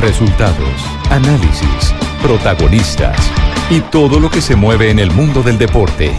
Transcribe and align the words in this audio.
Resultados, 0.00 0.82
análisis, 1.10 1.94
protagonistas 2.22 3.16
y 3.70 3.80
todo 3.80 4.20
lo 4.20 4.30
que 4.30 4.40
se 4.40 4.56
mueve 4.56 4.90
en 4.90 4.98
el 4.98 5.10
mundo 5.10 5.42
del 5.42 5.58
deporte. 5.58 6.12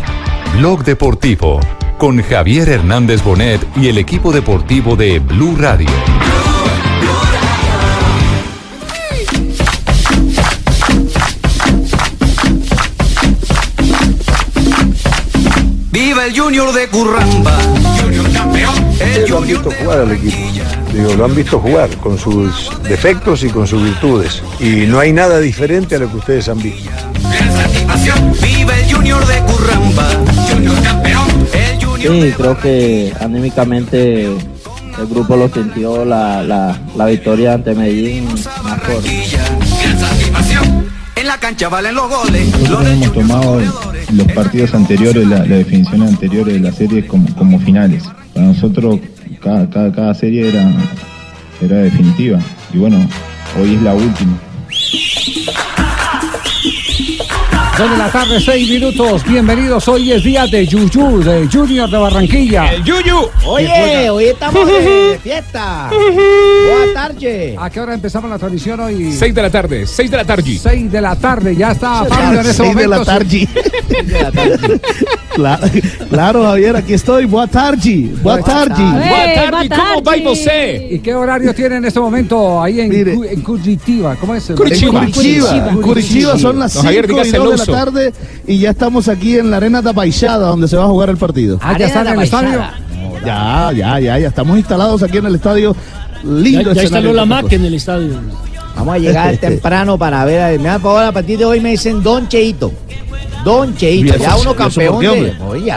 Blog 0.57 0.83
Deportivo 0.83 1.59
con 1.97 2.21
Javier 2.21 2.69
Hernández 2.69 3.23
Bonet 3.23 3.65
y 3.77 3.87
el 3.87 3.97
equipo 3.97 4.31
deportivo 4.31 4.95
de 4.95 5.19
Blue 5.19 5.55
Radio. 5.57 5.87
¡Viva 15.91 16.25
el 16.25 16.37
Junior 16.37 16.73
de 16.73 16.87
Curramba! 16.87 17.57
Junior 18.01 18.31
campeón. 18.33 18.73
El 18.99 19.31
jugar 19.31 19.99
al 19.99 20.11
equipo. 20.11 20.62
Digo, 20.93 21.15
lo 21.15 21.25
han 21.25 21.35
visto 21.35 21.59
jugar 21.59 21.89
con 21.97 22.17
sus 22.19 22.69
defectos 22.83 23.43
y 23.43 23.49
con 23.49 23.65
sus 23.65 23.83
virtudes. 23.83 24.43
Y 24.59 24.85
no 24.85 24.99
hay 24.99 25.11
nada 25.11 25.39
diferente 25.39 25.95
a 25.95 25.99
lo 25.99 26.09
que 26.09 26.17
ustedes 26.17 26.47
han 26.49 26.61
visto. 26.61 26.89
Sí, 31.99 32.33
creo 32.37 32.59
que 32.59 33.13
anímicamente 33.19 34.25
el 34.25 35.07
grupo 35.09 35.35
lo 35.35 35.47
sintió 35.49 36.05
la, 36.05 36.43
la, 36.43 36.79
la 36.95 37.05
victoria 37.07 37.53
ante 37.53 37.73
Medellín 37.73 38.25
más 38.63 38.79
por, 38.81 39.01
Gran 39.01 39.99
satisfacción. 39.99 40.85
En 41.15 41.27
la 41.27 41.37
cancha 41.39 41.69
valen 41.69 41.95
los 41.95 42.09
goles. 42.09 42.47
Nosotros 42.59 42.87
hemos 42.87 43.13
tomado 43.13 43.61
los 44.11 44.31
partidos 44.33 44.73
anteriores, 44.75 45.25
la, 45.27 45.39
la 45.39 45.55
definición 45.55 46.03
anteriores 46.03 46.53
de 46.53 46.59
la 46.59 46.71
serie 46.71 47.07
como, 47.07 47.33
como 47.35 47.59
finales. 47.59 48.03
Para 48.33 48.47
nosotros 48.47 48.99
cada, 49.43 49.69
cada, 49.69 49.91
cada 49.91 50.13
serie 50.13 50.49
era, 50.49 50.71
era 51.61 51.77
definitiva. 51.77 52.39
Y 52.73 52.77
bueno, 52.77 52.97
hoy 53.59 53.75
es 53.75 53.81
la 53.81 53.93
última. 53.93 54.37
Dos 57.75 57.89
de 57.89 57.97
la 57.97 58.11
tarde, 58.11 58.39
seis 58.39 58.69
minutos. 58.69 59.23
Bienvenidos. 59.25 59.87
Hoy 59.87 60.11
es 60.11 60.23
día 60.23 60.45
de 60.45 60.65
Yuyu, 60.67 61.23
de 61.23 61.47
Junior 61.51 61.89
de 61.89 61.97
Barranquilla. 61.97 62.71
El 62.71 62.83
Yuyu. 62.83 63.17
Oye, 63.47 64.09
hoy 64.11 64.25
estamos 64.25 64.67
de 64.67 65.19
fiesta. 65.23 65.89
Buenas 66.69 66.93
tardes. 66.93 67.55
¿A 67.57 67.69
qué 67.71 67.79
hora 67.81 67.95
empezamos 67.95 68.29
la 68.29 68.37
transmisión 68.37 68.79
hoy? 68.79 69.11
6 69.11 69.33
de 69.33 69.41
la 69.41 69.49
tarde, 69.49 69.87
6 69.87 70.11
de 70.11 70.17
la 70.17 70.23
tarde. 70.23 70.57
6 70.61 70.91
de 70.91 71.01
la 71.01 71.15
tarde. 71.15 71.55
Ya 71.55 71.71
está 71.71 72.05
Fabio 72.05 72.41
en 72.41 72.45
ese 72.45 72.53
Seis 72.63 72.75
de 72.75 72.87
momento. 72.87 72.99
la 72.99 73.05
tarde. 73.05 73.47
Claro, 75.35 75.67
claro, 76.09 76.43
Javier, 76.43 76.75
aquí 76.75 76.93
estoy. 76.93 77.25
Boa 77.25 77.47
tarde. 77.47 78.11
Boa 78.21 78.39
tarde. 78.41 78.83
Boa 78.83 79.33
tarde, 79.51 79.69
¿cómo 79.69 80.03
va 80.03 80.13
você? 80.23 80.87
¿Y 80.91 80.99
qué 80.99 81.15
horario 81.15 81.53
tiene 81.55 81.77
en 81.77 81.85
este 81.85 81.99
momento 81.99 82.61
ahí 82.61 82.81
en, 82.81 82.89
Mire. 82.89 83.15
Cu- 83.15 83.23
en 83.23 83.41
Curitiba? 83.41 84.15
¿Cómo 84.17 84.35
es? 84.35 84.51
Curitiba. 84.55 85.03
En 85.03 85.11
Curitiba, 85.11 85.69
en 85.69 85.81
Curitiba 85.81 86.37
son 86.37 86.59
las 86.59 86.73
Don 86.75 86.83
Javier, 86.85 87.05
5 87.07 87.21
y 87.21 87.25
diga 87.25 87.37
2 87.39 87.51
de 87.51 87.57
la 87.57 87.65
tarde 87.79 88.13
y 88.47 88.57
ya 88.59 88.69
estamos 88.71 89.07
aquí 89.07 89.37
en 89.37 89.49
la 89.49 89.57
Arena 89.57 89.81
Tapaixada 89.81 90.47
donde 90.47 90.67
se 90.67 90.77
va 90.77 90.83
a 90.83 90.87
jugar 90.87 91.09
el 91.09 91.17
partido. 91.17 91.57
Ah, 91.61 91.77
ya 91.77 91.87
están 91.87 92.07
en 92.07 92.13
el 92.13 92.21
estadio. 92.23 92.61
Ya, 93.25 93.71
ya, 93.75 93.99
ya, 93.99 94.19
ya 94.19 94.27
estamos 94.27 94.57
instalados 94.57 95.01
aquí 95.01 95.17
en 95.17 95.25
el 95.25 95.35
estadio. 95.35 95.75
Lindo 96.23 96.71
escenario 96.71 97.13
de 97.13 97.19
fútbol. 97.21 97.53
en 97.53 97.65
el 97.65 97.73
estadio. 97.73 98.09
Vamos 98.75 98.95
a 98.95 98.97
llegar 98.99 99.37
temprano 99.41 99.97
para 99.97 100.23
ver. 100.25 100.59
Me 100.59 100.69
da 100.69 100.79
favor, 100.79 101.03
a 101.03 101.11
partir 101.11 101.37
de 101.39 101.45
hoy 101.45 101.59
me 101.59 101.71
dicen 101.71 102.03
Don 102.03 102.27
Cheito. 102.27 102.71
Don 103.43 103.75
Cheito, 103.75 104.15
¿Y 104.15 104.19
ya 104.19 104.35
uno 104.37 104.55
campeón 104.55 104.99
de, 104.99 105.33
oye, 105.45 105.73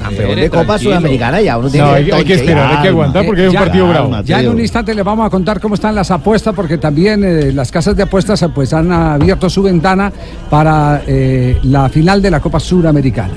campeón 0.00 0.36
de 0.36 0.50
Copa. 0.50 0.78
Sudamericana, 0.78 1.40
ya 1.40 1.58
uno 1.58 1.68
tiene 1.68 1.86
No, 1.86 1.92
hay, 1.94 2.10
hay 2.10 2.24
que 2.24 2.34
esperar, 2.34 2.76
hay 2.76 2.82
que 2.82 2.88
aguantar 2.88 3.26
porque 3.26 3.42
Eh, 3.42 3.46
es 3.46 3.50
un 3.52 3.58
partido 3.58 3.88
bravo. 3.88 4.22
Ya 4.24 4.40
en 4.40 4.48
un 4.48 4.60
instante 4.60 4.94
le 4.94 5.02
vamos 5.02 5.26
a 5.26 5.30
contar 5.30 5.60
cómo 5.60 5.74
están 5.74 5.94
las 5.94 6.10
apuestas, 6.10 6.54
porque 6.54 6.78
también 6.78 7.22
eh, 7.24 7.52
las 7.52 7.70
casas 7.70 7.96
de 7.96 8.04
apuestas 8.04 8.42
eh, 8.42 8.48
pues, 8.54 8.72
han 8.72 8.90
abierto 8.90 9.50
su 9.50 9.62
ventana 9.62 10.12
para 10.48 11.02
eh, 11.06 11.58
la 11.64 11.88
final 11.88 12.22
de 12.22 12.30
la 12.30 12.40
Copa 12.40 12.60
Suramericana. 12.60 13.34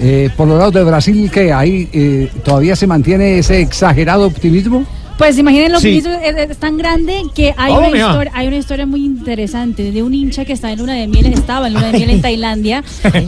Eh, 0.00 0.28
por 0.36 0.48
los 0.48 0.58
lados 0.58 0.74
de 0.74 0.84
Brasil, 0.84 1.30
que 1.30 1.52
ahí 1.52 1.88
eh, 1.92 2.30
todavía 2.44 2.76
se 2.76 2.86
mantiene 2.86 3.38
ese 3.38 3.60
exagerado 3.60 4.26
optimismo. 4.26 4.84
Pues 5.18 5.38
imaginen 5.38 5.70
lo 5.70 5.78
Sí. 5.78 5.90
que 5.90 5.94
hizo, 5.98 6.10
es, 6.10 6.50
es 6.50 6.56
tan 6.58 6.76
grande 6.76 7.22
que 7.36 7.54
hay 7.56 7.72
Oh, 7.72 7.78
una, 7.78 7.88
historia, 7.96 8.32
hay 8.34 8.48
una 8.48 8.56
historia 8.56 8.84
muy 8.84 9.04
interesante 9.04 9.92
de 9.92 10.02
un 10.02 10.12
hincha 10.12 10.44
que 10.44 10.52
está 10.52 10.72
en 10.72 10.80
luna 10.80 10.94
de 10.94 11.06
miel, 11.06 11.26
estaba 11.26 11.68
en 11.68 11.74
luna 11.74 11.86
de 11.92 11.98
miel 11.98 12.10
en 12.10 12.20
Tailandia. 12.22 12.82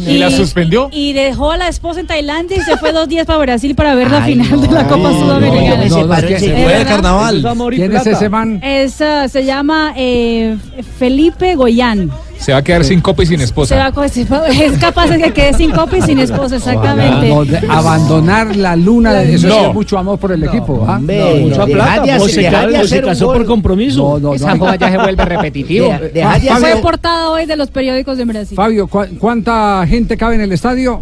¿Y 0.07 0.19
la 0.19 0.31
suspendió? 0.33 0.89
Y 0.93 1.13
dejó 1.13 1.53
a 1.53 1.57
la 1.57 1.69
esposa 1.69 2.01
en 2.01 2.09
Tailandia 2.09 2.57
y 2.57 2.61
se 2.63 2.77
fue 2.77 2.91
dos 2.93 3.09
días 3.09 3.25
para 3.25 3.39
Brasil 3.39 3.75
para 3.77 3.95
ver 3.95 4.11
la 4.11 4.25
Ay, 4.25 4.35
final 4.35 4.61
de 4.63 4.69
la 4.73 4.89
Copa 4.89 5.11
no, 5.13 5.21
Sudamericana. 5.21 5.69
yo 5.71 5.77
me 5.77 5.89
separo 5.91 6.07
no, 6.09 6.15
es 6.15 6.25
que- 6.25 6.35
enseguida. 6.35 6.57
¿Es 6.59 6.63
fue 6.65 6.73
de 6.73 6.79
verdad? 6.79 6.91
carnaval. 6.91 7.71
¿Quién 7.71 7.97
es 7.97 8.07
ese 8.07 8.29
man? 8.29 8.61
Es, 8.65 9.01
ah, 9.01 9.29
se 9.29 9.45
llama 9.45 9.95
eh, 9.97 10.57
Felipe 10.99 11.55
Goyán. 11.55 12.11
Se 12.39 12.53
va 12.53 12.59
a 12.59 12.63
quedar 12.63 12.85
sin 12.85 13.01
copa 13.01 13.23
y 13.23 13.27
sin 13.27 13.39
Se 13.39 13.43
va 13.43 13.45
esposa. 13.45 13.87
a 13.87 14.09
se 14.09 14.21
es 14.67 14.79
capaz 14.79 15.09
de 15.09 15.19
que 15.19 15.33
quede 15.33 15.55
sin 15.55 15.71
copa 15.73 15.97
y 15.97 16.03
sin 16.03 16.19
esposa, 16.19 16.57
exactamente. 16.57 17.29
No, 17.29 17.45
de- 17.45 17.61
abandonar 17.69 18.55
la 18.57 18.77
luna, 18.77 19.13
de- 19.15 19.35
eso 19.35 19.49
No. 19.49 19.69
es 19.69 19.75
mucho 19.75 19.99
amor 19.99 20.19
por 20.19 20.33
el 20.33 20.45
equipo. 20.45 20.85
¿ah? 20.87 20.97
Hombre, 20.97 21.41
mucha 21.41 21.67
dejad 21.67 22.03
de 22.03 22.13
hacer- 22.13 22.35
dejad 22.51 22.69
de 22.69 22.77
hacer 22.79 23.05
un 23.05 23.15
gol. 23.27 23.37
No, 24.03 24.19
no, 24.19 24.29
no. 24.29 24.35
ya 24.35 24.39
se 24.39 24.45
vuelve 24.99 25.17
Fabio- 26.61 26.73
Fue 26.75 26.83
portada 26.83 27.31
hoy 27.31 27.47
de 27.47 27.57
los 27.57 27.71
periódicos 27.71 28.19
de 28.19 28.25
Brasil. 28.25 28.57
Fabio, 28.57 28.87
¿cu- 28.87 29.07
¿cuánta 29.19 29.85
gente 29.89 30.17
cabe 30.17 30.35
en 30.37 30.43
el 30.43 30.53
estadio? 30.53 31.01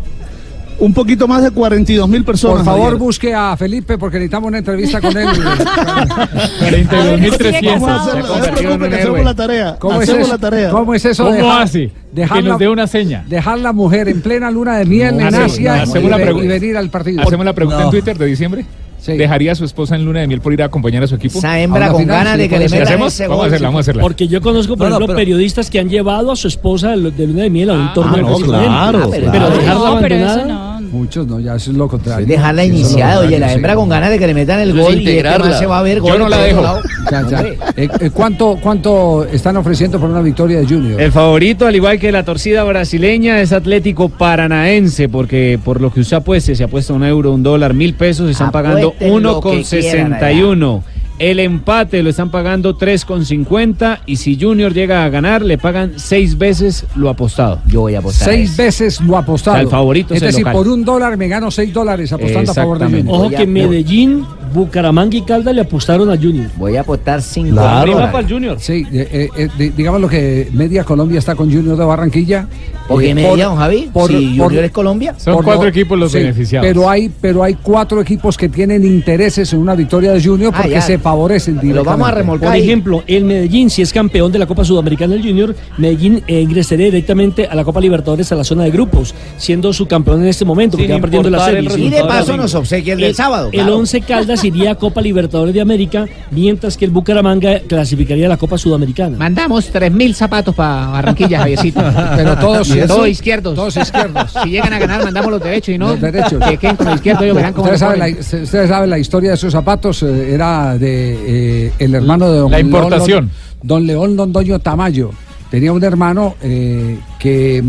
Un 0.78 0.92
poquito 0.92 1.26
más 1.28 1.42
de 1.42 1.50
42 1.50 2.08
mil 2.08 2.24
personas. 2.24 2.56
Por 2.58 2.64
favor, 2.66 2.82
Javier. 2.84 2.98
busque 2.98 3.34
a 3.34 3.56
Felipe 3.56 3.96
porque 3.96 4.16
necesitamos 4.18 4.48
una 4.48 4.58
entrevista 4.58 5.00
con 5.00 5.16
él. 5.16 5.26
42.300. 6.60 7.66
Vamos 7.66 7.88
a 7.88 8.02
hacerlo, 8.02 8.26
no 8.38 8.44
se 8.44 8.52
preocupe 8.52 8.88
que 8.88 8.94
hacemos 8.96 9.24
la 9.24 9.34
tarea. 9.34 9.76
¿Cómo 9.78 10.00
es, 10.02 10.08
hacemos 10.08 10.22
eso? 10.28 10.32
la 10.32 10.38
tarea. 10.38 10.70
¿Cómo 10.70 10.94
es 10.94 11.04
eso? 11.04 11.24
¿Cómo 11.24 11.36
dejar- 11.36 11.62
hace? 11.62 11.90
Dejar 12.12 12.36
Que 12.38 12.42
nos 12.42 12.52
la- 12.52 12.58
dé 12.58 12.68
una 12.68 12.86
seña. 12.86 13.24
Dejar 13.28 13.58
la 13.58 13.72
mujer 13.72 14.08
en 14.08 14.20
plena 14.20 14.50
luna 14.50 14.76
de 14.78 14.84
miel 14.84 15.14
No, 15.16 15.20
en 15.22 15.34
hacemos- 15.34 15.52
Asia 15.52 15.84
no, 15.86 16.40
y, 16.40 16.44
y 16.44 16.46
venir 16.48 16.76
al 16.76 16.90
partido. 16.90 17.22
Hacemos 17.22 17.44
la 17.46 17.52
pregunta 17.52 17.84
en 17.84 17.90
Twitter 17.90 18.16
de 18.18 18.26
diciembre. 18.26 18.64
Sí. 19.04 19.18
¿Dejaría 19.18 19.52
a 19.52 19.54
su 19.54 19.66
esposa 19.66 19.96
en 19.96 20.04
luna 20.06 20.20
de 20.20 20.26
miel 20.26 20.40
por 20.40 20.52
ir 20.54 20.62
a 20.62 20.64
acompañar 20.64 21.02
a 21.02 21.06
su 21.06 21.16
equipo? 21.16 21.38
Esa 21.38 21.60
hembra 21.60 21.90
con 21.90 22.06
ganas 22.06 22.38
de 22.38 22.48
que 22.48 22.58
le 22.58 22.68
ser. 22.70 22.78
¿La 22.78 22.84
metan 22.84 22.94
hacemos? 22.94 23.12
ese 23.12 23.28
Vamos 23.28 23.44
a 23.44 23.46
hacerla, 23.48 23.68
vamos 23.68 23.78
a 23.78 23.80
hacerla. 23.82 24.02
Porque 24.02 24.28
yo 24.28 24.40
conozco, 24.40 24.76
por 24.78 24.86
No, 24.86 24.90
no, 24.92 24.96
ejemplo, 24.96 25.06
pero- 25.08 25.16
periodistas 25.18 25.68
que 25.68 25.78
han 25.78 25.90
llevado 25.90 26.32
a 26.32 26.36
su 26.36 26.48
esposa 26.48 26.96
de, 26.96 27.10
de 27.10 27.26
luna 27.26 27.42
de 27.42 27.50
miel 27.50 27.68
a 27.68 27.74
un 27.74 27.92
torneo 27.92 28.14
Ah, 28.14 28.20
no, 28.22 28.28
de 28.28 28.32
casamiento. 28.46 28.66
claro, 28.66 29.10
pero 29.10 29.30
claro. 29.30 29.56
dejarla 29.58 29.90
No, 29.90 29.98
pero 30.00 30.14
eso 30.14 30.24
abandonada. 30.24 30.70
no. 30.70 30.73
Muchos 30.94 31.26
no, 31.26 31.40
ya 31.40 31.56
eso 31.56 31.72
es 31.72 31.76
lo 31.76 31.88
contrario. 31.88 32.24
Dejarla 32.24 32.64
iniciada, 32.64 33.18
oye, 33.18 33.36
la 33.36 33.52
hembra 33.52 33.72
sí. 33.72 33.76
con 33.76 33.88
ganas 33.88 34.10
de 34.10 34.18
que 34.20 34.28
le 34.28 34.34
metan 34.34 34.60
el 34.60 34.72
gol 34.72 35.00
y 35.00 35.08
este 35.08 35.52
se 35.58 35.66
va 35.66 35.80
a 35.80 35.82
ver 35.82 35.98
gol. 35.98 36.12
Yo 36.12 36.18
no 36.20 36.28
la 36.28 36.38
dejo. 36.38 36.62
Ya, 37.10 37.28
ya. 37.28 37.40
Eh, 37.42 37.58
eh, 37.76 38.10
¿cuánto, 38.12 38.56
¿Cuánto 38.62 39.24
están 39.24 39.56
ofreciendo 39.56 39.98
por 39.98 40.08
una 40.08 40.20
victoria 40.20 40.60
de 40.60 40.66
Junior? 40.66 41.00
El 41.00 41.10
favorito, 41.10 41.66
al 41.66 41.74
igual 41.74 41.98
que 41.98 42.12
la 42.12 42.22
torcida 42.22 42.62
brasileña, 42.62 43.40
es 43.40 43.52
Atlético 43.52 44.08
Paranaense, 44.08 45.08
porque 45.08 45.58
por 45.64 45.80
lo 45.80 45.92
que 45.92 46.00
usted 46.00 46.18
apueste, 46.18 46.54
se 46.54 46.62
apuesta 46.62 46.92
un 46.92 47.02
euro, 47.02 47.32
un 47.32 47.42
dólar, 47.42 47.74
mil 47.74 47.94
pesos, 47.94 48.30
están 48.30 48.52
pagando 48.52 48.90
Apuesten 48.90 49.22
lo 49.22 49.40
que 49.40 49.62
quieran 49.62 50.12
1,61. 50.12 50.82
El 51.18 51.38
empate 51.38 52.02
lo 52.02 52.10
están 52.10 52.30
pagando 52.30 52.76
3,50 52.76 54.00
y 54.06 54.16
si 54.16 54.38
Junior 54.40 54.72
llega 54.74 55.04
a 55.04 55.08
ganar, 55.08 55.42
le 55.42 55.58
pagan 55.58 55.92
seis 55.96 56.36
veces 56.36 56.86
lo 56.96 57.08
apostado. 57.08 57.60
Yo 57.66 57.82
voy 57.82 57.94
a 57.94 58.00
apostar. 58.00 58.28
Seis 58.30 58.56
veces 58.56 59.00
lo 59.00 59.16
apostado. 59.16 59.54
O 59.54 59.58
sea, 59.58 59.62
el 59.62 59.68
favorito 59.68 60.12
es 60.14 60.18
es 60.18 60.22
el 60.22 60.26
decir, 60.28 60.40
local. 60.44 60.52
por 60.54 60.68
un 60.68 60.84
dólar 60.84 61.16
me 61.16 61.28
gano 61.28 61.50
seis 61.52 61.72
dólares 61.72 62.12
apostando 62.12 62.50
a 62.50 62.54
favor 62.54 62.78
de 62.78 62.86
Exactamente. 62.86 63.10
Junior. 63.12 63.26
Ojo 63.32 63.36
que 63.36 63.46
Medellín, 63.46 64.24
Bucaramanga 64.52 65.16
y 65.16 65.22
Caldas 65.22 65.54
le 65.54 65.60
apostaron 65.60 66.10
a 66.10 66.16
Junior. 66.16 66.48
Voy 66.56 66.76
a 66.76 66.80
apostar 66.80 67.22
cinco 67.22 67.50
Claro. 67.52 67.68
dólares. 67.68 67.94
Arriba 67.94 68.12
para 68.12 68.26
el 68.26 68.32
Junior. 68.32 68.56
Sí, 68.60 68.84
eh, 68.92 69.08
eh, 69.12 69.28
eh, 69.36 69.48
di- 69.56 69.68
digamos 69.70 70.00
lo 70.00 70.08
que 70.08 70.48
Media 70.52 70.82
Colombia 70.84 71.18
está 71.20 71.34
con 71.36 71.50
Junior 71.52 71.76
de 71.76 71.84
Barranquilla. 71.84 72.48
¿Por 72.86 73.00
qué 73.00 73.10
Eh, 73.10 73.14
media, 73.14 73.46
don 73.46 73.56
Javi? 73.56 73.88
por- 73.92 74.10
si 74.10 74.36
por- 74.36 74.46
Junior 74.48 74.64
es 74.64 74.70
Colombia. 74.70 75.14
Son 75.16 75.34
por 75.36 75.44
cuatro 75.44 75.68
equipos 75.68 75.98
los 75.98 76.12
sí, 76.12 76.18
beneficiados. 76.18 76.66
Pero 76.66 76.90
hay, 76.90 77.10
pero 77.20 77.42
hay 77.42 77.54
cuatro 77.54 78.00
equipos 78.00 78.36
que 78.36 78.48
tienen 78.50 78.84
intereses 78.84 79.50
en 79.54 79.60
una 79.60 79.74
victoria 79.74 80.12
de 80.12 80.22
Junior 80.22 80.52
Ah, 80.54 80.58
porque 80.58 80.74
ya. 80.74 80.80
se 80.82 80.98
favorecen 81.04 81.60
Lo 81.62 81.84
vamos 81.84 82.08
a 82.08 82.12
remolcar. 82.12 82.48
Por 82.48 82.56
ejemplo, 82.56 83.04
el 83.06 83.24
Medellín, 83.26 83.68
si 83.68 83.82
es 83.82 83.92
campeón 83.92 84.32
de 84.32 84.38
la 84.38 84.46
Copa 84.46 84.64
Sudamericana 84.64 85.12
del 85.12 85.22
Junior, 85.22 85.54
Medellín 85.76 86.22
eh, 86.26 86.40
ingresaría 86.40 86.86
directamente 86.86 87.46
a 87.46 87.54
la 87.54 87.62
Copa 87.62 87.78
Libertadores 87.78 88.32
a 88.32 88.34
la 88.36 88.42
zona 88.42 88.64
de 88.64 88.70
grupos, 88.70 89.14
siendo 89.36 89.72
su 89.74 89.86
campeón 89.86 90.22
en 90.22 90.28
este 90.28 90.46
momento, 90.46 90.78
Sin 90.78 90.86
porque 90.86 90.94
va 90.94 91.00
perdiendo 91.02 91.28
la 91.30 91.36
importar 91.36 91.54
serie. 91.62 91.86
el 91.86 91.92
Y 91.92 91.96
de 91.96 92.04
paso 92.04 92.36
nos 92.38 92.54
obsequia 92.54 92.94
el 92.94 93.00
del 93.00 93.10
El, 93.10 93.14
sábado. 93.14 93.46
el 93.52 93.60
claro. 93.60 93.76
Once 93.76 94.00
Caldas 94.00 94.42
iría 94.44 94.70
a 94.72 94.74
Copa 94.76 95.02
Libertadores 95.02 95.52
de 95.54 95.60
América, 95.60 96.06
mientras 96.30 96.78
que 96.78 96.86
el 96.86 96.90
Bucaramanga 96.90 97.60
clasificaría 97.68 98.24
a 98.24 98.30
la 98.30 98.36
Copa 98.38 98.56
Sudamericana. 98.56 99.18
Mandamos 99.18 99.70
3.000 99.72 100.14
zapatos 100.14 100.54
para 100.54 100.86
Barranquilla, 100.86 101.40
Javiercito. 101.40 101.82
Pero 102.16 102.36
todos- 102.38 102.68
todos 102.86 103.08
izquierdos. 103.08 103.54
Todos 103.54 103.76
izquierdos. 103.76 104.32
Si 104.42 104.48
llegan 104.48 104.72
a 104.72 104.78
ganar, 104.78 105.04
mandamos 105.04 105.30
los 105.30 105.42
derechos 105.42 105.74
y 105.74 105.78
no 105.78 105.88
Los 105.90 106.00
derechos. 106.00 106.42
que 106.48 106.56
queden 106.56 106.76
con 106.76 106.88
el 106.88 106.94
izquierdo. 106.94 107.24
Ellos 107.24 107.36
verán 107.36 107.52
cómo 107.52 107.64
Ustedes 107.64 107.80
lo 107.80 107.86
saben, 107.86 107.98
la, 108.00 108.06
ponen. 108.06 108.42
ustedes 108.44 108.68
saben 108.70 108.90
la 108.90 108.98
historia 108.98 109.30
de 109.30 109.34
esos 109.36 109.52
zapatos, 109.52 110.02
eh, 110.02 110.32
era 110.34 110.78
de 110.78 110.93
eh, 110.96 111.72
el 111.78 111.94
hermano 111.94 112.30
de 112.30 112.38
don 112.38 112.50
La 112.50 112.58
León 112.58 112.66
importación. 112.68 113.24
Lon- 113.24 113.30
don 113.62 113.86
León 113.86 114.16
Londoño 114.16 114.58
Tamayo. 114.58 115.10
Tenía 115.50 115.72
un 115.72 115.82
hermano 115.84 116.34
eh, 116.42 116.98
que 117.18 117.62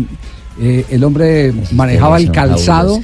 eh, 0.60 0.84
el 0.90 1.04
hombre 1.04 1.52
manejaba 1.72 2.18
el 2.18 2.30
calzado, 2.32 3.00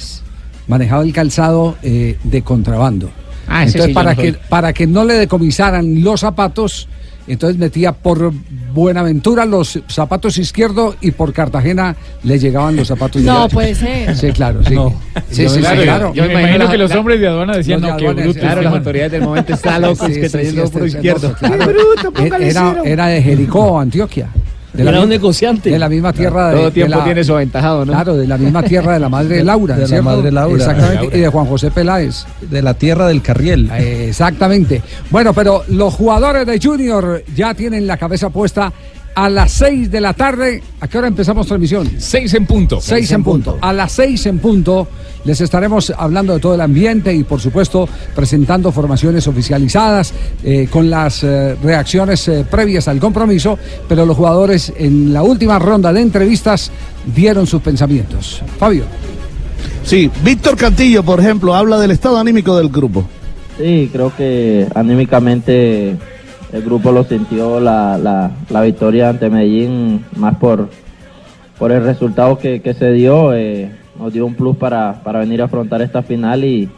manejaba 0.69 1.03
el 1.03 1.13
calzado 1.13 1.77
eh, 1.83 2.17
de 2.25 2.43
contrabando. 2.43 3.11
Ah, 3.47 3.65
entonces 3.65 3.87
sí, 3.87 3.93
para 3.93 4.15
no 4.15 4.23
que 4.23 4.33
para 4.49 4.73
que 4.73 4.87
no 4.87 5.05
le 5.05 5.15
decomisaran 5.15 6.03
los 6.03 6.21
zapatos, 6.21 6.89
entonces 7.33 7.59
metía 7.59 7.93
por 7.93 8.33
Buenaventura 8.75 9.45
los 9.45 9.81
zapatos 9.89 10.39
izquierdos 10.39 10.97
y 11.01 11.11
por 11.11 11.33
Cartagena 11.33 11.95
le 12.23 12.39
llegaban 12.39 12.75
los 12.77 12.89
zapatos 12.89 13.21
No 13.23 13.49
puede 13.49 13.75
ser. 13.75 14.17
Sí, 14.17 14.31
claro, 14.33 14.61
sí. 14.65 14.75
Sí, 15.31 15.49
sí, 15.49 15.49
sí, 15.49 15.61
Claro, 15.61 15.83
claro. 15.83 16.15
Yo 16.15 16.25
me 16.27 16.33
imagino 16.33 16.69
que 16.69 16.79
los 16.79 16.91
hombres 16.93 17.21
de 17.21 17.29
aduana 17.29 17.57
decían, 17.57 17.81
de 17.81 17.89
no, 17.89 17.97
qué 17.97 18.05
aduana 18.07 18.23
bruto. 18.25 18.41
Claro, 18.41 18.63
las 18.63 18.71
man". 18.73 18.79
autoridades 18.81 19.13
del 19.13 19.23
momento 19.23 19.55
están 19.55 19.83
locos 19.83 20.07
Sí, 20.09 20.21
que 20.21 20.27
sí, 20.27 20.33
trayendo 20.33 20.67
sí, 20.67 20.73
por 20.73 20.83
este- 20.87 20.99
izquierdo. 20.99 21.35
claro. 21.35 21.67
bruto, 21.67 22.13
póngale 22.13 22.49
Era, 22.51 22.77
era 22.85 23.07
de 23.07 23.23
Jericó, 23.23 23.79
Antioquia. 23.81 24.29
De 24.73 24.99
un 25.01 25.09
negociante. 25.09 25.71
De 25.71 25.79
la 25.79 25.89
misma 25.89 26.13
tierra 26.13 26.49
de, 26.49 26.55
Todo 26.57 26.65
de 26.67 26.71
tiempo 26.71 26.99
la- 26.99 27.05
tiene 27.05 27.25
su 27.25 27.35
aventajado, 27.35 27.85
¿no? 27.85 27.93
Claro, 27.93 28.17
de 28.17 28.27
la 28.27 28.39
misma 28.39 28.63
tierra 28.63 28.95
de 28.95 29.01
la 29.01 29.09
madre 29.09 29.45
Laura. 29.45 29.77
De 29.79 29.89
la 29.89 30.03
madre 30.03 30.33
Laura. 30.33 30.57
Exactamente. 30.57 31.03
Laura. 31.03 31.17
Y 31.17 31.21
de 31.21 31.29
Juan 31.29 31.47
José 31.47 31.71
Peláez. 31.71 32.25
De 32.41 32.63
la 32.63 32.75
tierra 32.75 33.07
del 33.07 33.21
Carriel. 33.23 33.71
Eh, 33.73 34.07
Exactamente. 34.09 34.83
Bueno, 35.11 35.33
pero 35.35 35.65
los 35.69 35.93
jugadores 35.95 36.47
de 36.47 36.59
Junior 36.63 37.23
ya 37.35 37.55
tienen 37.55 37.87
la 37.87 37.97
cabeza 37.97 38.31
puesta 38.31 38.73
a 39.15 39.29
las 39.29 39.53
6 39.53 39.91
de 39.91 40.01
la 40.01 40.15
tarde. 40.15 40.63
¿A 40.81 40.89
qué 40.89 40.97
hora 40.99 41.09
empezamos 41.09 41.47
transmisión? 41.47 41.91
Seis 41.99 42.33
en 42.35 42.47
punto. 42.47 42.81
6 42.81 43.11
en 43.13 43.23
punto. 43.23 43.59
A 43.61 43.73
las 43.73 43.93
6 43.93 44.25
en 44.27 44.39
punto 44.39 44.89
les 45.25 45.41
estaremos 45.41 45.93
hablando 45.97 46.35
de 46.35 46.41
todo 46.41 46.55
el 46.55 46.61
ambiente 46.61 47.15
y 47.15 47.25
por 47.25 47.41
supuesto 47.41 47.89
presentando 48.15 48.73
formaciones 48.73 49.27
oficializadas 49.27 50.13
eh, 50.45 50.69
con 50.71 50.91
las 50.91 51.23
eh, 51.23 51.57
reacciones 51.63 52.27
eh, 52.29 52.45
previas 52.51 52.89
al 52.89 52.99
compromiso, 52.99 53.59
pero 53.89 54.05
los 54.07 54.17
jugadores 54.17 54.73
en 54.77 55.13
la 55.13 55.23
última 55.23 55.59
ronda 55.59 55.93
de 55.93 56.01
entrevistas 56.01 56.71
dieron 57.15 57.47
sus 57.47 57.63
pensamientos. 57.63 58.43
Fabio. 58.59 58.85
Sí, 59.85 60.11
Víctor 60.25 60.57
Cantillo, 60.57 61.03
por 61.03 61.21
ejemplo, 61.21 61.55
habla 61.55 61.79
del 61.79 61.91
estado 61.91 62.19
anímico 62.19 62.57
del 62.57 62.69
grupo. 62.69 63.05
Sí, 63.59 63.91
creo 63.93 64.13
que 64.17 64.67
anímicamente 64.75 65.97
el 66.53 66.63
grupo 66.63 66.93
lo 66.93 67.05
sintió 67.05 67.61
la, 67.61 67.99
la, 67.99 68.31
la 68.49 68.61
victoria 68.63 69.09
ante 69.09 69.31
Medellín, 69.31 70.05
más 70.17 70.37
por, 70.37 70.69
por 71.59 71.73
el 71.73 71.83
resultado 71.85 72.39
que, 72.39 72.61
que 72.61 72.75
se 72.75 72.93
dio, 72.93 73.35
eh, 73.35 73.71
nos 73.99 74.13
dio 74.13 74.25
un 74.27 74.35
plus 74.35 74.57
para, 74.57 75.03
para 75.03 75.21
venir 75.21 75.43
a 75.43 75.47
afrontar 75.47 75.83
esta 75.83 76.03
final 76.03 76.45
y, 76.45 76.69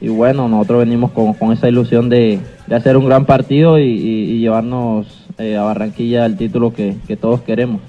y 0.00 0.08
bueno, 0.08 0.48
nosotros 0.48 0.80
venimos 0.80 1.10
con, 1.12 1.34
con 1.34 1.52
esa 1.52 1.68
ilusión 1.68 2.08
de, 2.08 2.38
de 2.66 2.74
hacer 2.74 2.96
un 2.96 3.06
gran 3.06 3.24
partido 3.26 3.78
y, 3.78 3.82
y- 3.84 4.30
y 4.32 4.38
llevarnos 4.40 5.26
eh, 5.38 5.56
a 5.56 5.62
Barranquilla 5.62 6.26
el 6.26 6.36
título 6.36 6.72
que, 6.72 6.96
que 7.06 7.16
todos 7.16 7.40
queremos. 7.42 7.80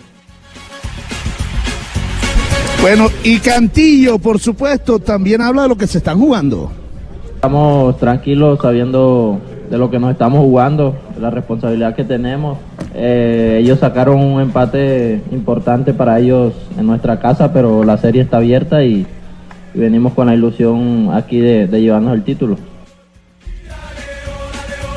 Bueno, 2.81 3.07
y 3.23 3.39
Cantillo, 3.39 4.19
por 4.19 4.39
supuesto, 4.39 4.99
también 4.99 5.41
habla 5.41 5.63
de 5.63 5.69
lo 5.69 5.75
que 5.77 5.87
se 5.87 5.97
están 5.97 6.19
jugando. 6.19 6.71
Estamos 7.33 7.97
tranquilos 7.97 8.59
sabiendo 8.61 9.39
de 9.69 9.77
lo 9.77 9.89
que 9.89 9.97
nos 9.99 10.11
estamos 10.11 10.39
jugando, 10.39 10.95
de 11.15 11.21
la 11.21 11.31
responsabilidad 11.31 11.95
que 11.95 12.03
tenemos. 12.03 12.57
Eh, 12.97 13.59
ellos 13.61 13.79
sacaron 13.79 14.19
un 14.19 14.41
empate 14.41 15.21
importante 15.31 15.93
para 15.93 16.19
ellos 16.19 16.53
en 16.77 16.87
nuestra 16.87 17.19
casa, 17.19 17.51
pero 17.51 17.83
la 17.83 17.97
serie 17.97 18.21
está 18.21 18.37
abierta 18.37 18.83
y, 18.83 19.05
venimos 19.73 20.13
con 20.13 20.27
la 20.27 20.33
ilusión 20.33 21.09
aquí 21.13 21.39
de 21.39 21.67
llevarnos 21.67 22.13
el 22.13 22.23
título. 22.23 22.55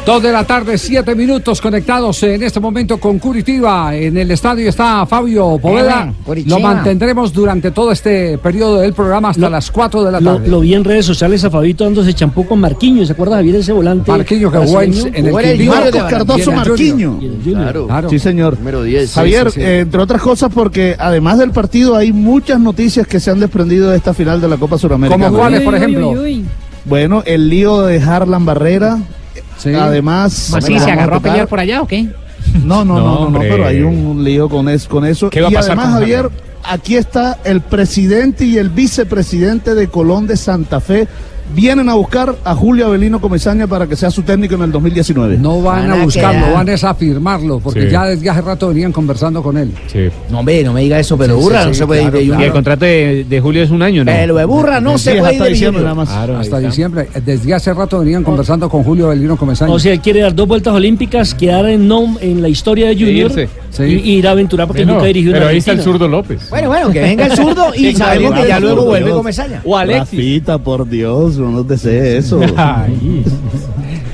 Dos 0.08 0.22
de 0.22 0.32
la 0.32 0.42
tarde, 0.44 0.78
siete 0.78 1.14
minutos 1.14 1.60
conectados 1.60 2.22
en 2.22 2.42
este 2.42 2.60
momento 2.60 2.96
con 2.98 3.18
Curitiba. 3.18 3.94
En 3.94 4.16
el 4.16 4.30
estadio 4.30 4.66
está 4.66 5.04
Fabio 5.04 5.58
Poveda. 5.60 6.10
Lo 6.46 6.58
mantendremos 6.60 7.30
durante 7.30 7.72
todo 7.72 7.92
este 7.92 8.38
periodo 8.38 8.78
del 8.78 8.94
programa 8.94 9.28
hasta 9.28 9.50
las 9.50 9.70
4 9.70 10.04
de 10.04 10.12
la 10.12 10.18
tarde. 10.18 10.48
lo 10.48 10.60
vi 10.60 10.72
en 10.72 10.82
redes 10.82 11.04
sociales 11.04 11.44
a 11.44 11.50
Fabito 11.50 11.84
dándose 11.84 12.14
champú 12.14 12.46
con 12.46 12.58
Marquinhos. 12.58 13.08
¿Se 13.08 13.12
acuerda 13.12 13.36
Javier 13.36 13.56
ese 13.56 13.72
volante? 13.72 14.10
Marquinhos 14.10 14.50
que 14.50 14.58
jugó 14.60 14.80
en, 14.80 14.94
en 15.14 15.26
el 15.26 15.36
Quindío. 15.36 15.72
Cardoso 16.08 16.52
Junior. 16.64 17.18
Claro. 17.86 18.08
Sí, 18.08 18.18
señor. 18.18 18.56
Número 18.56 18.84
10. 18.84 19.12
Javier, 19.12 19.50
sí, 19.50 19.56
sí, 19.56 19.60
sí. 19.60 19.66
eh, 19.66 19.80
entre 19.80 20.00
otras 20.00 20.22
cosas, 20.22 20.50
porque 20.54 20.96
además 20.98 21.36
del 21.36 21.50
partido 21.50 21.94
hay 21.94 22.14
muchas 22.14 22.58
noticias 22.58 23.06
que 23.06 23.20
se 23.20 23.30
han 23.30 23.40
desprendido 23.40 23.90
de 23.90 23.98
esta 23.98 24.14
final 24.14 24.40
de 24.40 24.48
la 24.48 24.56
Copa 24.56 24.78
Suramericana. 24.78 25.26
¿Cómo 25.26 25.36
cuáles, 25.38 25.60
por 25.60 25.74
uy, 25.74 25.78
ejemplo? 25.78 26.08
uy, 26.12 26.18
uy. 26.18 26.44
Bueno, 26.86 27.22
el 27.26 27.50
lío 27.50 27.82
de 27.82 28.00
Harlan 28.00 28.46
Barrera. 28.46 28.98
Sí. 29.58 29.72
Además, 29.74 30.52
¿Así 30.54 30.70
bueno, 30.72 30.84
se 30.84 30.90
agarró 30.92 31.16
a 31.16 31.20
pelear 31.20 31.48
por 31.48 31.60
allá 31.60 31.82
o 31.82 31.86
qué? 31.86 32.08
No, 32.64 32.84
no, 32.84 32.98
no, 32.98 33.00
No, 33.24 33.30
no, 33.30 33.38
pero 33.40 33.66
hay 33.66 33.82
un 33.82 34.22
lío 34.24 34.48
con, 34.48 34.68
es- 34.68 34.86
con 34.86 35.04
eso. 35.04 35.28
¿Qué 35.30 35.40
va 35.40 35.48
a 35.48 35.50
y 35.50 35.54
pasar 35.54 35.72
además, 35.72 35.86
con 35.86 36.00
Javier, 36.00 36.30
aquí 36.64 36.96
está 36.96 37.38
el 37.44 37.60
presidente 37.60 38.44
y 38.44 38.58
el 38.58 38.70
vicepresidente 38.70 39.74
de 39.74 39.88
Colón 39.88 40.26
de 40.26 40.36
Santa 40.36 40.80
Fe. 40.80 41.08
Vienen 41.54 41.88
a 41.88 41.94
buscar 41.94 42.34
a 42.44 42.54
Julio 42.54 42.86
Avelino 42.86 43.20
Comesaña 43.20 43.66
para 43.66 43.86
que 43.86 43.96
sea 43.96 44.10
su 44.10 44.22
técnico 44.22 44.54
en 44.54 44.62
el 44.62 44.72
2019. 44.72 45.38
No 45.38 45.62
van 45.62 45.88
Van 45.88 45.98
a 45.98 46.02
a 46.02 46.04
buscarlo, 46.04 46.40
quedar. 46.40 46.54
van 46.54 46.68
es 46.68 46.84
a 46.84 46.94
firmarlo, 46.94 47.58
porque 47.60 47.82
Sí. 47.86 47.88
ya 47.90 48.04
desde 48.04 48.28
hace 48.30 48.40
rato 48.42 48.68
venían 48.68 48.92
conversando 48.92 49.42
con 49.42 49.56
él. 49.56 49.72
Sí. 49.90 50.08
No, 50.30 50.40
hombre, 50.40 50.62
no 50.62 50.72
me 50.72 50.82
diga 50.82 50.98
eso, 50.98 51.16
pero 51.16 51.36
Sí, 51.36 51.42
burra, 51.42 51.62
sí, 51.62 51.68
no 51.68 51.74
sí, 51.74 51.78
se 51.80 51.86
puede 51.86 52.00
claro, 52.02 52.16
ir 52.18 52.22
de 52.22 52.26
claro. 52.28 52.40
Y 52.40 52.44
el 52.44 52.50
Junior. 52.50 52.52
contrato 52.52 52.84
de, 52.84 53.26
de 53.28 53.40
Julio 53.40 53.62
es 53.62 53.70
un 53.70 53.82
año, 53.82 54.04
¿no? 54.04 54.12
Pero 54.12 54.36
de 54.36 54.44
burra 54.44 54.80
no 54.80 54.98
se 54.98 55.14
puede 55.16 55.34
ir 55.36 55.42
de 55.42 55.48
diciembre 55.50 55.80
Junior. 55.82 55.82
nada 55.82 55.94
más. 55.94 56.08
Claro, 56.08 56.34
ahí 56.34 56.40
Hasta 56.42 56.58
diciembre. 56.60 57.08
Desde 57.24 57.54
hace 57.54 57.74
rato 57.74 57.98
venían 58.00 58.24
conversando 58.24 58.68
con 58.68 58.82
Julio 58.84 59.08
Belvino 59.08 59.36
Comesaña. 59.36 59.72
O 59.72 59.78
sea, 59.78 59.92
él 59.92 60.00
quiere 60.00 60.20
dar 60.20 60.34
dos 60.34 60.46
vueltas 60.46 60.74
olímpicas, 60.74 61.34
quedar 61.34 61.66
en, 61.68 61.88
nom- 61.88 62.18
en 62.20 62.42
la 62.42 62.48
historia 62.48 62.88
de 62.88 62.94
Junior 62.94 63.30
irse. 63.30 63.48
Sí. 63.70 63.82
y, 63.84 63.94
y 63.94 64.10
ir 64.18 64.26
a 64.28 64.32
aventurar 64.32 64.66
porque 64.66 64.82
Bueno, 64.82 64.94
nunca 64.94 65.06
dirigió 65.06 65.30
una 65.30 65.38
pero 65.40 65.50
ahí 65.50 65.58
está 65.58 65.72
el 65.72 65.80
zurdo 65.82 66.08
López. 66.08 66.48
Bueno, 66.50 66.68
bueno, 66.68 66.90
que 66.90 67.00
venga 67.00 67.26
el 67.26 67.32
zurdo 67.36 67.74
y 67.74 67.78
Sí, 67.90 67.94
sabemos 67.94 68.32
que 68.40 68.48
ya 68.48 68.58
luego 68.60 68.84
vuelve. 68.84 69.10
Comesaña. 69.10 69.60
O 69.64 69.76
Alexis. 69.76 70.18
Rafita, 70.18 70.58
por 70.58 70.88
Dios, 70.88 71.36
no 71.38 71.50
nos 71.50 71.68
desee 71.68 72.16
eso. 72.18 72.40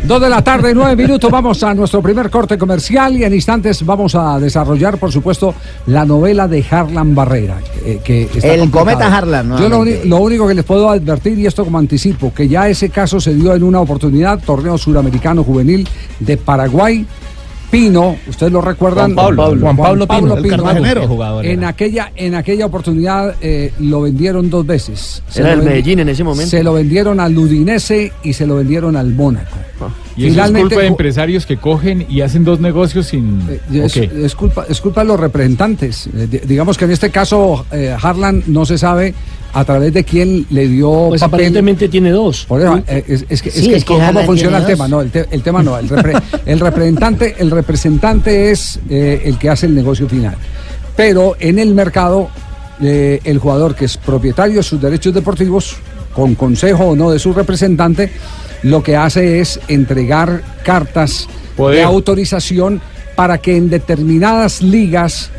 Dos 0.06 0.20
de 0.20 0.28
la 0.28 0.42
tarde, 0.44 0.74
nueve 0.74 0.96
minutos. 0.96 1.30
Vamos 1.30 1.62
a 1.62 1.72
nuestro 1.72 2.02
primer 2.02 2.28
corte 2.28 2.58
comercial 2.58 3.16
y 3.16 3.24
en 3.24 3.32
instantes 3.32 3.84
vamos 3.86 4.14
a 4.14 4.38
desarrollar, 4.38 4.98
por 4.98 5.10
supuesto, 5.10 5.54
la 5.86 6.04
novela 6.04 6.46
de 6.46 6.62
Harlan 6.70 7.14
Barrera. 7.14 7.56
eh, 7.86 8.00
que 8.04 8.24
está 8.24 8.52
El 8.52 8.60
complicado. 8.60 8.84
cometa 8.98 9.16
Harlan, 9.16 9.56
Yo 9.58 9.68
lo, 9.70 9.82
lo 9.82 10.16
único 10.18 10.46
que 10.46 10.52
les 10.52 10.64
puedo 10.64 10.90
advertir, 10.90 11.38
y 11.38 11.46
esto 11.46 11.64
como 11.64 11.78
anticipo, 11.78 12.34
que 12.34 12.46
ya 12.48 12.68
ese 12.68 12.90
caso 12.90 13.18
se 13.18 13.34
dio 13.34 13.54
en 13.54 13.62
una 13.62 13.80
oportunidad, 13.80 14.38
torneo 14.44 14.76
suramericano 14.76 15.42
juvenil 15.42 15.88
de 16.20 16.36
Paraguay. 16.36 17.06
Pino, 17.74 18.16
ustedes 18.28 18.52
lo 18.52 18.60
recuerdan. 18.60 19.14
Juan 19.14 19.34
Pablo. 19.36 19.60
Juan 19.60 19.76
Pablo 19.76 20.06
Pino, 20.06 20.36
el 20.36 20.48
cartagenero. 20.48 21.02
En, 21.02 21.08
jugador 21.08 21.44
era. 21.44 21.68
aquella, 21.68 22.12
en 22.14 22.34
aquella 22.34 22.66
oportunidad 22.66 23.34
eh, 23.40 23.72
lo 23.80 24.02
vendieron 24.02 24.48
dos 24.48 24.64
veces. 24.64 25.22
Se 25.28 25.40
Era 25.40 25.56
lo 25.56 25.62
el 25.62 25.68
Medellín 25.68 25.98
en 26.00 26.08
ese 26.08 26.22
momento. 26.22 26.50
Se 26.50 26.62
lo 26.62 26.72
vendieron 26.74 27.18
al 27.20 27.36
Udinese 27.36 28.12
y 28.22 28.32
se 28.32 28.46
lo 28.46 28.56
vendieron 28.56 28.94
al 28.96 29.10
Mónaco. 29.12 29.56
Y 30.16 30.26
eso 30.28 30.44
es 30.44 30.50
culpa 30.52 30.76
de 30.76 30.86
empresarios 30.86 31.44
que 31.46 31.56
cogen 31.56 32.06
y 32.08 32.20
hacen 32.20 32.44
dos 32.44 32.60
negocios 32.60 33.06
sin... 33.06 33.40
Es, 33.72 33.96
Ok. 33.96 34.02
es 34.04 34.34
culpa, 34.36 34.64
es 34.68 34.80
culpa 34.80 35.00
de 35.00 35.08
los 35.08 35.18
representantes. 35.18 36.06
Eh, 36.06 36.28
di- 36.30 36.38
digamos 36.46 36.78
que 36.78 36.84
en 36.84 36.92
este 36.92 37.10
caso 37.10 37.66
eh, 37.72 37.96
Harlan 38.00 38.44
no 38.46 38.64
se 38.64 38.78
sabe 38.78 39.12
a 39.54 39.64
través 39.64 39.94
de 39.94 40.02
quién 40.04 40.46
le 40.50 40.66
dio 40.68 41.06
Pues 41.10 41.20
papel. 41.20 41.34
aparentemente 41.36 41.88
tiene 41.88 42.10
dos. 42.10 42.44
Por 42.46 42.60
eso, 42.60 42.82
eh, 42.88 43.04
es, 43.06 43.24
es 43.28 43.40
que, 43.40 43.48
es 43.50 43.54
Sí, 43.54 43.68
que 43.68 43.76
es 43.76 43.84
que 43.84 43.94
¿cómo 43.94 44.24
funciona 44.24 44.58
el 44.58 44.66
tema? 44.66 44.88
No, 44.88 45.00
el, 45.00 45.10
te- 45.10 45.28
el 45.30 45.42
tema 45.42 45.62
no. 45.62 45.78
El, 45.78 45.88
repre- 45.88 46.20
el 46.46 46.58
representante, 46.60 47.36
el 47.38 47.50
representante 47.50 48.50
es 48.50 48.80
eh, 48.90 49.22
el 49.24 49.38
que 49.38 49.48
hace 49.50 49.66
el 49.66 49.74
negocio 49.74 50.08
final. 50.08 50.34
Pero 50.96 51.36
en 51.38 51.58
el 51.60 51.72
mercado, 51.74 52.28
eh, 52.82 53.20
el 53.24 53.38
jugador 53.38 53.74
que 53.76 53.84
es 53.84 53.96
propietario 53.96 54.56
de 54.56 54.62
sus 54.64 54.80
derechos 54.80 55.14
deportivos, 55.14 55.76
con 56.12 56.34
consejo 56.34 56.84
o 56.86 56.96
no 56.96 57.10
de 57.10 57.18
su 57.20 57.32
representante, 57.32 58.10
lo 58.64 58.82
que 58.82 58.96
hace 58.96 59.40
es 59.40 59.60
entregar 59.68 60.42
cartas 60.64 61.28
de 61.56 61.82
autorización 61.82 62.80
para 63.14 63.38
que 63.38 63.56
en 63.56 63.70
determinadas 63.70 64.62
ligas 64.62 65.30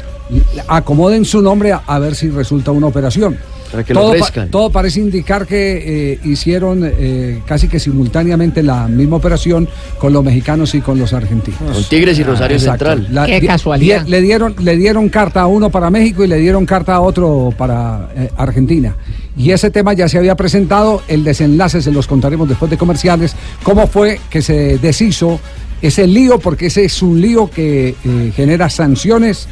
acomoden 0.67 1.25
su 1.25 1.41
nombre 1.41 1.71
a, 1.73 1.81
a 1.85 1.99
ver 1.99 2.15
si 2.15 2.29
resulta 2.29 2.71
una 2.71 2.87
operación. 2.87 3.37
Para 3.75 3.83
que 3.85 3.93
lo 3.93 3.99
todo, 4.01 4.09
pa- 4.11 4.15
ofrezcan. 4.17 4.49
todo 4.49 4.69
parece 4.69 4.99
indicar 5.01 5.45
que 5.45 6.13
eh, 6.13 6.19
hicieron 6.23 6.81
eh, 6.83 7.41
casi 7.45 7.67
que 7.67 7.79
simultáneamente 7.79 8.63
la 8.63 8.87
misma 8.87 9.17
operación 9.17 9.67
con 9.99 10.13
los 10.13 10.23
mexicanos 10.23 10.73
y 10.75 10.81
con 10.81 10.97
los 10.97 11.13
argentinos. 11.13 11.59
Con 11.59 11.83
Tigres 11.85 12.17
y 12.19 12.23
Rosario 12.23 12.57
Central. 12.59 13.07
di- 13.25 13.33
di- 13.79 14.09
Le 14.09 14.21
dieron, 14.21 14.55
le 14.59 14.77
dieron 14.77 15.09
carta 15.09 15.41
a 15.41 15.47
uno 15.47 15.69
para 15.69 15.89
México 15.89 16.23
y 16.23 16.27
le 16.27 16.37
dieron 16.37 16.65
carta 16.65 16.95
a 16.95 17.01
otro 17.01 17.53
para 17.57 18.09
eh, 18.15 18.29
Argentina. 18.37 18.95
Y 19.37 19.51
ese 19.51 19.69
tema 19.69 19.93
ya 19.93 20.07
se 20.07 20.17
había 20.17 20.35
presentado, 20.35 21.01
el 21.09 21.23
desenlace 21.25 21.81
se 21.81 21.91
los 21.91 22.07
contaremos 22.07 22.47
después 22.47 22.71
de 22.71 22.77
comerciales, 22.77 23.35
cómo 23.63 23.85
fue 23.87 24.19
que 24.29 24.41
se 24.41 24.77
deshizo 24.77 25.41
ese 25.81 26.07
lío, 26.07 26.39
porque 26.39 26.67
ese 26.67 26.85
es 26.85 27.01
un 27.01 27.19
lío 27.19 27.49
que 27.49 27.95
eh, 28.05 28.31
genera 28.33 28.69
sanciones 28.69 29.47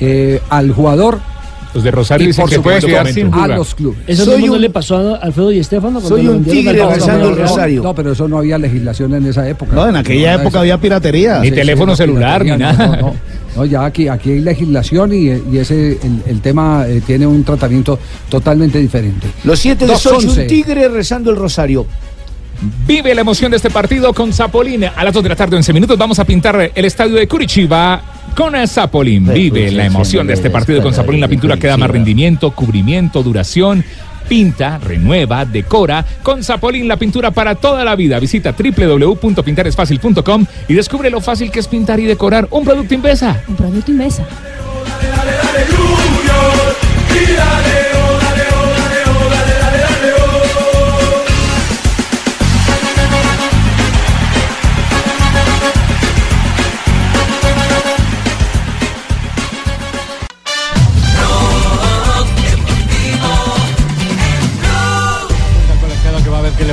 eh, 0.00 0.40
al 0.48 0.72
jugador. 0.72 1.20
Los 1.76 1.84
de 1.84 1.90
Rosario 1.90 2.24
y 2.24 2.28
dicen 2.28 2.42
por 2.42 2.50
que 2.50 2.60
puede 2.60 2.80
supuesto, 2.80 3.02
quedar 3.04 3.12
sin 3.14 3.32
a 3.34 3.46
los 3.48 3.74
clubes. 3.74 3.98
Eso 4.06 4.36
mismo 4.38 4.54
no 4.54 4.60
le 4.60 4.70
pasó 4.70 4.96
a 4.96 5.16
Alfredo 5.16 5.52
y 5.52 5.58
Estefano 5.58 6.00
cuando 6.00 6.08
soy 6.08 6.26
un 6.26 6.44
tigre 6.44 6.84
besando 6.86 7.28
el 7.28 7.36
No, 7.36 7.42
rosario. 7.42 7.82
No, 7.82 7.94
pero 7.94 8.12
eso 8.12 8.26
no 8.28 8.38
había 8.38 8.58
legislación 8.58 9.14
en 9.14 9.26
esa 9.26 9.48
época. 9.48 9.74
No, 9.74 9.88
en 9.88 9.96
aquella 9.96 10.36
No, 10.36 10.42
época 10.42 10.60
había 10.60 10.78
piratería. 10.80 11.40
Ni 11.40 11.50
teléfono 11.50 11.92
no, 11.92 11.96
celular, 11.96 12.44
ni 12.44 12.56
nada. 12.56 13.12
No, 13.54 13.64
ya 13.64 13.84
aquí, 13.86 14.08
aquí 14.08 14.32
hay 14.32 14.40
legislación 14.40 15.12
y, 15.14 15.28
y 15.52 15.58
ese 15.58 15.92
el, 16.02 16.22
el 16.26 16.40
tema 16.40 16.84
eh, 16.86 17.00
tiene 17.06 17.26
un 17.26 17.42
tratamiento 17.44 17.98
totalmente 18.28 18.78
diferente. 18.78 19.28
Los 19.44 19.58
siete 19.58 19.86
de 19.86 19.94
2-11. 19.94 20.40
un 20.40 20.46
tigre 20.46 20.88
rezando 20.88 21.30
el 21.30 21.36
rosario. 21.36 21.86
Vive 22.86 23.14
la 23.14 23.20
emoción 23.20 23.50
de 23.50 23.58
este 23.58 23.68
partido 23.70 24.12
con 24.14 24.32
Zapolín. 24.32 24.84
A 24.84 25.04
las 25.04 25.12
2 25.12 25.22
de 25.22 25.28
la 25.28 25.36
tarde, 25.36 25.56
11 25.56 25.72
minutos, 25.74 25.98
vamos 25.98 26.18
a 26.18 26.24
pintar 26.24 26.70
el 26.74 26.84
estadio 26.86 27.16
de 27.16 27.28
Curitiba 27.28 28.02
con 28.34 28.54
Zapolín. 28.66 29.32
Vive 29.32 29.70
la 29.70 29.86
emoción 29.86 30.26
de 30.26 30.34
este 30.34 30.50
partido 30.50 30.82
con 30.82 30.92
Zapolín. 30.92 31.20
La 31.20 31.28
pintura 31.28 31.56
que 31.56 31.66
da 31.66 31.76
más 31.76 31.90
rendimiento, 31.90 32.50
cubrimiento, 32.50 33.22
duración. 33.22 33.84
Pinta, 34.28 34.78
renueva, 34.78 35.44
decora. 35.44 36.04
Con 36.22 36.42
Zapolín, 36.42 36.88
la 36.88 36.96
pintura 36.96 37.30
para 37.30 37.54
toda 37.54 37.84
la 37.84 37.94
vida. 37.94 38.18
Visita 38.18 38.52
www.pintaresfacil.com 38.52 40.46
y 40.68 40.74
descubre 40.74 41.10
lo 41.10 41.20
fácil 41.20 41.50
que 41.50 41.60
es 41.60 41.68
pintar 41.68 42.00
y 42.00 42.04
decorar 42.04 42.48
un 42.50 42.64
producto 42.64 42.94
Invesa. 42.94 43.42
Un 43.46 43.56
producto 43.56 43.90
Invesa. 43.90 44.24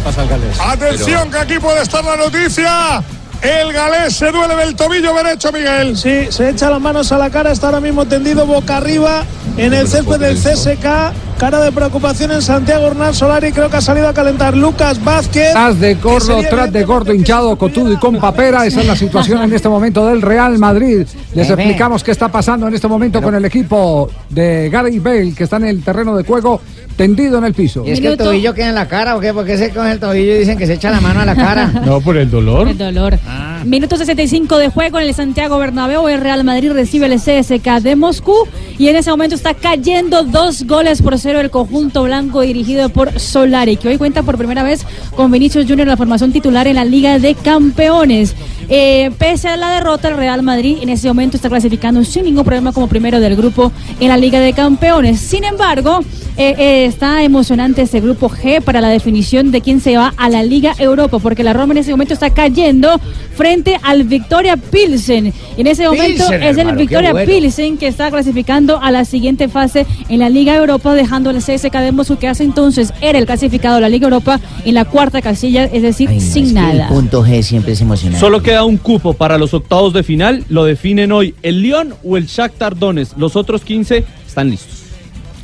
Pasa 0.03 0.21
al 0.21 0.27
Gales. 0.27 0.59
Atención, 0.59 1.31
que 1.31 1.37
aquí 1.37 1.59
puede 1.59 1.81
estar 1.81 2.03
la 2.03 2.17
noticia. 2.17 3.03
El 3.41 3.73
galés 3.73 4.15
se 4.15 4.31
duele 4.31 4.55
del 4.55 4.73
tobillo 4.73 5.13
derecho, 5.13 5.51
Miguel. 5.51 5.97
Sí, 5.97 6.27
se 6.29 6.49
echa 6.49 6.69
las 6.69 6.79
manos 6.79 7.11
a 7.11 7.17
la 7.17 7.29
cara, 7.29 7.51
está 7.51 7.67
ahora 7.67 7.81
mismo 7.81 8.05
tendido 8.05 8.45
boca 8.45 8.77
arriba 8.77 9.23
en 9.57 9.73
el 9.73 9.87
césped 9.87 10.19
del 10.19 10.37
CSK. 10.37 11.13
Cara 11.37 11.59
de 11.59 11.71
preocupación 11.73 12.31
en 12.31 12.41
Santiago 12.41 12.87
Hernán 12.87 13.13
Solari, 13.13 13.51
creo 13.51 13.69
que 13.69 13.75
ha 13.77 13.81
salido 13.81 14.07
a 14.07 14.13
calentar 14.13 14.55
Lucas 14.55 15.03
Vázquez. 15.03 15.51
Tras 15.51 15.79
de 15.79 15.95
gordo, 15.95 16.39
tras 16.49 16.71
de 16.71 16.83
gordo, 16.83 17.13
hinchado, 17.13 17.57
cotudo 17.57 17.91
y 17.91 17.97
con 17.97 18.17
papera. 18.17 18.65
Esa 18.65 18.79
es 18.81 18.87
la 18.87 18.95
situación 18.95 19.41
en 19.43 19.51
este 19.51 19.67
momento 19.67 20.05
del 20.07 20.21
Real 20.21 20.57
Madrid. 20.57 21.05
Les 21.33 21.49
explicamos 21.49 22.03
qué 22.03 22.11
está 22.11 22.29
pasando 22.29 22.67
en 22.67 22.75
este 22.75 22.87
momento 22.87 23.21
con 23.21 23.35
el 23.35 23.43
equipo 23.43 24.09
de 24.29 24.69
Gary 24.69 24.99
Bale, 24.99 25.33
que 25.33 25.43
está 25.43 25.57
en 25.57 25.65
el 25.65 25.83
terreno 25.83 26.15
de 26.15 26.23
juego, 26.23 26.61
tendido 26.95 27.39
en 27.39 27.43
el 27.45 27.53
piso. 27.53 27.83
¿Y 27.85 27.91
es 27.91 27.99
que 27.99 28.07
el 28.07 28.17
tobillo 28.17 28.53
queda 28.53 28.69
en 28.69 28.75
la 28.75 28.87
cara 28.87 29.17
o 29.17 29.19
qué? 29.19 29.33
¿Por 29.33 29.45
qué 29.45 29.57
se 29.57 29.71
coge 29.71 29.91
el 29.91 29.99
tobillo 29.99 30.35
y 30.35 30.39
dicen 30.39 30.57
que 30.57 30.65
se 30.67 30.73
echa 30.73 30.91
la 30.91 31.01
mano 31.01 31.19
a 31.19 31.25
la 31.25 31.35
cara? 31.35 31.71
No, 31.83 31.99
por 31.99 32.15
el 32.15 32.31
dolor. 32.31 32.69
El 32.69 32.77
dolor. 32.77 33.19
Minuto 33.65 33.97
65 33.97 34.57
de 34.57 34.69
juego 34.69 34.99
en 34.99 35.07
el 35.07 35.13
Santiago 35.13 35.57
Bernabéu. 35.57 36.07
El 36.07 36.21
Real 36.21 36.43
Madrid 36.43 36.71
recibe 36.71 37.07
el 37.07 37.19
CSK 37.19 37.81
de 37.81 37.95
Moscú. 37.95 38.47
Y 38.77 38.87
en 38.87 38.95
ese 38.95 39.09
momento 39.09 39.35
está 39.35 39.53
cayendo 39.53 40.23
dos 40.23 40.63
goles 40.65 41.01
por 41.01 41.17
el 41.31 41.49
conjunto 41.49 42.03
blanco 42.03 42.41
dirigido 42.41 42.89
por 42.89 43.19
Solari, 43.19 43.77
que 43.77 43.87
hoy 43.87 43.97
cuenta 43.97 44.23
por 44.23 44.37
primera 44.37 44.61
vez 44.61 44.85
con 45.15 45.31
Vinicius 45.31 45.65
Junior 45.67 45.87
la 45.87 45.97
formación 45.97 46.31
titular 46.31 46.67
en 46.67 46.75
la 46.75 46.85
Liga 46.85 47.17
de 47.17 47.33
Campeones. 47.35 48.35
Eh, 48.69 49.11
pese 49.17 49.47
a 49.47 49.57
la 49.57 49.71
derrota, 49.75 50.09
el 50.09 50.17
Real 50.17 50.43
Madrid 50.43 50.77
en 50.81 50.89
ese 50.89 51.07
momento 51.07 51.37
está 51.37 51.49
clasificando 51.49 52.03
sin 52.03 52.25
ningún 52.25 52.43
problema 52.43 52.73
como 52.73 52.87
primero 52.87 53.19
del 53.19 53.35
grupo 53.35 53.71
en 53.99 54.09
la 54.09 54.17
Liga 54.17 54.39
de 54.39 54.53
Campeones. 54.53 55.19
Sin 55.19 55.43
embargo, 55.43 56.01
eh, 56.35 56.55
eh, 56.57 56.85
está 56.85 57.23
emocionante 57.23 57.83
este 57.83 57.99
grupo 57.99 58.29
G 58.29 58.61
para 58.61 58.81
la 58.81 58.89
definición 58.89 59.51
de 59.51 59.61
quién 59.61 59.79
se 59.79 59.97
va 59.97 60.13
a 60.17 60.29
la 60.29 60.43
Liga 60.43 60.73
Europa, 60.79 61.19
porque 61.19 61.43
la 61.43 61.53
Roma 61.53 61.73
en 61.73 61.79
ese 61.79 61.91
momento 61.91 62.13
está 62.13 62.31
cayendo 62.31 62.99
frente 63.35 63.79
al 63.83 64.03
Victoria 64.03 64.57
Pilsen. 64.57 65.31
En 65.57 65.67
ese 65.67 65.85
momento 65.85 66.25
Pilsen, 66.27 66.43
es 66.43 66.53
el 66.53 66.59
hermano, 66.59 66.79
Victoria 66.79 67.11
bueno. 67.11 67.31
Pilsen 67.31 67.77
que 67.77 67.87
está 67.87 68.09
clasificando 68.09 68.81
a 68.81 68.89
la 68.89 69.05
siguiente 69.05 69.47
fase 69.47 69.85
en 70.09 70.19
la 70.19 70.29
Liga 70.29 70.55
Europa, 70.55 70.93
dejando 70.95 71.29
al 71.29 71.37
CSK 71.37 71.71
de 71.71 71.91
Moscú, 71.91 72.17
que 72.17 72.27
hace 72.27 72.43
entonces 72.43 72.93
era 73.01 73.19
el 73.19 73.25
clasificado 73.25 73.77
a 73.77 73.79
la 73.79 73.89
Liga 73.89 74.05
Europa 74.05 74.39
en 74.65 74.73
la 74.73 74.85
cuarta 74.85 75.21
casilla, 75.21 75.65
es 75.65 75.83
decir, 75.83 76.09
sin 76.19 76.53
nada. 76.53 76.87
punto 76.87 77.23
G 77.23 77.43
siempre 77.43 77.73
es 77.73 77.81
emocionante. 77.81 78.19
Solo 78.19 78.41
queda 78.41 78.65
un 78.65 78.77
cupo 78.77 79.13
para 79.13 79.37
los 79.37 79.53
octavos 79.53 79.93
de 79.93 80.03
final. 80.03 80.45
Lo 80.49 80.65
definen 80.65 81.11
hoy 81.11 81.35
el 81.43 81.61
Lyon 81.61 81.93
o 82.03 82.17
el 82.17 82.25
Shakhtar 82.25 82.77
Donetsk. 82.77 83.17
Los 83.17 83.35
otros 83.35 83.61
15 83.61 84.03
están 84.25 84.49
listos. 84.49 84.82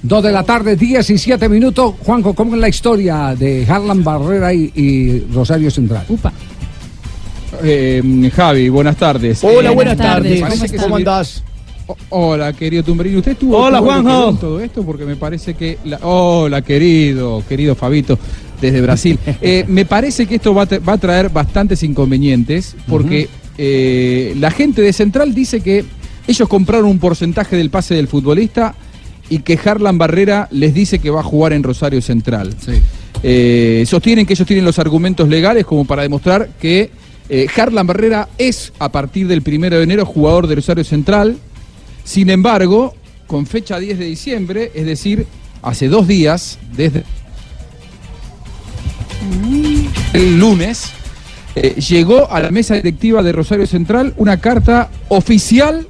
Dos 0.02 0.24
de 0.24 0.32
la 0.32 0.44
tarde, 0.44 0.76
17 0.78 1.50
minutos. 1.50 1.96
Juanjo, 2.06 2.34
¿cómo 2.34 2.56
es 2.56 2.62
la 2.62 2.70
historia 2.70 3.36
de 3.38 3.66
Harlan 3.68 4.04
Barrera 4.04 4.54
y, 4.54 4.72
y 4.74 5.26
Rosario 5.34 5.70
Central? 5.70 6.06
Upa. 6.08 6.32
Eh, 7.64 8.32
Javi, 8.34 8.70
buenas 8.70 8.96
tardes. 8.96 9.44
Hola, 9.44 9.72
Eh, 9.72 9.76
buenas 9.76 9.98
tardes. 9.98 10.42
¿Cómo, 10.42 10.84
cómo 10.84 10.96
andás? 10.96 11.44
Hola, 12.10 12.54
querido 12.54 12.84
Tumberini. 12.84 13.18
¿Usted 13.18 13.32
estuvo 13.34 13.58
Hola, 13.58 13.80
estuvo 13.80 13.92
Juanjo. 13.92 14.30
en 14.30 14.38
todo 14.38 14.60
esto? 14.62 14.84
Porque 14.84 15.06
me 15.06 15.16
parece 15.18 15.56
que... 15.56 15.78
la- 15.84 16.00
Hola, 16.04 16.62
querido, 16.62 17.44
querido 17.50 17.76
Fabito, 17.76 18.18
desde 18.62 18.80
Brasil. 18.82 19.20
Eh, 19.42 19.66
me 19.68 19.86
parece 19.86 20.28
que 20.28 20.36
esto 20.36 20.54
va 20.54 20.62
a, 20.64 20.68
tra- 20.70 20.88
va 20.88 20.94
a 20.94 20.98
traer 20.98 21.30
bastantes 21.30 21.84
inconvenientes 21.84 22.76
porque 22.88 23.28
eh, 23.58 24.34
la 24.40 24.52
gente 24.52 24.82
de 24.82 24.94
Central 24.94 25.34
dice 25.34 25.60
que 25.62 25.84
ellos 26.28 26.48
compraron 26.48 26.86
un 26.90 27.00
porcentaje 27.00 27.58
del 27.58 27.70
pase 27.72 27.96
del 27.96 28.08
futbolista 28.08 28.76
y 29.30 29.40
que 29.40 29.60
Harlan 29.64 29.98
Barrera 29.98 30.48
les 30.52 30.74
dice 30.74 31.00
que 31.00 31.10
va 31.10 31.22
a 31.22 31.24
jugar 31.24 31.54
en 31.54 31.64
Rosario 31.64 32.02
Central. 32.02 32.56
Eh, 33.22 33.84
sostienen 33.88 34.26
que 34.26 34.34
ellos 34.34 34.48
tienen 34.48 34.66
los 34.66 34.80
argumentos 34.80 35.28
legales 35.30 35.66
como 35.66 35.86
para 35.86 36.04
demostrar 36.04 36.50
que 36.60 36.90
eh, 37.30 37.48
Harlan 37.56 37.86
Barrera 37.86 38.30
es 38.38 38.74
a 38.80 38.92
partir 38.92 39.28
del 39.28 39.42
primero 39.42 39.78
de 39.78 39.84
enero 39.84 40.06
jugador 40.06 40.48
de 40.48 40.56
Rosario 40.56 40.84
Central. 40.84 41.38
Sin 42.04 42.30
embargo, 42.30 42.96
con 43.28 43.46
fecha 43.46 43.78
10 43.78 44.00
de 44.00 44.06
diciembre, 44.06 44.72
es 44.74 44.86
decir, 44.86 45.28
hace 45.62 45.88
dos 45.88 46.08
días, 46.08 46.58
desde 46.76 47.04
el 50.14 50.40
lunes, 50.40 50.92
eh, 51.56 51.76
llegó 51.76 52.32
a 52.32 52.40
la 52.40 52.52
mesa 52.52 52.76
directiva 52.76 53.22
de 53.22 53.32
Rosario 53.32 53.68
Central 53.68 54.14
una 54.18 54.38
carta 54.38 54.90
oficial 55.10 55.88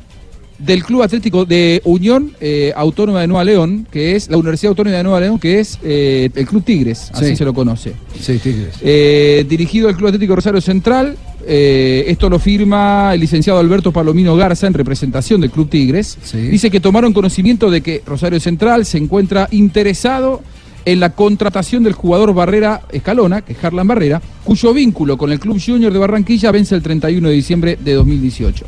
del 0.59 0.83
Club 0.83 1.01
Atlético 1.03 1.45
de 1.45 1.81
Unión 1.85 2.33
eh, 2.41 2.71
Autónoma 2.75 3.21
de 3.21 3.27
Nueva 3.27 3.43
León, 3.45 3.87
que 3.89 4.15
es 4.15 4.29
la 4.29 4.37
Universidad 4.37 4.69
Autónoma 4.71 4.97
de 4.97 5.03
Nueva 5.03 5.19
León, 5.21 5.39
que 5.39 5.59
es 5.59 5.79
eh, 5.83 6.29
el 6.35 6.45
Club 6.45 6.63
Tigres, 6.63 7.09
así 7.13 7.27
Sí. 7.29 7.35
se 7.37 7.45
lo 7.45 7.53
conoce. 7.53 7.93
Sí, 8.19 8.37
Tigres. 8.39 8.75
Eh, 8.81 9.45
dirigido 9.47 9.87
al 9.87 9.95
Club 9.95 10.07
Atlético 10.09 10.35
Rosario 10.35 10.61
Central. 10.61 11.15
esto 11.47 12.29
lo 12.29 12.37
firma 12.37 13.11
el 13.13 13.21
licenciado 13.21 13.59
Alberto 13.59 13.91
Palomino 13.91 14.35
Garza 14.35 14.67
en 14.67 14.73
representación 14.73 15.41
del 15.41 15.49
Club 15.49 15.69
Tigres. 15.69 16.17
Dice 16.33 16.69
que 16.69 16.79
tomaron 16.79 17.13
conocimiento 17.13 17.71
de 17.71 17.81
que 17.81 18.03
Rosario 18.05 18.39
Central 18.39 18.85
se 18.85 18.97
encuentra 18.97 19.47
interesado 19.51 20.41
en 20.85 20.99
la 20.99 21.11
contratación 21.13 21.83
del 21.83 21.93
jugador 21.93 22.33
Barrera 22.33 22.81
Escalona, 22.91 23.41
que 23.41 23.53
es 23.53 23.63
Harlan 23.63 23.87
Barrera, 23.87 24.21
cuyo 24.43 24.73
vínculo 24.73 25.17
con 25.17 25.31
el 25.31 25.39
Club 25.39 25.59
Junior 25.63 25.91
de 25.91 25.99
Barranquilla 25.99 26.51
vence 26.51 26.75
el 26.75 26.81
31 26.81 27.27
de 27.29 27.33
diciembre 27.33 27.77
de 27.83 27.93
2018. 27.93 28.65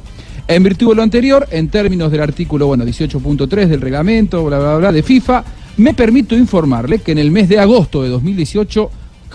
En 0.48 0.64
virtud 0.64 0.90
de 0.90 0.96
lo 0.96 1.04
anterior, 1.04 1.48
en 1.52 1.70
términos 1.70 2.12
del 2.12 2.22
artículo 2.22 2.68
bueno, 2.68 2.84
18.3 2.84 3.68
del 3.68 3.82
reglamento, 3.82 4.44
bla, 4.44 4.60
bla, 4.60 4.78
bla, 4.78 4.92
de 4.92 5.04
FIFA, 5.04 5.44
me 5.78 5.94
permito 5.94 6.36
informarle 6.36 7.00
que 7.00 7.14
en 7.14 7.20
el 7.20 7.32
mes 7.32 7.48
de 7.48 7.60
agosto 7.60 8.04
de 8.04 8.10
2018, 8.10 8.90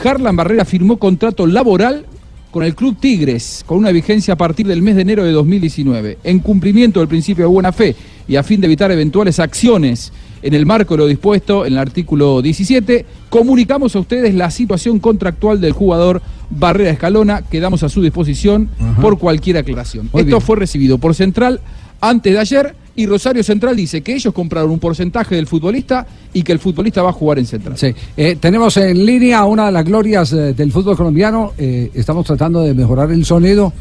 Harlan 0.04 0.36
Barrera 0.36 0.64
firmó 0.64 0.98
contrato 0.98 1.46
laboral 1.46 2.04
con 2.50 2.64
el 2.64 2.74
Club 2.74 2.96
Tigres, 2.98 3.64
con 3.66 3.78
una 3.78 3.92
vigencia 3.92 4.34
a 4.34 4.36
partir 4.36 4.66
del 4.66 4.82
mes 4.82 4.96
de 4.96 5.02
enero 5.02 5.24
de 5.24 5.32
2019. 5.32 6.18
En 6.24 6.40
cumplimiento 6.40 7.00
del 7.00 7.08
principio 7.08 7.44
de 7.44 7.50
buena 7.50 7.72
fe 7.72 7.94
y 8.28 8.36
a 8.36 8.42
fin 8.42 8.60
de 8.60 8.66
evitar 8.66 8.90
eventuales 8.90 9.40
acciones 9.40 10.12
en 10.42 10.54
el 10.54 10.66
marco 10.66 10.94
de 10.94 10.98
lo 10.98 11.06
dispuesto 11.06 11.66
en 11.66 11.74
el 11.74 11.78
artículo 11.78 12.42
17, 12.42 13.04
comunicamos 13.28 13.96
a 13.96 14.00
ustedes 14.00 14.34
la 14.34 14.50
situación 14.50 14.98
contractual 14.98 15.60
del 15.60 15.72
jugador 15.72 16.22
Barrera 16.50 16.90
Escalona, 16.90 17.42
quedamos 17.42 17.82
a 17.82 17.88
su 17.88 18.02
disposición 18.02 18.68
por 19.00 19.18
cualquier 19.18 19.58
aclaración. 19.58 20.08
Muy 20.12 20.22
Esto 20.22 20.36
bien. 20.36 20.40
fue 20.40 20.56
recibido 20.56 20.98
por 20.98 21.14
Central 21.14 21.60
antes 22.00 22.32
de 22.32 22.38
ayer 22.38 22.74
y 22.94 23.06
Rosario 23.06 23.42
Central 23.42 23.76
dice 23.76 24.00
que 24.00 24.14
ellos 24.14 24.32
compraron 24.32 24.70
un 24.70 24.78
porcentaje 24.78 25.34
del 25.34 25.46
futbolista 25.46 26.06
y 26.32 26.42
que 26.42 26.52
el 26.52 26.58
futbolista 26.58 27.02
va 27.02 27.10
a 27.10 27.12
jugar 27.12 27.38
en 27.38 27.46
Central. 27.46 27.76
Sí, 27.76 27.94
eh, 28.16 28.36
tenemos 28.40 28.76
en 28.78 29.04
línea 29.04 29.44
una 29.44 29.66
de 29.66 29.72
las 29.72 29.84
glorias 29.84 30.32
eh, 30.32 30.54
del 30.54 30.72
fútbol 30.72 30.96
colombiano. 30.96 31.52
eh, 31.58 31.90
estamos 31.94 32.26
tratando 32.26 32.62
de 32.62 32.74
mejorar 32.74 33.10
el 33.12 33.24
sonido. 33.24 33.72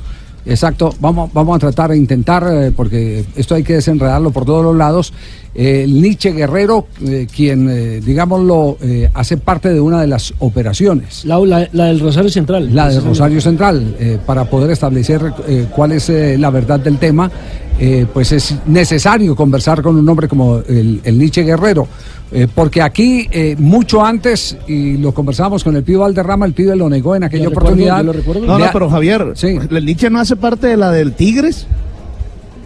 Exacto, 0.45 0.93
vamos, 0.99 1.31
vamos 1.33 1.55
a 1.55 1.59
tratar 1.59 1.89
de 1.89 1.97
intentar, 1.97 2.71
porque 2.75 3.25
esto 3.35 3.55
hay 3.55 3.63
que 3.63 3.73
desenredarlo 3.73 4.29
por 4.29 4.45
todos 4.45 4.63
los 4.63 4.75
lados. 4.75 5.11
Eh, 5.57 5.83
el 5.85 6.01
Nietzsche 6.01 6.31
Guerrero, 6.33 6.87
eh, 7.07 7.27
quien, 7.33 7.69
eh, 7.69 8.01
digámoslo, 8.03 8.77
eh, 8.81 9.09
hace 9.13 9.37
parte 9.37 9.73
de 9.73 9.79
una 9.79 10.01
de 10.01 10.07
las 10.07 10.33
operaciones. 10.39 11.23
La, 11.23 11.39
la- 11.39 11.69
la 11.71 11.85
del 11.85 12.01
Rosario 12.01 12.29
Central. 12.29 12.75
La 12.75 12.89
de 12.89 12.99
Rosario 12.99 13.39
Central, 13.39 13.95
eh, 13.99 14.17
para 14.25 14.49
poder 14.49 14.71
establecer 14.71 15.21
eh, 15.47 15.67
cuál 15.73 15.93
es 15.93 16.09
eh, 16.09 16.37
la 16.37 16.49
verdad 16.49 16.79
del 16.81 16.97
tema, 16.97 17.31
eh, 17.79 18.05
pues 18.13 18.33
es 18.33 18.53
necesario 18.65 19.33
conversar 19.35 19.81
con 19.81 19.95
un 19.95 20.07
hombre 20.09 20.27
como 20.27 20.57
el, 20.59 20.99
el 21.03 21.17
Nietzsche 21.17 21.43
Guerrero. 21.43 21.87
eh, 22.33 22.47
porque 22.53 22.81
aquí, 22.81 23.27
eh, 23.31 23.55
mucho 23.57 24.03
antes, 24.03 24.57
y 24.67 24.97
lo 24.97 25.13
conversábamos 25.13 25.63
con 25.63 25.75
el 25.77 25.83
pibe 25.83 25.99
Valderrama, 25.99 26.45
el 26.47 26.53
pibe 26.53 26.75
lo 26.75 26.89
negó 26.89 27.15
en 27.15 27.23
aquella 27.23 27.43
Yo 27.45 27.49
recuerdo, 27.51 27.69
oportunidad. 27.69 27.97
yo 27.99 28.03
lo 28.03 28.13
recuerdo. 28.13 28.45
No, 28.45 28.59
no, 28.59 28.65
pero 28.73 28.89
Javier, 28.89 29.33
¿el 29.41 29.85
Nietzsche 29.85 30.09
no 30.09 30.19
hace 30.19 30.35
parte 30.35 30.67
de 30.67 30.75
la 30.75 30.91
del 30.91 31.13
Tigres? 31.13 31.65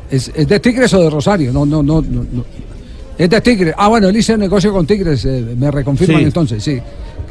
¿Es, 0.10 0.32
es 0.34 0.48
de 0.48 0.60
Tigres 0.60 0.92
o 0.96 1.02
de 1.04 1.10
Rosario? 1.12 1.52
No, 1.54 1.68
no, 1.68 1.84
no. 1.84 2.02
no, 2.02 2.26
no. 2.32 2.44
Es 3.20 3.30
de 3.30 3.42
Tigres. 3.42 3.76
Ah, 3.78 3.90
bueno, 3.90 4.08
él 4.08 4.16
hizo 4.16 4.36
negocio 4.38 4.72
con 4.72 4.88
Tigres, 4.88 5.26
eh, 5.26 5.46
me 5.58 5.70
reconfirman 5.70 6.20
Sí. 6.20 6.24
entonces, 6.24 6.64
sí. 6.64 6.80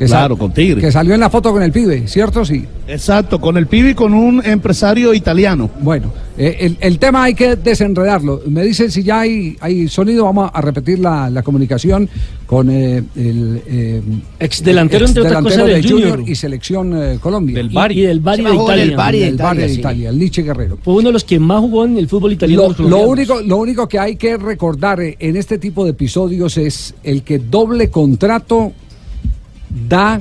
Claro, 0.07 0.37
con 0.37 0.53
Tigres. 0.53 0.83
Que 0.85 0.93
salió 0.93 1.15
en 1.15 1.21
la 1.21 1.31
foto 1.31 1.53
con 1.53 1.63
el 1.63 1.73
pibe, 1.73 2.07
¿cierto? 2.07 2.45
Sí. 2.45 2.65
Exacto, 2.87 3.41
con 3.41 3.57
el 3.57 3.67
pibe 3.67 3.91
y 3.91 3.95
con 3.95 4.15
un 4.15 4.45
empresario 4.45 5.13
italiano. 5.13 5.71
Bueno, 5.81 6.13
eh, 6.37 6.57
el, 6.61 6.77
el 6.81 6.99
tema 6.99 7.25
hay 7.25 7.35
que 7.35 7.57
desenredarlo. 7.57 8.43
Me 8.47 8.63
dicen 8.63 8.91
si 8.91 9.03
ya 9.03 9.21
hay, 9.21 9.57
hay 9.61 9.89
sonido, 9.89 10.25
vamos 10.25 10.51
a 10.53 10.61
repetir 10.61 10.99
la, 11.01 11.29
la 11.31 11.43
comunicación 11.43 12.09
con 12.47 12.71
eh, 12.71 13.03
el 13.17 13.63
eh, 13.67 14.03
Ex 14.41 14.63
delantero, 14.65 15.07
entre 15.07 15.21
otras 15.23 15.43
delantero 15.45 15.67
del 15.67 15.83
de 15.83 15.89
Junior, 15.89 16.11
Junior. 16.11 16.29
y 16.31 16.35
Selección 16.35 17.03
eh, 17.03 17.19
Colombia. 17.21 17.57
Del 17.57 17.69
Bari. 17.69 17.99
Y 17.99 18.03
del 18.03 18.21
Bari 18.21 18.45
de 18.45 18.55
Italia. 18.55 18.85
del 18.87 18.97
Bari 18.97 19.19
de 19.19 19.25
Del 19.27 19.35
Italia, 19.35 19.47
Bari 19.49 19.63
de 19.63 19.69
sí. 19.69 19.81
Italia, 19.81 20.09
el 20.11 20.19
Nietzsche 20.19 20.43
Guerrero. 20.43 20.79
Fue 20.83 20.95
uno 20.95 21.09
de 21.09 21.13
los 21.13 21.25
que 21.25 21.39
más 21.39 21.61
jugó 21.61 21.85
en 21.85 21.99
el 21.99 22.09
fútbol 22.09 22.33
italiano. 22.33 22.75
Lo, 22.79 22.89
lo 22.89 22.99
único, 23.01 23.41
lo 23.41 23.57
único 23.59 23.87
que 23.89 23.99
hay 23.99 24.17
que 24.17 24.37
recordar 24.39 25.01
eh, 25.01 25.17
en 25.19 25.37
este 25.37 25.59
tipo 25.59 25.85
de 25.85 25.91
episodios 25.91 26.57
es 26.57 26.95
el 27.05 27.23
que 27.23 27.39
doble 27.39 27.91
contrato 27.91 28.73
da 29.89 30.21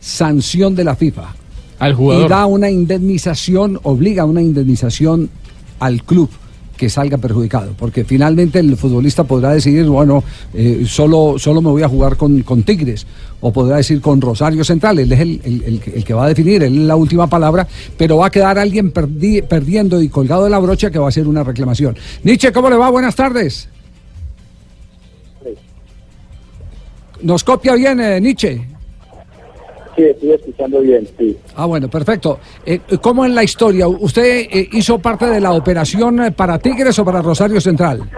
sanción 0.00 0.74
de 0.74 0.84
la 0.84 0.96
FIFA. 0.96 1.34
Al 1.78 1.94
jugador. 1.94 2.26
Y 2.26 2.28
da 2.28 2.46
una 2.46 2.70
indemnización, 2.70 3.78
obliga 3.84 4.22
a 4.22 4.26
una 4.26 4.42
indemnización 4.42 5.30
al 5.78 6.02
club 6.02 6.28
que 6.76 6.88
salga 6.88 7.18
perjudicado, 7.18 7.72
porque 7.76 8.04
finalmente 8.04 8.60
el 8.60 8.76
futbolista 8.76 9.24
podrá 9.24 9.50
decidir, 9.52 9.84
bueno, 9.86 10.22
eh, 10.54 10.84
solo, 10.86 11.34
solo 11.36 11.60
me 11.60 11.70
voy 11.70 11.82
a 11.82 11.88
jugar 11.88 12.16
con, 12.16 12.42
con 12.42 12.62
Tigres, 12.62 13.04
o 13.40 13.52
podrá 13.52 13.78
decir 13.78 14.00
con 14.00 14.20
Rosario 14.20 14.62
Central, 14.62 15.00
él 15.00 15.10
es 15.10 15.18
el, 15.18 15.40
el- 15.42 15.62
el 15.64 15.80
que- 15.80 15.90
el 15.90 16.04
que 16.04 16.14
va 16.14 16.24
a 16.24 16.28
definir, 16.28 16.62
él 16.62 16.74
es 16.78 16.84
la 16.86 16.94
última 16.94 17.26
palabra, 17.26 17.66
pero 17.96 18.18
va 18.18 18.26
a 18.26 18.30
quedar 18.30 18.60
alguien 18.60 18.92
perdi- 18.94 19.42
perdiendo 19.42 20.00
y 20.00 20.08
colgado 20.08 20.44
de 20.44 20.50
la 20.50 20.60
brocha 20.60 20.88
que 20.92 21.00
va 21.00 21.06
a 21.06 21.08
hacer 21.08 21.26
una 21.26 21.42
reclamación. 21.42 21.96
Nietzsche, 22.22 22.52
¿cómo 22.52 22.70
le 22.70 22.76
va? 22.76 22.90
Buenas 22.90 23.16
tardes. 23.16 23.68
¿Nos 27.22 27.44
copia 27.44 27.74
bien, 27.74 28.00
eh, 28.00 28.20
Nietzsche? 28.20 28.60
Sí, 29.96 30.02
estoy 30.04 30.30
escuchando 30.32 30.80
bien, 30.80 31.08
sí. 31.18 31.36
Ah, 31.56 31.66
bueno, 31.66 31.88
perfecto. 31.88 32.38
Eh, 32.64 32.80
¿Cómo 33.00 33.24
en 33.24 33.34
la 33.34 33.42
historia? 33.42 33.88
¿Usted 33.88 34.46
eh, 34.50 34.68
hizo 34.72 34.98
parte 35.00 35.26
de 35.26 35.40
la 35.40 35.52
operación 35.52 36.22
eh, 36.22 36.30
para 36.30 36.58
Tigres 36.58 36.96
o 37.00 37.04
para 37.04 37.20
Rosario 37.20 37.60
Central? 37.60 38.08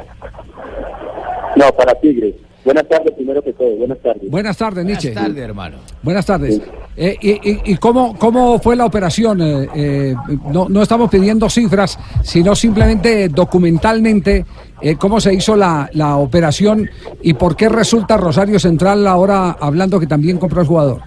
No, 1.56 1.72
para 1.72 1.94
Tigres. 1.94 2.34
Buenas 2.62 2.86
tardes, 2.86 3.14
primero 3.14 3.40
que 3.42 3.54
todo. 3.54 3.70
Buenas 3.76 3.98
tardes. 4.00 4.30
Buenas 4.30 4.56
tardes, 4.58 4.84
Nietzsche. 4.84 5.08
Buenas 5.12 5.24
tardes, 5.28 5.42
hermano. 5.44 5.76
Buenas 6.02 6.26
tardes. 6.26 6.60
Eh, 6.94 7.16
y, 7.22 7.30
y- 7.50 7.60
y 7.64 7.76
cómo, 7.78 8.14
cómo 8.18 8.58
fue 8.58 8.76
la 8.76 8.84
operación? 8.84 9.40
Eh, 9.40 9.68
eh, 9.74 10.14
no, 10.52 10.68
no 10.68 10.82
estamos 10.82 11.08
pidiendo 11.08 11.48
cifras, 11.48 11.98
sino 12.22 12.54
simplemente 12.54 13.30
documentalmente 13.30 14.44
eh, 14.82 14.96
cómo 14.96 15.20
se 15.20 15.34
hizo 15.34 15.56
la, 15.56 15.88
la 15.94 16.16
operación 16.16 16.88
y 17.22 17.34
por 17.34 17.56
qué 17.56 17.68
resulta 17.68 18.16
Rosario 18.16 18.58
Central 18.58 19.06
ahora 19.06 19.52
hablando 19.60 19.98
que 20.00 20.06
también 20.06 20.38
compró 20.38 20.60
el 20.62 20.66
jugador. 20.66 21.00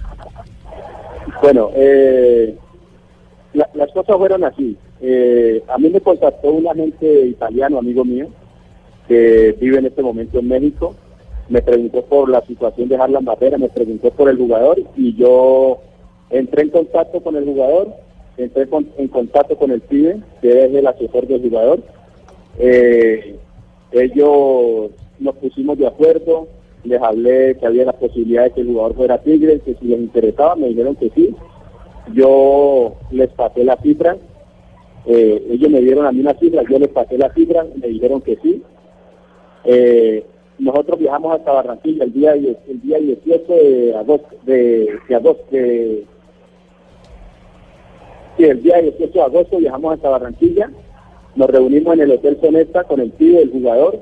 Bueno, 1.41 1.69
eh, 1.75 2.55
la- 3.53 3.69
las 3.73 3.91
cosas 3.91 4.17
fueron 4.17 4.43
así. 4.43 4.77
Eh, 5.01 5.61
a 5.67 5.77
mí 5.77 5.89
me 5.89 5.99
contactó 6.01 6.51
un 6.51 6.67
agente 6.67 7.25
italiano, 7.25 7.79
amigo 7.79 8.05
mío, 8.05 8.27
que 9.07 9.55
vive 9.59 9.79
en 9.79 9.87
este 9.87 10.01
momento 10.01 10.39
en 10.39 10.47
México. 10.47 10.95
Me 11.49 11.61
preguntó 11.61 12.01
por 12.05 12.29
la 12.29 12.41
situación 12.45 12.87
de 12.87 12.95
Harlan 12.95 13.25
Barrera, 13.25 13.57
me 13.57 13.67
preguntó 13.69 14.09
por 14.11 14.29
el 14.29 14.37
jugador 14.37 14.79
y 14.95 15.13
yo 15.15 15.79
entré 16.29 16.63
en 16.63 16.69
contacto 16.69 17.21
con 17.21 17.35
el 17.35 17.43
jugador, 17.43 17.89
entré 18.37 18.65
con- 18.67 18.87
en 18.97 19.09
contacto 19.09 19.57
con 19.57 19.71
el 19.71 19.81
pibe, 19.81 20.19
que 20.41 20.65
es 20.65 20.73
el 20.73 20.87
asesor 20.87 21.27
del 21.27 21.41
jugador. 21.41 21.79
Eh, 22.59 23.35
ellos 23.93 24.91
nos 25.19 25.35
pusimos 25.35 25.77
de 25.77 25.87
acuerdo, 25.87 26.47
les 26.83 27.01
hablé 27.01 27.55
que 27.57 27.65
había 27.65 27.85
la 27.85 27.93
posibilidad 27.93 28.43
de 28.43 28.51
que 28.51 28.61
el 28.61 28.67
jugador 28.67 28.95
fuera 28.95 29.21
Tigres, 29.21 29.61
que 29.63 29.75
si 29.75 29.85
les 29.85 29.99
interesaba, 29.99 30.55
me 30.55 30.67
dijeron 30.67 30.95
que 30.95 31.09
sí. 31.11 31.35
Yo 32.13 32.95
les 33.11 33.29
pasé 33.29 33.63
la 33.63 33.77
cifra, 33.77 34.17
eh, 35.05 35.47
ellos 35.51 35.69
me 35.69 35.79
dieron 35.81 36.05
a 36.05 36.11
mí 36.11 36.19
una 36.19 36.33
cifra, 36.33 36.63
yo 36.69 36.79
les 36.79 36.89
pasé 36.89 37.17
la 37.17 37.33
cifra, 37.33 37.65
me 37.75 37.87
dijeron 37.87 38.21
que 38.21 38.35
sí. 38.37 38.61
Eh, 39.63 40.25
nosotros 40.59 40.99
viajamos 40.99 41.35
hasta 41.35 41.51
Barranquilla 41.51 42.03
el 42.03 42.13
día 42.13 42.33
el 42.33 42.81
día 42.81 42.99
18 42.99 43.53
de 43.53 43.95
agosto, 43.95 44.35
el 48.37 48.63
día 48.63 48.81
18 48.81 49.13
de 49.13 49.21
agosto 49.21 49.57
viajamos 49.57 49.93
hasta 49.93 50.09
Barranquilla, 50.09 50.69
nos 51.35 51.49
reunimos 51.49 51.93
en 51.95 52.01
el 52.01 52.11
Hotel 52.11 52.37
Sonesta 52.39 52.83
con 52.83 52.99
el 52.99 53.11
tío 53.13 53.39
del 53.39 53.51
jugador, 53.51 53.99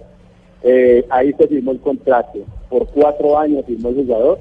eh, 0.63 1.05
ahí 1.09 1.33
se 1.33 1.47
firmó 1.47 1.71
el 1.71 1.79
contrato, 1.79 2.39
por 2.69 2.87
cuatro 2.87 3.37
años 3.37 3.65
firmó 3.65 3.89
el 3.89 3.95
jugador, 3.95 4.39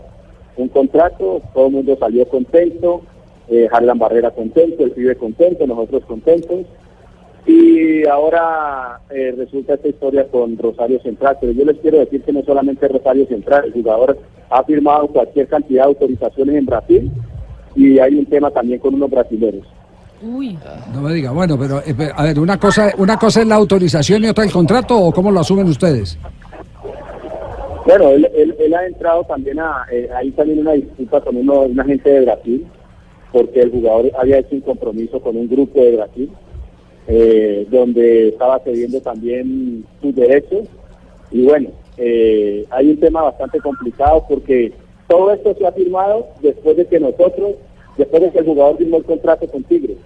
un 0.57 0.69
contrato, 0.69 1.41
todo 1.55 1.67
el 1.67 1.73
mundo 1.73 1.97
salió 1.99 2.29
contento, 2.29 3.03
eh, 3.49 3.69
Harlan 3.71 3.99
Barrera 3.99 4.31
contento, 4.31 4.85
el 4.85 4.93
pibe 4.93 5.17
contento, 5.17 5.67
nosotros 5.67 6.05
contentos, 6.05 6.67
y 7.47 8.07
ahora 8.07 9.01
eh, 9.11 9.35
resulta 9.37 9.75
esta 9.75 9.89
historia 9.89 10.29
con 10.29 10.59
Rosario 10.59 11.01
Central, 11.01 11.39
pero 11.41 11.53
yo 11.53 11.65
les 11.65 11.79
quiero 11.79 11.99
decir 11.99 12.23
que 12.23 12.33
no 12.33 12.43
solamente 12.43 12.87
Rosario 12.87 13.27
Central, 13.27 13.65
el 13.67 13.73
jugador 13.73 14.19
ha 14.51 14.63
firmado 14.65 15.09
cualquier 15.09 15.49
cantidad 15.49 15.85
de 15.85 15.89
autorizaciones 15.89 16.57
en 16.57 16.67
Brasil 16.67 17.11
y 17.75 17.99
hay 17.99 18.15
un 18.15 18.27
tema 18.27 18.51
también 18.51 18.81
con 18.81 18.95
unos 18.95 19.11
brasileños. 19.11 19.67
Uy. 20.23 20.59
No 20.93 21.03
me 21.03 21.15
diga, 21.15 21.31
bueno, 21.31 21.59
pero 21.59 21.79
eh, 21.79 21.95
pero, 21.97 22.15
a 22.17 22.25
ver, 22.25 22.39
una 22.39 22.59
cosa, 22.59 22.93
una 22.99 23.17
cosa 23.17 23.41
es 23.41 23.47
la 23.47 23.55
autorización 23.55 24.25
y 24.25 24.29
otra 24.29 24.45
el 24.45 24.53
contrato 24.53 24.99
o 24.99 25.13
cómo 25.13 25.31
lo 25.31 25.41
asumen 25.41 25.69
ustedes. 25.69 26.19
Bueno, 27.87 28.11
él, 28.11 28.29
él, 28.35 28.55
él 28.59 28.75
ha 28.75 28.87
entrado 28.87 29.25
también 29.25 29.59
a, 29.59 29.87
eh, 29.91 30.09
ahí 30.15 30.31
también 30.33 30.61
una 30.61 30.73
disputa 30.73 31.21
con 31.23 31.37
uno, 31.37 31.63
una 31.63 31.85
gente 31.85 32.11
de 32.11 32.21
Brasil, 32.21 32.67
porque 33.33 33.63
el 33.63 33.71
jugador 33.71 34.11
había 34.19 34.39
hecho 34.39 34.55
un 34.55 34.61
compromiso 34.61 35.21
con 35.21 35.37
un 35.37 35.49
grupo 35.49 35.81
de 35.81 35.97
Brasil, 35.97 36.31
eh, 37.09 37.67
donde 37.71 38.29
estaba 38.29 38.61
cediendo 38.61 39.01
también 39.01 39.85
sus 40.03 40.15
derechos. 40.15 40.69
Y 41.31 41.45
bueno, 41.45 41.71
eh, 41.97 42.67
hay 42.71 42.91
un 42.91 43.01
tema 43.01 43.23
bastante 43.23 43.59
complicado 43.61 44.25
porque 44.29 44.73
todo 45.09 45.33
esto 45.33 45.55
se 45.55 45.67
ha 45.67 45.73
firmado 45.73 46.29
después 46.41 46.77
de 46.77 46.87
que 46.87 47.01
nosotros, 47.01 47.55
después 47.97 48.23
de 48.23 48.31
que 48.31 48.39
el 48.39 48.45
jugador 48.45 48.77
firmó 48.77 48.99
el 48.99 49.05
contrato 49.05 49.47
con 49.49 49.65
Tigres. 49.65 49.97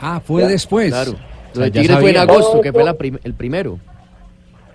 Ah, 0.00 0.20
fue 0.24 0.42
Ya, 0.42 0.48
después. 0.48 0.88
Claro. 0.88 1.12
Lo 1.54 1.60
ya 1.60 1.64
de 1.64 1.70
Tigres 1.70 1.98
fue 1.98 2.10
en 2.10 2.16
agosto, 2.18 2.60
que 2.60 2.72
fue 2.72 2.84
la 2.84 2.94
prim- 2.94 3.18
el 3.24 3.34
primero. 3.34 3.78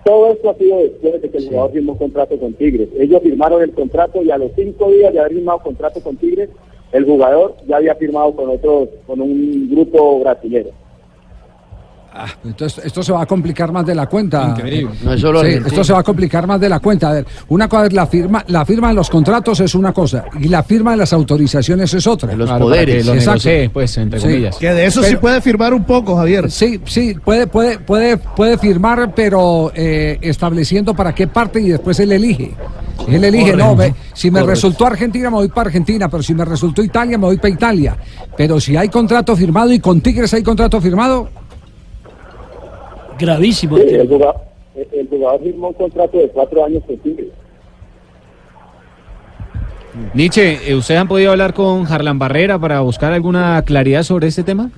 Todo 0.04 0.32
esto 0.32 0.50
ha 0.50 0.54
sido 0.56 0.78
después 0.78 1.22
de 1.22 1.30
que 1.30 1.38
el 1.38 1.48
jugador 1.48 1.72
firmó 1.72 1.92
un 1.92 1.98
contrato 1.98 2.36
con 2.38 2.52
Tigres. 2.54 2.88
Ellos 2.98 3.22
firmaron 3.22 3.62
el 3.62 3.70
contrato 3.72 4.20
y 4.22 4.30
a 4.32 4.38
los 4.38 4.50
cinco 4.56 4.90
días 4.90 5.12
de 5.12 5.20
haber 5.20 5.32
firmado 5.32 5.60
contrato 5.60 6.00
con 6.00 6.16
Tigres, 6.16 6.48
el 6.90 7.04
jugador 7.04 7.56
ya 7.68 7.76
había 7.76 7.94
firmado 7.94 8.34
con 8.34 8.50
otro, 8.50 8.88
con 9.06 9.20
un 9.20 9.70
grupo 9.70 10.18
brasileño. 12.12 12.38
Entonces, 12.44 12.84
esto 12.84 13.02
se 13.02 13.12
va 13.12 13.22
a 13.22 13.26
complicar 13.26 13.72
más 13.72 13.86
de 13.86 13.94
la 13.94 14.06
cuenta. 14.06 14.54
Increíble. 14.56 14.94
No 15.02 15.12
es 15.12 15.20
solo 15.20 15.40
Sí, 15.40 15.46
Argentina. 15.46 15.68
esto 15.68 15.84
se 15.84 15.92
va 15.92 15.98
a 16.00 16.02
complicar 16.02 16.46
más 16.46 16.60
de 16.60 16.68
la 16.68 16.80
cuenta. 16.80 17.08
A 17.10 17.12
ver, 17.12 17.26
una 17.48 17.68
cosa 17.68 17.86
es 17.86 17.92
la 17.92 18.06
firma, 18.06 18.44
la 18.48 18.64
firma 18.64 18.88
de 18.88 18.94
los 18.94 19.08
contratos 19.10 19.60
es 19.60 19.74
una 19.74 19.92
cosa 19.92 20.24
y 20.40 20.48
la 20.48 20.62
firma 20.62 20.92
de 20.92 20.98
las 20.98 21.12
autorizaciones 21.12 21.92
es 21.94 22.06
otra. 22.06 22.28
los 22.34 22.48
Claro, 22.48 22.66
para 22.66 22.76
poderes. 22.76 22.96
que 22.96 23.04
lo 23.04 23.14
negocie, 23.14 23.70
pues, 23.72 23.96
entre 23.98 24.20
comillas. 24.20 24.56
Que 24.56 24.72
de 24.72 24.86
eso 24.86 25.02
sí 25.02 25.16
puede 25.16 25.40
firmar 25.40 25.74
un 25.74 25.84
poco, 25.84 26.16
Javier. 26.16 26.50
Sí, 26.50 26.80
sí, 26.84 27.14
puede, 27.24 27.46
puede, 27.46 27.78
puede, 27.78 28.16
puede 28.18 28.58
firmar, 28.58 29.12
pero 29.14 29.72
eh, 29.74 30.18
estableciendo 30.20 30.94
para 30.94 31.14
qué 31.14 31.26
parte 31.26 31.60
y 31.60 31.68
después 31.68 31.98
él 32.00 32.12
elige. 32.12 32.52
Él 33.08 33.24
elige, 33.24 33.56
no, 33.56 33.74
ve, 33.74 33.94
si 34.14 34.30
me 34.30 34.42
resultó 34.44 34.86
Argentina 34.86 35.28
me 35.28 35.36
voy 35.36 35.48
para 35.48 35.66
Argentina, 35.68 36.08
pero 36.08 36.22
si 36.22 36.34
me 36.34 36.44
resultó 36.44 36.82
Italia 36.84 37.18
me 37.18 37.26
voy 37.26 37.36
para 37.36 37.48
Italia. 37.48 37.96
Pero 38.36 38.60
si 38.60 38.76
hay 38.76 38.88
contrato 38.90 39.34
firmado 39.34 39.72
y 39.72 39.80
con 39.80 40.00
Tigres 40.00 40.32
hay 40.34 40.42
contrato 40.44 40.80
firmado, 40.80 41.28
Gravísimo. 43.26 43.76
Sí, 43.78 43.84
el, 43.94 44.08
jugador, 44.08 44.34
el, 44.74 44.88
el 45.00 45.08
jugador 45.08 45.40
firmó 45.42 45.68
un 45.68 45.74
contrato 45.74 46.18
de 46.18 46.28
cuatro 46.30 46.64
años 46.64 46.82
con 46.84 46.96
Tigres. 46.98 47.28
Nietzsche, 50.14 50.58
eh, 50.70 50.74
¿ustedes 50.74 51.00
han 51.00 51.06
podido 51.08 51.30
hablar 51.30 51.52
con 51.54 51.86
Harlan 51.86 52.18
Barrera 52.18 52.58
para 52.58 52.80
buscar 52.80 53.12
alguna 53.12 53.62
claridad 53.64 54.02
sobre 54.02 54.26
este 54.28 54.42
tema? 54.42 54.70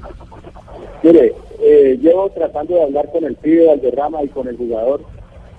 Mire, 1.03 1.33
eh, 1.63 1.99
llevo 2.03 2.29
tratando 2.31 2.75
de 2.75 2.83
hablar 2.83 3.11
con 3.13 3.25
el 3.25 3.35
pibe 3.37 3.67
Valderrama 3.69 4.23
y 4.23 4.29
con 4.29 4.47
el 4.49 4.57
jugador 4.57 5.01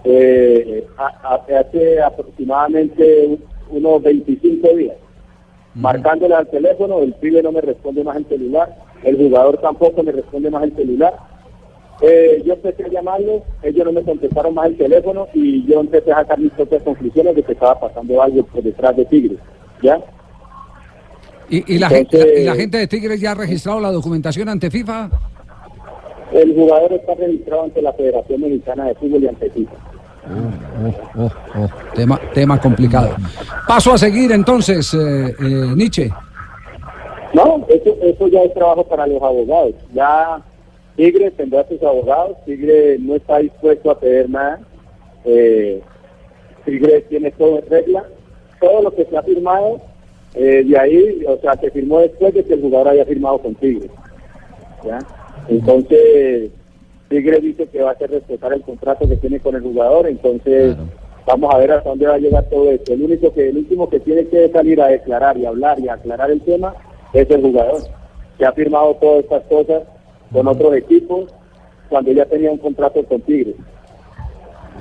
eh, 0.04 0.86
a- 0.98 1.34
a- 1.34 1.60
hace 1.60 2.00
aproximadamente 2.02 3.26
un- 3.28 3.44
unos 3.78 4.04
25 4.04 4.68
días. 4.76 4.96
Marcándole 5.74 6.36
al 6.36 6.48
teléfono, 6.48 7.00
el 7.00 7.14
pibe 7.14 7.42
no 7.42 7.52
me 7.52 7.62
responde 7.62 8.04
más 8.04 8.16
el 8.18 8.26
celular, 8.28 8.76
el 9.04 9.18
jugador 9.18 9.58
tampoco 9.58 10.04
me 10.04 10.12
responde 10.12 10.52
más 10.52 10.64
el 10.64 10.76
celular. 10.76 11.14
Eh, 12.02 12.44
yo 12.46 12.54
empecé 12.54 12.84
a 12.84 12.90
llamarlos, 12.90 13.42
ellos 13.64 13.86
no 13.86 13.92
me 13.94 14.04
contestaron 14.04 14.54
más 14.54 14.68
el 14.68 14.78
teléfono 14.78 15.28
y 15.34 15.66
yo 15.66 15.80
empecé 15.80 16.12
a 16.12 16.18
sacar 16.18 16.40
mis 16.40 16.52
propias 16.52 16.84
conclusiones 16.84 17.36
de 17.36 17.44
que 17.44 17.54
estaba 17.54 17.80
pasando 17.80 18.22
algo 18.22 18.44
por 18.44 18.62
detrás 18.64 18.96
de 18.98 19.06
Tigres. 19.06 19.40
¿Ya? 19.82 20.00
¿Y, 21.50 21.76
y 21.76 21.80
la 21.80 21.88
Entonces- 21.88 22.24
gente, 22.26 22.42
y 22.42 22.46
la 22.46 22.56
gente 22.56 22.78
de 22.80 22.88
Tigres 22.88 23.22
ya 23.22 23.32
ha 23.32 23.36
registrado 23.36 23.80
la 23.80 23.92
documentación 23.92 24.50
ante 24.50 24.70
FIFA? 24.70 25.10
El 26.34 26.54
jugador 26.56 26.92
está 26.94 27.14
registrado 27.16 27.64
ante 27.64 27.82
la 27.82 27.94
Federación 27.94 28.42
Mexicana 28.42 28.86
de 28.86 28.96
Fútbol 28.96 29.24
y 29.24 29.28
ante 29.28 29.50
FIFA. 29.52 29.76
Oh, 30.28 31.22
oh, 31.24 31.30
oh, 31.60 31.70
tema, 31.94 32.20
tema 32.34 32.60
complicado. 32.60 33.10
Paso 33.68 33.94
a 33.94 33.98
seguir 33.98 34.32
entonces, 34.32 34.92
eh, 34.96 35.36
eh, 35.40 35.74
Nietzsche. 35.76 36.10
No, 37.34 37.64
eso, 37.70 37.96
eso 38.02 38.28
ya 38.28 38.42
es 38.42 38.54
trabajo 38.54 38.84
para 38.86 39.06
los 39.06 39.22
abogados. 39.22 39.76
Ya 39.94 40.42
Tigre 40.96 41.32
tendrá 41.32 41.68
sus 41.68 41.82
abogados. 41.84 42.38
Tigre 42.46 42.98
no 43.00 43.16
está 43.16 43.40
dispuesto 43.40 43.92
a 43.92 44.00
pedir 44.00 44.30
nada. 44.30 44.60
Eh, 45.26 45.82
Tigre 46.64 47.02
tiene 47.10 47.32
todo 47.32 47.60
en 47.60 47.70
regla. 47.70 48.06
Todo 48.60 48.84
lo 48.84 48.96
que 48.96 49.06
se 49.06 49.18
ha 49.18 49.22
firmado, 49.22 49.82
eh, 50.34 50.64
de 50.66 50.80
ahí, 50.80 51.24
o 51.28 51.38
sea, 51.38 51.56
se 51.58 51.70
firmó 51.72 52.00
después 52.00 52.34
de 52.34 52.44
que 52.44 52.54
el 52.54 52.62
jugador 52.62 52.90
haya 52.90 53.06
firmado 53.06 53.38
con 53.40 53.54
Tigre. 53.56 53.90
¿ya? 54.86 55.00
Entonces, 55.50 56.52
Tigre 57.10 57.40
dice 57.42 57.68
que 57.68 57.82
va 57.82 57.90
a 57.90 57.94
hacer 57.94 58.12
respetar 58.12 58.54
el 58.54 58.62
contrato 58.62 59.08
que 59.08 59.18
tiene 59.18 59.40
con 59.40 59.56
el 59.56 59.62
jugador. 59.62 60.08
Entonces, 60.08 60.78
vamos 61.26 61.54
a 61.54 61.58
ver 61.58 61.74
hasta 61.74 61.90
dónde 61.90 62.08
va 62.08 62.16
a 62.16 62.20
llegar 62.20 62.46
todo 62.46 62.72
esto. 62.72 62.94
El 62.94 63.04
único 63.04 63.34
que, 63.34 63.50
el 63.50 63.58
último 63.58 63.90
que 63.90 64.00
tiene 64.00 64.26
que 64.28 64.50
salir 64.50 64.82
a 64.82 64.88
declarar 64.88 65.38
y 65.38 65.46
hablar 65.46 65.80
y 65.80 65.90
aclarar 65.90 66.32
el 66.32 66.42
tema 66.42 66.74
es 67.14 67.30
el 67.30 67.42
jugador, 67.42 67.82
que 68.38 68.46
ha 68.46 68.52
firmado 68.54 68.96
todas 68.96 69.24
estas 69.24 69.44
cosas 69.44 69.84
con 70.32 70.48
otros 70.48 70.76
equipos 70.76 71.30
cuando 71.90 72.12
ya 72.12 72.26
tenía 72.26 72.52
un 72.52 72.58
contrato 72.58 73.04
con 73.06 73.22
Tigre. 73.22 73.56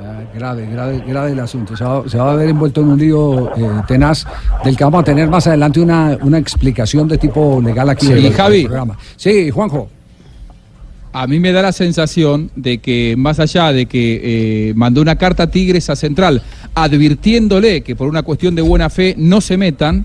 Ah, 0.02 0.22
Grave, 0.34 0.66
grave, 0.66 1.02
grave 1.06 1.30
el 1.32 1.38
asunto. 1.40 1.76
Se 1.76 1.84
va, 1.84 2.02
se 2.08 2.18
va 2.18 2.32
a 2.32 2.34
ver 2.34 2.48
envuelto 2.48 2.80
en 2.80 2.88
un 2.88 2.98
lío 2.98 3.50
eh, 3.56 3.82
tenaz 3.86 4.26
del 4.64 4.76
que 4.76 4.82
vamos 4.82 5.02
a 5.02 5.04
tener 5.04 5.28
más 5.28 5.46
adelante 5.46 5.80
una, 5.80 6.18
una 6.22 6.38
explicación 6.38 7.06
de 7.06 7.16
tipo 7.18 7.60
legal 7.62 7.88
aquí 7.88 8.06
Sí, 8.06 8.12
en 8.12 8.18
el, 8.24 8.32
Javi. 8.32 8.60
el 8.62 8.66
programa. 8.66 8.98
Sí, 9.16 9.50
Juanjo. 9.50 9.88
A 11.12 11.28
mí 11.28 11.38
me 11.38 11.52
da 11.52 11.62
la 11.62 11.70
sensación 11.70 12.50
de 12.56 12.78
que 12.78 13.14
más 13.16 13.38
allá 13.38 13.72
de 13.72 13.86
que 13.86 14.70
eh, 14.70 14.74
mandó 14.74 15.00
una 15.00 15.14
carta 15.14 15.44
a 15.44 15.46
Tigres 15.46 15.88
a 15.88 15.94
Central 15.94 16.42
advirtiéndole 16.74 17.82
que 17.82 17.94
por 17.94 18.08
una 18.08 18.24
cuestión 18.24 18.56
de 18.56 18.62
buena 18.62 18.90
fe 18.90 19.14
no 19.16 19.40
se 19.40 19.56
metan, 19.56 20.04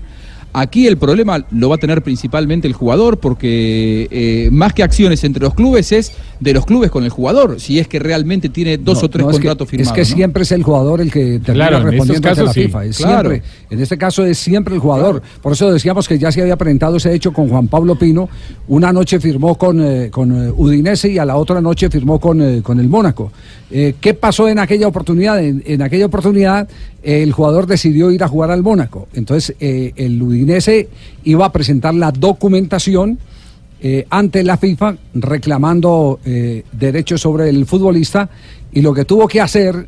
aquí 0.52 0.86
el 0.86 0.96
problema 0.96 1.44
lo 1.50 1.68
va 1.68 1.76
a 1.76 1.78
tener 1.78 2.02
principalmente 2.02 2.66
el 2.68 2.74
jugador 2.74 3.18
porque 3.18 4.08
eh, 4.10 4.48
más 4.52 4.72
que 4.72 4.82
acciones 4.82 5.22
entre 5.24 5.42
los 5.42 5.54
clubes 5.54 5.92
es 5.92 6.12
de 6.40 6.52
los 6.54 6.64
clubes 6.66 6.90
con 6.90 7.04
el 7.04 7.10
jugador, 7.10 7.60
si 7.60 7.78
es 7.78 7.86
que 7.86 7.98
realmente 7.98 8.48
tiene 8.48 8.78
dos 8.78 8.98
No, 9.00 9.06
o 9.06 9.10
tres 9.10 9.24
no, 9.24 9.30
es 9.30 9.36
que- 9.36 9.42
contratos 9.42 9.68
firmados. 9.68 9.98
Es 9.98 10.06
que 10.06 10.10
¿no? 10.10 10.16
siempre 10.16 10.42
es 10.42 10.52
el 10.52 10.62
jugador 10.62 11.00
el 11.00 11.10
que 11.12 11.38
termina 11.44 11.68
Claro, 11.68 11.84
respondiendo 11.84 12.14
ante 12.14 12.28
casos 12.28 12.44
la 12.46 12.52
sí, 12.52 12.62
FIFA. 12.64 12.84
Es 12.86 12.96
claro. 12.96 13.30
siempre, 13.30 13.48
en 13.70 13.80
este 13.80 13.98
caso 13.98 14.24
es 14.24 14.38
siempre 14.38 14.74
el 14.74 14.80
jugador. 14.80 15.22
Por 15.42 15.52
eso 15.52 15.70
decíamos 15.70 16.08
que 16.08 16.18
ya 16.18 16.32
se 16.32 16.40
había 16.42 16.56
presentado 16.56 16.96
ese 16.96 17.14
hecho 17.14 17.32
con 17.32 17.48
Juan 17.48 17.68
Pablo 17.68 17.96
Pino. 17.96 18.28
Una 18.68 18.92
noche 18.92 19.20
firmó 19.20 19.56
con, 19.56 19.80
eh, 19.84 20.10
con 20.10 20.30
eh, 20.48 20.52
Udinese 20.56 21.10
y 21.10 21.18
a 21.18 21.24
la 21.24 21.36
otra 21.36 21.60
noche 21.60 21.90
firmó 21.90 22.18
con, 22.18 22.40
eh, 22.40 22.62
con 22.62 22.80
el 22.80 22.88
Mónaco. 22.88 23.30
Eh, 23.72 23.94
¿Qué 24.00 24.14
pasó 24.14 24.48
en 24.48 24.58
aquella 24.58 24.88
oportunidad? 24.88 25.42
En, 25.42 25.82
aquella 25.82 26.06
oportunidad 26.06 26.68
el 27.02 27.32
jugador 27.32 27.66
decidió 27.66 28.10
ir 28.10 28.22
a 28.24 28.28
jugar 28.28 28.50
al 28.50 28.62
Mónaco. 28.62 29.08
Entonces 29.14 29.56
eh, 29.60 29.92
el 29.96 30.20
Udinese 30.20 30.88
iba 31.24 31.46
a 31.46 31.52
presentar 31.52 31.94
la 31.94 32.10
documentación 32.10 33.18
eh, 33.82 34.06
ante 34.10 34.44
la 34.44 34.58
FIFA 34.58 34.94
reclamando 35.14 36.20
eh, 36.22 36.64
derechos 36.70 37.22
sobre 37.22 37.48
el 37.48 37.64
futbolista 37.64 38.28
y 38.72 38.82
lo 38.82 38.92
que 38.92 39.06
tuvo 39.06 39.26
que 39.26 39.40
hacer 39.40 39.86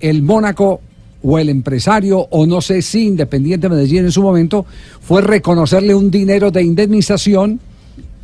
el 0.00 0.22
Mónaco 0.22 0.80
o 1.22 1.38
el 1.38 1.48
empresario 1.48 2.18
o 2.18 2.44
no 2.44 2.60
sé 2.60 2.82
si 2.82 3.06
Independiente 3.06 3.68
Medellín 3.68 4.06
en 4.06 4.10
su 4.10 4.22
momento 4.22 4.66
fue 5.00 5.22
reconocerle 5.22 5.94
un 5.94 6.10
dinero 6.10 6.50
de 6.50 6.64
indemnización 6.64 7.60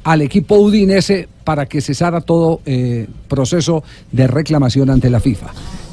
al 0.06 0.22
equipo 0.22 0.54
udinese 0.54 1.28
para 1.42 1.66
que 1.66 1.80
cesara 1.80 2.20
todo 2.20 2.60
eh, 2.64 3.08
proceso 3.26 3.82
de 4.12 4.28
reclamación 4.28 4.88
ante 4.88 5.10
la 5.10 5.18
FIFA. 5.18 5.48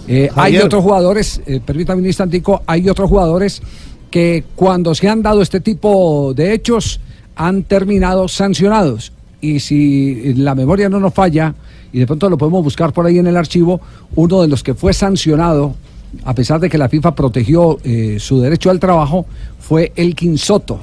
Eh, 0.07 0.29
hay 0.35 0.57
otros 0.59 0.83
jugadores, 0.83 1.41
eh, 1.47 1.59
permítame 1.65 2.01
un 2.01 2.05
instantico, 2.05 2.61
hay 2.67 2.87
otros 2.89 3.09
jugadores 3.09 3.63
que 4.11 4.43
cuando 4.55 4.93
se 4.93 5.09
han 5.09 5.23
dado 5.23 5.41
este 5.41 5.61
tipo 5.61 6.31
de 6.35 6.53
hechos 6.53 6.99
han 7.35 7.63
terminado 7.63 8.27
sancionados. 8.27 9.13
Y 9.41 9.59
si 9.59 10.35
la 10.35 10.53
memoria 10.53 10.89
no 10.89 10.99
nos 10.99 11.15
falla, 11.15 11.55
y 11.91 11.97
de 11.97 12.05
pronto 12.05 12.29
lo 12.29 12.37
podemos 12.37 12.63
buscar 12.63 12.93
por 12.93 13.07
ahí 13.07 13.17
en 13.17 13.25
el 13.25 13.35
archivo, 13.35 13.81
uno 14.15 14.43
de 14.43 14.47
los 14.47 14.61
que 14.61 14.75
fue 14.75 14.93
sancionado, 14.93 15.73
a 16.23 16.35
pesar 16.35 16.59
de 16.59 16.69
que 16.69 16.77
la 16.77 16.87
FIFA 16.87 17.15
protegió 17.15 17.79
eh, 17.83 18.17
su 18.19 18.39
derecho 18.39 18.69
al 18.69 18.79
trabajo, 18.79 19.25
fue 19.59 19.91
el 19.95 20.15
Soto, 20.37 20.79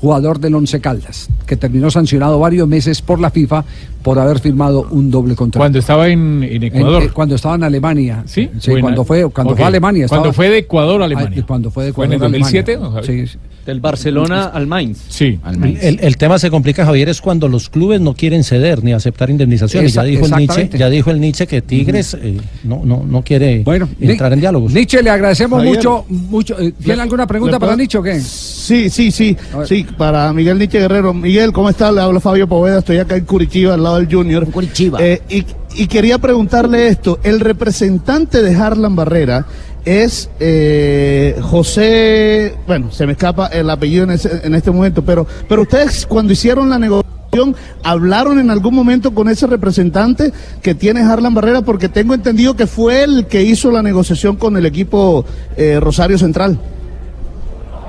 jugador 0.00 0.38
del 0.38 0.54
Once 0.54 0.80
Caldas, 0.80 1.28
que 1.46 1.56
terminó 1.56 1.90
sancionado 1.90 2.38
varios 2.38 2.68
meses 2.68 3.02
por 3.02 3.20
la 3.20 3.30
FIFA 3.30 3.64
por 4.02 4.18
haber 4.18 4.38
firmado 4.38 4.86
un 4.90 5.10
doble 5.10 5.34
contrato. 5.34 5.60
Cuando 5.60 5.78
estaba 5.80 6.08
en, 6.08 6.42
en 6.44 6.62
Ecuador. 6.62 7.02
En- 7.02 7.08
eh, 7.08 7.12
cuando 7.12 7.34
estaba 7.34 7.56
en 7.56 7.64
Alemania. 7.64 8.22
¿Sí? 8.26 8.48
Cuando 8.80 9.04
fue, 9.04 9.28
cuando 9.30 9.54
fue 9.56 9.64
a 9.64 9.68
Alemania. 9.68 10.06
Cuando 10.08 10.32
fue 10.32 10.48
de 10.50 10.58
Ecuador 10.58 11.02
a 11.02 11.04
Alemania. 11.06 11.40
Ah, 11.42 11.44
cuando 11.46 11.70
fue 11.70 11.86
de 11.86 11.92
¿Fue 11.92 12.06
en 12.06 12.12
Ecuador 12.12 12.34
el 12.36 12.42
a 12.42 12.46
Alemania. 12.46 12.62
2007, 12.62 12.78
¿no, 12.80 12.90
Javier? 12.92 13.28
Sí, 13.28 13.32
sí. 13.32 13.38
Del 13.66 13.80
Barcelona 13.80 14.44
al 14.46 14.66
Mainz. 14.66 14.98
Sí. 15.08 15.38
El, 15.82 15.98
el 16.00 16.16
tema 16.16 16.38
se 16.38 16.48
complica, 16.48 16.86
Javier, 16.86 17.10
es 17.10 17.20
cuando 17.20 17.48
los 17.48 17.68
clubes 17.68 18.00
no 18.00 18.14
quieren 18.14 18.42
ceder 18.42 18.82
ni 18.82 18.92
aceptar 18.94 19.28
indemnizaciones. 19.28 19.90
Esa- 19.90 20.04
ya 20.04 20.08
dijo 20.08 20.24
el 20.24 20.32
Nietzsche, 20.36 20.70
ya 20.78 20.88
dijo 20.88 21.10
el 21.10 21.20
Nietzsche 21.20 21.46
que 21.46 21.60
Tigres 21.60 22.14
eh, 22.18 22.38
no, 22.64 22.80
no, 22.84 23.04
no 23.06 23.20
quiere 23.22 23.64
entrar 24.00 24.32
en 24.32 24.40
diálogos. 24.40 24.72
Nietzsche, 24.72 25.02
le 25.02 25.10
agradecemos 25.10 25.58
Javier. 25.58 25.76
mucho. 25.76 26.04
mucho 26.08 26.58
eh, 26.58 26.72
¿Tiene 26.78 26.96
Le- 26.96 27.02
alguna 27.02 27.26
pregunta 27.26 27.58
para 27.58 27.76
Nietzsche 27.76 27.98
o 27.98 28.02
qué? 28.02 28.18
Sí, 28.20 28.88
sí, 28.88 29.10
sí, 29.10 29.36
sí, 29.66 29.84
para 29.96 30.32
Miguel 30.32 30.58
Nietzsche 30.58 30.78
Guerrero. 30.80 31.12
Miguel, 31.14 31.52
¿cómo 31.52 31.68
está? 31.70 31.90
Le 31.92 32.00
hablo 32.00 32.20
Fabio 32.20 32.46
Poveda, 32.48 32.78
estoy 32.78 32.98
acá 32.98 33.16
en 33.16 33.24
Curitiba, 33.24 33.74
al 33.74 33.82
lado 33.82 33.96
del 33.96 34.12
Junior. 34.12 34.46
Curitiba. 34.50 34.98
y, 35.02 35.44
y 35.74 35.86
quería 35.86 36.18
preguntarle 36.18 36.88
esto, 36.88 37.18
el 37.22 37.40
representante 37.40 38.42
de 38.42 38.54
Harlan 38.54 38.94
Barrera 38.96 39.46
es 39.84 40.28
eh, 40.40 41.36
José, 41.40 42.54
bueno, 42.66 42.90
se 42.90 43.06
me 43.06 43.12
escapa 43.12 43.46
el 43.46 43.70
apellido 43.70 44.04
en, 44.04 44.10
ese- 44.10 44.40
en 44.44 44.54
este 44.54 44.70
momento, 44.70 45.02
pero, 45.02 45.26
pero 45.48 45.62
ustedes 45.62 46.04
cuando 46.06 46.32
hicieron 46.32 46.68
la 46.68 46.78
negociación, 46.78 47.56
¿hablaron 47.82 48.38
en 48.38 48.50
algún 48.50 48.74
momento 48.74 49.14
con 49.14 49.28
ese 49.28 49.46
representante 49.46 50.32
que 50.62 50.74
tiene 50.74 51.00
Harlan 51.00 51.32
Barrera? 51.34 51.62
Porque 51.62 51.88
tengo 51.88 52.12
entendido 52.14 52.54
que 52.54 52.66
fue 52.66 53.02
el 53.04 53.26
que 53.26 53.42
hizo 53.42 53.70
la 53.70 53.82
negociación 53.82 54.36
con 54.36 54.56
el 54.56 54.66
equipo 54.66 55.24
eh, 55.56 55.78
Rosario 55.80 56.18
Central. 56.18 56.58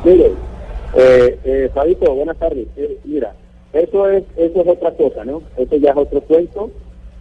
Mire, 0.06 0.32
eh, 0.96 1.40
eh, 1.44 1.70
Fabito, 1.74 2.14
buenas 2.14 2.38
tardes. 2.38 2.68
Eh, 2.76 2.98
mira, 3.04 3.34
eso 3.74 4.10
es, 4.10 4.24
eso 4.36 4.62
es 4.62 4.68
otra 4.68 4.92
cosa, 4.92 5.24
¿no? 5.26 5.44
Eso 5.58 5.76
ya 5.78 5.92
es 5.92 5.98
otro 5.98 6.22
cuento, 6.22 6.72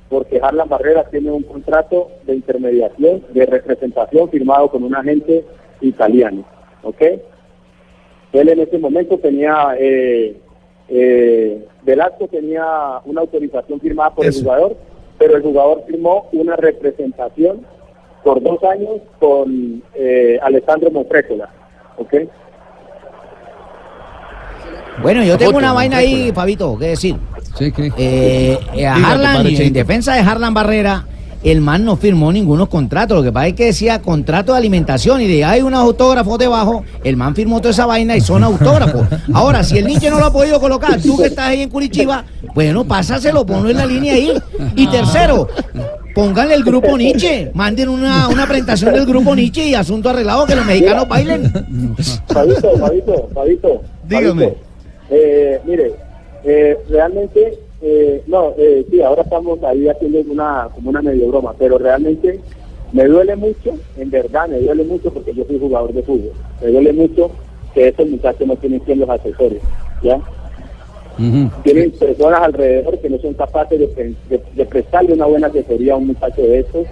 porque 0.08 0.40
Harlan 0.42 0.68
Barrera 0.68 1.04
tiene 1.10 1.30
un 1.30 1.42
contrato 1.42 2.10
de 2.24 2.36
intermediación, 2.36 3.22
de 3.30 3.46
representación 3.46 4.30
firmado 4.30 4.70
con 4.70 4.82
un 4.82 4.94
agente 4.94 5.44
italiano, 5.80 6.44
¿ok? 6.82 7.02
Él 8.32 8.48
en 8.48 8.60
ese 8.60 8.78
momento 8.78 9.18
tenía, 9.18 9.74
eh, 9.78 10.36
eh, 10.88 11.66
Velasco 11.82 12.28
tenía 12.28 13.00
una 13.04 13.22
autorización 13.22 13.80
firmada 13.80 14.14
por 14.14 14.26
el 14.26 14.34
jugador, 14.34 14.76
pero 15.18 15.36
el 15.36 15.42
jugador 15.42 15.84
firmó 15.86 16.28
una 16.32 16.56
representación 16.56 17.66
por 18.22 18.42
dos 18.42 18.62
años 18.64 19.00
con 19.18 19.82
eh, 19.94 20.38
Alessandro 20.42 20.90
Monfrécola, 20.90 21.48
¿ok? 21.96 22.14
Bueno, 25.02 25.22
yo 25.22 25.38
tengo 25.38 25.58
una 25.58 25.72
vaina 25.72 25.98
ahí, 25.98 26.32
Fabito, 26.34 26.76
¿qué 26.78 26.88
decir? 26.88 27.16
Sí, 27.56 27.72
¿qué? 27.72 27.92
Eh, 27.96 28.58
eh, 28.74 28.86
a 28.86 28.94
Harlan, 28.94 29.46
en 29.46 29.72
defensa 29.72 30.14
de 30.14 30.20
Harlan 30.20 30.54
Barrera, 30.54 31.06
el 31.44 31.60
man 31.60 31.84
no 31.84 31.96
firmó 31.96 32.32
ningunos 32.32 32.68
contratos. 32.68 33.18
Lo 33.18 33.22
que 33.22 33.32
pasa 33.32 33.48
es 33.48 33.54
que 33.54 33.64
decía 33.66 34.00
contrato 34.02 34.52
de 34.52 34.58
alimentación 34.58 35.20
y 35.20 35.28
de 35.28 35.44
hay 35.44 35.62
unos 35.62 35.80
autógrafos 35.80 36.38
debajo. 36.38 36.84
El 37.04 37.16
man 37.16 37.34
firmó 37.34 37.60
toda 37.60 37.70
esa 37.70 37.86
vaina 37.86 38.16
y 38.16 38.20
son 38.20 38.42
autógrafos. 38.42 39.06
Ahora, 39.32 39.62
si 39.62 39.78
el 39.78 39.86
Nietzsche 39.86 40.10
no 40.10 40.18
lo 40.18 40.26
ha 40.26 40.32
podido 40.32 40.60
colocar, 40.60 41.00
tú 41.00 41.16
que 41.16 41.26
estás 41.26 41.46
ahí 41.46 41.62
en 41.62 41.70
Curitiba, 41.70 42.24
bueno, 42.54 42.84
pásaselo, 42.84 43.46
ponlo 43.46 43.70
en 43.70 43.76
la 43.76 43.86
línea 43.86 44.14
ahí. 44.14 44.32
Y 44.74 44.86
tercero, 44.88 45.48
Pónganle 46.18 46.54
el 46.54 46.64
grupo 46.64 46.98
Nietzsche. 46.98 47.52
Manden 47.54 47.88
una, 47.88 48.26
una 48.26 48.44
presentación 48.44 48.92
del 48.92 49.06
grupo 49.06 49.36
Nietzsche 49.36 49.68
y 49.68 49.74
asunto 49.76 50.10
arreglado 50.10 50.46
que 50.46 50.56
los 50.56 50.66
mexicanos 50.66 51.06
bailen. 51.06 51.52
Fabito, 52.26 52.76
Fabito, 52.76 53.28
Fabito. 53.32 53.82
Dígame. 54.08 54.44
Fabito, 54.44 54.67
eh, 55.10 55.60
mire, 55.64 55.92
eh, 56.44 56.76
realmente, 56.88 57.58
eh, 57.82 58.22
no, 58.26 58.52
eh, 58.56 58.84
sí, 58.90 59.00
ahora 59.02 59.22
estamos 59.22 59.62
ahí 59.64 59.88
haciendo 59.88 60.20
una, 60.30 60.68
como 60.74 60.90
una 60.90 61.02
medio 61.02 61.28
broma, 61.28 61.54
pero 61.58 61.78
realmente 61.78 62.40
me 62.92 63.04
duele 63.04 63.36
mucho, 63.36 63.76
en 63.96 64.10
verdad 64.10 64.48
me 64.48 64.58
duele 64.60 64.84
mucho 64.84 65.12
porque 65.12 65.34
yo 65.34 65.44
soy 65.46 65.58
jugador 65.58 65.92
de 65.92 66.02
fútbol. 66.02 66.32
Me 66.62 66.68
duele 66.70 66.92
mucho 66.92 67.30
que 67.74 67.88
esos 67.88 68.08
muchachos 68.08 68.46
no 68.46 68.56
tienen 68.56 68.80
quien 68.80 69.00
los 69.00 69.08
asesores, 69.10 69.60
¿ya? 70.02 70.18
Tienen 71.64 71.90
personas 71.92 72.40
alrededor 72.42 72.98
que 73.00 73.10
no 73.10 73.18
son 73.18 73.34
capaces 73.34 73.78
de, 73.78 74.14
de- 74.30 74.42
de 74.54 74.64
prestarle 74.66 75.12
una 75.14 75.26
buena 75.26 75.48
asesoría 75.48 75.94
a 75.94 75.96
un 75.96 76.06
muchacho 76.08 76.42
de 76.42 76.60
estos 76.60 76.86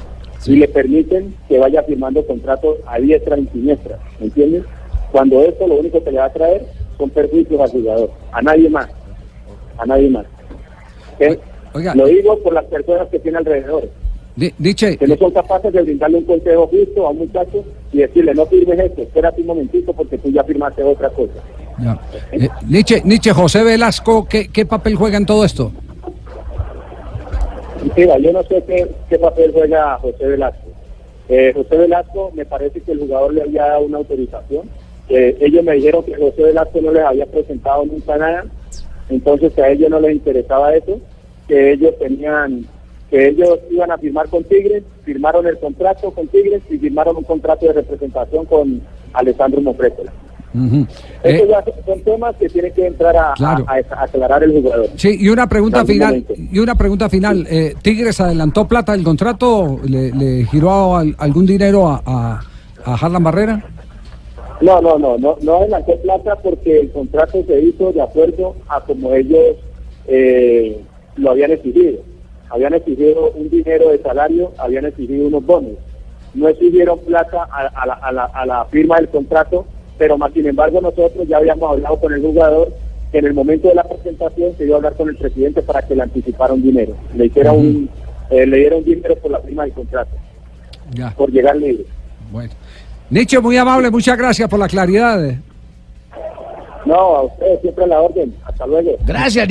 y 0.47 0.57
le 0.57 0.69
permiten 0.69 1.35
que 1.49 1.59
vaya 1.59 1.83
firmando 1.85 2.27
contratos 2.27 2.77
a 2.87 2.99
diestra 2.99 3.39
y 3.39 3.47
siniestra, 3.47 3.99
¿me 4.21 4.27
entiendes? 4.27 4.65
Cuando 5.13 5.43
esto 5.43 5.67
lo 5.67 5.77
único 5.77 6.03
que 6.03 6.11
le 6.11 6.19
va 6.19 6.25
a 6.27 6.33
traer 6.33 6.67
son 6.99 7.11
perjuicios 7.11 7.61
al 7.61 7.71
jugador, 7.71 8.11
a 8.33 8.43
nadie 8.43 8.69
más, 8.71 8.89
a 9.79 9.87
nadie 9.87 10.09
más. 10.11 10.27
¿Ok? 11.19 11.39
Lo 11.95 12.07
digo 12.07 12.39
por 12.43 12.53
las 12.55 12.65
personas 12.67 13.09
que 13.09 13.19
tiene 13.19 13.39
alrededor, 13.39 13.89
Di- 14.35 14.53
Nietzsche, 14.59 14.97
que 14.99 15.07
no 15.07 15.17
son 15.17 15.31
capaces 15.31 15.73
de 15.73 15.83
brindarle 15.83 16.19
un 16.19 16.25
consejo 16.25 16.67
justo 16.69 17.07
a 17.07 17.11
un 17.11 17.19
muchacho 17.19 17.65
y 17.93 17.99
decirle 17.99 18.35
no 18.35 18.45
firmes 18.47 18.79
esto, 18.79 19.03
espérate 19.03 19.41
un 19.41 19.47
momentito 19.47 19.93
porque 19.93 20.19
tú 20.19 20.31
ya 20.31 20.43
firmaste 20.45 20.83
otra 20.83 21.09
cosa. 21.11 21.33
ya. 21.79 21.99
Eh, 22.33 22.49
Nietzsche, 22.69 23.01
Nietzsche, 23.05 23.33
José 23.33 23.63
Velasco, 23.63 24.27
¿qué, 24.29 24.49
¿qué 24.49 24.65
papel 24.67 24.95
juega 24.97 25.17
en 25.17 25.27
todo 25.27 25.45
esto? 25.45 25.73
Mira, 27.97 28.19
yo 28.19 28.33
no 28.33 28.43
sé 28.43 28.63
qué, 28.67 28.91
qué 29.09 29.19
papel 29.19 29.53
juega 29.53 29.99
José 29.99 30.27
Velasco. 30.27 30.67
Eh, 31.29 31.53
José 31.55 31.77
Velasco, 31.77 32.31
me 32.35 32.45
parece 32.45 32.81
que 32.81 32.93
el 32.93 33.01
jugador 33.01 33.35
le 33.35 33.43
había 33.43 33.67
dado 33.67 33.85
una 33.87 33.99
autorización. 33.99 34.69
Eh, 35.09 35.37
ellos 35.41 35.63
me 35.65 35.75
dijeron 35.75 36.05
que 36.05 36.15
José 36.17 36.43
Velasco 36.43 36.81
no 36.83 36.91
les 36.93 37.05
había 37.05 37.27
presentado 37.27 37.85
nunca 37.85 38.17
nada, 38.17 38.45
entonces 39.09 39.53
que 39.53 39.63
a 39.63 39.69
ellos 39.71 39.89
no 39.89 40.01
les 40.01 40.13
interesaba 40.17 40.75
eso, 40.75 40.99
que 41.47 41.73
ellos 41.75 41.95
tenían, 41.99 42.67
que 43.11 43.29
ellos 43.29 43.59
iban 43.71 43.91
a 43.93 43.99
firmar 43.99 44.29
con 44.29 44.43
Tigres, 44.45 44.83
firmaron 45.05 45.47
el 45.47 45.59
contrato 45.59 46.11
con 46.11 46.27
Tigres 46.27 46.63
y 46.71 46.79
firmaron 46.79 47.17
un 47.17 47.23
contrato 47.25 47.67
de 47.67 47.75
representación 47.75 48.45
con 48.47 48.81
Alessandro 49.13 49.61
Mofrétola. 49.61 50.13
Ujú. 50.55 50.87
Estos 51.23 51.49
Eh, 51.49 51.49
ya 51.51 51.65
son- 51.85 52.01
temas 52.03 52.35
que 52.37 52.49
tiene 52.49 52.71
que 52.73 52.87
entrar 52.87 53.15
a, 53.17 53.31
a- 53.31 53.35
Claro. 53.35 53.65
a- 53.69 53.95
a 53.95 54.05
aclarar 54.05 54.43
el 54.43 54.53
jugador. 54.53 54.87
sí, 54.97 55.17
y 55.21 55.29
una 55.29 55.47
pregunta 55.47 55.85
final. 55.85 56.25
Y 56.37 56.59
una 56.59 56.75
pregunta 56.75 57.09
final. 57.11 57.47
Eh, 57.49 57.75
¿Tigres 57.83 58.21
adelantó 58.21 58.67
plata 58.67 58.93
del 58.93 59.05
contrato? 59.05 59.79
¿Le, 59.87 60.11
le 60.13 60.45
giró 60.47 60.97
al- 60.97 61.15
algún 61.19 61.45
dinero 61.47 61.87
a, 61.89 62.03
a, 62.07 62.41
a 62.85 62.95
Harlan 62.95 63.23
Barrera? 63.23 63.65
No, 64.61 64.81
no, 64.81 64.99
no, 64.99 65.19
no, 65.19 65.37
no 65.43 65.57
adelantó 65.57 65.97
plata 65.99 66.37
porque 66.37 66.81
el 66.81 66.91
contrato 66.91 67.45
se 67.47 67.61
hizo 67.61 67.93
de 67.93 68.01
acuerdo 68.01 68.55
a 68.69 68.81
como 68.81 69.13
ellos 69.15 69.57
eh, 70.09 70.81
lo 71.17 71.31
habían 71.31 71.51
exigido. 71.53 72.01
Habían 72.49 72.75
exigido 72.75 73.33
un 73.33 73.51
dinero 73.51 73.91
de 73.91 73.99
salario, 73.99 74.53
habían 74.59 74.87
exigido 74.87 75.27
unos 75.27 75.45
bonos. 75.45 75.73
No 76.35 76.49
exigieron 76.49 76.99
plata 77.01 77.49
a, 77.51 77.67
a 77.67 77.87
la, 77.87 77.95
a 77.95 78.13
la- 78.13 78.25
a 78.27 78.47
la 78.47 78.65
firma 78.67 78.97
del 78.97 79.09
contrato, 79.09 79.67
pero 79.99 80.17
más 80.19 80.33
sin 80.33 80.47
embargo 80.47 80.81
nosotros 80.81 81.27
ya 81.29 81.39
habíamos 81.39 81.71
hablado 81.73 81.99
con 81.99 82.13
el 82.13 82.21
jugador 82.23 82.73
que 83.13 83.19
en 83.19 83.27
el 83.27 83.35
momento 83.35 83.69
de 83.69 83.75
la 83.75 83.85
presentación 83.85 84.53
se 84.57 84.65
iba 84.65 84.75
a 84.75 84.77
hablar 84.79 84.95
con 84.95 85.09
el 85.09 85.17
presidente 85.17 85.63
para 85.63 85.83
que 85.83 85.95
le 85.97 86.03
anticipara 86.03 86.53
un 86.55 86.63
dinero. 86.63 86.95
Le 87.15 87.27
hiciera 87.27 87.53
un, 87.53 87.89
eh, 88.31 88.47
le 88.47 88.57
diera 88.59 88.77
un 88.77 88.85
dinero 88.85 89.17
por 89.17 89.31
la 89.31 89.41
firma 89.41 89.65
del 89.65 89.73
contrato, 89.73 90.11
Ya. 90.93 91.11
por 91.17 91.31
llegar 91.31 91.57
libre. 91.57 91.85
Bueno. 92.31 92.53
Nietzsche, 93.11 93.41
muy 93.41 93.57
amable, 93.57 93.91
muchas 93.91 94.17
gracias 94.19 94.49
por 94.49 94.59
la 94.59 94.69
claridad. 94.69 95.37
No, 96.85 96.95
a 96.95 97.23
ustedes 97.23 97.61
siempre 97.61 97.85
a 97.85 97.87
la 97.89 98.01
orden. 98.01 98.35
Hasta 98.45 98.67
luego. 98.67 98.93
Gracias, 99.05 99.49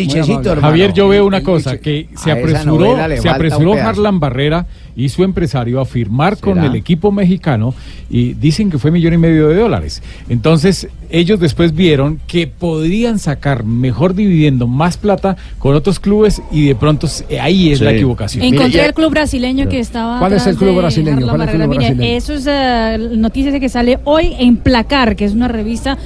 Javier, 0.62 0.94
yo 0.94 1.10
veo 1.10 1.26
una 1.26 1.44
cosa, 1.44 1.78
que 1.78 2.08
se 2.16 2.32
apresuró, 2.32 2.96
se 3.18 3.30
apresuró. 3.30 3.74
Harlan 3.74 4.20
Barrera 4.20 4.66
y 4.96 5.10
su 5.10 5.24
empresario 5.24 5.80
a 5.80 5.86
firmar 5.86 6.38
con 6.38 6.64
el 6.64 6.76
equipo 6.76 7.12
mexicano 7.12 7.74
y 8.10 8.34
dicen 8.34 8.70
que 8.70 8.80
fue 8.80 8.92
millón 8.92 9.14
y 9.14 9.18
medio 9.18 9.50
de 9.50 9.56
dólares. 9.56 10.02
Entonces, 10.30 10.88
ellos 11.10 11.40
después 11.40 11.74
vieron 11.74 12.20
que 12.28 12.48
podrían 12.48 13.20
sacar 13.20 13.64
mejor 13.64 14.16
dividendo, 14.16 14.68
más 14.68 14.98
plata 14.98 15.36
con 15.60 15.76
otros 15.76 16.00
clubes 16.00 16.42
y 16.52 16.68
de 16.68 16.76
pronto 16.76 17.08
eh, 17.30 17.40
ahí 17.40 17.72
es 17.72 17.82
la 17.82 17.92
equivocación. 17.92 18.44
Encontré 18.44 18.86
el 18.86 18.94
club 18.94 19.12
brasileño 19.12 19.68
que 19.68 19.80
estaba. 19.80 20.20
¿Cuál 20.20 20.34
es 20.34 20.48
el 20.48 20.56
club 20.56 20.78
brasileño? 20.78 21.28
¿Cuál 21.28 21.42
es 21.42 21.48
el 21.48 21.56
club 21.56 21.68
Barrera. 21.68 21.68
Mire, 21.68 21.94
brasileño? 21.96 22.18
eso 22.18 22.34
es 22.34 22.46
eh, 22.48 23.10
noticias 23.18 23.60
que 23.60 23.70
sale 23.70 24.00
hoy 24.06 24.34
en 24.40 24.58
Placar, 24.58 25.16
que 25.16 25.26
es 25.26 25.34
una 25.34 25.48
revista 25.48 25.98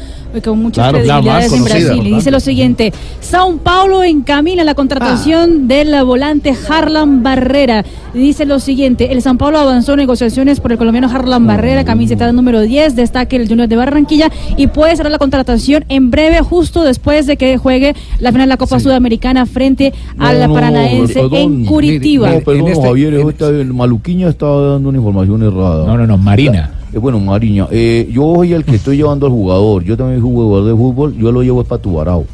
con 0.43 0.59
muchas 0.59 0.83
Claro, 0.83 0.99
credibilidades 0.99 1.51
en 1.51 1.59
conocida, 1.63 1.93
Brasil. 1.93 2.07
Y 2.07 2.15
dice 2.15 2.31
lo 2.31 2.39
siguiente: 2.39 2.93
Sao 3.19 3.57
Paulo 3.57 4.03
encamina 4.03 4.63
la 4.63 4.75
contratación 4.75 5.67
del 5.67 6.03
volante 6.03 6.53
Harlan 6.67 7.23
Barrera. 7.23 7.83
Y 8.13 8.19
dice 8.19 8.45
lo 8.45 8.59
siguiente: 8.59 8.78
el 8.85 9.21
Sao 9.21 9.37
Paulo 9.37 9.59
avanzó 9.59 9.93
en 9.93 9.99
negociaciones 9.99 10.59
por 10.59 10.71
el 10.71 10.77
colombiano 10.77 11.09
Harlan 11.09 11.45
Barrera, 11.45 11.83
camiseta 11.83 12.31
número 12.31 12.61
10, 12.61 12.95
destaque 12.95 13.35
el 13.35 13.47
Junior 13.47 13.67
de 13.67 13.75
Barranquilla, 13.75 14.31
y 14.57 14.67
puede 14.67 14.95
cerrar 14.95 15.11
la 15.11 15.17
contratación 15.17 15.85
en 15.89 16.11
breve, 16.11 16.39
justo 16.41 16.83
después 16.83 17.27
de 17.27 17.37
que 17.37 17.57
juegue 17.57 17.95
la 18.19 18.31
final 18.31 18.47
de 18.47 18.53
la 18.53 18.57
Copa 18.57 18.79
Sudamericana 18.79 19.45
frente 19.45 19.93
al 20.17 20.51
Paranaense 20.51 21.19
en 21.31 21.65
Curitiba. 21.65 22.31
No, 22.31 22.39
perdón, 22.41 22.67
este- 22.69 22.87
Javier, 22.87 23.13
esta- 23.15 23.49
el 23.49 23.73
Maluquiña 23.73 24.29
está 24.29 24.47
dando 24.47 24.89
una 24.89 24.97
información 24.97 25.43
errada. 25.43 25.85
No, 25.85 25.97
no, 25.97 26.07
no, 26.07 26.17
Marina. 26.17 26.71
Eh, 26.93 26.97
bueno, 26.97 27.19
Mariña, 27.19 27.67
eh, 27.71 28.09
yo 28.11 28.33
soy 28.35 28.53
el 28.53 28.63
que 28.65 28.75
estoy 28.75 28.97
llevando 28.97 29.25
al 29.27 29.31
jugador. 29.31 29.83
Yo 29.83 29.95
también 29.95 30.21
soy 30.21 30.29
jugador 30.31 30.65
de 30.67 30.75
fútbol. 30.75 31.15
Yo 31.17 31.31
lo 31.31 31.43
llevo 31.43 31.61
es 31.61 31.67
para 31.67 31.81
Tubarao. 31.81 32.25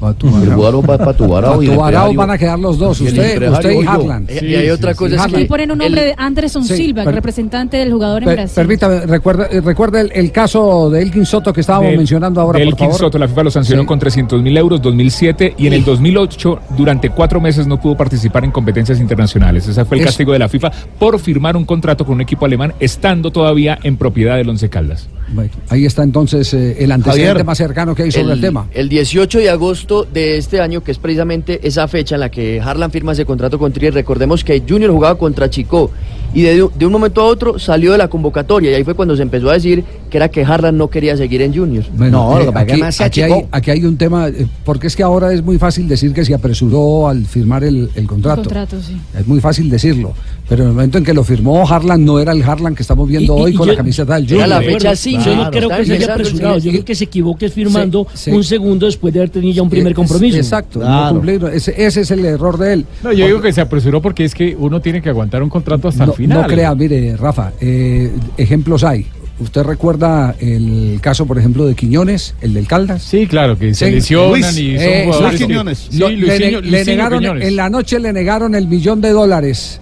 El 0.00 0.52
jugador 0.54 0.88
va 0.90 0.96
para 0.98 1.12
Tubarao. 1.12 1.60
el 1.60 1.68
empresario- 1.70 2.14
van 2.16 2.30
a 2.30 2.38
quedar 2.38 2.58
los 2.58 2.78
dos, 2.78 3.00
el 3.00 3.08
usted, 3.08 3.42
y 3.42 3.62
soy 3.62 3.84
yo. 3.84 3.90
Harlan. 3.90 4.26
Y- 4.42 4.46
y 4.46 4.54
hay 4.56 4.70
otra 4.70 4.94
cosa, 4.94 5.14
es 5.16 5.20
Aquí 5.20 5.32
que 5.34 5.44
ponen 5.44 5.70
un 5.70 5.78
nombre 5.78 6.02
de 6.04 6.14
Anderson 6.16 6.64
Sí, 6.64 6.76
Silva, 6.76 7.04
per- 7.04 7.14
representante 7.14 7.76
del 7.76 7.92
jugador 7.92 8.22
en 8.22 8.28
Per- 8.28 8.36
Brasil. 8.36 8.54
permítame, 8.54 9.00
recuerda, 9.06 9.46
eh, 9.50 9.60
recuerda 9.60 10.00
el, 10.00 10.10
el 10.14 10.32
caso 10.32 10.88
de 10.90 11.02
Elkin 11.02 11.26
Soto 11.26 11.52
que 11.52 11.60
estábamos 11.60 11.94
mencionando 11.96 12.40
ahora, 12.40 12.58
del 12.58 12.70
por 12.70 12.78
favor. 12.78 12.94
Soto, 12.98 13.18
la 13.18 13.28
FIFA 13.28 13.42
lo 13.44 13.50
sancionó 13.50 13.84
con 13.86 13.98
300 13.98 14.40
mil 14.42 14.56
euros 14.56 14.80
2007 14.80 15.54
y 15.58 15.66
en 15.66 15.74
el 15.74 15.84
2008 15.84 16.58
durante 16.78 17.10
cuatro 17.10 17.40
meses 17.40 17.66
no 17.66 17.78
pudo 17.80 17.96
participar 17.96 18.44
en 18.44 18.52
competencias 18.52 18.98
internacionales. 19.00 19.68
Ese 19.68 19.84
fue 19.84 19.98
el 19.98 20.02
Es- 20.02 20.06
castigo 20.06 20.32
de 20.32 20.38
la 20.38 20.48
FIFA 20.48 20.70
por 20.98 21.18
firmar 21.18 21.56
un 21.56 21.64
contrato 21.66 22.06
con 22.06 22.14
un 22.14 22.20
equipo 22.22 22.46
alemán 22.46 22.72
estando 22.80 23.30
todavía 23.30 23.78
en 23.82 23.96
propiedad 23.96 24.36
del 24.36 24.48
Once 24.48 24.68
Caldas. 24.70 25.08
Bueno, 25.32 25.50
ahí 25.68 25.84
está 25.86 26.02
entonces 26.02 26.52
eh, 26.54 26.76
el 26.82 26.90
antecedente 26.90 27.28
Javier, 27.28 27.44
más 27.44 27.58
cercano 27.58 27.94
que 27.94 28.02
hay 28.04 28.10
sobre 28.10 28.32
el, 28.32 28.40
tema. 28.40 28.66
El 28.72 28.88
18 28.88 29.38
de 29.38 29.50
agosto 29.50 29.89
de 29.90 30.38
este 30.38 30.60
año, 30.60 30.82
que 30.82 30.92
es 30.92 30.98
precisamente 30.98 31.66
esa 31.66 31.86
fecha 31.88 32.14
en 32.14 32.20
la 32.20 32.30
que 32.30 32.60
Harlan 32.60 32.90
firma 32.90 33.12
ese 33.12 33.24
contrato 33.24 33.58
con 33.58 33.72
Tigres, 33.72 33.94
recordemos 33.94 34.44
que 34.44 34.62
Junior 34.66 34.90
jugaba 34.92 35.18
contra 35.18 35.50
Chico 35.50 35.90
y 36.32 36.42
de, 36.42 36.68
de 36.74 36.86
un 36.86 36.92
momento 36.92 37.20
a 37.20 37.24
otro 37.24 37.58
salió 37.58 37.90
de 37.92 37.98
la 37.98 38.08
convocatoria 38.08 38.70
y 38.70 38.74
ahí 38.74 38.84
fue 38.84 38.94
cuando 38.94 39.16
se 39.16 39.22
empezó 39.22 39.50
a 39.50 39.54
decir 39.54 39.84
que 40.08 40.16
era 40.16 40.28
que 40.28 40.44
Harlan 40.44 40.76
no 40.76 40.88
quería 40.88 41.16
seguir 41.16 41.42
en 41.42 41.54
Junior. 41.54 41.84
Bueno, 41.92 42.40
eh, 42.40 42.50
aquí, 42.54 42.80
aquí 42.82 43.22
hay, 43.22 43.46
aquí 43.50 43.70
hay 43.70 43.84
un 43.84 43.96
tema, 43.96 44.28
eh, 44.28 44.46
porque 44.64 44.86
es 44.86 44.94
que 44.94 45.02
ahora 45.02 45.32
es 45.32 45.42
muy 45.42 45.58
fácil 45.58 45.88
decir 45.88 46.12
que 46.12 46.24
se 46.24 46.34
apresuró 46.34 47.08
al 47.08 47.24
firmar 47.26 47.64
el, 47.64 47.90
el 47.94 48.06
contrato. 48.06 48.42
Contrato, 48.42 48.80
sí. 48.80 48.96
Es 49.18 49.26
muy 49.26 49.40
fácil 49.40 49.68
decirlo, 49.68 50.14
pero 50.50 50.64
en 50.64 50.68
el 50.70 50.74
momento 50.74 50.98
en 50.98 51.04
que 51.04 51.14
lo 51.14 51.22
firmó 51.24 51.66
Harlan 51.66 52.04
no 52.04 52.18
era 52.18 52.32
el 52.32 52.42
Harlan 52.42 52.74
que 52.74 52.82
estamos 52.82 53.08
viendo 53.08 53.38
Y- 53.38 53.42
hoy 53.42 53.50
y 53.52 53.54
con 53.54 53.66
yo- 53.68 53.72
la 53.72 53.76
camiseta 53.78 54.14
del 54.16 54.24
Era 54.24 54.32
Junior. 54.32 54.48
la 54.48 54.60
fecha 54.60 54.96
sí, 54.96 55.16
yo 55.24 55.36
no 55.36 55.50
creo 55.50 55.68
que 55.70 55.84
se 55.86 55.92
haya 55.94 56.12
apresurado. 56.12 56.58
Yo 56.58 56.70
creo 56.72 56.84
que 56.84 56.94
se 56.96 57.04
equivoque 57.04 57.48
firmando 57.48 58.06
Sí, 58.12 58.24
sí. 58.24 58.30
un 58.32 58.42
segundo 58.44 58.84
después 58.86 59.14
de 59.14 59.20
haber 59.20 59.30
tenido 59.30 59.54
ya 59.54 59.62
un 59.62 59.70
primer 59.70 59.94
compromiso. 59.94 60.36
Exacto, 60.36 60.80
no 60.80 61.08
cumplir, 61.10 61.42
ese, 61.54 61.72
ese 61.86 62.00
es 62.02 62.10
el 62.10 62.24
error 62.24 62.58
de 62.58 62.72
él. 62.72 62.86
No, 63.02 63.12
yo 63.12 63.26
digo 63.26 63.40
que 63.40 63.52
se 63.52 63.60
apresuró 63.60 64.02
porque 64.02 64.24
es 64.24 64.34
que 64.34 64.56
uno 64.58 64.80
tiene 64.80 65.00
que 65.00 65.08
aguantar 65.08 65.42
un 65.42 65.48
contrato 65.48 65.86
hasta 65.88 66.04
no, 66.04 66.12
el 66.12 66.16
final. 66.18 66.42
no 66.42 66.46
crea, 66.48 66.74
mire, 66.74 67.16
Rafa, 67.16 67.52
eh, 67.60 68.10
ejemplos 68.36 68.82
hay. 68.84 69.06
¿Usted 69.38 69.62
recuerda 69.62 70.34
el 70.40 70.98
caso, 71.00 71.26
por 71.26 71.38
ejemplo, 71.38 71.64
de 71.64 71.74
Quiñones, 71.76 72.34
el 72.42 72.52
del 72.54 72.66
Caldas? 72.66 73.02
Sí, 73.04 73.26
claro, 73.26 73.56
que 73.56 73.72
se 73.72 73.90
lesionan 73.90 74.40
y 74.50 74.74
son 74.76 74.84
eh, 74.84 75.02
jugadores 75.06 75.38
que- 75.40 75.46
Quiñones. 75.46 75.78
Sí, 75.90 75.98
le, 75.98 76.08
Luisinho- 76.18 76.60
le 76.60 76.70
Luisinho 76.70 76.84
negaron, 76.96 77.18
Quiñones. 77.20 77.48
en 77.48 77.56
la 77.56 77.70
noche 77.70 78.00
le 78.00 78.12
negaron 78.12 78.54
el 78.54 78.66
millón 78.68 79.00
de 79.00 79.10
dólares. 79.10 79.80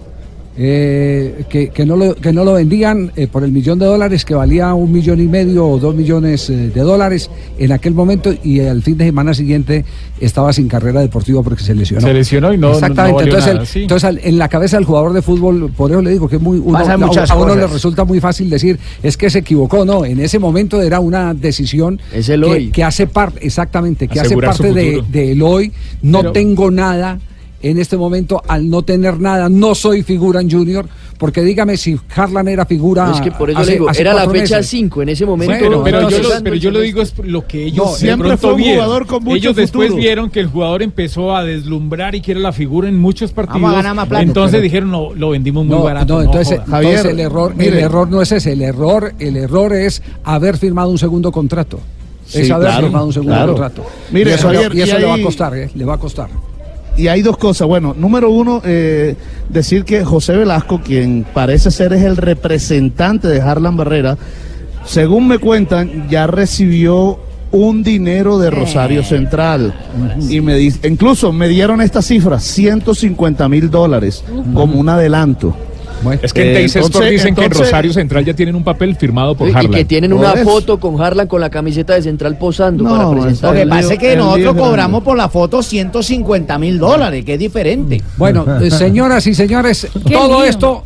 Eh, 0.61 1.45
que, 1.47 1.69
que 1.69 1.85
no 1.85 1.95
lo, 1.95 2.15
que 2.15 2.33
no 2.33 2.43
lo 2.43 2.51
vendían 2.53 3.13
eh, 3.15 3.27
por 3.27 3.45
el 3.45 3.51
millón 3.53 3.79
de 3.79 3.85
dólares 3.85 4.25
que 4.25 4.33
valía 4.35 4.73
un 4.73 4.91
millón 4.91 5.21
y 5.21 5.27
medio 5.27 5.65
o 5.65 5.79
dos 5.79 5.95
millones 5.95 6.49
eh, 6.49 6.69
de 6.69 6.81
dólares 6.81 7.29
en 7.57 7.71
aquel 7.71 7.93
momento 7.93 8.33
y 8.43 8.59
al 8.59 8.83
fin 8.83 8.97
de 8.97 9.05
semana 9.05 9.33
siguiente 9.33 9.85
estaba 10.19 10.51
sin 10.51 10.67
carrera 10.67 10.99
deportiva 10.99 11.41
porque 11.43 11.63
se 11.63 11.73
lesionó. 11.73 12.05
Se 12.05 12.13
lesionó 12.13 12.51
y 12.53 12.57
no- 12.57 12.67
no- 12.67 12.73
no 12.73 12.73
Exactamente. 12.73 13.15
valió 13.15 13.31
entonces, 13.33 13.53
nada, 13.53 13.61
el- 13.61 13.67
sí. 13.67 13.81
entonces 13.83 14.03
al- 14.03 14.19
en 14.21 14.37
la 14.37 14.49
cabeza 14.49 14.75
del 14.75 14.85
jugador 14.85 15.13
de 15.13 15.21
fútbol, 15.21 15.71
por 15.77 15.91
eso 15.91 16.01
le 16.01 16.09
digo 16.11 16.27
que 16.27 16.35
es 16.35 16.41
muy 16.41 16.57
uno, 16.59 16.77
a- 16.77 17.35
uno 17.37 17.55
le 17.55 17.65
resulta 17.67 18.03
muy 18.03 18.19
fácil 18.19 18.49
decir 18.49 18.77
es 19.01 19.15
que 19.15 19.29
se 19.29 19.39
equivocó, 19.39 19.85
no, 19.85 20.03
en 20.03 20.19
ese 20.19 20.39
momento 20.39 20.81
era 20.81 20.99
una 20.99 21.33
decisión 21.33 22.01
Es 22.13 22.27
el 22.27 22.41
que, 22.43 22.49
hoy. 22.49 22.67
que 22.71 22.83
hace 22.83 23.07
parte, 23.07 23.39
exactamente, 23.47 24.09
que 24.09 24.19
Asegurar 24.19 24.51
hace 24.51 24.63
parte 24.63 24.77
de, 24.77 24.91
futuro. 24.95 25.07
de 25.09 25.31
el 25.31 25.41
hoy, 25.41 25.71
no 26.01 26.19
Pero- 26.19 26.31
tengo 26.33 26.69
nada 26.69 27.17
en 27.61 27.77
este 27.77 27.97
momento 27.97 28.41
al 28.47 28.69
no 28.69 28.81
tener 28.83 29.19
nada. 29.19 29.49
No 29.49 29.75
soy 29.75 30.01
figura 30.03 30.39
en 30.41 30.49
Junior, 30.49 30.87
porque 31.17 31.41
dígame 31.41 31.75
si 31.77 31.99
Harlan 32.15 32.47
era 32.47 32.65
figura. 32.65 33.11
Es 33.13 33.19
que 33.21 33.31
por 33.31 33.49
eso 33.49 33.59
hace- 33.59 33.71
le 33.71 33.77
digo, 33.77 33.89
era 33.91 34.13
la 34.13 34.29
fecha 34.29 34.57
meses. 34.57 34.67
5 34.67 35.01
en 35.01 35.09
ese 35.09 35.25
momento. 35.25 35.53
Bueno, 35.59 35.83
pero, 35.83 36.09
yo 36.09 36.19
lo, 36.21 36.29
pero 36.43 36.55
yo 36.55 36.71
lo 36.71 36.79
digo 36.79 37.01
es 37.01 37.13
lo 37.17 37.45
que 37.45 37.65
ellos 37.65 37.85
No, 37.85 37.91
de 37.93 37.97
siempre 37.97 38.37
fue 38.37 38.51
un 38.51 38.57
vieron. 38.57 38.75
jugador 38.85 39.05
con 39.07 39.23
mucho 39.23 39.35
ellos 39.35 39.55
después 39.55 39.87
futuro. 39.89 40.01
vieron 40.03 40.29
que 40.29 40.39
el 40.39 40.47
jugador 40.47 40.81
empezó 40.83 41.35
a 41.35 41.43
deslumbrar 41.43 42.15
y 42.15 42.21
que 42.21 42.31
era 42.31 42.39
la 42.39 42.53
figura 42.53 42.87
en 42.87 42.97
muchos 42.97 43.31
partidos. 43.33 43.61
Vamos 43.61 43.73
a 43.73 43.77
ganar 43.81 43.95
más 43.95 44.07
plata. 44.07 44.23
entonces 44.23 44.51
Pero- 44.53 44.63
dijeron, 44.63 44.91
no, 44.91 45.13
lo 45.13 45.29
vendimos 45.31 45.65
muy 45.65 45.75
No, 45.77 45.83
barato. 45.83 46.13
no, 46.13 46.19
no 46.19 46.25
entonces, 46.25 46.59
joda". 46.65 46.77
entonces 46.79 47.05
el 47.05 47.19
error, 47.19 47.53
el 47.57 47.73
error 47.77 48.07
no 48.09 48.21
es 48.21 48.31
ese, 48.31 48.53
el 48.53 48.61
error, 48.61 49.13
el 49.19 49.35
error 49.35 49.73
es 49.73 50.01
haber 50.23 50.57
firmado 50.57 50.89
un 50.89 50.97
segundo 50.97 51.31
contrato. 51.31 51.79
Sí, 52.25 52.41
es 52.41 52.51
haber 52.51 52.67
claro, 52.67 52.83
firmado 52.87 53.05
un 53.07 53.13
segundo 53.13 53.33
claro. 53.33 53.51
contrato. 53.53 53.85
Mire, 54.11 54.31
y 54.31 54.33
eso, 54.35 54.43
Javier, 54.47 54.71
le, 54.73 54.79
y 54.79 54.83
eso 54.83 54.97
y 54.97 54.99
le 55.01 55.05
va 55.07 55.15
a 55.15 55.21
costar, 55.21 55.57
¿eh? 55.57 55.69
le 55.73 55.83
va 55.83 55.95
a 55.95 55.97
costar. 55.97 56.29
Y 56.99 57.07
hay 57.07 57.21
dos 57.21 57.37
cosas. 57.37 57.67
Bueno, 57.67 57.95
número 57.97 58.29
uno, 58.29 58.61
eh, 58.65 59.15
decir 59.49 59.85
que 59.85 60.03
José 60.03 60.35
Velasco, 60.35 60.81
quien 60.83 61.25
parece 61.33 61.71
ser 61.71 61.93
es 61.93 62.03
el 62.03 62.17
representante 62.17 63.27
de 63.27 63.41
Harlan 63.41 63.77
Barrera, 63.77 64.17
según 64.85 65.27
me 65.27 65.37
cuentan, 65.39 66.07
ya 66.09 66.27
recibió 66.27 67.19
un 67.51 67.81
dinero 67.83 68.37
de 68.37 68.49
Rosario 68.51 69.03
Central. 69.03 69.73
Y 70.29 70.41
me 70.41 70.55
di- 70.55 70.73
incluso 70.83 71.31
me 71.31 71.47
dieron 71.47 71.81
esta 71.81 72.01
cifra, 72.01 72.39
150 72.39 73.47
mil 73.49 73.69
dólares, 73.71 74.23
como 74.53 74.79
un 74.79 74.89
adelanto. 74.89 75.55
Es 76.21 76.33
que 76.33 76.41
en 76.41 76.47
Eh, 76.49 76.53
Teis 76.53 76.75
Sport 76.75 76.85
entonces- 76.87 77.11
dicen 77.11 77.35
que 77.35 77.41
en 77.41 77.45
entonces- 77.45 77.67
Rosario 77.67 77.93
Central 77.93 78.25
ya 78.25 78.33
tienen 78.33 78.55
un 78.55 78.63
papel 78.63 78.95
firmado 78.95 79.35
por 79.35 79.49
y 79.49 79.53
Harlan. 79.53 79.71
que 79.73 79.85
tienen 79.85 80.13
una 80.13 80.35
foto 80.37 80.79
con 80.79 80.99
Harlan 81.01 81.27
con 81.27 81.41
la 81.41 81.49
camiseta 81.49 81.93
de 81.93 82.01
Central 82.01 82.37
posando 82.37 82.83
No, 82.83 82.89
para 82.91 83.03
Lo 83.03 83.11
presentar. 83.11 83.55
que 83.55 83.67
pasa 83.67 83.93
es 83.93 83.99
que 83.99 84.15
nosotros 84.15 84.55
cobramos 84.55 85.03
por 85.03 85.17
la 85.17 85.29
foto 85.29 85.61
150 85.63 86.57
mil 86.57 86.77
dólares, 86.79 87.25
que 87.25 87.33
es 87.33 87.39
diferente. 87.39 88.01
Bueno, 88.17 88.45
eh, 88.61 88.71
señoras 88.71 89.25
y 89.27 89.33
señores, 89.33 89.87
todo 90.11 90.41
lío. 90.41 90.43
esto 90.49 90.83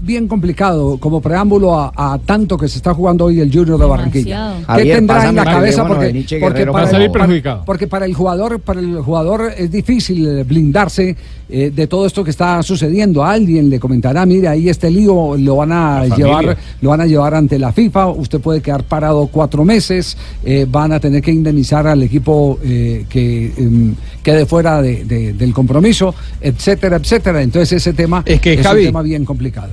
bien 0.00 0.26
complicado 0.28 0.98
como 0.98 1.20
preámbulo 1.22 1.78
a, 1.78 1.92
a 1.96 2.18
tanto 2.18 2.58
que 2.58 2.68
se 2.68 2.76
está 2.78 2.92
jugando 2.92 3.26
hoy 3.26 3.40
el 3.40 3.50
Junior 3.50 3.78
de 3.78 3.86
Barranquilla. 3.86 4.34
Demasiado. 4.36 4.58
¿Qué 4.58 4.64
Javier, 4.66 4.96
tendrá 4.96 5.28
en 5.28 5.36
la 5.36 5.44
cabeza? 5.44 5.86
Porque, 5.86 6.26
porque 6.40 6.66
para, 6.66 6.90
el, 6.90 7.42
porque 7.64 7.86
para 7.86 8.04
el 8.06 8.14
jugador, 8.14 8.60
para 8.60 8.80
el 8.80 8.98
jugador 9.00 9.52
es 9.56 9.70
difícil 9.70 10.44
blindarse 10.44 11.16
eh, 11.50 11.70
de 11.74 11.86
todo 11.86 12.06
esto 12.06 12.22
que 12.24 12.30
está 12.30 12.62
sucediendo. 12.62 13.24
A 13.24 13.32
alguien 13.32 13.70
le 13.70 13.80
comentará, 13.80 14.24
mire, 14.26 14.48
ahí 14.48 14.68
este 14.68 14.90
lío 14.90 15.36
lo 15.36 15.56
van 15.56 15.72
a 15.72 16.04
llevar, 16.16 16.56
lo 16.80 16.90
van 16.90 17.00
a 17.00 17.06
llevar 17.06 17.34
ante 17.34 17.58
la 17.58 17.72
FIFA. 17.72 18.08
Usted 18.08 18.40
puede 18.40 18.60
quedar 18.60 18.84
parado 18.84 19.26
cuatro 19.28 19.64
meses. 19.64 20.16
eh, 20.44 20.66
van 20.70 20.92
a 20.92 21.00
tener 21.00 21.20
que 21.22 21.30
indemnizar 21.30 21.86
al 21.86 22.02
equipo 22.02 22.58
eh, 22.62 23.04
que 23.08 23.52
em, 23.56 23.94
quede 24.22 24.46
fuera 24.46 24.80
de- 24.82 25.04
de- 25.04 25.32
del 25.32 25.52
compromiso, 25.52 26.14
etcétera, 26.40 26.96
etcétera. 26.96 27.42
Entonces 27.42 27.72
ese 27.72 27.92
tema 27.92 28.22
Es 28.26 28.40
que, 28.40 28.56
un 28.56 28.62
Javi, 28.62 28.84
tema 28.84 29.02
bien 29.02 29.24
complicado. 29.24 29.70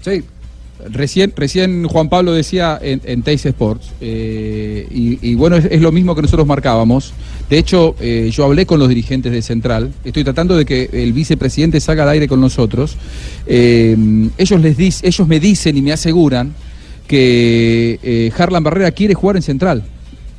Sí. 0.00 0.22
Recién, 0.90 1.32
recién 1.34 1.84
Juan 1.88 2.10
Pablo 2.10 2.32
decía 2.32 2.78
en, 2.80 3.00
en 3.04 3.22
Sports, 3.26 3.92
eh, 4.00 4.86
y, 4.90 5.34
bueno, 5.34 5.56
es, 5.56 5.80
lo 5.80 5.90
mismo 5.90 6.14
que 6.14 6.20
nosotros 6.22 6.46
marcábamos. 6.46 7.14
De 7.48 7.58
hecho, 7.58 7.96
eh, 7.98 8.30
yo 8.30 8.44
hablé 8.44 8.66
con 8.66 8.78
los 8.78 8.88
dirigentes 8.88 9.32
de 9.32 9.40
Central, 9.40 9.92
estoy 10.04 10.22
tratando 10.22 10.54
de 10.54 10.66
que 10.66 10.90
el 10.92 11.14
vicepresidente 11.14 11.80
salga 11.80 12.02
al 12.02 12.10
aire 12.10 12.28
con 12.28 12.40
nosotros. 12.40 12.96
Eh, 13.46 13.96
ellos, 14.36 14.60
les 14.60 14.76
dic- 14.76 15.00
ellos 15.02 15.26
me 15.26 15.40
dicen 15.40 15.76
y 15.78 15.82
me 15.82 15.92
aseguran 15.92 16.54
que 17.08 18.32
Harlan 18.36 18.62
Barrera 18.62 18.90
quiere 18.90 19.14
jugar 19.14 19.36
en 19.36 19.42
Central 19.42 19.82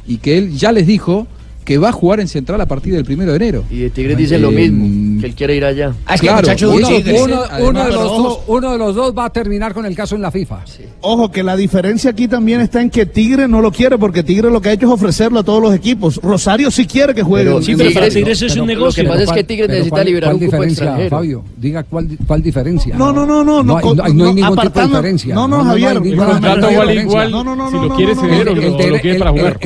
y 0.06 0.18
que 0.18 0.38
él 0.38 0.56
ya 0.56 0.72
les 0.72 0.86
dijo 0.86 1.28
que 1.68 1.78
va 1.78 1.90
a 1.90 1.92
jugar 1.92 2.22
en 2.22 2.30
Central 2.30 2.62
a 2.62 2.66
partir 2.66 2.94
del 2.94 3.04
primero 3.04 3.32
de 3.32 3.36
enero. 3.36 3.64
Y 3.70 3.80
de 3.80 3.90
Tigres 3.90 4.16
dicen 4.16 4.42
lo 4.42 4.52
Eh, 4.52 4.70
mismo, 4.70 5.20
que 5.20 5.28
él 5.28 5.36
quiere 5.36 5.54
ir 5.58 5.66
allá. 5.66 5.92
Ah, 6.06 6.16
es 6.16 6.22
que 6.22 6.28
Claro, 6.28 6.42
muchachos, 6.44 6.74
y 6.74 6.78
uno, 6.78 7.84
de 7.84 7.92
los 7.92 8.04
dos, 8.04 8.40
uno 8.48 8.72
de 8.72 8.78
los 8.78 8.96
dos 8.96 9.14
va 9.18 9.26
a 9.26 9.30
terminar 9.34 9.74
con 9.74 9.86
el 9.86 9.94
caso 9.94 10.16
en 10.16 10.22
la 10.22 10.32
FIFA. 10.32 10.60
Ojo, 11.02 11.30
que 11.30 11.44
la 11.44 11.58
diferencia 11.58 12.12
aquí 12.12 12.30
también 12.30 12.62
está 12.62 12.82
en 12.82 12.90
que 12.90 13.06
Tigre 13.06 13.50
no 13.50 13.62
lo 13.62 13.70
quiere, 13.74 13.98
porque 13.98 14.24
Tigre 14.24 14.50
lo 14.50 14.62
que 14.62 14.70
ha 14.70 14.72
hecho 14.72 14.86
es 14.86 14.94
ofrecerlo 14.94 15.40
a 15.40 15.44
todos 15.44 15.62
los 15.62 15.76
equipos. 15.76 16.22
Rosario 16.24 16.72
sí 16.72 16.86
quiere 16.88 17.14
que 17.14 17.22
juegue. 17.22 17.50
Pero 17.50 17.62
sí, 17.62 17.76
pero 17.76 17.92
para 17.94 18.08
Tigres 18.08 18.42
es 18.42 18.56
un 18.56 18.68
negocio. 18.68 19.04
Lo 19.04 19.10
que 19.12 19.18
pasa 19.20 19.32
es 19.32 19.38
que 19.38 19.44
Tigres 19.44 19.68
Pero 19.68 19.74
necesita 19.80 19.96
¿cuál- 19.98 20.06
liberar 20.06 20.30
cuál 20.30 20.34
un 20.36 20.40
cupo 20.40 20.52
diferencia, 20.56 20.84
extranjero. 20.86 21.10
Fabio? 21.18 21.44
Diga 21.58 21.84
cuál, 21.84 22.08
cuál 22.26 22.42
diferencia. 22.42 22.96
No, 22.96 23.12
no, 23.12 23.26
no, 23.26 23.44
no, 23.44 23.62
No, 23.62 23.76
hay, 23.78 23.84
no, 23.84 23.94
no 23.96 24.04
hay- 24.04 24.04
no 24.04 24.04
hay 24.06 24.14
no, 24.14 24.14
ningún 24.14 24.36
tipo 24.36 24.46
de 24.48 24.68
apartando- 24.70 24.96
diferencia. 24.96 25.36
no, 25.36 25.48
no, 25.50 25.66
Javier, 25.66 25.98
el 26.02 26.16
contrato 26.16 26.68
vale 26.78 26.96
igual, 26.96 27.32
no, 27.32 27.44
no, 27.44 27.56
no, 27.58 27.68
si 27.70 27.76
no, 27.76 27.82
lo 27.84 27.90
no, 27.90 27.96
quiere 27.98 28.16
no, 28.16 28.22
ceder 28.22 28.46
no, 28.46 28.52
o 28.52 28.56
lo- 28.56 29.00
quiere 29.02 29.20
para 29.20 29.32
jugar. 29.32 29.60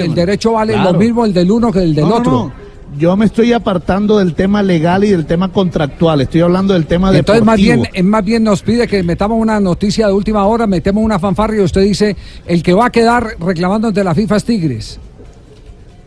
El 0.00 0.14
derecho, 0.14 0.52
vale 0.52 0.76
lo 0.76 0.92
mismo 0.94 1.19
el 1.24 1.32
del 1.32 1.50
uno 1.50 1.70
que 1.72 1.80
el 1.80 1.94
del 1.94 2.08
No, 2.08 2.16
otro. 2.16 2.32
no. 2.32 2.70
Yo 2.98 3.16
me 3.16 3.24
estoy 3.26 3.52
apartando 3.52 4.18
del 4.18 4.34
tema 4.34 4.64
legal 4.64 5.04
y 5.04 5.10
del 5.10 5.24
tema 5.24 5.52
contractual. 5.52 6.22
Estoy 6.22 6.40
hablando 6.40 6.74
del 6.74 6.86
tema 6.86 7.14
Entonces 7.16 7.44
más 7.44 7.56
deportivo. 7.56 7.86
bien, 7.92 8.06
más 8.08 8.24
bien 8.24 8.42
nos 8.42 8.62
pide 8.62 8.88
que 8.88 9.02
metamos 9.04 9.38
una 9.40 9.60
noticia 9.60 10.08
de 10.08 10.12
última 10.12 10.44
hora, 10.44 10.66
metemos 10.66 11.04
una 11.04 11.20
fanfarria 11.20 11.60
y 11.60 11.64
usted 11.64 11.82
dice, 11.82 12.16
el 12.46 12.64
que 12.64 12.74
va 12.74 12.86
a 12.86 12.90
quedar 12.90 13.36
reclamando 13.38 13.86
ante 13.88 14.02
la 14.02 14.12
FIFA 14.12 14.36
es 14.36 14.44
Tigres. 14.44 14.98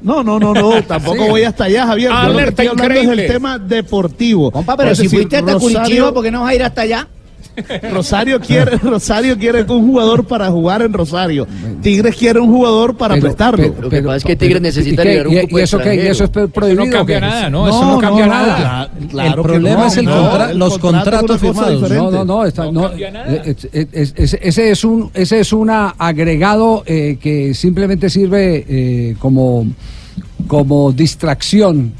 No, 0.01 0.21
no, 0.21 0.37
no, 0.37 0.53
no, 0.53 0.83
tampoco 0.87 1.23
Sí. 1.23 1.29
voy 1.29 1.43
hasta 1.43 1.63
allá, 1.63 1.87
Javier. 1.87 2.09
Yo 2.11 2.15
lo 2.15 2.21
que 2.21 2.27
Alerta 2.33 2.63
estoy 2.63 2.67
hablando 2.83 3.11
es 3.11 3.17
del 3.17 3.27
tema 3.27 3.57
deportivo. 3.59 4.51
Compa, 4.51 4.75
pero 4.75 4.93
si 4.93 5.03
decir, 5.03 5.19
fuiste 5.19 5.37
hasta 5.37 5.53
Rosario- 5.53 5.79
Curitiba, 5.79 6.13
¿por 6.13 6.23
qué 6.23 6.31
no 6.31 6.41
vas 6.41 6.49
a 6.51 6.55
ir 6.55 6.63
hasta 6.63 6.81
allá? 6.81 7.07
Rosario 7.91 8.39
quiere, 8.39 8.77
Rosario 8.83 9.37
quiere 9.37 9.61
un 9.63 9.85
jugador 9.87 10.25
para 10.25 10.49
jugar 10.49 10.81
en 10.81 10.93
Rosario. 10.93 11.47
Tigres 11.81 12.15
quiere 12.15 12.39
un 12.39 12.51
jugador 12.51 12.95
para 12.95 13.15
Pero- 13.15 13.25
prestarlo. 13.25 13.57
pero- 13.73 13.81
Lo 13.83 13.89
que 13.89 14.01
pasa 14.01 14.17
es 14.17 14.23
que 14.23 14.35
Tigres 14.35 14.61
necesita 14.61 15.03
liberar 15.03 15.27
un 15.27 15.37
¿Y- 15.37 15.41
cupo 15.41 15.59
¿Y 15.59 15.61
eso 15.61 15.79
qué? 15.79 15.95
¿Y 15.95 15.99
eso 16.07 16.23
es 16.25 16.29
pro- 16.29 16.47
prohibido? 16.47 16.83
Eso 16.83 16.91
no 16.91 16.97
cambia 16.97 17.19
nada, 17.19 17.49
¿no? 17.49 17.67
Eso 17.69 17.85
no 17.85 17.99
cambia 17.99 18.27
nada. 18.27 18.57
cla- 18.89 19.07
claro 19.09 19.29
El 19.29 19.35
que 19.35 19.41
problema 19.43 19.81
no, 19.81 19.87
es 19.87 19.97
el 19.97 20.05
no, 20.05 20.11
contra- 20.29 20.51
el 20.51 20.57
los 20.59 20.79
contratos 20.79 21.39
firmados. 21.41 21.89
No, 21.91 22.11
no, 22.11 22.25
no, 22.25 22.45
está- 22.45 22.65
No 22.65 22.71
no, 22.71 22.89
nada. 23.11 23.35
es- 23.45 23.67
ese 24.41 24.71
es 24.71 24.83
un 24.83 25.11
ese 25.13 25.39
es 25.39 25.53
un 25.53 25.69
agregado 25.69 26.83
eh, 26.85 27.17
que 27.21 27.53
simplemente 27.53 28.09
sirve 28.09 28.65
eh, 28.67 29.15
como 29.19 29.67
como 30.47 30.91
distracción. 30.91 31.93